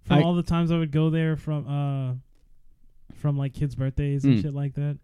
From 0.04 0.20
I- 0.20 0.24
all 0.24 0.36
the 0.36 0.44
times 0.44 0.72
I 0.72 0.78
would 0.78 0.92
go 0.92 1.10
there 1.10 1.36
from 1.38 1.68
uh 1.68 2.14
from 3.16 3.38
like 3.38 3.54
kids' 3.54 3.76
birthdays 3.76 4.24
and 4.26 4.38
Mm. 4.38 4.42
shit 4.42 4.54
like 4.54 4.76
that. 4.76 4.98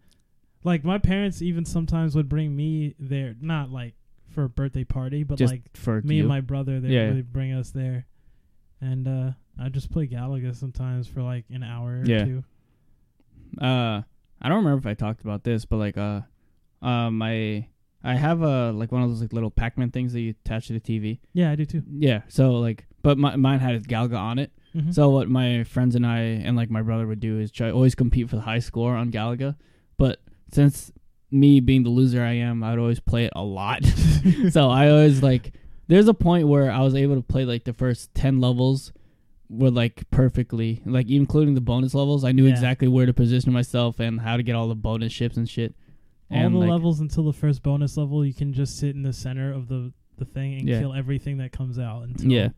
Like 0.64 0.84
my 0.84 0.98
parents 0.98 1.42
even 1.42 1.64
sometimes 1.64 2.14
would 2.16 2.28
bring 2.28 2.56
me 2.56 2.94
there, 2.98 3.36
not 3.40 3.70
like 3.70 3.94
for 4.30 4.44
a 4.44 4.48
birthday 4.48 4.84
party, 4.84 5.22
but 5.22 5.38
just 5.38 5.52
like 5.52 5.62
for 5.76 6.00
me 6.02 6.16
you. 6.16 6.22
and 6.22 6.28
my 6.28 6.40
brother 6.40 6.80
they 6.80 6.88
Yeah. 6.90 7.12
would 7.12 7.32
bring 7.32 7.52
us 7.52 7.70
there. 7.70 8.06
And 8.80 9.06
uh 9.06 9.30
I 9.58 9.68
just 9.68 9.90
play 9.90 10.06
Galaga 10.06 10.54
sometimes 10.54 11.06
for 11.08 11.22
like 11.22 11.44
an 11.50 11.62
hour 11.62 12.00
or 12.00 12.04
Yeah. 12.04 12.24
two. 12.24 12.44
uh 13.60 14.02
I 14.42 14.48
don't 14.48 14.58
remember 14.64 14.78
if 14.78 14.86
I 14.86 14.94
talked 14.94 15.22
about 15.22 15.44
this, 15.44 15.64
but 15.64 15.76
like 15.76 15.96
uh 15.96 16.20
uh 16.82 17.10
my 17.10 17.66
I 18.04 18.14
have 18.14 18.42
a 18.42 18.72
like 18.72 18.92
one 18.92 19.02
of 19.02 19.08
those 19.08 19.20
like 19.22 19.32
little 19.32 19.50
Pac-Man 19.50 19.90
things 19.90 20.12
that 20.12 20.20
you 20.20 20.30
attach 20.44 20.68
to 20.68 20.74
the 20.74 20.80
TV. 20.80 21.18
Yeah, 21.32 21.50
I 21.50 21.56
do 21.56 21.64
too. 21.64 21.82
Yeah, 21.90 22.22
so 22.28 22.52
like 22.52 22.86
but 23.02 23.18
my, 23.18 23.36
mine 23.36 23.60
had 23.60 23.82
Galaga 23.88 24.18
on 24.18 24.38
it. 24.38 24.52
Mhm. 24.74 24.92
So 24.94 25.08
what 25.10 25.28
my 25.28 25.64
friends 25.64 25.94
and 25.94 26.06
I 26.06 26.18
and 26.20 26.56
like 26.56 26.70
my 26.70 26.82
brother 26.82 27.06
would 27.06 27.20
do 27.20 27.38
is 27.38 27.50
try 27.50 27.70
always 27.70 27.94
compete 27.94 28.28
for 28.28 28.36
the 28.36 28.42
high 28.42 28.58
score 28.58 28.94
on 28.94 29.10
Galaga. 29.10 29.56
But 29.96 30.20
since 30.52 30.92
me 31.30 31.60
being 31.60 31.82
the 31.82 31.90
loser 31.90 32.22
I 32.22 32.32
am, 32.34 32.62
I'd 32.62 32.78
always 32.78 33.00
play 33.00 33.24
it 33.24 33.32
a 33.34 33.42
lot. 33.42 33.84
so 34.50 34.68
I 34.68 34.90
always 34.90 35.22
like 35.22 35.54
there's 35.88 36.08
a 36.08 36.14
point 36.14 36.46
where 36.48 36.70
I 36.70 36.80
was 36.80 36.94
able 36.94 37.14
to 37.16 37.22
play 37.22 37.44
like 37.44 37.64
the 37.64 37.72
first 37.72 38.12
10 38.14 38.40
levels 38.40 38.92
were 39.48 39.70
like 39.70 40.04
perfectly 40.10 40.82
like 40.84 41.08
including 41.08 41.54
the 41.54 41.60
bonus 41.60 41.94
levels 41.94 42.24
i 42.24 42.32
knew 42.32 42.44
Yeah. 42.44 42.50
exactly 42.50 42.88
where 42.88 43.06
to 43.06 43.12
position 43.14 43.52
myself 43.52 44.00
and 44.00 44.20
how 44.20 44.36
to 44.36 44.42
get 44.42 44.54
all 44.56 44.66
the 44.68 44.74
bonus 44.74 45.12
ships 45.12 45.36
and 45.36 45.48
shit 45.48 45.74
all 46.30 46.38
and 46.38 46.54
the 46.54 46.58
like, 46.58 46.70
levels 46.70 46.98
until 47.00 47.22
the 47.24 47.32
first 47.32 47.62
bonus 47.62 47.96
level, 47.96 48.24
you 48.26 48.34
can 48.34 48.52
just 48.52 48.78
sit 48.78 48.96
in 48.96 49.02
the 49.02 49.12
center 49.12 49.52
of 49.52 49.68
the 49.68 49.92
the 50.18 50.24
thing 50.24 50.54
and 50.58 50.68
Yeah. 50.68 50.80
kill 50.80 50.92
everything 50.94 51.36
that 51.38 51.52
comes 51.52 51.78
out. 51.78 52.02
Until, 52.02 52.32
yeah 52.32 52.48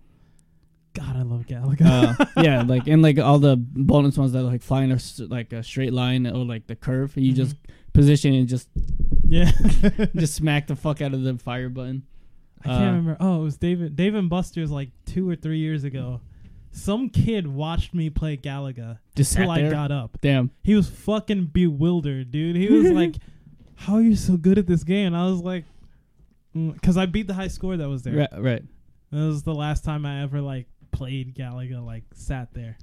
God, 0.94 1.16
I 1.16 1.22
love 1.22 1.46
Galaga. 1.46 2.18
uh, 2.18 2.24
yeah 2.42 2.62
like 2.62 2.86
and 2.88 3.02
like 3.02 3.18
all 3.18 3.38
the 3.38 3.56
bonus 3.58 4.16
ones 4.16 4.32
that 4.32 4.42
like 4.42 4.62
fly 4.62 4.82
in 4.84 4.90
a 4.90 4.94
s- 4.94 5.20
like 5.20 5.52
a 5.52 5.62
straight 5.62 5.92
line 5.92 6.26
or 6.26 6.44
like 6.46 6.66
the 6.66 6.74
curve 6.76 7.14
you 7.16 7.32
just 7.34 7.56
position 7.92 8.32
and 8.32 8.48
just 8.48 8.68
yeah. 9.28 9.50
just 10.16 10.34
smack 10.34 10.66
the 10.66 10.74
fuck 10.76 11.02
out 11.02 11.12
of 11.12 11.22
the 11.22 11.36
fire 11.36 11.68
button 11.68 12.04
I 12.62 12.68
can't 12.68 12.82
Uh, 12.82 12.86
remember. 12.86 13.16
Oh, 13.20 13.40
it 13.40 13.44
was 13.44 13.56
David 13.58 13.94
Dave 13.96 14.14
and 14.14 14.28
Buster's 14.30 14.70
like 14.70 14.90
two 15.04 15.28
or 15.28 15.36
three 15.36 15.58
years 15.58 15.84
ago. 15.84 16.20
Some 16.70 17.08
kid 17.08 17.46
watched 17.46 17.94
me 17.94 18.10
play 18.10 18.36
Galaga 18.36 18.98
just 19.14 19.32
sat 19.32 19.42
till 19.42 19.50
I 19.50 19.62
there 19.62 19.70
got 19.70 19.90
up. 19.90 20.18
damn 20.20 20.50
He 20.62 20.74
was 20.74 20.88
fucking 20.88 21.46
bewildered, 21.46 22.30
dude. 22.30 22.56
He 22.56 22.68
was 22.68 22.90
like, 22.90 23.16
"How 23.74 23.94
are 23.94 24.02
you 24.02 24.16
so 24.16 24.36
good 24.36 24.58
at 24.58 24.66
this 24.66 24.84
game?" 24.84 25.08
And 25.08 25.16
I 25.16 25.26
was 25.26 25.40
like, 25.40 25.64
"Because 26.54 26.96
I 26.96 27.06
beat 27.06 27.26
the 27.26 27.34
high 27.34 27.48
score 27.48 27.76
that 27.76 27.88
was 27.88 28.02
there." 28.02 28.14
right 28.16 28.42
right 28.42 28.62
That 29.10 29.26
was 29.26 29.42
the 29.42 29.54
last 29.54 29.84
time 29.84 30.06
I 30.06 30.22
ever 30.22 30.40
like 30.40 30.66
played 30.90 31.34
Galaga, 31.34 31.84
like 31.84 32.04
sat 32.14 32.52
there. 32.54 32.76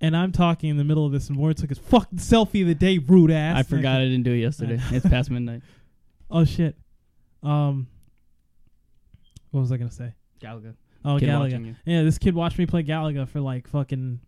And 0.00 0.16
I'm 0.16 0.32
talking 0.32 0.70
in 0.70 0.76
the 0.76 0.84
middle 0.84 1.06
of 1.06 1.12
this, 1.12 1.28
and 1.28 1.38
Ward 1.38 1.56
took 1.56 1.68
his 1.68 1.78
fucking 1.78 2.18
selfie 2.18 2.62
of 2.62 2.68
the 2.68 2.74
day, 2.74 2.98
rude 2.98 3.30
ass. 3.30 3.56
i 3.56 3.62
forgot 3.62 4.00
i 4.00 4.04
didn't 4.04 4.24
do 4.24 4.32
it 4.32 4.38
yesterday 4.38 4.80
it's 4.90 5.06
past 5.08 5.30
midnight 5.30 5.62
Oh 6.32 6.46
shit. 6.46 6.76
Um. 7.42 7.86
What 9.50 9.60
was 9.60 9.70
I 9.70 9.76
gonna 9.76 9.90
say? 9.90 10.14
Galaga. 10.40 10.74
Oh, 11.04 11.18
Kid 11.18 11.28
Galaga. 11.28 11.40
watching 11.40 11.64
you. 11.66 11.76
Yeah, 11.84 12.02
this 12.02 12.18
kid 12.18 12.34
watched 12.34 12.58
me 12.58 12.66
play 12.66 12.82
Galaga 12.82 13.28
for 13.28 13.40
like 13.40 13.66
fucking, 13.68 14.20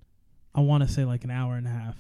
I 0.54 0.60
want 0.60 0.82
to 0.86 0.88
say 0.92 1.04
like 1.04 1.24
an 1.24 1.30
hour 1.30 1.54
and 1.56 1.66
a 1.66 1.70
half. 1.70 1.96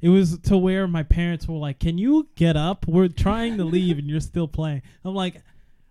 It 0.00 0.08
was 0.08 0.38
to 0.44 0.56
where 0.56 0.88
my 0.88 1.02
parents 1.02 1.46
were 1.46 1.58
like, 1.58 1.78
"Can 1.78 1.98
you 1.98 2.28
get 2.34 2.56
up? 2.56 2.86
We're 2.88 3.08
trying 3.08 3.58
to 3.58 3.64
leave, 3.64 3.98
and 3.98 4.08
you're 4.08 4.20
still 4.20 4.48
playing." 4.48 4.80
I'm 5.04 5.14
like, 5.14 5.42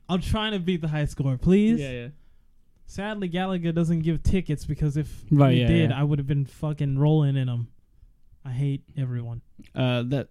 "I'm 0.10 0.20
trying 0.22 0.54
to 0.54 0.60
beat 0.60 0.82
the 0.82 0.88
high 0.88 1.06
score, 1.06 1.38
please." 1.38 1.80
yeah 1.80 1.92
yeah 1.92 2.08
Sadly, 2.88 3.30
Galaga 3.30 3.72
doesn't 3.74 4.00
give 4.00 4.24
tickets 4.24 4.66
because 4.66 4.98
if 4.98 5.24
Right, 5.30 5.54
he 5.54 5.62
yeah, 5.62 5.68
did, 5.68 5.90
yeah. 5.92 6.00
I 6.00 6.04
would 6.04 6.18
have 6.18 6.26
been 6.28 6.46
fucking 6.46 6.98
rolling 6.98 7.38
in 7.38 7.46
them. 7.46 7.68
I 8.44 8.50
hate 8.52 8.82
everyone. 8.98 9.42
uh, 9.76 10.02
that 10.08 10.30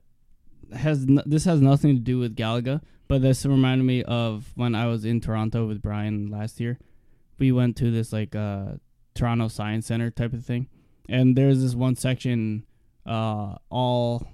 has 0.74 1.04
n- 1.04 1.22
this 1.24 1.44
has 1.44 1.60
nothing 1.60 1.94
to 1.94 2.00
do 2.00 2.18
with 2.18 2.34
Galaga, 2.34 2.82
but 3.06 3.22
this 3.22 3.46
reminded 3.46 3.84
me 3.84 4.02
of 4.02 4.50
when 4.56 4.74
I 4.74 4.86
was 4.86 5.04
in 5.04 5.20
Toronto 5.20 5.68
with 5.68 5.80
Brian 5.80 6.30
last 6.32 6.58
year. 6.58 6.80
We 7.38 7.52
went 7.52 7.76
to 7.78 7.90
this 7.90 8.12
like 8.12 8.34
uh, 8.34 8.72
Toronto 9.14 9.48
Science 9.48 9.86
Center 9.86 10.10
type 10.10 10.32
of 10.32 10.44
thing, 10.44 10.68
and 11.08 11.36
there's 11.36 11.62
this 11.62 11.74
one 11.74 11.94
section, 11.96 12.64
uh, 13.06 13.56
all 13.70 14.26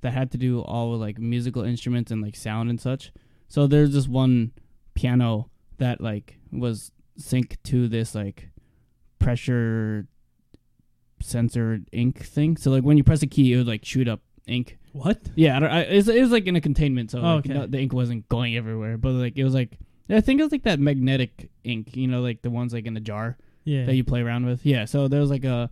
that 0.00 0.12
had 0.12 0.30
to 0.32 0.38
do 0.38 0.60
all 0.62 0.92
with 0.92 1.00
like 1.00 1.18
musical 1.18 1.62
instruments 1.64 2.10
and 2.10 2.22
like 2.22 2.36
sound 2.36 2.70
and 2.70 2.80
such. 2.80 3.12
So 3.48 3.66
there's 3.66 3.92
this 3.92 4.06
one 4.08 4.52
piano 4.94 5.50
that 5.78 6.00
like 6.00 6.38
was 6.52 6.92
synced 7.18 7.56
to 7.64 7.88
this 7.88 8.14
like 8.14 8.48
pressure 9.18 10.06
sensor 11.20 11.80
ink 11.92 12.24
thing. 12.24 12.56
So 12.56 12.70
like 12.70 12.84
when 12.84 12.96
you 12.96 13.04
press 13.04 13.22
a 13.22 13.26
key, 13.26 13.52
it 13.52 13.56
would 13.56 13.66
like 13.66 13.84
shoot 13.84 14.08
up 14.08 14.20
ink. 14.46 14.78
What? 14.92 15.20
Yeah, 15.34 15.56
I 15.56 15.60
don't, 15.60 15.70
I, 15.70 15.80
it, 15.82 15.96
was, 15.96 16.08
it 16.08 16.20
was 16.20 16.30
like 16.30 16.46
in 16.46 16.56
a 16.56 16.60
containment, 16.60 17.10
so 17.10 17.18
Oh, 17.18 17.36
like, 17.36 17.46
okay. 17.46 17.54
no- 17.54 17.66
the 17.66 17.78
ink 17.78 17.92
wasn't 17.92 18.28
going 18.28 18.56
everywhere. 18.56 18.96
But 18.98 19.10
like 19.12 19.36
it 19.36 19.44
was 19.44 19.54
like 19.54 19.78
I 20.10 20.20
think 20.20 20.40
it 20.40 20.42
was 20.42 20.52
like 20.52 20.62
that 20.64 20.80
magnetic 20.80 21.50
ink, 21.64 21.96
you 21.96 22.06
know, 22.08 22.20
like 22.22 22.42
the 22.42 22.50
ones 22.50 22.72
like 22.72 22.86
in 22.86 22.96
a 22.96 23.00
jar 23.00 23.36
Yeah. 23.64 23.84
that 23.86 23.94
you 23.94 24.04
play 24.04 24.20
around 24.22 24.46
with. 24.46 24.64
Yeah, 24.64 24.84
so 24.86 25.06
there 25.08 25.20
was 25.20 25.30
like 25.30 25.44
a 25.44 25.70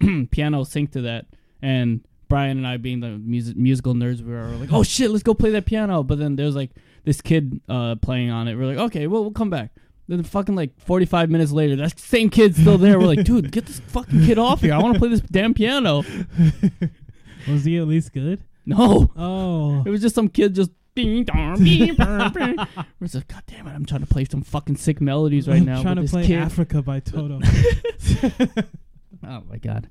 piano 0.30 0.64
sync 0.64 0.92
to 0.92 1.02
that, 1.02 1.26
and 1.62 2.00
Brian 2.28 2.58
and 2.58 2.66
I, 2.66 2.76
being 2.76 3.00
the 3.00 3.10
music 3.18 3.56
musical 3.56 3.94
nerds, 3.94 4.20
we 4.22 4.32
were 4.32 4.48
like, 4.56 4.72
"Oh 4.72 4.82
shit, 4.82 5.10
let's 5.10 5.22
go 5.22 5.34
play 5.34 5.50
that 5.50 5.66
piano." 5.66 6.02
But 6.02 6.18
then 6.18 6.36
there's 6.36 6.54
like 6.54 6.70
this 7.04 7.20
kid 7.20 7.60
uh, 7.68 7.96
playing 7.96 8.30
on 8.30 8.46
it. 8.48 8.54
We're 8.56 8.66
like, 8.66 8.78
"Okay, 8.78 9.06
well, 9.06 9.22
we'll 9.22 9.32
come 9.32 9.50
back." 9.50 9.72
Then 10.08 10.22
fucking 10.22 10.54
like 10.56 10.78
45 10.80 11.30
minutes 11.30 11.52
later, 11.52 11.76
that 11.76 11.98
same 11.98 12.30
kid's 12.30 12.56
still 12.58 12.78
there. 12.78 12.98
We're 12.98 13.06
like, 13.06 13.24
"Dude, 13.24 13.50
get 13.52 13.66
this 13.66 13.80
fucking 13.80 14.24
kid 14.26 14.38
off 14.38 14.60
here! 14.60 14.74
I 14.74 14.78
want 14.78 14.94
to 14.94 15.00
play 15.00 15.08
this 15.08 15.20
damn 15.20 15.54
piano." 15.54 16.02
Was 17.48 17.64
he 17.64 17.78
at 17.78 17.86
least 17.88 18.12
good? 18.12 18.42
No, 18.66 19.10
Oh. 19.16 19.82
it 19.84 19.88
was 19.90 20.00
just 20.02 20.14
some 20.14 20.28
kid 20.28 20.54
just. 20.54 20.70
Ding, 20.94 21.24
dong, 21.24 21.54
ding, 21.64 21.94
bang, 21.94 22.32
bang. 22.32 22.56
We're 22.98 23.08
like, 23.14 23.28
God 23.28 23.42
damn 23.46 23.66
it! 23.68 23.70
I'm 23.72 23.86
trying 23.86 24.00
to 24.00 24.06
play 24.06 24.24
some 24.24 24.42
fucking 24.42 24.76
sick 24.76 25.00
melodies 25.00 25.46
right 25.48 25.58
I'm 25.58 25.64
now. 25.64 25.82
trying 25.82 25.96
to 25.96 26.04
play 26.04 26.26
kid, 26.26 26.38
Africa 26.38 26.82
by 26.82 27.00
Toto. 27.00 27.40
Oh 29.26 29.42
my 29.48 29.58
god. 29.58 29.88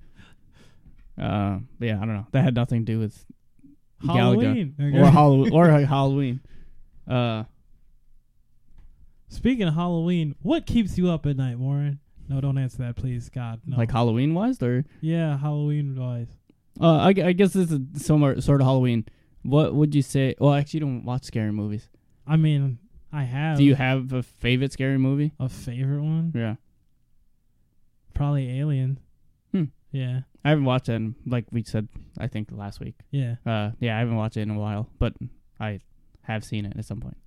Uh, 1.17 1.59
yeah, 1.79 1.97
I 1.97 1.99
don't 1.99 2.13
know. 2.15 2.27
That 2.31 2.43
had 2.43 2.55
nothing 2.55 2.85
to 2.85 2.91
do 2.93 2.99
with 2.99 3.25
Galaga. 4.03 4.13
Halloween. 4.15 4.75
Okay. 4.81 4.97
or 4.99 5.05
Halloween 5.05 5.53
or 5.53 5.67
like 5.71 5.87
Halloween. 5.87 6.39
Uh, 7.07 7.43
Speaking 9.31 9.67
of 9.67 9.75
Halloween, 9.75 10.33
what 10.41 10.65
keeps 10.65 10.97
you 10.97 11.09
up 11.11 11.25
at 11.27 11.37
night, 11.37 11.59
Warren? 11.59 11.99
No, 12.27 12.41
don't 12.41 12.57
answer 12.57 12.79
that, 12.79 12.95
please. 12.95 13.29
God, 13.29 13.61
no. 13.65 13.77
like 13.77 13.91
Halloween 13.91 14.33
wise, 14.33 14.61
or 14.61 14.85
yeah, 15.01 15.37
Halloween 15.37 15.95
wise. 15.99 16.27
uh, 16.81 16.97
I, 16.97 17.09
I 17.09 17.33
guess 17.33 17.53
this 17.53 17.71
is 17.71 17.79
somewhere 18.05 18.39
sort 18.41 18.61
of 18.61 18.65
Halloween. 18.67 19.05
What 19.43 19.73
would 19.73 19.95
you 19.95 20.01
say? 20.01 20.35
Well, 20.39 20.53
actually, 20.53 20.79
you 20.79 20.85
don't 20.85 21.03
watch 21.05 21.23
scary 21.25 21.51
movies. 21.51 21.87
I 22.27 22.35
mean, 22.35 22.77
I 23.11 23.23
have. 23.23 23.57
Do 23.57 23.63
you 23.63 23.75
have 23.75 24.11
a 24.13 24.21
favorite 24.23 24.71
scary 24.73 24.97
movie? 24.97 25.31
a 25.39 25.49
favorite 25.49 26.01
one? 26.01 26.31
Yeah, 26.35 26.55
Probably 28.13 28.59
Alien. 28.59 28.99
Hmm. 29.53 29.65
Yeah, 29.91 30.21
I 30.43 30.49
haven't 30.49 30.65
watched 30.65 30.89
it. 30.89 30.93
In, 30.93 31.15
like 31.25 31.45
we 31.51 31.63
said, 31.63 31.87
I 32.17 32.27
think 32.27 32.49
last 32.51 32.79
week. 32.79 32.95
yeah. 33.11 33.35
Uh, 33.45 33.71
yeah, 33.79 33.95
I 33.95 33.99
haven't 33.99 34.15
watched 34.17 34.37
it 34.37 34.41
in 34.41 34.51
a 34.51 34.59
while, 34.59 34.89
but 34.99 35.13
I 35.59 35.79
have 36.23 36.43
seen 36.43 36.65
it 36.65 36.73
at 36.77 36.85
some 36.85 36.99
point. 36.99 37.17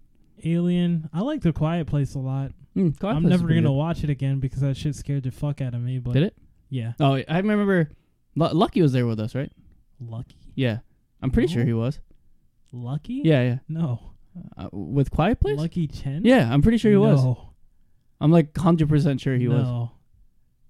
Alien. 0.44 1.08
I 1.12 1.20
like 1.20 1.40
The 1.42 1.52
Quiet 1.52 1.86
Place 1.86 2.14
a 2.14 2.18
lot. 2.18 2.52
Mm, 2.76 2.98
Quiet 2.98 3.14
I'm 3.16 3.22
Place 3.22 3.30
never 3.30 3.48
gonna 3.48 3.62
good. 3.62 3.70
watch 3.70 4.04
it 4.04 4.10
again 4.10 4.38
because 4.38 4.60
that 4.60 4.76
shit 4.76 4.94
scared 4.94 5.22
the 5.24 5.30
fuck 5.30 5.60
out 5.60 5.74
of 5.74 5.80
me. 5.80 5.98
But 5.98 6.12
Did 6.14 6.22
it? 6.24 6.36
Yeah. 6.68 6.92
Oh, 7.00 7.14
I 7.28 7.38
remember. 7.38 7.90
Lu- 8.34 8.52
Lucky 8.52 8.82
was 8.82 8.92
there 8.92 9.06
with 9.06 9.20
us, 9.20 9.34
right? 9.34 9.50
Lucky. 10.00 10.36
Yeah, 10.54 10.78
I'm 11.23 11.31
pretty 11.31 11.53
sure 11.53 11.64
he 11.64 11.73
was. 11.73 12.01
Lucky. 12.73 13.23
Yeah, 13.25 13.43
yeah. 13.43 13.59
No. 13.68 14.01
Uh, 14.57 14.68
with 14.73 15.11
Quiet 15.11 15.41
Place? 15.41 15.59
Lucky 15.59 15.87
Chen. 15.87 16.23
Yeah, 16.25 16.53
I'm 16.53 16.62
pretty 16.62 16.79
sure 16.79 16.91
he 16.91 16.97
was. 16.97 17.23
No. 17.23 17.51
I'm 18.20 18.31
like 18.31 18.53
100% 18.55 19.20
sure 19.20 19.37
he 19.37 19.49
was. 19.49 19.62
no. 19.64 19.93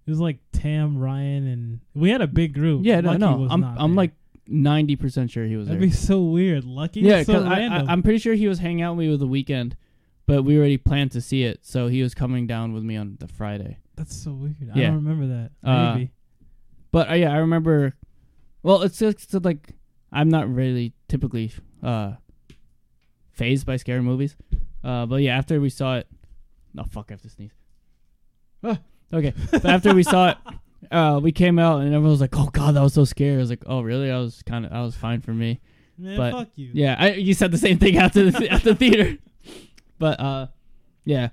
It 0.05 0.11
was 0.11 0.19
like 0.19 0.39
Tam, 0.53 0.99
Ryan, 0.99 1.47
and 1.47 1.81
we 1.95 2.11
had 2.11 2.21
a 2.23 2.27
big 2.27 2.55
group. 2.55 2.85
Yeah, 2.85 3.01
no, 3.01 3.11
Lucky 3.11 3.19
no. 3.21 3.37
was 3.37 3.53
I'm 3.53 3.61
not 3.61 3.77
I'm 3.79 3.91
there. 3.93 3.97
like 3.99 4.13
90% 4.51 5.31
sure 5.31 5.47
he 5.47 5.55
was 5.57 5.69
That'd 5.69 5.81
there. 5.81 5.89
be 5.89 5.95
so 5.95 6.23
weird. 6.23 6.65
Lucky. 6.65 7.01
yeah, 7.01 7.19
is 7.19 7.27
so 7.29 7.35
cuz 7.35 7.45
I, 7.45 7.47
I 7.55 7.59
random. 7.61 7.89
I'm 7.89 8.03
pretty 8.03 8.19
sure 8.19 8.35
he 8.35 8.49
was 8.49 8.59
hanging 8.59 8.83
out 8.83 8.97
with 8.97 9.07
me 9.07 9.11
with 9.13 9.21
the 9.21 9.29
weekend, 9.29 9.77
but 10.27 10.43
we 10.43 10.59
already 10.59 10.77
planned 10.77 11.13
to 11.13 11.21
see 11.21 11.45
it, 11.45 11.61
so 11.65 11.87
he 11.87 12.03
was 12.03 12.15
coming 12.15 12.49
down 12.49 12.73
with 12.73 12.83
me 12.83 12.97
on 12.97 13.17
the 13.21 13.29
Friday. 13.29 13.79
That's 13.95 14.17
so 14.17 14.33
weird. 14.33 14.57
I 14.75 14.79
Yeah. 14.79 14.87
don't 14.89 15.05
remember 15.05 15.27
that. 15.29 15.51
Uh, 15.63 15.95
Maybe. 15.95 16.11
But 16.91 17.11
uh, 17.11 17.15
yeah, 17.15 17.33
I 17.33 17.37
remember 17.37 17.95
well, 18.65 18.83
it's 18.83 18.99
just 18.99 19.33
like 19.45 19.73
I'm 20.13 20.29
not 20.29 20.53
really 20.53 20.93
typically 21.09 21.53
uh 21.83 22.13
phased 23.33 23.67
by 23.67 23.77
scary 23.77 24.03
movies. 24.03 24.37
Uh 24.85 25.07
but 25.07 25.17
yeah, 25.23 25.37
after 25.37 25.61
we 25.61 25.71
saw 25.71 25.97
it 25.99 26.07
Oh 26.79 26.85
fuck, 26.85 27.07
I 27.11 27.15
have 27.15 27.23
to 27.23 27.29
sneeze. 27.29 27.53
Ah, 28.65 28.79
okay. 29.13 29.35
But 29.51 29.65
after 29.67 29.95
we 29.95 30.03
saw 30.03 30.31
it 30.31 30.37
uh 30.91 31.21
we 31.23 31.33
came 31.33 31.59
out 31.59 31.81
and 31.81 31.89
everyone 31.89 32.11
was 32.11 32.21
like, 32.21 32.37
"Oh 32.37 32.49
god, 32.53 32.75
that 32.75 32.83
was 32.83 32.95
so 32.95 33.05
scary." 33.05 33.35
I 33.37 33.39
was 33.39 33.51
like, 33.51 33.63
"Oh, 33.67 33.81
really?" 33.83 34.11
I 34.11 34.19
was 34.19 34.43
kind 34.45 34.65
of 34.67 34.73
I 34.73 34.83
was 34.83 34.95
fine 34.97 35.21
for 35.21 35.33
me. 35.33 35.61
Man, 35.99 36.17
but- 36.17 36.33
fuck 36.33 36.49
you. 36.57 36.71
Yeah, 36.73 36.97
I 36.99 37.13
you 37.15 37.35
said 37.35 37.51
the 37.53 37.59
same 37.59 37.79
thing 37.79 37.97
after 37.99 38.31
the 38.31 38.49
at 38.57 38.63
the 38.63 38.75
theater. 38.75 39.19
But 39.99 40.19
uh 40.21 40.47
yeah. 41.05 41.29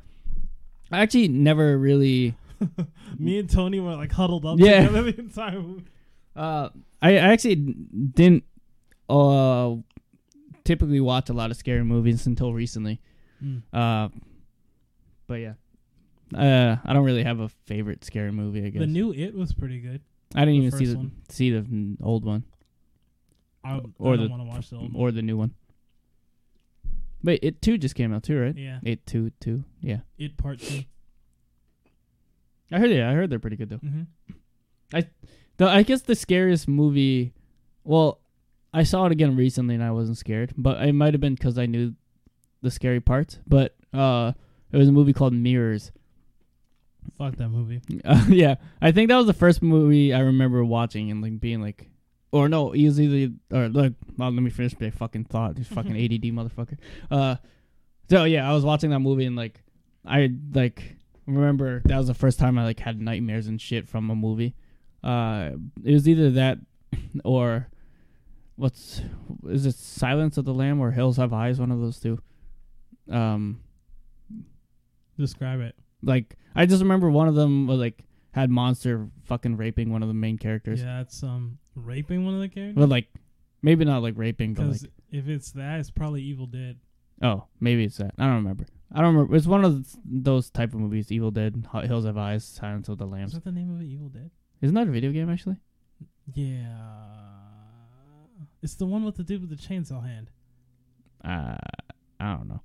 I 0.91 1.01
actually 1.01 1.27
never 1.27 1.77
really 1.77 2.35
Me 3.19 3.39
and 3.39 3.49
Tony 3.49 3.79
were 3.79 3.95
like 3.95 4.11
huddled 4.11 4.45
up 4.45 4.59
Yeah. 4.59 4.87
together 4.87 5.11
the 5.11 5.19
entire 5.19 5.61
movie. 5.61 5.85
uh 6.35 6.69
I, 7.01 7.11
I 7.13 7.31
actually 7.33 7.55
didn't 7.55 8.43
uh 9.09 9.75
typically 10.63 10.99
watch 10.99 11.29
a 11.29 11.33
lot 11.33 11.49
of 11.51 11.57
scary 11.57 11.83
movies 11.83 12.27
until 12.27 12.53
recently. 12.53 13.01
Mm. 13.43 13.61
Uh 13.73 14.09
but 15.27 15.35
yeah. 15.35 15.53
Uh 16.35 16.77
I 16.85 16.93
don't 16.93 17.03
really 17.05 17.23
have 17.23 17.39
a 17.39 17.49
favorite 17.65 18.03
scary 18.05 18.31
movie, 18.31 18.65
I 18.65 18.69
guess. 18.69 18.79
The 18.81 18.87
new 18.87 19.11
It 19.13 19.33
was 19.35 19.53
pretty 19.53 19.79
good. 19.79 20.01
I 20.35 20.41
didn't 20.45 20.61
the 20.61 20.67
even 20.67 20.77
see 20.79 20.85
the 20.85 20.97
one. 20.97 21.11
see 21.29 21.49
the 21.51 21.97
old 22.03 22.23
one 22.25 22.43
I, 23.63 23.81
Or 23.97 24.13
I 24.13 24.17
the- 24.17 24.27
don't 24.27 24.31
want 24.31 24.41
to 24.43 24.47
watch 24.49 24.69
the 24.69 24.77
old 24.77 24.93
one. 24.93 25.01
or 25.01 25.11
the 25.11 25.21
new 25.21 25.37
one. 25.37 25.53
Wait, 27.23 27.39
it 27.43 27.61
2 27.61 27.77
just 27.77 27.95
came 27.95 28.13
out 28.13 28.23
too, 28.23 28.39
right? 28.39 28.55
Yeah, 28.55 28.79
It 28.83 29.05
2 29.05 29.31
2. 29.41 29.63
Yeah. 29.81 29.97
It 30.17 30.37
Part 30.37 30.59
Two. 30.59 30.83
I 32.71 32.79
heard 32.79 32.91
yeah, 32.91 33.09
I 33.09 33.13
heard 33.13 33.29
they're 33.29 33.39
pretty 33.39 33.57
good 33.57 33.69
though. 33.69 33.77
Mm-hmm. 33.79 34.99
The, 35.57 35.67
I 35.67 35.83
guess 35.83 36.01
the 36.03 36.15
scariest 36.15 36.67
movie. 36.69 37.33
Well, 37.83 38.21
I 38.73 38.83
saw 38.83 39.05
it 39.05 39.11
again 39.11 39.35
recently 39.35 39.75
and 39.75 39.83
I 39.83 39.91
wasn't 39.91 40.17
scared, 40.17 40.53
but 40.57 40.81
it 40.81 40.93
might 40.93 41.13
have 41.13 41.21
been 41.21 41.35
because 41.35 41.57
I 41.57 41.65
knew 41.65 41.93
the 42.61 42.71
scary 42.71 42.99
parts. 42.99 43.39
But 43.47 43.75
uh, 43.93 44.33
it 44.71 44.77
was 44.77 44.89
a 44.89 44.91
movie 44.91 45.13
called 45.13 45.33
Mirrors. 45.33 45.91
Fuck 47.17 47.37
that 47.37 47.49
movie. 47.49 47.81
Uh, 48.05 48.25
yeah, 48.29 48.55
I 48.81 48.91
think 48.91 49.09
that 49.09 49.17
was 49.17 49.27
the 49.27 49.33
first 49.33 49.61
movie 49.61 50.13
I 50.13 50.19
remember 50.19 50.63
watching 50.63 51.09
and 51.09 51.21
like 51.21 51.39
being 51.39 51.61
like, 51.61 51.89
or 52.31 52.47
no, 52.47 52.71
it 52.73 52.85
was 52.85 52.99
either 52.99 53.33
or 53.51 53.69
like, 53.69 53.93
well, 54.17 54.31
let 54.31 54.43
me 54.43 54.51
finish 54.51 54.79
my 54.79 54.91
fucking 54.91 55.25
thought. 55.25 55.55
This 55.55 55.67
fucking 55.67 55.97
ADD 55.97 56.31
motherfucker. 56.33 56.77
Uh, 57.09 57.37
so 58.09 58.25
yeah, 58.25 58.49
I 58.49 58.53
was 58.53 58.63
watching 58.63 58.91
that 58.91 58.99
movie 58.99 59.25
and 59.25 59.35
like, 59.35 59.63
I 60.05 60.29
like 60.53 60.95
remember 61.25 61.81
that 61.85 61.97
was 61.97 62.07
the 62.07 62.13
first 62.13 62.39
time 62.39 62.57
I 62.57 62.63
like 62.63 62.79
had 62.79 63.01
nightmares 63.01 63.47
and 63.47 63.59
shit 63.59 63.87
from 63.87 64.09
a 64.09 64.15
movie. 64.15 64.55
Uh, 65.03 65.51
it 65.83 65.93
was 65.93 66.07
either 66.07 66.31
that 66.31 66.59
or 67.23 67.69
what's 68.59 69.01
is 69.47 69.65
it 69.65 69.75
Silence 69.75 70.37
of 70.37 70.45
the 70.45 70.53
Lamb 70.53 70.79
or 70.79 70.91
Hills 70.91 71.17
Have 71.17 71.33
Eyes? 71.33 71.59
One 71.59 71.71
of 71.71 71.79
those 71.79 71.99
two. 71.99 72.19
Um, 73.09 73.61
Describe 75.17 75.59
it. 75.61 75.75
like 76.01 76.35
I 76.55 76.65
just 76.65 76.81
remember 76.81 77.09
one 77.09 77.27
of 77.27 77.35
them 77.35 77.67
was 77.67 77.79
like 77.79 78.03
had 78.31 78.49
monster 78.49 79.07
fucking 79.23 79.57
raping 79.57 79.91
one 79.91 80.01
of 80.03 80.07
the 80.07 80.13
main 80.13 80.37
characters. 80.37 80.81
Yeah, 80.81 81.01
it's 81.01 81.23
um 81.23 81.57
raping 81.75 82.25
one 82.25 82.35
of 82.35 82.41
the 82.41 82.49
characters. 82.49 82.77
Well, 82.77 82.87
like 82.87 83.07
maybe 83.61 83.83
not 83.85 84.01
like 84.03 84.13
raping, 84.17 84.53
but 84.53 84.63
Because 84.63 84.83
like 84.83 84.91
if 85.11 85.27
it's 85.27 85.51
that, 85.53 85.79
it's 85.79 85.89
probably 85.91 86.21
Evil 86.21 86.45
Dead. 86.45 86.77
oh, 87.21 87.45
maybe 87.59 87.83
it's 87.85 87.97
that. 87.97 88.13
I 88.17 88.25
don't 88.27 88.35
remember. 88.35 88.65
I 88.93 89.01
don't 89.01 89.13
remember. 89.15 89.35
It's 89.35 89.45
one 89.47 89.65
of 89.65 89.85
those 90.05 90.49
type 90.49 90.73
of 90.73 90.79
movies: 90.79 91.11
Evil 91.11 91.31
Dead, 91.31 91.67
Hills 91.83 92.05
Have 92.05 92.17
Eyes, 92.17 92.45
Silence 92.45 92.87
of 92.89 92.97
the 92.97 93.05
Lambs. 93.05 93.31
Is 93.31 93.35
that 93.39 93.43
the 93.45 93.51
name 93.51 93.73
of 93.73 93.81
it? 93.81 93.85
Evil 93.85 94.09
Dead. 94.09 94.31
Isn't 94.61 94.75
that 94.75 94.87
a 94.87 94.91
video 94.91 95.11
game 95.11 95.29
actually? 95.29 95.57
Yeah. 96.33 96.77
It's 98.61 98.75
the 98.75 98.85
one 98.85 99.05
with 99.05 99.15
the 99.15 99.23
dude 99.23 99.41
with 99.41 99.49
the 99.49 99.55
chainsaw 99.55 100.03
hand. 100.03 100.29
Uh, 101.23 101.55
I 102.19 102.35
don't 102.35 102.47
know, 102.49 102.61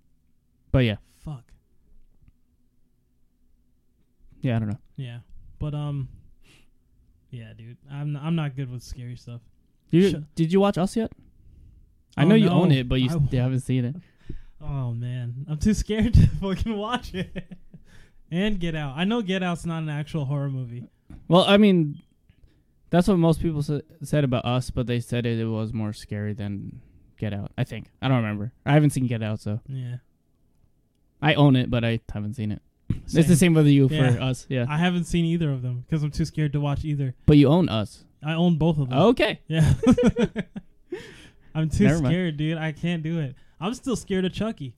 but 0.72 0.80
yeah, 0.80 0.96
Fuck. 1.16 1.44
yeah, 4.40 4.56
I 4.56 4.58
don't 4.58 4.68
know. 4.68 4.78
Yeah. 4.96 5.18
But 5.58 5.74
um. 5.74 6.08
Yeah, 7.30 7.52
dude. 7.56 7.78
I'm 7.90 8.16
I'm 8.16 8.36
not 8.36 8.54
good 8.54 8.70
with 8.70 8.82
scary 8.82 9.16
stuff. 9.16 9.40
You, 9.90 10.10
Sh- 10.10 10.14
did 10.36 10.52
you 10.52 10.60
watch 10.60 10.78
Us 10.78 10.96
yet? 10.96 11.10
I 12.16 12.24
Oh, 12.24 12.28
know 12.28 12.34
you 12.36 12.46
no. 12.46 12.62
own 12.62 12.70
it, 12.72 12.88
but 12.88 12.96
you 13.00 13.10
I 13.10 13.14
w- 13.14 13.40
haven't 13.40 13.60
seen 13.60 13.84
it. 13.84 13.96
Oh 14.66 14.92
man, 14.92 15.44
I'm 15.50 15.58
too 15.58 15.74
scared 15.74 16.14
to 16.14 16.26
fucking 16.40 16.74
watch 16.74 17.12
it. 17.12 17.52
and 18.30 18.58
Get 18.58 18.74
Out. 18.74 18.96
I 18.96 19.04
know 19.04 19.20
Get 19.20 19.42
Out's 19.42 19.66
not 19.66 19.82
an 19.82 19.90
actual 19.90 20.24
horror 20.24 20.48
movie. 20.48 20.84
Well, 21.28 21.44
I 21.46 21.58
mean, 21.58 22.00
that's 22.94 23.08
what 23.08 23.18
most 23.18 23.42
people 23.42 23.60
sa- 23.62 23.80
said 24.02 24.22
about 24.22 24.44
Us, 24.44 24.70
but 24.70 24.86
they 24.86 25.00
said 25.00 25.26
it, 25.26 25.40
it 25.40 25.46
was 25.46 25.72
more 25.72 25.92
scary 25.92 26.32
than 26.32 26.80
Get 27.18 27.32
Out. 27.34 27.50
I 27.58 27.64
think 27.64 27.86
I 28.00 28.06
don't 28.08 28.18
remember. 28.18 28.52
I 28.64 28.72
haven't 28.74 28.90
seen 28.90 29.06
Get 29.08 29.20
Out, 29.22 29.40
so 29.40 29.60
Yeah. 29.68 29.96
I 31.20 31.34
own 31.34 31.56
it, 31.56 31.70
but 31.70 31.84
I 31.84 32.00
haven't 32.12 32.34
seen 32.34 32.52
it. 32.52 32.62
It's 32.90 33.14
the 33.28 33.34
Same. 33.34 33.54
with 33.54 33.66
you 33.66 33.88
Yeah. 33.90 34.12
for 34.14 34.20
us. 34.20 34.46
Yeah. 34.48 34.66
I 34.68 34.76
haven't 34.78 35.04
seen 35.04 35.24
either 35.24 35.50
of 35.50 35.62
them 35.62 35.80
because 35.86 36.02
I'm 36.04 36.10
too 36.12 36.24
scared 36.24 36.52
to 36.52 36.60
watch 36.60 36.84
either. 36.84 37.14
But 37.26 37.36
you 37.36 37.48
own 37.48 37.68
us. 37.68 38.04
I 38.22 38.34
own 38.34 38.56
both 38.58 38.78
of 38.78 38.90
them. 38.90 38.98
Okay. 38.98 39.40
Yeah. 39.48 39.74
I'm 41.54 41.70
too 41.70 41.84
Never 41.84 42.00
mind. 42.02 42.12
scared, 42.12 42.36
dude. 42.36 42.58
I 42.58 42.72
can't 42.72 43.02
do 43.02 43.18
it. 43.20 43.34
I'm 43.60 43.74
still 43.74 43.96
scared 43.96 44.24
of 44.24 44.32
Chucky. 44.32 44.74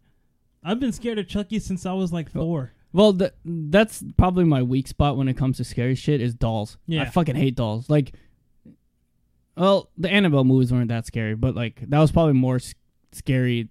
I've 0.62 0.80
been 0.80 0.92
scared 0.92 1.18
of 1.18 1.28
Chucky 1.28 1.58
since 1.58 1.86
I 1.86 1.92
was 1.92 2.12
like 2.12 2.30
four. 2.30 2.72
Well, 2.96 3.12
th- 3.12 3.34
that's 3.44 4.02
probably 4.16 4.44
my 4.44 4.62
weak 4.62 4.88
spot 4.88 5.18
when 5.18 5.28
it 5.28 5.34
comes 5.36 5.58
to 5.58 5.64
scary 5.64 5.94
shit 5.96 6.22
is 6.22 6.32
dolls. 6.32 6.78
Yeah. 6.86 7.02
I 7.02 7.04
fucking 7.04 7.36
hate 7.36 7.54
dolls. 7.54 7.90
Like, 7.90 8.14
well, 9.54 9.90
the 9.98 10.08
Annabelle 10.10 10.44
movies 10.44 10.72
weren't 10.72 10.88
that 10.88 11.04
scary, 11.04 11.34
but 11.34 11.54
like 11.54 11.78
that 11.90 11.98
was 11.98 12.10
probably 12.10 12.32
more 12.32 12.56
s- 12.56 12.74
scary. 13.12 13.68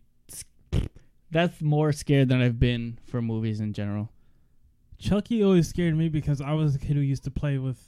That's 1.31 1.59
more 1.59 1.91
scared 1.91 2.29
than 2.29 2.39
I've 2.39 2.59
been 2.59 2.99
for 3.07 3.19
movies 3.19 3.61
in 3.61 3.73
general. 3.73 4.11
Chucky 4.99 5.43
always 5.43 5.67
scared 5.67 5.97
me 5.97 6.07
because 6.07 6.39
I 6.39 6.53
was 6.53 6.75
a 6.75 6.79
kid 6.79 6.95
who 6.95 7.01
used 7.01 7.23
to 7.23 7.31
play 7.31 7.57
with 7.57 7.79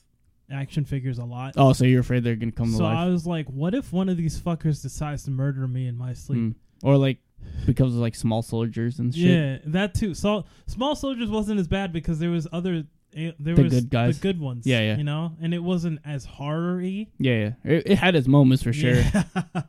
action 0.51 0.85
figures 0.85 1.19
a 1.19 1.23
lot. 1.23 1.53
Oh, 1.55 1.71
so 1.71 1.85
you're 1.85 2.01
afraid 2.01 2.23
they're 2.23 2.35
gonna 2.35 2.51
come 2.51 2.71
so 2.71 2.83
life, 2.83 2.97
I 2.97 3.09
was 3.09 3.27
like, 3.27 3.45
what 3.49 3.75
if 3.75 3.93
one 3.93 4.09
of 4.09 4.17
these 4.17 4.39
fuckers 4.39 4.81
decides 4.81 5.21
to 5.25 5.31
murder 5.31 5.67
me 5.67 5.85
in 5.85 5.95
my 5.99 6.13
sleep? 6.13 6.39
Mm. 6.39 6.55
or 6.81 6.97
like 6.97 7.19
becomes 7.65 7.93
like 7.95 8.15
small 8.15 8.41
soldiers 8.41 8.99
and 8.99 9.13
shit. 9.13 9.23
Yeah, 9.23 9.57
that 9.71 9.93
too. 9.93 10.13
So 10.13 10.45
Small 10.67 10.95
Soldiers 10.95 11.29
wasn't 11.29 11.59
as 11.59 11.67
bad 11.67 11.91
because 11.93 12.19
there 12.19 12.29
was 12.31 12.47
other 12.51 12.83
eh, 13.15 13.31
there 13.39 13.55
The 13.55 13.63
was 13.63 13.73
good 13.73 13.89
guys. 13.89 14.19
the 14.19 14.21
good 14.23 14.39
ones. 14.39 14.65
Yeah, 14.65 14.79
yeah. 14.81 14.97
You 14.97 15.03
know, 15.03 15.33
and 15.41 15.53
it 15.53 15.59
wasn't 15.63 15.99
as 16.05 16.25
horror-y. 16.25 17.07
Yeah, 17.19 17.33
yeah. 17.33 17.51
It, 17.71 17.83
it 17.91 17.95
had 17.97 18.15
its 18.15 18.27
moments 18.27 18.63
for 18.63 18.73
sure. 18.73 18.95
Yeah. 18.95 19.23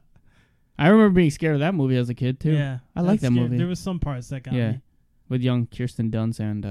I 0.79 0.89
remember 0.89 1.11
being 1.15 1.31
scared 1.31 1.55
of 1.55 1.61
that 1.61 1.75
movie 1.75 1.97
as 1.97 2.09
a 2.09 2.15
kid 2.15 2.39
too. 2.39 2.53
Yeah, 2.53 2.79
I 2.95 3.01
like 3.01 3.21
that 3.21 3.33
movie. 3.33 3.57
There 3.57 3.67
was 3.67 3.81
some 3.81 3.99
parts 3.99 4.29
that 4.29 4.45
got 4.45 4.55
Yeah. 4.55 4.73
me. 4.73 4.81
with 5.29 5.43
young 5.43 5.67
Kirsten 5.67 6.11
Dunst 6.11 6.39
and 6.41 6.65
uh, 6.65 6.69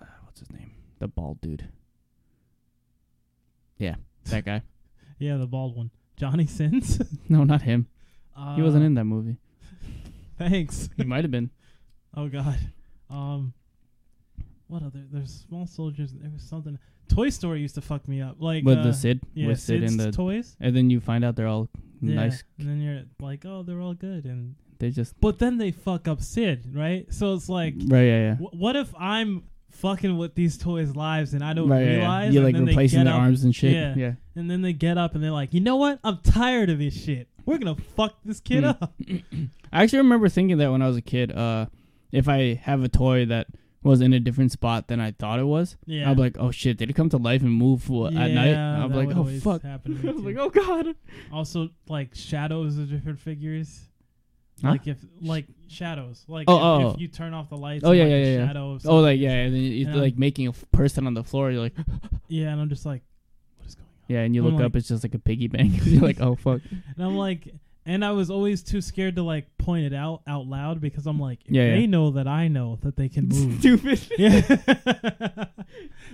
uh, 0.00 0.04
what's 0.24 0.40
his 0.40 0.50
name? 0.50 0.72
The 0.98 1.06
bald 1.08 1.40
dude. 1.40 1.68
Yeah, 3.78 3.94
that 4.26 4.44
guy. 4.44 4.62
Yeah, 5.18 5.36
the 5.36 5.46
bald 5.46 5.76
one, 5.76 5.90
Johnny 6.16 6.46
Sins. 6.46 6.98
no, 7.28 7.44
not 7.44 7.60
him. 7.60 7.88
Uh, 8.40 8.56
He 8.56 8.62
wasn't 8.62 8.84
in 8.84 8.94
that 8.94 9.04
movie. 9.04 9.36
Thanks. 10.38 10.88
He 10.96 11.04
might 11.04 11.24
have 11.24 11.30
been. 11.30 11.50
Oh 12.16 12.26
God. 12.28 12.58
Um, 13.08 13.52
what 14.66 14.82
other? 14.82 15.04
There's 15.12 15.44
Small 15.48 15.64
Soldiers. 15.64 16.12
There 16.12 16.28
was 16.28 16.42
something. 16.42 16.76
Toy 17.08 17.28
Story 17.30 17.60
used 17.60 17.76
to 17.76 17.80
fuck 17.80 18.08
me 18.08 18.20
up. 18.20 18.34
Like 18.40 18.64
with 18.64 18.78
uh, 18.78 18.82
the 18.82 18.92
Sid, 18.92 19.20
yeah, 19.32 19.46
with 19.46 19.60
Sid 19.60 19.82
Sid's 19.82 19.92
in 19.92 19.96
the, 19.98 20.10
toys. 20.10 20.56
and 20.60 20.74
then 20.74 20.90
you 20.90 20.98
find 20.98 21.24
out 21.24 21.36
they're 21.36 21.46
all 21.46 21.68
Yeah, 22.00 22.16
nice. 22.16 22.42
and 22.58 22.68
then 22.68 22.80
you're 22.80 23.02
like, 23.20 23.44
oh, 23.44 23.62
they're 23.62 23.80
all 23.80 23.94
good, 23.94 24.24
and 24.24 24.56
They 24.80 24.90
just 24.90 25.20
but 25.20 25.38
then 25.38 25.58
they 25.58 25.70
fuck 25.70 26.08
up 26.08 26.20
Sid, 26.20 26.74
right? 26.74 27.06
So 27.14 27.34
it's 27.34 27.48
like, 27.48 27.74
right, 27.86 28.02
yeah, 28.02 28.18
yeah. 28.20 28.34
wh- 28.34 28.54
what 28.54 28.74
if 28.74 28.92
I'm 28.98 29.44
fucking 29.70 30.16
with 30.18 30.34
these 30.34 30.58
toys' 30.58 30.96
lives 30.96 31.32
and 31.32 31.44
I 31.44 31.52
don't 31.52 31.68
right, 31.68 31.80
yeah, 31.84 31.90
yeah. 31.92 31.96
realize? 31.98 32.34
You're 32.34 32.42
like 32.44 32.56
replacing 32.56 33.04
their 33.04 33.14
up, 33.14 33.20
arms 33.20 33.44
and 33.44 33.54
shit. 33.54 33.72
Yeah. 33.72 33.94
Yeah. 33.96 34.12
and 34.34 34.50
then 34.50 34.62
they 34.62 34.72
get 34.72 34.98
up 34.98 35.14
and 35.14 35.22
they're 35.22 35.30
like, 35.30 35.54
you 35.54 35.60
know 35.60 35.76
what? 35.76 36.00
I'm 36.02 36.18
tired 36.24 36.70
of 36.70 36.78
this 36.80 36.94
shit. 37.00 37.28
We're 37.50 37.58
gonna 37.58 37.74
fuck 37.96 38.16
this 38.24 38.40
kid 38.40 38.60
Hmm. 38.64 38.70
up. 38.70 38.92
I 39.72 39.82
actually 39.82 39.98
remember 39.98 40.28
thinking 40.28 40.58
that 40.58 40.70
when 40.70 40.82
I 40.82 40.86
was 40.88 40.96
a 40.96 41.02
kid. 41.02 41.32
Uh, 41.32 41.66
if 42.12 42.28
I 42.28 42.54
have 42.62 42.82
a 42.82 42.88
toy 42.88 43.26
that 43.26 43.46
was 43.82 44.00
in 44.00 44.12
a 44.12 44.20
different 44.20 44.52
spot 44.52 44.88
than 44.88 45.00
I 45.00 45.12
thought 45.12 45.38
it 45.40 45.44
was, 45.44 45.76
Yeah, 45.86 46.10
I'd 46.10 46.16
be 46.16 46.22
like, 46.22 46.36
"Oh 46.38 46.50
shit! 46.50 46.76
Did 46.76 46.90
it 46.90 46.92
come 46.94 47.08
to 47.10 47.16
life 47.16 47.40
and 47.42 47.52
move 47.52 47.84
at 47.90 48.12
night?" 48.12 48.32
Yeah, 48.50 48.84
I'd 48.84 48.88
be 48.88 48.92
that 48.92 48.96
like, 48.98 49.08
would 49.08 49.16
"Oh 49.16 49.20
always 49.20 49.42
fuck!" 49.42 49.62
happen 49.62 49.96
to 49.96 50.02
me 50.02 50.08
I 50.08 50.12
was 50.12 50.22
too. 50.22 50.28
like, 50.28 50.36
"Oh 50.38 50.50
god!" 50.50 50.94
Also, 51.32 51.70
like 51.88 52.14
shadows 52.14 52.78
of 52.78 52.90
different 52.90 53.18
figures. 53.20 53.80
Huh? 54.62 54.70
Like 54.72 54.86
if 54.86 54.98
like 55.22 55.46
shadows, 55.68 56.24
like 56.28 56.44
Oh, 56.48 56.56
if, 56.56 56.62
oh, 56.62 56.88
if 56.90 56.94
oh. 56.96 56.98
you 56.98 57.08
turn 57.08 57.32
off 57.32 57.48
the 57.48 57.56
lights. 57.56 57.82
Oh, 57.84 57.90
and, 57.92 57.98
yeah, 57.98 58.04
like, 58.04 58.10
yeah, 58.10 58.16
a 58.16 58.20
yeah, 58.32 58.38
yeah. 58.40 58.46
Shadow 58.48 58.70
of 58.72 58.74
Oh, 58.76 58.78
something. 58.78 59.02
like 59.02 59.18
yeah, 59.20 59.30
and 59.30 59.54
then 59.54 59.62
it's 59.62 59.88
Yeah. 59.88 59.94
like 59.96 60.18
making 60.18 60.46
a 60.48 60.50
f- 60.50 60.64
person 60.72 61.06
on 61.06 61.14
the 61.14 61.24
floor. 61.24 61.50
You're 61.50 61.62
like, 61.62 61.76
yeah, 62.28 62.48
and 62.52 62.60
I'm 62.60 62.68
just 62.68 62.84
like, 62.84 63.02
what 63.56 63.66
is 63.68 63.74
going 63.76 63.86
on? 63.88 63.99
Yeah, 64.10 64.20
and 64.20 64.34
you 64.34 64.42
I'm 64.42 64.50
look 64.50 64.60
like- 64.60 64.66
up, 64.66 64.76
it's 64.76 64.88
just 64.88 65.04
like 65.04 65.14
a 65.14 65.18
piggy 65.18 65.46
bank. 65.48 65.80
you're 65.84 66.02
like, 66.02 66.20
"Oh 66.20 66.34
fuck!" 66.36 66.60
And 66.96 67.04
I'm 67.06 67.16
like, 67.16 67.48
and 67.86 68.04
I 68.04 68.10
was 68.12 68.30
always 68.30 68.62
too 68.62 68.80
scared 68.80 69.16
to 69.16 69.22
like 69.22 69.46
point 69.58 69.84
it 69.86 69.94
out 69.94 70.22
out 70.26 70.46
loud 70.46 70.80
because 70.80 71.06
I'm 71.06 71.18
like, 71.20 71.38
if 71.46 71.52
Yeah, 71.52 71.66
yeah. 71.66 71.74
they 71.76 71.86
know 71.86 72.10
that 72.10 72.26
I 72.28 72.48
know 72.48 72.78
that 72.82 72.96
they 72.96 73.08
can 73.08 73.28
move. 73.34 73.58
Stupid. 73.60 74.00
yeah, 74.18 74.42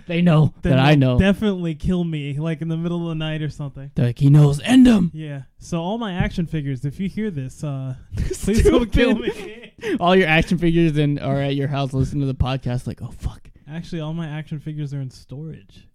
They 0.07 0.22
know 0.22 0.55
then 0.62 0.76
that 0.76 0.78
I 0.78 0.94
know. 0.94 1.18
Definitely 1.18 1.74
kill 1.74 2.05
me 2.05 2.38
like 2.38 2.61
in 2.62 2.68
the 2.68 2.76
middle 2.76 3.03
of 3.03 3.09
the 3.09 3.14
night 3.16 3.42
or 3.42 3.49
something. 3.49 3.90
They're 3.94 4.07
like 4.07 4.18
he 4.18 4.30
knows. 4.30 4.61
End 4.62 4.86
him. 4.86 5.11
Yeah. 5.14 5.42
So 5.59 5.80
all 5.80 5.99
my 5.99 6.12
action 6.12 6.47
figures, 6.47 6.84
if 6.84 7.01
you 7.01 7.09
hear 7.09 7.30
this, 7.30 7.64
uh, 7.64 7.94
please 8.16 8.62
don't 8.62 8.92
kill 8.92 9.14
me. 9.16 9.72
All 9.99 10.14
your 10.14 10.28
action 10.28 10.59
figures 10.59 10.97
and 10.97 11.18
are 11.18 11.40
at 11.40 11.57
your 11.57 11.68
house 11.68 11.92
listening 11.92 12.20
to 12.20 12.26
the 12.26 12.34
podcast. 12.34 12.86
Like, 12.86 13.03
oh 13.03 13.11
fuck. 13.11 13.51
Actually, 13.68 14.01
all 14.01 14.14
my 14.14 14.28
action 14.28 14.61
figures 14.61 14.94
are 14.94 15.01
in 15.01 15.11
storage. 15.11 15.88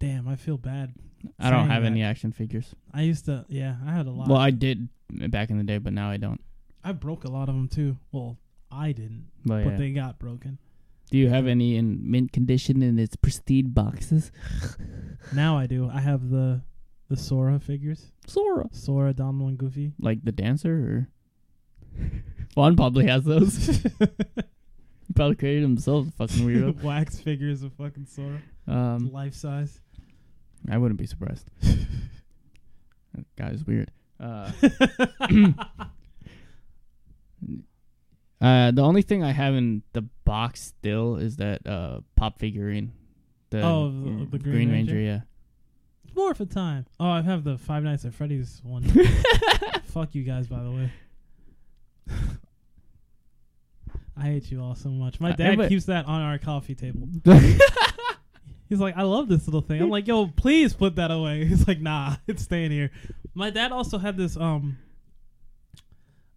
Damn, 0.00 0.28
I 0.28 0.36
feel 0.36 0.56
bad. 0.58 0.94
I 1.38 1.50
don't 1.50 1.68
have 1.68 1.82
that. 1.82 1.88
any 1.90 2.02
action 2.02 2.30
figures. 2.32 2.74
I 2.94 3.02
used 3.02 3.24
to, 3.24 3.44
yeah, 3.48 3.76
I 3.86 3.92
had 3.92 4.06
a 4.06 4.10
lot. 4.10 4.28
Well, 4.28 4.38
I 4.38 4.50
did 4.50 4.88
back 5.10 5.50
in 5.50 5.58
the 5.58 5.64
day, 5.64 5.78
but 5.78 5.92
now 5.92 6.08
I 6.10 6.16
don't. 6.16 6.40
I 6.84 6.92
broke 6.92 7.24
a 7.24 7.28
lot 7.30 7.48
of 7.48 7.54
them 7.56 7.66
too. 7.68 7.96
Well, 8.12 8.38
I 8.70 8.92
didn't, 8.92 9.26
But, 9.44 9.64
but 9.64 9.70
yeah. 9.72 9.76
they 9.78 9.90
got 9.90 10.18
broken. 10.18 10.58
do 11.10 11.18
you 11.18 11.28
have 11.28 11.46
any 11.48 11.76
in 11.76 12.08
mint 12.10 12.32
condition 12.32 12.82
in 12.82 12.98
its 12.98 13.16
pristine 13.16 13.70
boxes? 13.70 14.30
Now 15.34 15.58
I 15.58 15.66
do. 15.66 15.90
I 15.92 16.00
have 16.00 16.30
the 16.30 16.62
the 17.08 17.16
Sora 17.16 17.58
figures. 17.58 18.12
Sora. 18.26 18.66
Sora, 18.72 19.12
Donald, 19.12 19.48
and 19.50 19.58
Goofy. 19.58 19.92
Like 20.00 20.24
the 20.24 20.32
dancer, 20.32 20.72
or 21.98 22.00
Juan 22.56 22.76
probably 22.76 23.06
has 23.08 23.24
those. 23.24 23.84
Probably 25.14 25.36
created 25.36 25.62
himself. 25.62 26.06
Fucking 26.18 26.46
weirdo. 26.46 26.82
Wax 26.82 27.18
figures 27.18 27.62
of 27.62 27.72
fucking 27.74 28.06
Sora, 28.06 28.40
Um, 28.66 29.10
life 29.12 29.34
size. 29.34 29.80
I 30.70 30.78
wouldn't 30.78 30.98
be 30.98 31.06
surprised. 31.06 31.46
that 31.62 33.24
guy's 33.36 33.64
weird. 33.66 33.90
Uh, 34.20 34.50
uh, 38.40 38.70
the 38.70 38.82
only 38.82 39.02
thing 39.02 39.22
I 39.22 39.30
have 39.32 39.54
in 39.54 39.82
the 39.92 40.02
box 40.24 40.60
still 40.62 41.16
is 41.16 41.36
that 41.36 41.66
uh 41.66 42.00
pop 42.16 42.38
figurine. 42.38 42.92
The, 43.50 43.62
Oh, 43.62 43.90
the- 43.90 44.26
the 44.32 44.38
Green 44.38 44.70
Ranger? 44.70 44.98
yeah. 44.98 45.20
More 46.14 46.34
for 46.34 46.44
time. 46.44 46.84
Oh, 47.00 47.08
I 47.08 47.22
have 47.22 47.44
the 47.44 47.56
Five 47.56 47.82
Nights 47.84 48.04
at 48.04 48.12
Freddy's 48.12 48.60
one. 48.64 48.82
Fuck 49.84 50.14
you 50.14 50.22
guys, 50.24 50.48
by 50.48 50.62
the 50.62 50.70
way. 50.70 50.90
I 54.16 54.22
hate 54.22 54.50
you 54.50 54.60
all 54.60 54.74
so 54.74 54.88
much. 54.88 55.20
My 55.20 55.30
Uh, 55.30 55.36
dad 55.36 55.56
but- 55.56 55.68
keeps 55.68 55.84
that 55.86 56.06
on 56.06 56.20
our 56.20 56.38
coffee 56.38 56.74
table. 56.74 57.08
He's 58.68 58.80
like, 58.80 58.96
I 58.96 59.02
love 59.02 59.28
this 59.28 59.46
little 59.46 59.60
thing. 59.62 59.80
I'm 59.80 59.88
like, 59.90 60.06
yo, 60.06 60.26
please 60.26 60.74
put 60.74 60.96
that 60.96 61.10
away. 61.10 61.44
He's 61.46 61.66
like, 61.66 61.80
nah, 61.80 62.16
it's 62.26 62.42
staying 62.42 62.70
here. 62.70 62.90
My 63.34 63.50
dad 63.50 63.72
also 63.72 63.98
had 63.98 64.16
this 64.16 64.36
um 64.36 64.78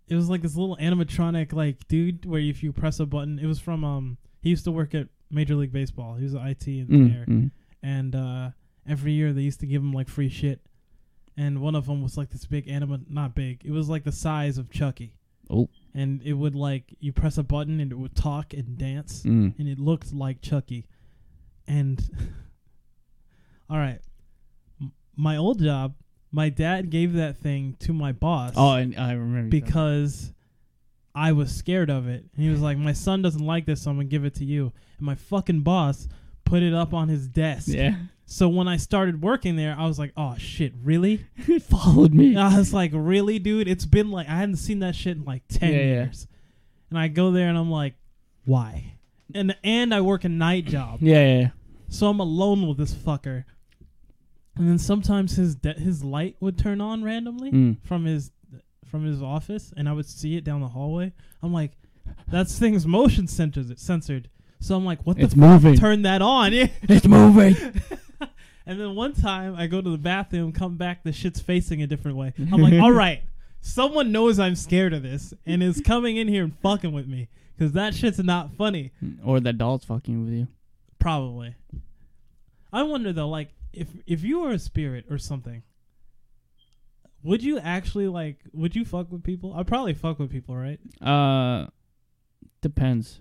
it 0.08 0.16
was 0.16 0.30
like 0.30 0.42
this 0.42 0.56
little 0.56 0.78
animatronic 0.78 1.54
like 1.54 1.88
dude 1.88 2.26
where 2.26 2.42
if 2.42 2.64
you 2.64 2.74
press 2.74 3.00
a 3.00 3.06
button, 3.06 3.40
it 3.40 3.46
was 3.46 3.60
from 3.60 3.84
um 3.84 4.18
he 4.42 4.50
used 4.50 4.64
to 4.66 4.72
work 4.72 4.94
at 4.96 5.08
Major 5.30 5.56
League 5.56 5.72
Baseball. 5.72 6.16
He 6.16 6.24
was 6.24 6.34
an 6.34 6.46
IT 6.48 6.68
engineer. 6.68 7.26
Mm, 7.28 7.44
mm. 7.44 7.52
And 7.84 8.16
uh 8.16 8.50
every 8.88 9.14
year 9.14 9.34
they 9.34 9.42
used 9.42 9.60
to 9.62 9.66
give 9.68 9.82
him 9.82 9.94
like 9.94 10.10
free 10.10 10.30
shit. 10.30 10.62
And 11.38 11.62
one 11.62 11.76
of 11.76 11.86
them 11.88 12.02
was 12.04 12.18
like 12.18 12.30
this 12.30 12.46
big 12.46 12.68
anima 12.68 13.00
not 13.10 13.34
big. 13.36 13.62
It 13.66 13.72
was 13.72 13.90
like 13.90 14.04
the 14.04 14.12
size 14.12 14.58
of 14.58 14.70
Chucky. 14.70 15.16
Oh. 15.50 15.70
And 15.94 16.22
it 16.24 16.34
would 16.34 16.56
like 16.56 16.96
you 17.00 17.12
press 17.14 17.38
a 17.38 17.44
button 17.44 17.80
and 17.80 17.92
it 17.92 17.96
would 17.98 18.16
talk 18.16 18.54
and 18.54 18.78
dance 18.78 19.24
Mm. 19.24 19.58
and 19.58 19.68
it 19.68 19.80
looked 19.80 20.14
like 20.14 20.42
Chucky. 20.42 20.88
And 21.72 22.02
all 23.70 23.78
right, 23.78 24.00
M- 24.82 24.92
my 25.16 25.38
old 25.38 25.62
job, 25.62 25.96
my 26.32 26.50
dad 26.50 26.90
gave 26.90 27.14
that 27.14 27.38
thing 27.38 27.76
to 27.80 27.94
my 27.94 28.12
boss 28.12 28.54
Oh, 28.56 28.74
and 28.74 28.96
I 28.98 29.14
remember 29.14 29.56
you 29.56 29.62
because 29.62 30.34
I 31.16 31.32
was 31.34 31.54
scared 31.56 31.90
of 31.90 32.08
it. 32.08 32.26
And 32.36 32.44
he 32.44 32.50
was 32.50 32.62
like, 32.62 32.78
"My 32.78 32.94
son 32.94 33.22
doesn't 33.22 33.46
like 33.46 33.66
this, 33.66 33.82
so 33.84 33.90
I'm 33.92 33.98
gonna 33.98 34.06
give 34.10 34.26
it 34.26 34.36
to 34.36 34.46
you." 34.46 34.72
And 34.98 35.06
my 35.06 35.16
fucking 35.16 35.62
boss 35.62 36.08
put 36.46 36.64
it 36.64 36.74
up 36.74 36.94
on 36.94 37.08
his 37.10 37.28
desk. 37.28 37.68
yeah. 37.70 37.96
So 38.26 38.48
when 38.48 38.70
I 38.70 38.78
started 38.78 39.22
working 39.22 39.58
there, 39.58 39.76
I 39.78 39.86
was 39.88 40.00
like, 40.00 40.14
"Oh 40.16 40.36
shit, 40.38 40.74
really?" 40.84 41.26
it 41.48 41.64
followed 41.64 42.14
me. 42.14 42.38
I 42.38 42.58
was 42.58 42.74
like, 42.74 42.92
"Really, 42.94 43.40
dude? 43.40 43.68
It's 43.68 43.86
been 43.86 44.10
like 44.12 44.28
I 44.30 44.36
hadn't 44.38 44.56
seen 44.58 44.80
that 44.80 44.96
shit 44.96 45.18
in 45.18 45.26
like 45.26 45.44
ten 45.50 45.72
Yeah, 45.74 45.80
yeah. 45.80 45.86
years." 45.86 46.28
And 46.90 46.98
I 47.00 47.08
go 47.10 47.32
there 47.32 47.48
and 47.50 47.58
I'm 47.58 47.72
like, 47.72 47.96
"Why?" 48.46 48.94
And 49.34 49.56
and 49.66 49.94
I 49.94 50.00
work 50.02 50.24
a 50.24 50.30
night 50.30 50.66
job. 50.66 51.00
Yeah, 51.02 51.16
yeah, 51.26 51.40
yeah. 51.40 51.50
So 51.92 52.08
I'm 52.08 52.20
alone 52.20 52.68
with 52.68 52.78
this 52.78 52.94
fucker. 52.94 53.44
And 54.56 54.68
then 54.70 54.80
sometimes 54.80 55.36
his 55.36 55.56
de- 55.56 55.74
his 55.80 56.04
light 56.04 56.36
would 56.40 56.58
turn 56.58 56.82
on 56.82 57.04
randomly 57.04 57.52
Mm. 57.52 57.78
from 57.84 58.06
his 58.06 58.32
from 58.86 59.06
his 59.06 59.22
office, 59.22 59.72
and 59.78 59.88
I 59.88 59.94
would 59.94 60.06
see 60.06 60.36
it 60.36 60.44
down 60.44 60.60
the 60.62 60.68
hallway. 60.70 61.14
I'm 61.42 61.54
like, 61.54 61.78
"That's 62.30 62.58
thing's 62.60 62.86
motion 62.86 63.28
censored." 63.28 63.78
Censored. 63.80 64.30
So 64.60 64.76
I'm 64.76 64.84
like, 64.86 65.06
"What 65.06 65.18
the 65.18 65.24
It's 65.24 65.34
fuck? 65.34 65.40
moving. 65.40 65.76
Turn 65.76 66.02
that 66.02 66.22
on!" 66.22 66.52
It's 66.84 67.08
moving. 67.08 67.56
and 68.66 68.80
then 68.80 68.96
one 68.96 69.14
time 69.14 69.56
I 69.56 69.68
go 69.68 69.82
to 69.82 69.90
the 69.90 69.98
bathroom, 69.98 70.52
come 70.52 70.76
back, 70.78 71.04
the 71.04 71.12
shit's 71.14 71.40
facing 71.40 71.82
a 71.82 71.88
different 71.88 72.18
way. 72.18 72.34
I'm 72.52 72.62
like, 72.62 72.74
"All 72.82 72.92
right, 72.92 73.24
someone 73.62 74.12
knows 74.12 74.40
I'm 74.40 74.56
scared 74.56 74.94
of 74.94 75.04
this 75.04 75.34
and 75.46 75.64
is 75.64 75.80
coming 75.82 76.18
in 76.18 76.28
here 76.28 76.44
and 76.44 76.54
fucking 76.60 76.92
with 76.92 77.08
me 77.08 77.30
because 77.58 77.72
that 77.74 77.94
shit's 77.96 78.20
not 78.20 78.52
funny. 78.56 78.92
Or 79.24 79.40
that 79.40 79.58
doll's 79.58 79.86
fucking 79.86 80.24
with 80.26 80.34
you. 80.34 80.48
Probably. 81.02 81.56
I 82.72 82.84
wonder 82.84 83.12
though, 83.12 83.28
like 83.28 83.50
if 83.74 83.90
if 84.08 84.24
you 84.24 84.40
were 84.42 84.52
a 84.52 84.60
spirit 84.60 85.06
or 85.10 85.18
something, 85.18 85.64
would 87.24 87.44
you 87.44 87.60
actually 87.60 88.08
like? 88.08 88.38
Would 88.54 88.76
you 88.76 88.86
fuck 88.86 89.12
with 89.12 89.24
people? 89.24 89.54
I'd 89.54 89.68
probably 89.68 89.94
fuck 89.94 90.20
with 90.20 90.32
people, 90.32 90.56
right? 90.56 90.80
Uh, 91.02 91.68
depends. 92.62 93.20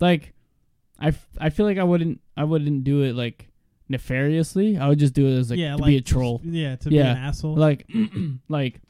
Like, 0.00 0.34
I, 0.98 1.08
f- 1.08 1.28
I 1.38 1.50
feel 1.50 1.64
like 1.66 1.78
I 1.78 1.84
wouldn't 1.84 2.20
I 2.36 2.44
wouldn't 2.44 2.84
do 2.84 3.02
it 3.02 3.14
like 3.14 3.48
nefariously. 3.88 4.76
I 4.78 4.88
would 4.88 4.98
just 4.98 5.14
do 5.14 5.26
it 5.26 5.38
as 5.38 5.50
like 5.50 5.58
yeah, 5.58 5.76
to 5.76 5.82
like 5.82 5.88
be 5.88 5.96
a 5.96 6.00
troll. 6.02 6.40
yeah, 6.44 6.76
to 6.76 6.88
be 6.88 6.96
Yeah, 6.96 7.12
an 7.12 7.16
asshole. 7.18 7.56
Like, 7.56 7.88
like 8.48 8.80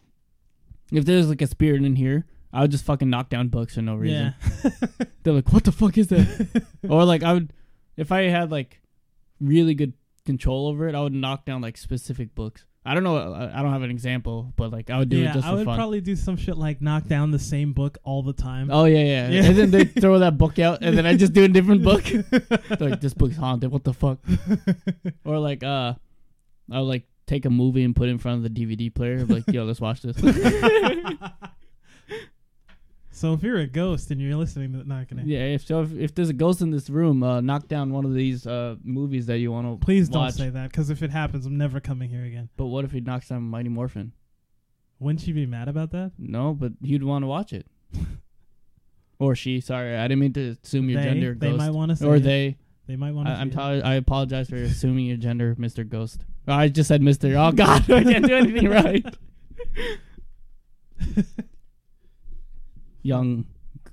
if 0.93 1.05
there's 1.05 1.28
like 1.28 1.43
a 1.43 1.47
spirit 1.47 1.85
in 1.85 1.97
here, 1.97 2.27
I 2.52 2.62
would 2.62 2.70
just 2.70 2.85
fucking 2.85 3.09
knock 3.09 3.28
down 3.28 3.48
books 3.48 3.74
for 3.77 3.82
no 3.82 3.94
reason. 3.94 4.35
yeah. 4.64 4.70
They're 5.22 5.35
like, 5.35 5.52
what 5.52 5.64
the 5.64 5.72
fuck 5.72 5.97
is 5.98 6.09
that? 6.09 6.64
or 6.89 7.05
like 7.05 7.22
I 7.22 7.32
would, 7.35 7.52
if 8.01 8.10
I 8.10 8.22
had 8.22 8.51
like 8.51 8.81
really 9.40 9.74
good 9.74 9.93
control 10.24 10.66
over 10.68 10.89
it, 10.89 10.94
I 10.94 11.01
would 11.01 11.12
knock 11.12 11.44
down 11.44 11.60
like 11.60 11.77
specific 11.77 12.35
books. 12.35 12.64
I 12.85 12.94
don't 12.94 13.05
know. 13.05 13.18
I 13.18 13.59
I 13.59 13.62
don't 13.62 13.72
have 13.72 13.82
an 13.82 13.90
example, 13.90 14.55
but 14.56 14.72
like 14.72 14.89
I 14.89 14.98
would 14.98 15.10
do 15.10 15.18
yeah, 15.18 15.31
it 15.31 15.35
just 15.35 15.47
I 15.47 15.51
for 15.51 15.56
would 15.56 15.64
fun. 15.66 15.77
probably 15.77 16.01
do 16.01 16.16
some 16.16 16.36
shit 16.39 16.56
like 16.56 16.81
knock 16.81 17.06
down 17.06 17.31
the 17.31 17.39
same 17.39 17.74
book 17.74 17.98
all 18.05 18.22
the 18.22 18.32
time. 18.32 18.70
Oh 18.72 18.86
yeah, 18.86 19.05
yeah, 19.05 19.28
Yeah. 19.28 19.44
And 19.44 19.56
then 19.59 19.70
they 19.70 19.85
throw 20.01 20.20
that 20.20 20.39
book 20.39 20.59
out, 20.59 20.78
and 20.81 20.97
then 20.97 21.05
I 21.05 21.14
just 21.14 21.35
do 21.35 21.44
a 21.44 21.48
different 21.48 21.85
book. 21.85 22.05
Like 22.81 23.01
this 23.02 23.12
book's 23.12 23.36
haunted. 23.36 23.70
What 23.70 23.85
the 23.85 23.93
fuck? 23.93 24.18
Or 25.27 25.39
like, 25.39 25.62
uh, 25.62 25.94
I'll 26.72 26.86
like 26.86 27.05
take 27.27 27.44
a 27.44 27.51
movie 27.51 27.85
and 27.85 27.94
put 27.94 28.09
it 28.09 28.12
in 28.12 28.18
front 28.18 28.39
of 28.44 28.55
the 28.55 28.66
DVD 28.66 28.93
player. 28.94 29.27
Like, 29.27 29.44
yo, 29.48 29.64
let's 29.64 29.81
watch 29.81 30.01
this. 30.01 30.16
So 33.20 33.34
if 33.34 33.42
you're 33.42 33.59
a 33.59 33.66
ghost 33.66 34.10
and 34.10 34.18
you're 34.18 34.34
listening 34.34 34.72
to 34.72 34.88
not 34.88 35.06
gonna 35.09 35.24
yeah. 35.26 35.40
If 35.40 35.66
so, 35.66 35.82
if, 35.82 35.92
if 35.92 36.14
there's 36.14 36.30
a 36.30 36.32
ghost 36.34 36.62
in 36.62 36.70
this 36.70 36.88
room, 36.88 37.22
uh, 37.22 37.42
knock 37.42 37.68
down 37.68 37.92
one 37.92 38.06
of 38.06 38.14
these 38.14 38.47
uh 38.47 38.76
movies 38.82 39.26
that 39.26 39.38
you 39.38 39.52
want 39.52 39.66
to. 39.66 39.84
please 39.84 40.09
don't 40.09 40.22
watch. 40.22 40.34
say 40.34 40.48
that 40.48 40.70
because 40.70 40.88
if 40.88 41.02
it 41.02 41.10
happens, 41.10 41.44
I'm 41.44 41.59
never 41.59 41.80
coming 41.80 42.09
here 42.09 42.24
again. 42.24 42.48
But 42.56 42.66
what 42.66 42.86
if 42.86 42.92
he 42.92 43.01
knocks 43.01 43.28
down 43.28 43.42
Mighty 43.42 43.68
Morphin? 43.68 44.12
Wouldn't 45.01 45.26
you 45.26 45.34
be 45.34 45.44
mad 45.44 45.68
about 45.68 45.90
that? 45.90 46.12
No, 46.18 46.55
but 46.55 46.72
you'd 46.80 47.05
want 47.05 47.22
to 47.22 47.26
watch 47.26 47.52
it. 47.52 47.66
or 49.18 49.34
she. 49.34 49.60
Sorry, 49.60 49.97
I 49.97 50.09
didn't 50.09 50.20
mean 50.20 50.32
to 50.32 50.56
assume 50.64 50.88
your 50.88 51.02
they, 51.02 51.09
gender. 51.09 51.34
they 51.34 51.48
Ghost. 51.51 51.59
might 51.59 51.70
want 51.70 51.97
to 51.97 52.06
or 52.06 52.16
it. 52.16 52.20
they. 52.20 52.56
They 52.86 52.97
might 52.97 53.12
want 53.12 53.28
to. 53.28 53.34
I'm 53.34 53.52
sorry. 53.52 53.82
I 53.82 53.94
apologize 53.97 54.48
for 54.48 54.56
assuming 54.56 55.05
your 55.05 55.18
gender, 55.18 55.55
Mr. 55.56 55.88
Ghost. 55.88 56.24
I 56.48 56.68
just 56.68 56.88
said 56.88 57.02
Mr. 57.02 57.34
Oh 57.36 57.52
God, 57.52 57.82
I 57.90 58.02
can't 58.02 58.26
do 58.26 58.34
anything 58.34 58.68
right. 58.70 59.05
Young 63.02 63.47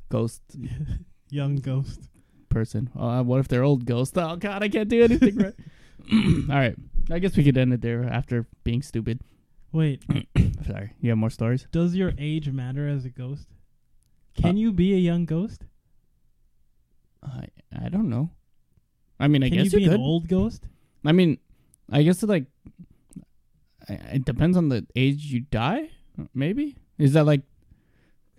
ghost 0.09 0.41
young 1.29 1.55
ghost. 1.57 2.09
person. 2.49 2.89
Uh, 2.97 3.23
what 3.23 3.39
if 3.39 3.47
they're 3.47 3.63
old 3.63 3.85
ghost? 3.85 4.17
Oh 4.17 4.35
God, 4.35 4.63
I 4.63 4.69
can't 4.69 4.89
do 4.89 5.03
anything 5.03 5.35
right. 5.38 5.53
All 6.49 6.55
right, 6.55 6.75
I 7.11 7.19
guess 7.19 7.35
we 7.35 7.43
could 7.43 7.57
end 7.57 7.73
it 7.73 7.81
there 7.81 8.03
after 8.05 8.47
being 8.63 8.81
stupid. 8.81 9.19
Wait, 9.73 10.03
Sorry, 10.65 10.93
you 11.01 11.09
have 11.09 11.17
more 11.17 11.29
stories? 11.29 11.67
does 11.71 11.95
your 11.95 12.13
age 12.17 12.49
matter 12.49 12.88
as 12.88 13.03
a 13.05 13.09
ghost? 13.09 13.47
Can 14.35 14.55
Uh, 14.55 14.59
you 14.59 14.71
be 14.71 14.93
a 14.93 14.97
young 14.97 15.25
ghost? 15.25 15.65
I 17.23 17.47
I 17.77 17.89
don't 17.89 18.09
know. 18.09 18.29
I 19.19 19.27
mean, 19.27 19.43
I 19.43 19.49
Can 19.49 19.57
guess 19.63 19.73
you 19.73 19.79
be 19.79 19.85
you 19.85 19.91
an 19.91 19.99
old 19.99 20.27
ghost? 20.27 20.67
I 21.05 21.11
mean, 21.11 21.38
I 21.91 22.03
guess 22.03 22.21
it 22.23 22.29
like 22.29 22.45
it 23.89 24.25
depends 24.25 24.55
on 24.57 24.69
the 24.69 24.85
age 24.95 25.25
you 25.25 25.41
die. 25.41 25.89
Maybe 26.34 26.75
is 26.97 27.13
that 27.13 27.25
like 27.25 27.41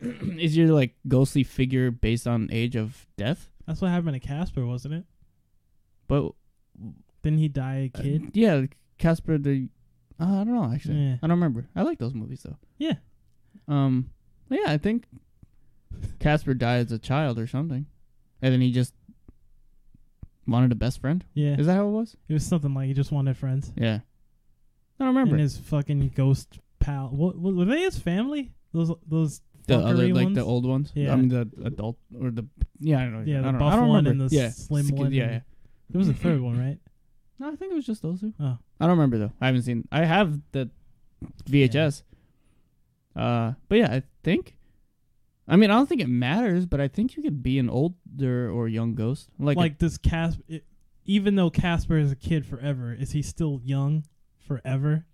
is 0.38 0.56
your 0.56 0.68
like 0.68 0.94
ghostly 1.06 1.44
figure 1.44 1.90
based 1.90 2.26
on 2.26 2.48
age 2.52 2.76
of 2.76 3.06
death? 3.16 3.48
That's 3.66 3.80
what 3.80 3.90
happened 3.90 4.14
to 4.14 4.26
Casper, 4.26 4.64
wasn't 4.64 4.94
it? 4.94 5.04
But 6.06 6.32
Didn't 7.22 7.38
he 7.38 7.48
die 7.48 7.90
a 7.94 7.98
uh, 7.98 8.02
kid? 8.02 8.30
yeah, 8.34 8.62
Casper 8.98 9.38
the 9.38 9.68
uh, 10.20 10.24
I 10.24 10.44
don't 10.44 10.54
know 10.54 10.72
actually. 10.72 10.96
Yeah. 10.96 11.14
I 11.22 11.26
don't 11.26 11.36
remember. 11.36 11.68
I 11.76 11.82
like 11.82 11.98
those 11.98 12.14
movies 12.14 12.42
though. 12.42 12.56
Yeah. 12.78 12.94
Um. 13.66 14.10
Yeah, 14.50 14.64
I 14.66 14.78
think 14.78 15.04
Casper 16.20 16.54
died 16.54 16.86
as 16.86 16.92
a 16.92 16.98
child 16.98 17.38
or 17.38 17.46
something, 17.46 17.86
and 18.40 18.52
then 18.52 18.60
he 18.60 18.72
just 18.72 18.94
wanted 20.46 20.72
a 20.72 20.76
best 20.76 21.00
friend. 21.00 21.24
Yeah. 21.34 21.56
Is 21.58 21.66
that 21.66 21.74
how 21.74 21.86
it 21.86 21.92
was? 21.92 22.16
It 22.28 22.32
was 22.32 22.46
something 22.46 22.72
like 22.74 22.86
he 22.86 22.94
just 22.94 23.12
wanted 23.12 23.36
friends. 23.36 23.72
Yeah. 23.76 24.00
I 24.98 25.04
don't 25.04 25.08
remember. 25.08 25.34
And 25.34 25.42
his 25.42 25.58
fucking 25.58 26.12
ghost 26.14 26.58
pal. 26.80 27.10
What, 27.12 27.36
what, 27.36 27.54
were 27.54 27.64
they 27.66 27.82
his 27.82 27.98
family? 27.98 28.52
Those 28.72 28.92
those 29.06 29.40
the 29.68 29.78
other 29.78 30.04
fuckery 30.08 30.14
like 30.14 30.34
the 30.34 30.44
old 30.44 30.66
ones. 30.66 30.90
Yeah. 30.94 31.12
I 31.12 31.16
mean 31.16 31.28
the 31.28 31.48
adult 31.64 31.96
or 32.20 32.30
the 32.30 32.46
yeah 32.80 32.98
I 33.00 33.02
don't 33.04 33.12
know. 33.12 33.22
Yeah, 33.24 33.38
I 33.38 33.42
the 33.42 33.50
don't, 33.52 33.58
buff 33.58 33.72
I 33.72 33.76
don't 33.76 33.88
one 33.88 34.04
remember. 34.04 34.22
and 34.24 34.30
the 34.30 34.34
yeah. 34.36 34.50
slim 34.50 34.86
Skin- 34.86 34.96
one 34.98 35.12
Yeah, 35.12 35.30
yeah. 35.30 35.40
There 35.90 35.98
was 35.98 36.08
a 36.08 36.14
third 36.14 36.40
one, 36.48 36.58
right? 36.58 36.78
No, 37.38 37.48
I 37.52 37.56
think 37.56 37.72
it 37.72 37.74
was 37.76 37.86
just 37.86 38.02
those 38.02 38.20
two. 38.20 38.32
Oh. 38.40 38.58
I 38.80 38.84
don't 38.86 38.96
remember 38.98 39.18
though. 39.18 39.32
I 39.40 39.46
haven't 39.46 39.62
seen. 39.62 39.86
I 39.92 40.04
have 40.04 40.38
the 40.52 40.70
VHS. 41.48 42.02
Uh, 43.16 43.52
but 43.68 43.78
yeah, 43.78 43.92
I 43.92 44.02
think. 44.22 44.56
I 45.46 45.56
mean, 45.56 45.70
I 45.70 45.74
don't 45.74 45.88
think 45.88 46.00
it 46.02 46.08
matters, 46.08 46.66
but 46.66 46.80
I 46.80 46.88
think 46.88 47.16
you 47.16 47.22
could 47.22 47.42
be 47.42 47.58
an 47.58 47.70
older 47.70 48.50
or 48.50 48.68
young 48.68 48.94
ghost. 48.94 49.30
Like, 49.38 49.56
Like, 49.56 49.78
does 49.78 49.96
Casper, 49.96 50.42
even 51.06 51.36
though 51.36 51.48
Casper 51.48 51.96
is 51.96 52.12
a 52.12 52.16
kid 52.16 52.44
forever, 52.44 52.92
is 52.92 53.12
he 53.12 53.22
still 53.22 53.60
young 53.64 54.04
forever, 54.46 55.06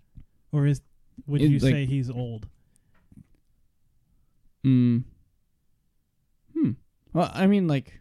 or 0.51 0.67
is 0.67 0.81
would 1.27 1.41
you 1.41 1.59
like- 1.61 1.73
say 1.73 1.87
he's 1.87 2.11
old? 2.11 2.49
Mm, 4.65 5.05
hmm. 6.55 6.71
Well, 7.13 7.31
I 7.35 7.47
mean, 7.47 7.69
like, 7.69 8.01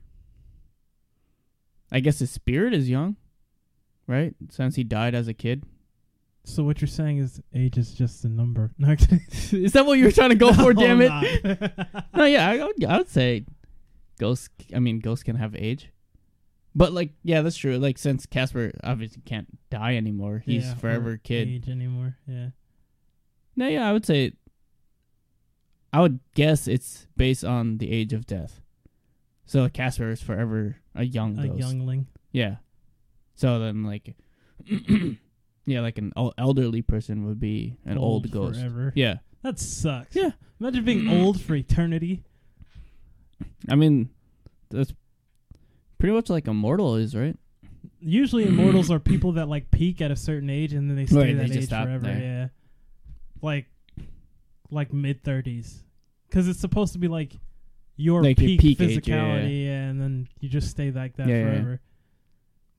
I 1.92 2.00
guess 2.00 2.20
his 2.20 2.32
spirit 2.32 2.74
is 2.74 2.90
young, 2.90 3.16
right? 4.08 4.34
Since 4.50 4.76
he 4.76 4.84
died 4.84 5.14
as 5.16 5.28
a 5.28 5.34
kid. 5.34 5.64
So 6.46 6.64
what 6.64 6.82
you're 6.82 6.88
saying 6.90 7.20
is 7.20 7.42
age 7.54 7.78
is 7.78 7.94
just 7.94 8.26
a 8.26 8.30
number. 8.30 8.72
No, 8.78 8.92
is 8.92 9.72
that 9.74 9.86
what 9.86 9.98
you 9.98 10.06
were 10.06 10.12
trying 10.12 10.32
to 10.32 10.36
go 10.36 10.52
for? 10.62 10.74
Damn 10.74 11.02
it! 11.02 11.72
No, 12.16 12.26
yeah, 12.26 12.50
I 12.50 12.64
would, 12.66 12.84
I 12.84 12.98
would 12.98 13.10
say 13.10 13.46
ghosts. 14.20 14.50
I 14.76 14.80
mean, 14.80 15.00
ghosts 15.00 15.24
can 15.24 15.36
have 15.38 15.56
age, 15.56 15.92
but 16.76 16.92
like, 16.92 17.12
yeah, 17.24 17.42
that's 17.42 17.56
true. 17.56 17.78
Like, 17.78 17.98
since 17.98 18.26
Casper 18.26 18.72
obviously 18.84 19.22
can't 19.26 19.48
die 19.70 19.96
anymore, 19.96 20.44
he's 20.46 20.66
Yeah, 20.66 20.74
forever 20.76 21.12
or 21.12 21.18
kid. 21.18 21.48
age 21.48 21.70
anymore. 21.70 22.18
Yeah. 22.28 22.48
No, 23.56 23.68
yeah, 23.68 23.88
I 23.88 23.94
would 23.94 24.06
say. 24.06 24.34
I 25.94 26.02
would 26.02 26.20
guess 26.36 26.68
it's 26.68 27.06
based 27.16 27.46
on 27.46 27.78
the 27.78 27.92
age 27.92 28.12
of 28.14 28.26
death. 28.26 28.60
So 29.46 29.70
Casper 29.70 30.10
is 30.10 30.22
forever 30.22 30.78
a 30.96 31.04
young 31.04 31.38
A 31.38 31.48
ghost. 31.48 31.60
youngling. 31.60 32.08
Yeah. 32.32 32.56
So 33.36 33.60
then, 33.60 33.84
like, 33.84 34.16
yeah, 35.66 35.82
like 35.82 35.98
an 36.00 36.12
elderly 36.38 36.82
person 36.82 37.26
would 37.26 37.40
be 37.40 37.78
an 37.86 37.98
old, 37.98 38.32
ghost. 38.32 38.60
Forever. 38.60 38.92
Yeah. 38.96 39.18
That 39.44 39.60
sucks. 39.60 40.16
Yeah. 40.16 40.32
Imagine 40.60 40.84
being 40.86 41.10
old 41.22 41.40
for 41.42 41.54
eternity. 41.56 42.24
I 43.70 43.76
mean, 43.76 44.10
that's 44.70 44.94
pretty 46.00 46.14
much 46.16 46.30
like 46.30 46.48
immortal 46.48 46.96
is, 46.96 47.16
right? 47.16 47.38
Usually 48.00 48.46
immortals 48.48 48.90
are 48.92 49.00
people 49.00 49.34
that 49.34 49.48
like 49.48 49.70
peak 49.72 50.02
at 50.02 50.10
a 50.12 50.16
certain 50.16 50.50
age 50.50 50.74
and 50.74 50.90
then 50.90 50.96
they 50.98 51.06
stay 51.06 51.18
Right, 51.18 51.38
they 51.38 51.48
that 51.48 51.52
just 51.52 51.72
age 51.72 51.84
forever. 51.84 52.00
there. 52.06 52.20
Yeah. 52.20 52.48
Like 53.42 53.66
like 54.74 54.92
mid 54.94 55.24
30s. 55.24 55.84
Cuz 56.32 56.48
it's 56.48 56.60
supposed 56.60 56.94
to 56.94 57.00
be 57.00 57.08
like 57.08 57.40
your 57.96 58.24
Like 58.24 58.40
your 58.40 58.48
peak, 58.48 58.60
peak 58.60 58.82
age, 58.82 59.08
yeah, 59.08 59.16
physicality 59.16 59.68
and 59.68 60.02
then 60.02 60.28
you 60.40 60.50
just 60.50 60.70
stay 60.70 60.90
like 60.92 61.16
that 61.18 61.28
Yeah, 61.28 61.38
yeah. 61.38 61.44
forever. 61.46 61.82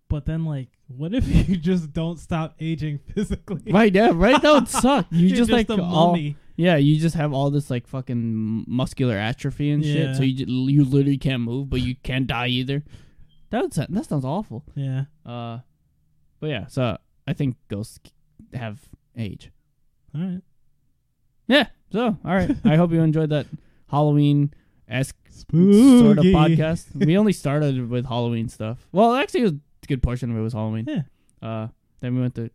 But 0.09 0.27
then 0.27 0.45
like 0.45 0.69
what 0.89 1.15
if 1.15 1.27
you 1.49 1.57
just 1.57 1.93
don't 1.93 2.19
stop 2.19 2.57
aging 2.61 2.99
physically? 2.99 3.73
Right, 3.73 3.95
yeah, 3.95 4.11
right. 4.15 4.41
That 4.43 4.53
would 4.53 4.69
suck. 4.69 5.07
You 5.11 5.29
You're 5.29 5.37
just, 5.37 5.51
like 5.51 5.69
a 5.71 5.81
all, 5.83 6.13
mummy. 6.13 6.37
yeah, 6.57 6.77
you 6.77 6.99
just 6.99 7.15
have 7.17 7.33
all 7.33 7.51
this 7.51 7.71
like 7.71 7.87
fucking 7.87 8.65
muscular 8.67 9.17
atrophy 9.17 9.71
and 9.71 9.85
shit. 9.85 10.17
So 10.17 10.23
you 10.23 10.45
ju- 10.45 10.53
you 10.53 10.85
literally 10.85 11.17
can't 11.19 11.43
move, 11.43 11.71
but 11.71 11.81
you 11.81 11.95
can't 12.03 12.27
die 12.27 12.49
either. 12.49 12.83
That 13.51 13.63
would, 13.63 13.73
that 13.73 14.05
sounds 14.07 14.25
awful. 14.25 14.65
Yeah. 14.75 15.05
Uh, 15.25 15.61
but 16.41 16.49
yeah, 16.49 16.67
so 16.67 16.99
I 17.27 17.33
think 17.33 17.57
ghosts 17.69 17.99
have 18.53 18.81
age. 19.17 19.51
All 20.15 20.21
right. 20.21 20.41
Yeah. 21.47 21.67
So 21.95 22.19
all 22.25 22.35
right. 22.35 22.51
I 22.65 22.75
hope 22.75 22.91
you 22.91 23.01
enjoyed 23.01 23.31
that 23.31 23.47
Halloween 23.89 24.53
esque 24.89 25.15
sort 25.31 26.19
of 26.19 26.25
podcast. 26.25 26.87
we 26.93 27.17
only 27.17 27.33
started 27.33 27.89
with 27.89 28.05
Halloween 28.05 28.49
stuff. 28.49 28.85
Well, 28.91 29.15
actually, 29.15 29.43
it 29.43 29.45
was 29.45 29.53
a 29.53 29.87
good 29.87 30.03
portion 30.03 30.33
of 30.33 30.37
it 30.37 30.41
was 30.41 30.55
Halloween. 30.55 30.87
Yeah. 30.89 31.03
Uh, 31.41 31.69
then 32.01 32.17
we 32.17 32.21
went 32.21 32.35
to 32.35 32.51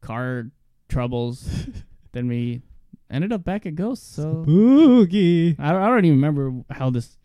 car 0.00 0.50
troubles. 0.88 1.48
then 2.12 2.26
we 2.26 2.62
ended 3.08 3.32
up 3.32 3.44
back 3.44 3.64
at 3.64 3.76
ghosts. 3.76 4.16
So 4.16 4.42
Spooky. 4.42 5.54
I 5.56 5.70
don't, 5.70 5.82
I 5.82 5.86
don't 5.86 6.04
even 6.04 6.20
remember 6.20 6.64
how 6.68 6.90
this. 6.90 7.16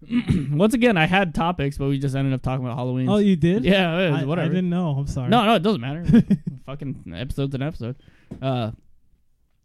Once 0.50 0.72
again, 0.72 0.96
I 0.96 1.04
had 1.04 1.34
topics, 1.34 1.76
but 1.76 1.88
we 1.88 1.98
just 1.98 2.16
ended 2.16 2.32
up 2.32 2.40
talking 2.40 2.64
about 2.64 2.78
Halloween. 2.78 3.10
Oh, 3.10 3.18
you 3.18 3.36
did? 3.36 3.66
yeah, 3.66 3.98
it 3.98 4.10
was 4.12 4.22
I, 4.22 4.24
whatever. 4.24 4.46
I 4.46 4.48
didn't 4.48 4.70
know. 4.70 4.92
I'm 4.92 5.06
sorry. 5.06 5.28
no, 5.28 5.44
no, 5.44 5.54
it 5.56 5.62
doesn't 5.62 5.82
matter. 5.82 6.02
Fucking 6.64 7.12
episode's 7.14 7.54
an 7.54 7.60
episode. 7.60 7.96
Uh, 8.40 8.70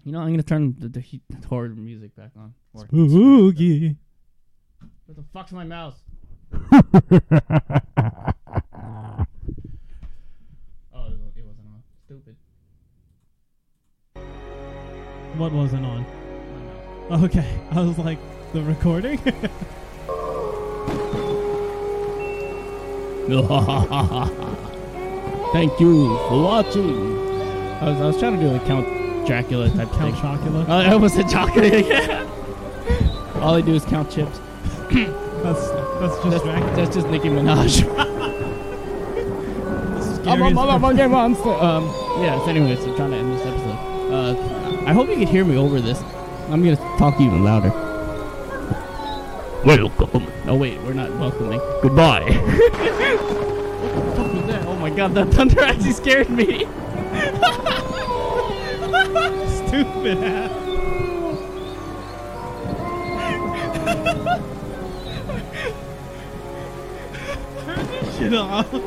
You 0.06 0.12
know, 0.12 0.20
I'm 0.20 0.30
gonna 0.30 0.44
turn 0.44 0.76
the, 0.78 0.88
the, 0.88 1.00
heat, 1.00 1.24
the 1.30 1.48
horror 1.48 1.70
music 1.70 2.16
back 2.16 2.30
on. 2.38 2.54
Or- 2.74 2.86
Spooky. 2.86 3.96
What 5.08 5.18
the 5.18 5.24
fuck's 5.34 5.52
my 5.52 5.64
mouse? 5.64 5.96
Oh, 10.98 11.08
it 11.08 11.44
wasn't 11.44 11.68
on. 11.68 11.84
Stupid. 12.06 12.36
What 15.38 15.52
wasn't 15.52 15.86
on? 15.86 16.06
My 17.10 17.18
mouse. 17.18 17.24
Okay, 17.26 17.60
I 17.72 17.82
was 17.82 17.98
like, 17.98 18.18
the 18.54 18.62
recording. 18.62 19.18
Thank 25.52 25.80
you 25.80 26.16
for 26.30 26.44
watching. 26.44 27.18
I 27.82 27.90
was, 27.90 28.02
I 28.02 28.06
was 28.06 28.20
trying 28.20 28.38
to 28.38 28.42
do 28.42 28.50
like 28.52 28.66
Count 28.66 28.88
Dracula 29.26 29.70
type 29.70 29.90
Count 29.92 30.14
thing. 30.14 30.16
Chocula. 30.16 30.66
Oh, 30.68 30.74
I 30.74 30.92
almost 30.92 31.16
said 31.16 31.30
chocolate 31.30 31.74
again. 31.74 32.28
All 33.42 33.54
they 33.56 33.62
do 33.62 33.74
is 33.74 33.86
count 33.86 34.10
chips. 34.12 34.40
that's 34.92 35.70
that's 35.70 36.16
just 36.16 36.30
That's, 36.30 36.44
Dracula. 36.44 36.76
that's 36.76 36.96
just 36.96 37.08
Nicki 37.10 37.30
Minaj. 37.30 37.84
I'm 40.28 40.42
a 40.42 40.50
Scariest- 40.50 40.56
motherfucking 40.56 41.12
monster. 41.12 41.50
Um, 41.50 41.84
yeah, 42.24 42.40
so 42.44 42.50
anyways, 42.50 42.84
I'm 42.84 42.96
trying 42.96 43.12
to 43.12 43.18
end 43.18 43.34
this 43.34 43.46
episode. 43.46 43.78
Uh, 44.12 44.84
I 44.88 44.94
hope 44.94 45.08
you 45.10 45.16
can 45.16 45.28
hear 45.28 45.46
me 45.46 45.58
over 45.58 45.80
this. 45.80 46.02
I'm 46.50 46.64
gonna 46.64 46.76
talk 46.98 47.20
even 47.20 47.44
louder. 47.44 47.70
Welcome. 49.66 50.28
Oh 50.48 50.56
wait, 50.56 50.80
we're 50.84 50.94
not 50.94 51.12
welcoming. 51.18 51.60
Goodbye. 51.82 52.22
what 52.32 54.06
the 54.06 54.16
fuck 54.16 54.34
was 54.34 54.46
that? 54.48 54.66
Oh 54.68 54.76
my 54.76 54.90
god, 54.92 55.14
that 55.16 55.34
thunder 55.34 55.62
actually 55.62 55.92
scared 55.92 56.30
me. 56.30 56.66
Stupid 59.16 60.18
ass. 60.24 60.52
Turn 67.64 67.88
this 67.88 68.18
shit 68.18 68.34
off. 68.34 68.68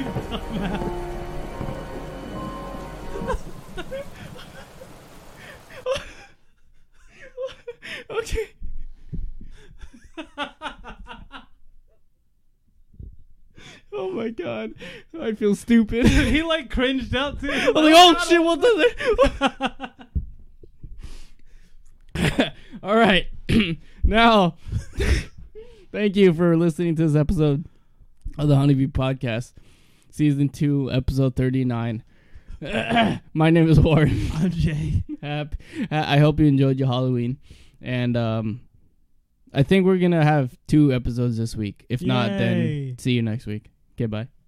You 0.00 0.06
dumbass. 0.06 0.90
okay. 8.10 8.50
oh 13.92 14.08
my 14.20 14.28
god, 14.28 14.74
I 15.18 15.32
feel 15.32 15.54
stupid. 15.54 16.06
he 16.08 16.42
like 16.42 16.70
cringed 16.70 17.14
out 17.16 17.40
too. 17.40 17.50
I'm 17.50 17.72
like, 17.74 17.94
oh 17.96 18.18
shit, 18.28 18.42
what 18.42 18.60
the? 18.60 19.90
All 22.82 22.96
right, 22.96 23.26
now, 24.04 24.56
thank 25.90 26.16
you 26.16 26.34
for 26.34 26.56
listening 26.56 26.96
to 26.96 27.06
this 27.06 27.16
episode 27.16 27.64
of 28.38 28.48
the 28.48 28.56
Honeybee 28.56 28.88
Podcast, 28.88 29.54
season 30.10 30.50
two, 30.50 30.90
episode 30.92 31.34
thirty-nine. 31.34 32.02
My 33.32 33.48
name 33.48 33.70
is 33.70 33.80
Warren. 33.80 34.28
I'm 34.34 34.50
Jay. 34.50 35.02
Hap- 35.22 35.54
I 35.90 36.18
hope 36.18 36.40
you 36.40 36.46
enjoyed 36.46 36.78
your 36.78 36.88
Halloween, 36.88 37.38
and 37.80 38.18
um, 38.18 38.60
I 39.54 39.62
think 39.62 39.86
we're 39.86 39.96
gonna 39.96 40.24
have 40.24 40.58
two 40.66 40.92
episodes 40.92 41.38
this 41.38 41.56
week. 41.56 41.86
If 41.88 42.02
not, 42.02 42.28
then 42.28 42.96
see 42.98 43.12
you 43.12 43.22
next 43.22 43.46
week. 43.46 43.70
Okay, 44.00 44.06
bye. 44.06 44.39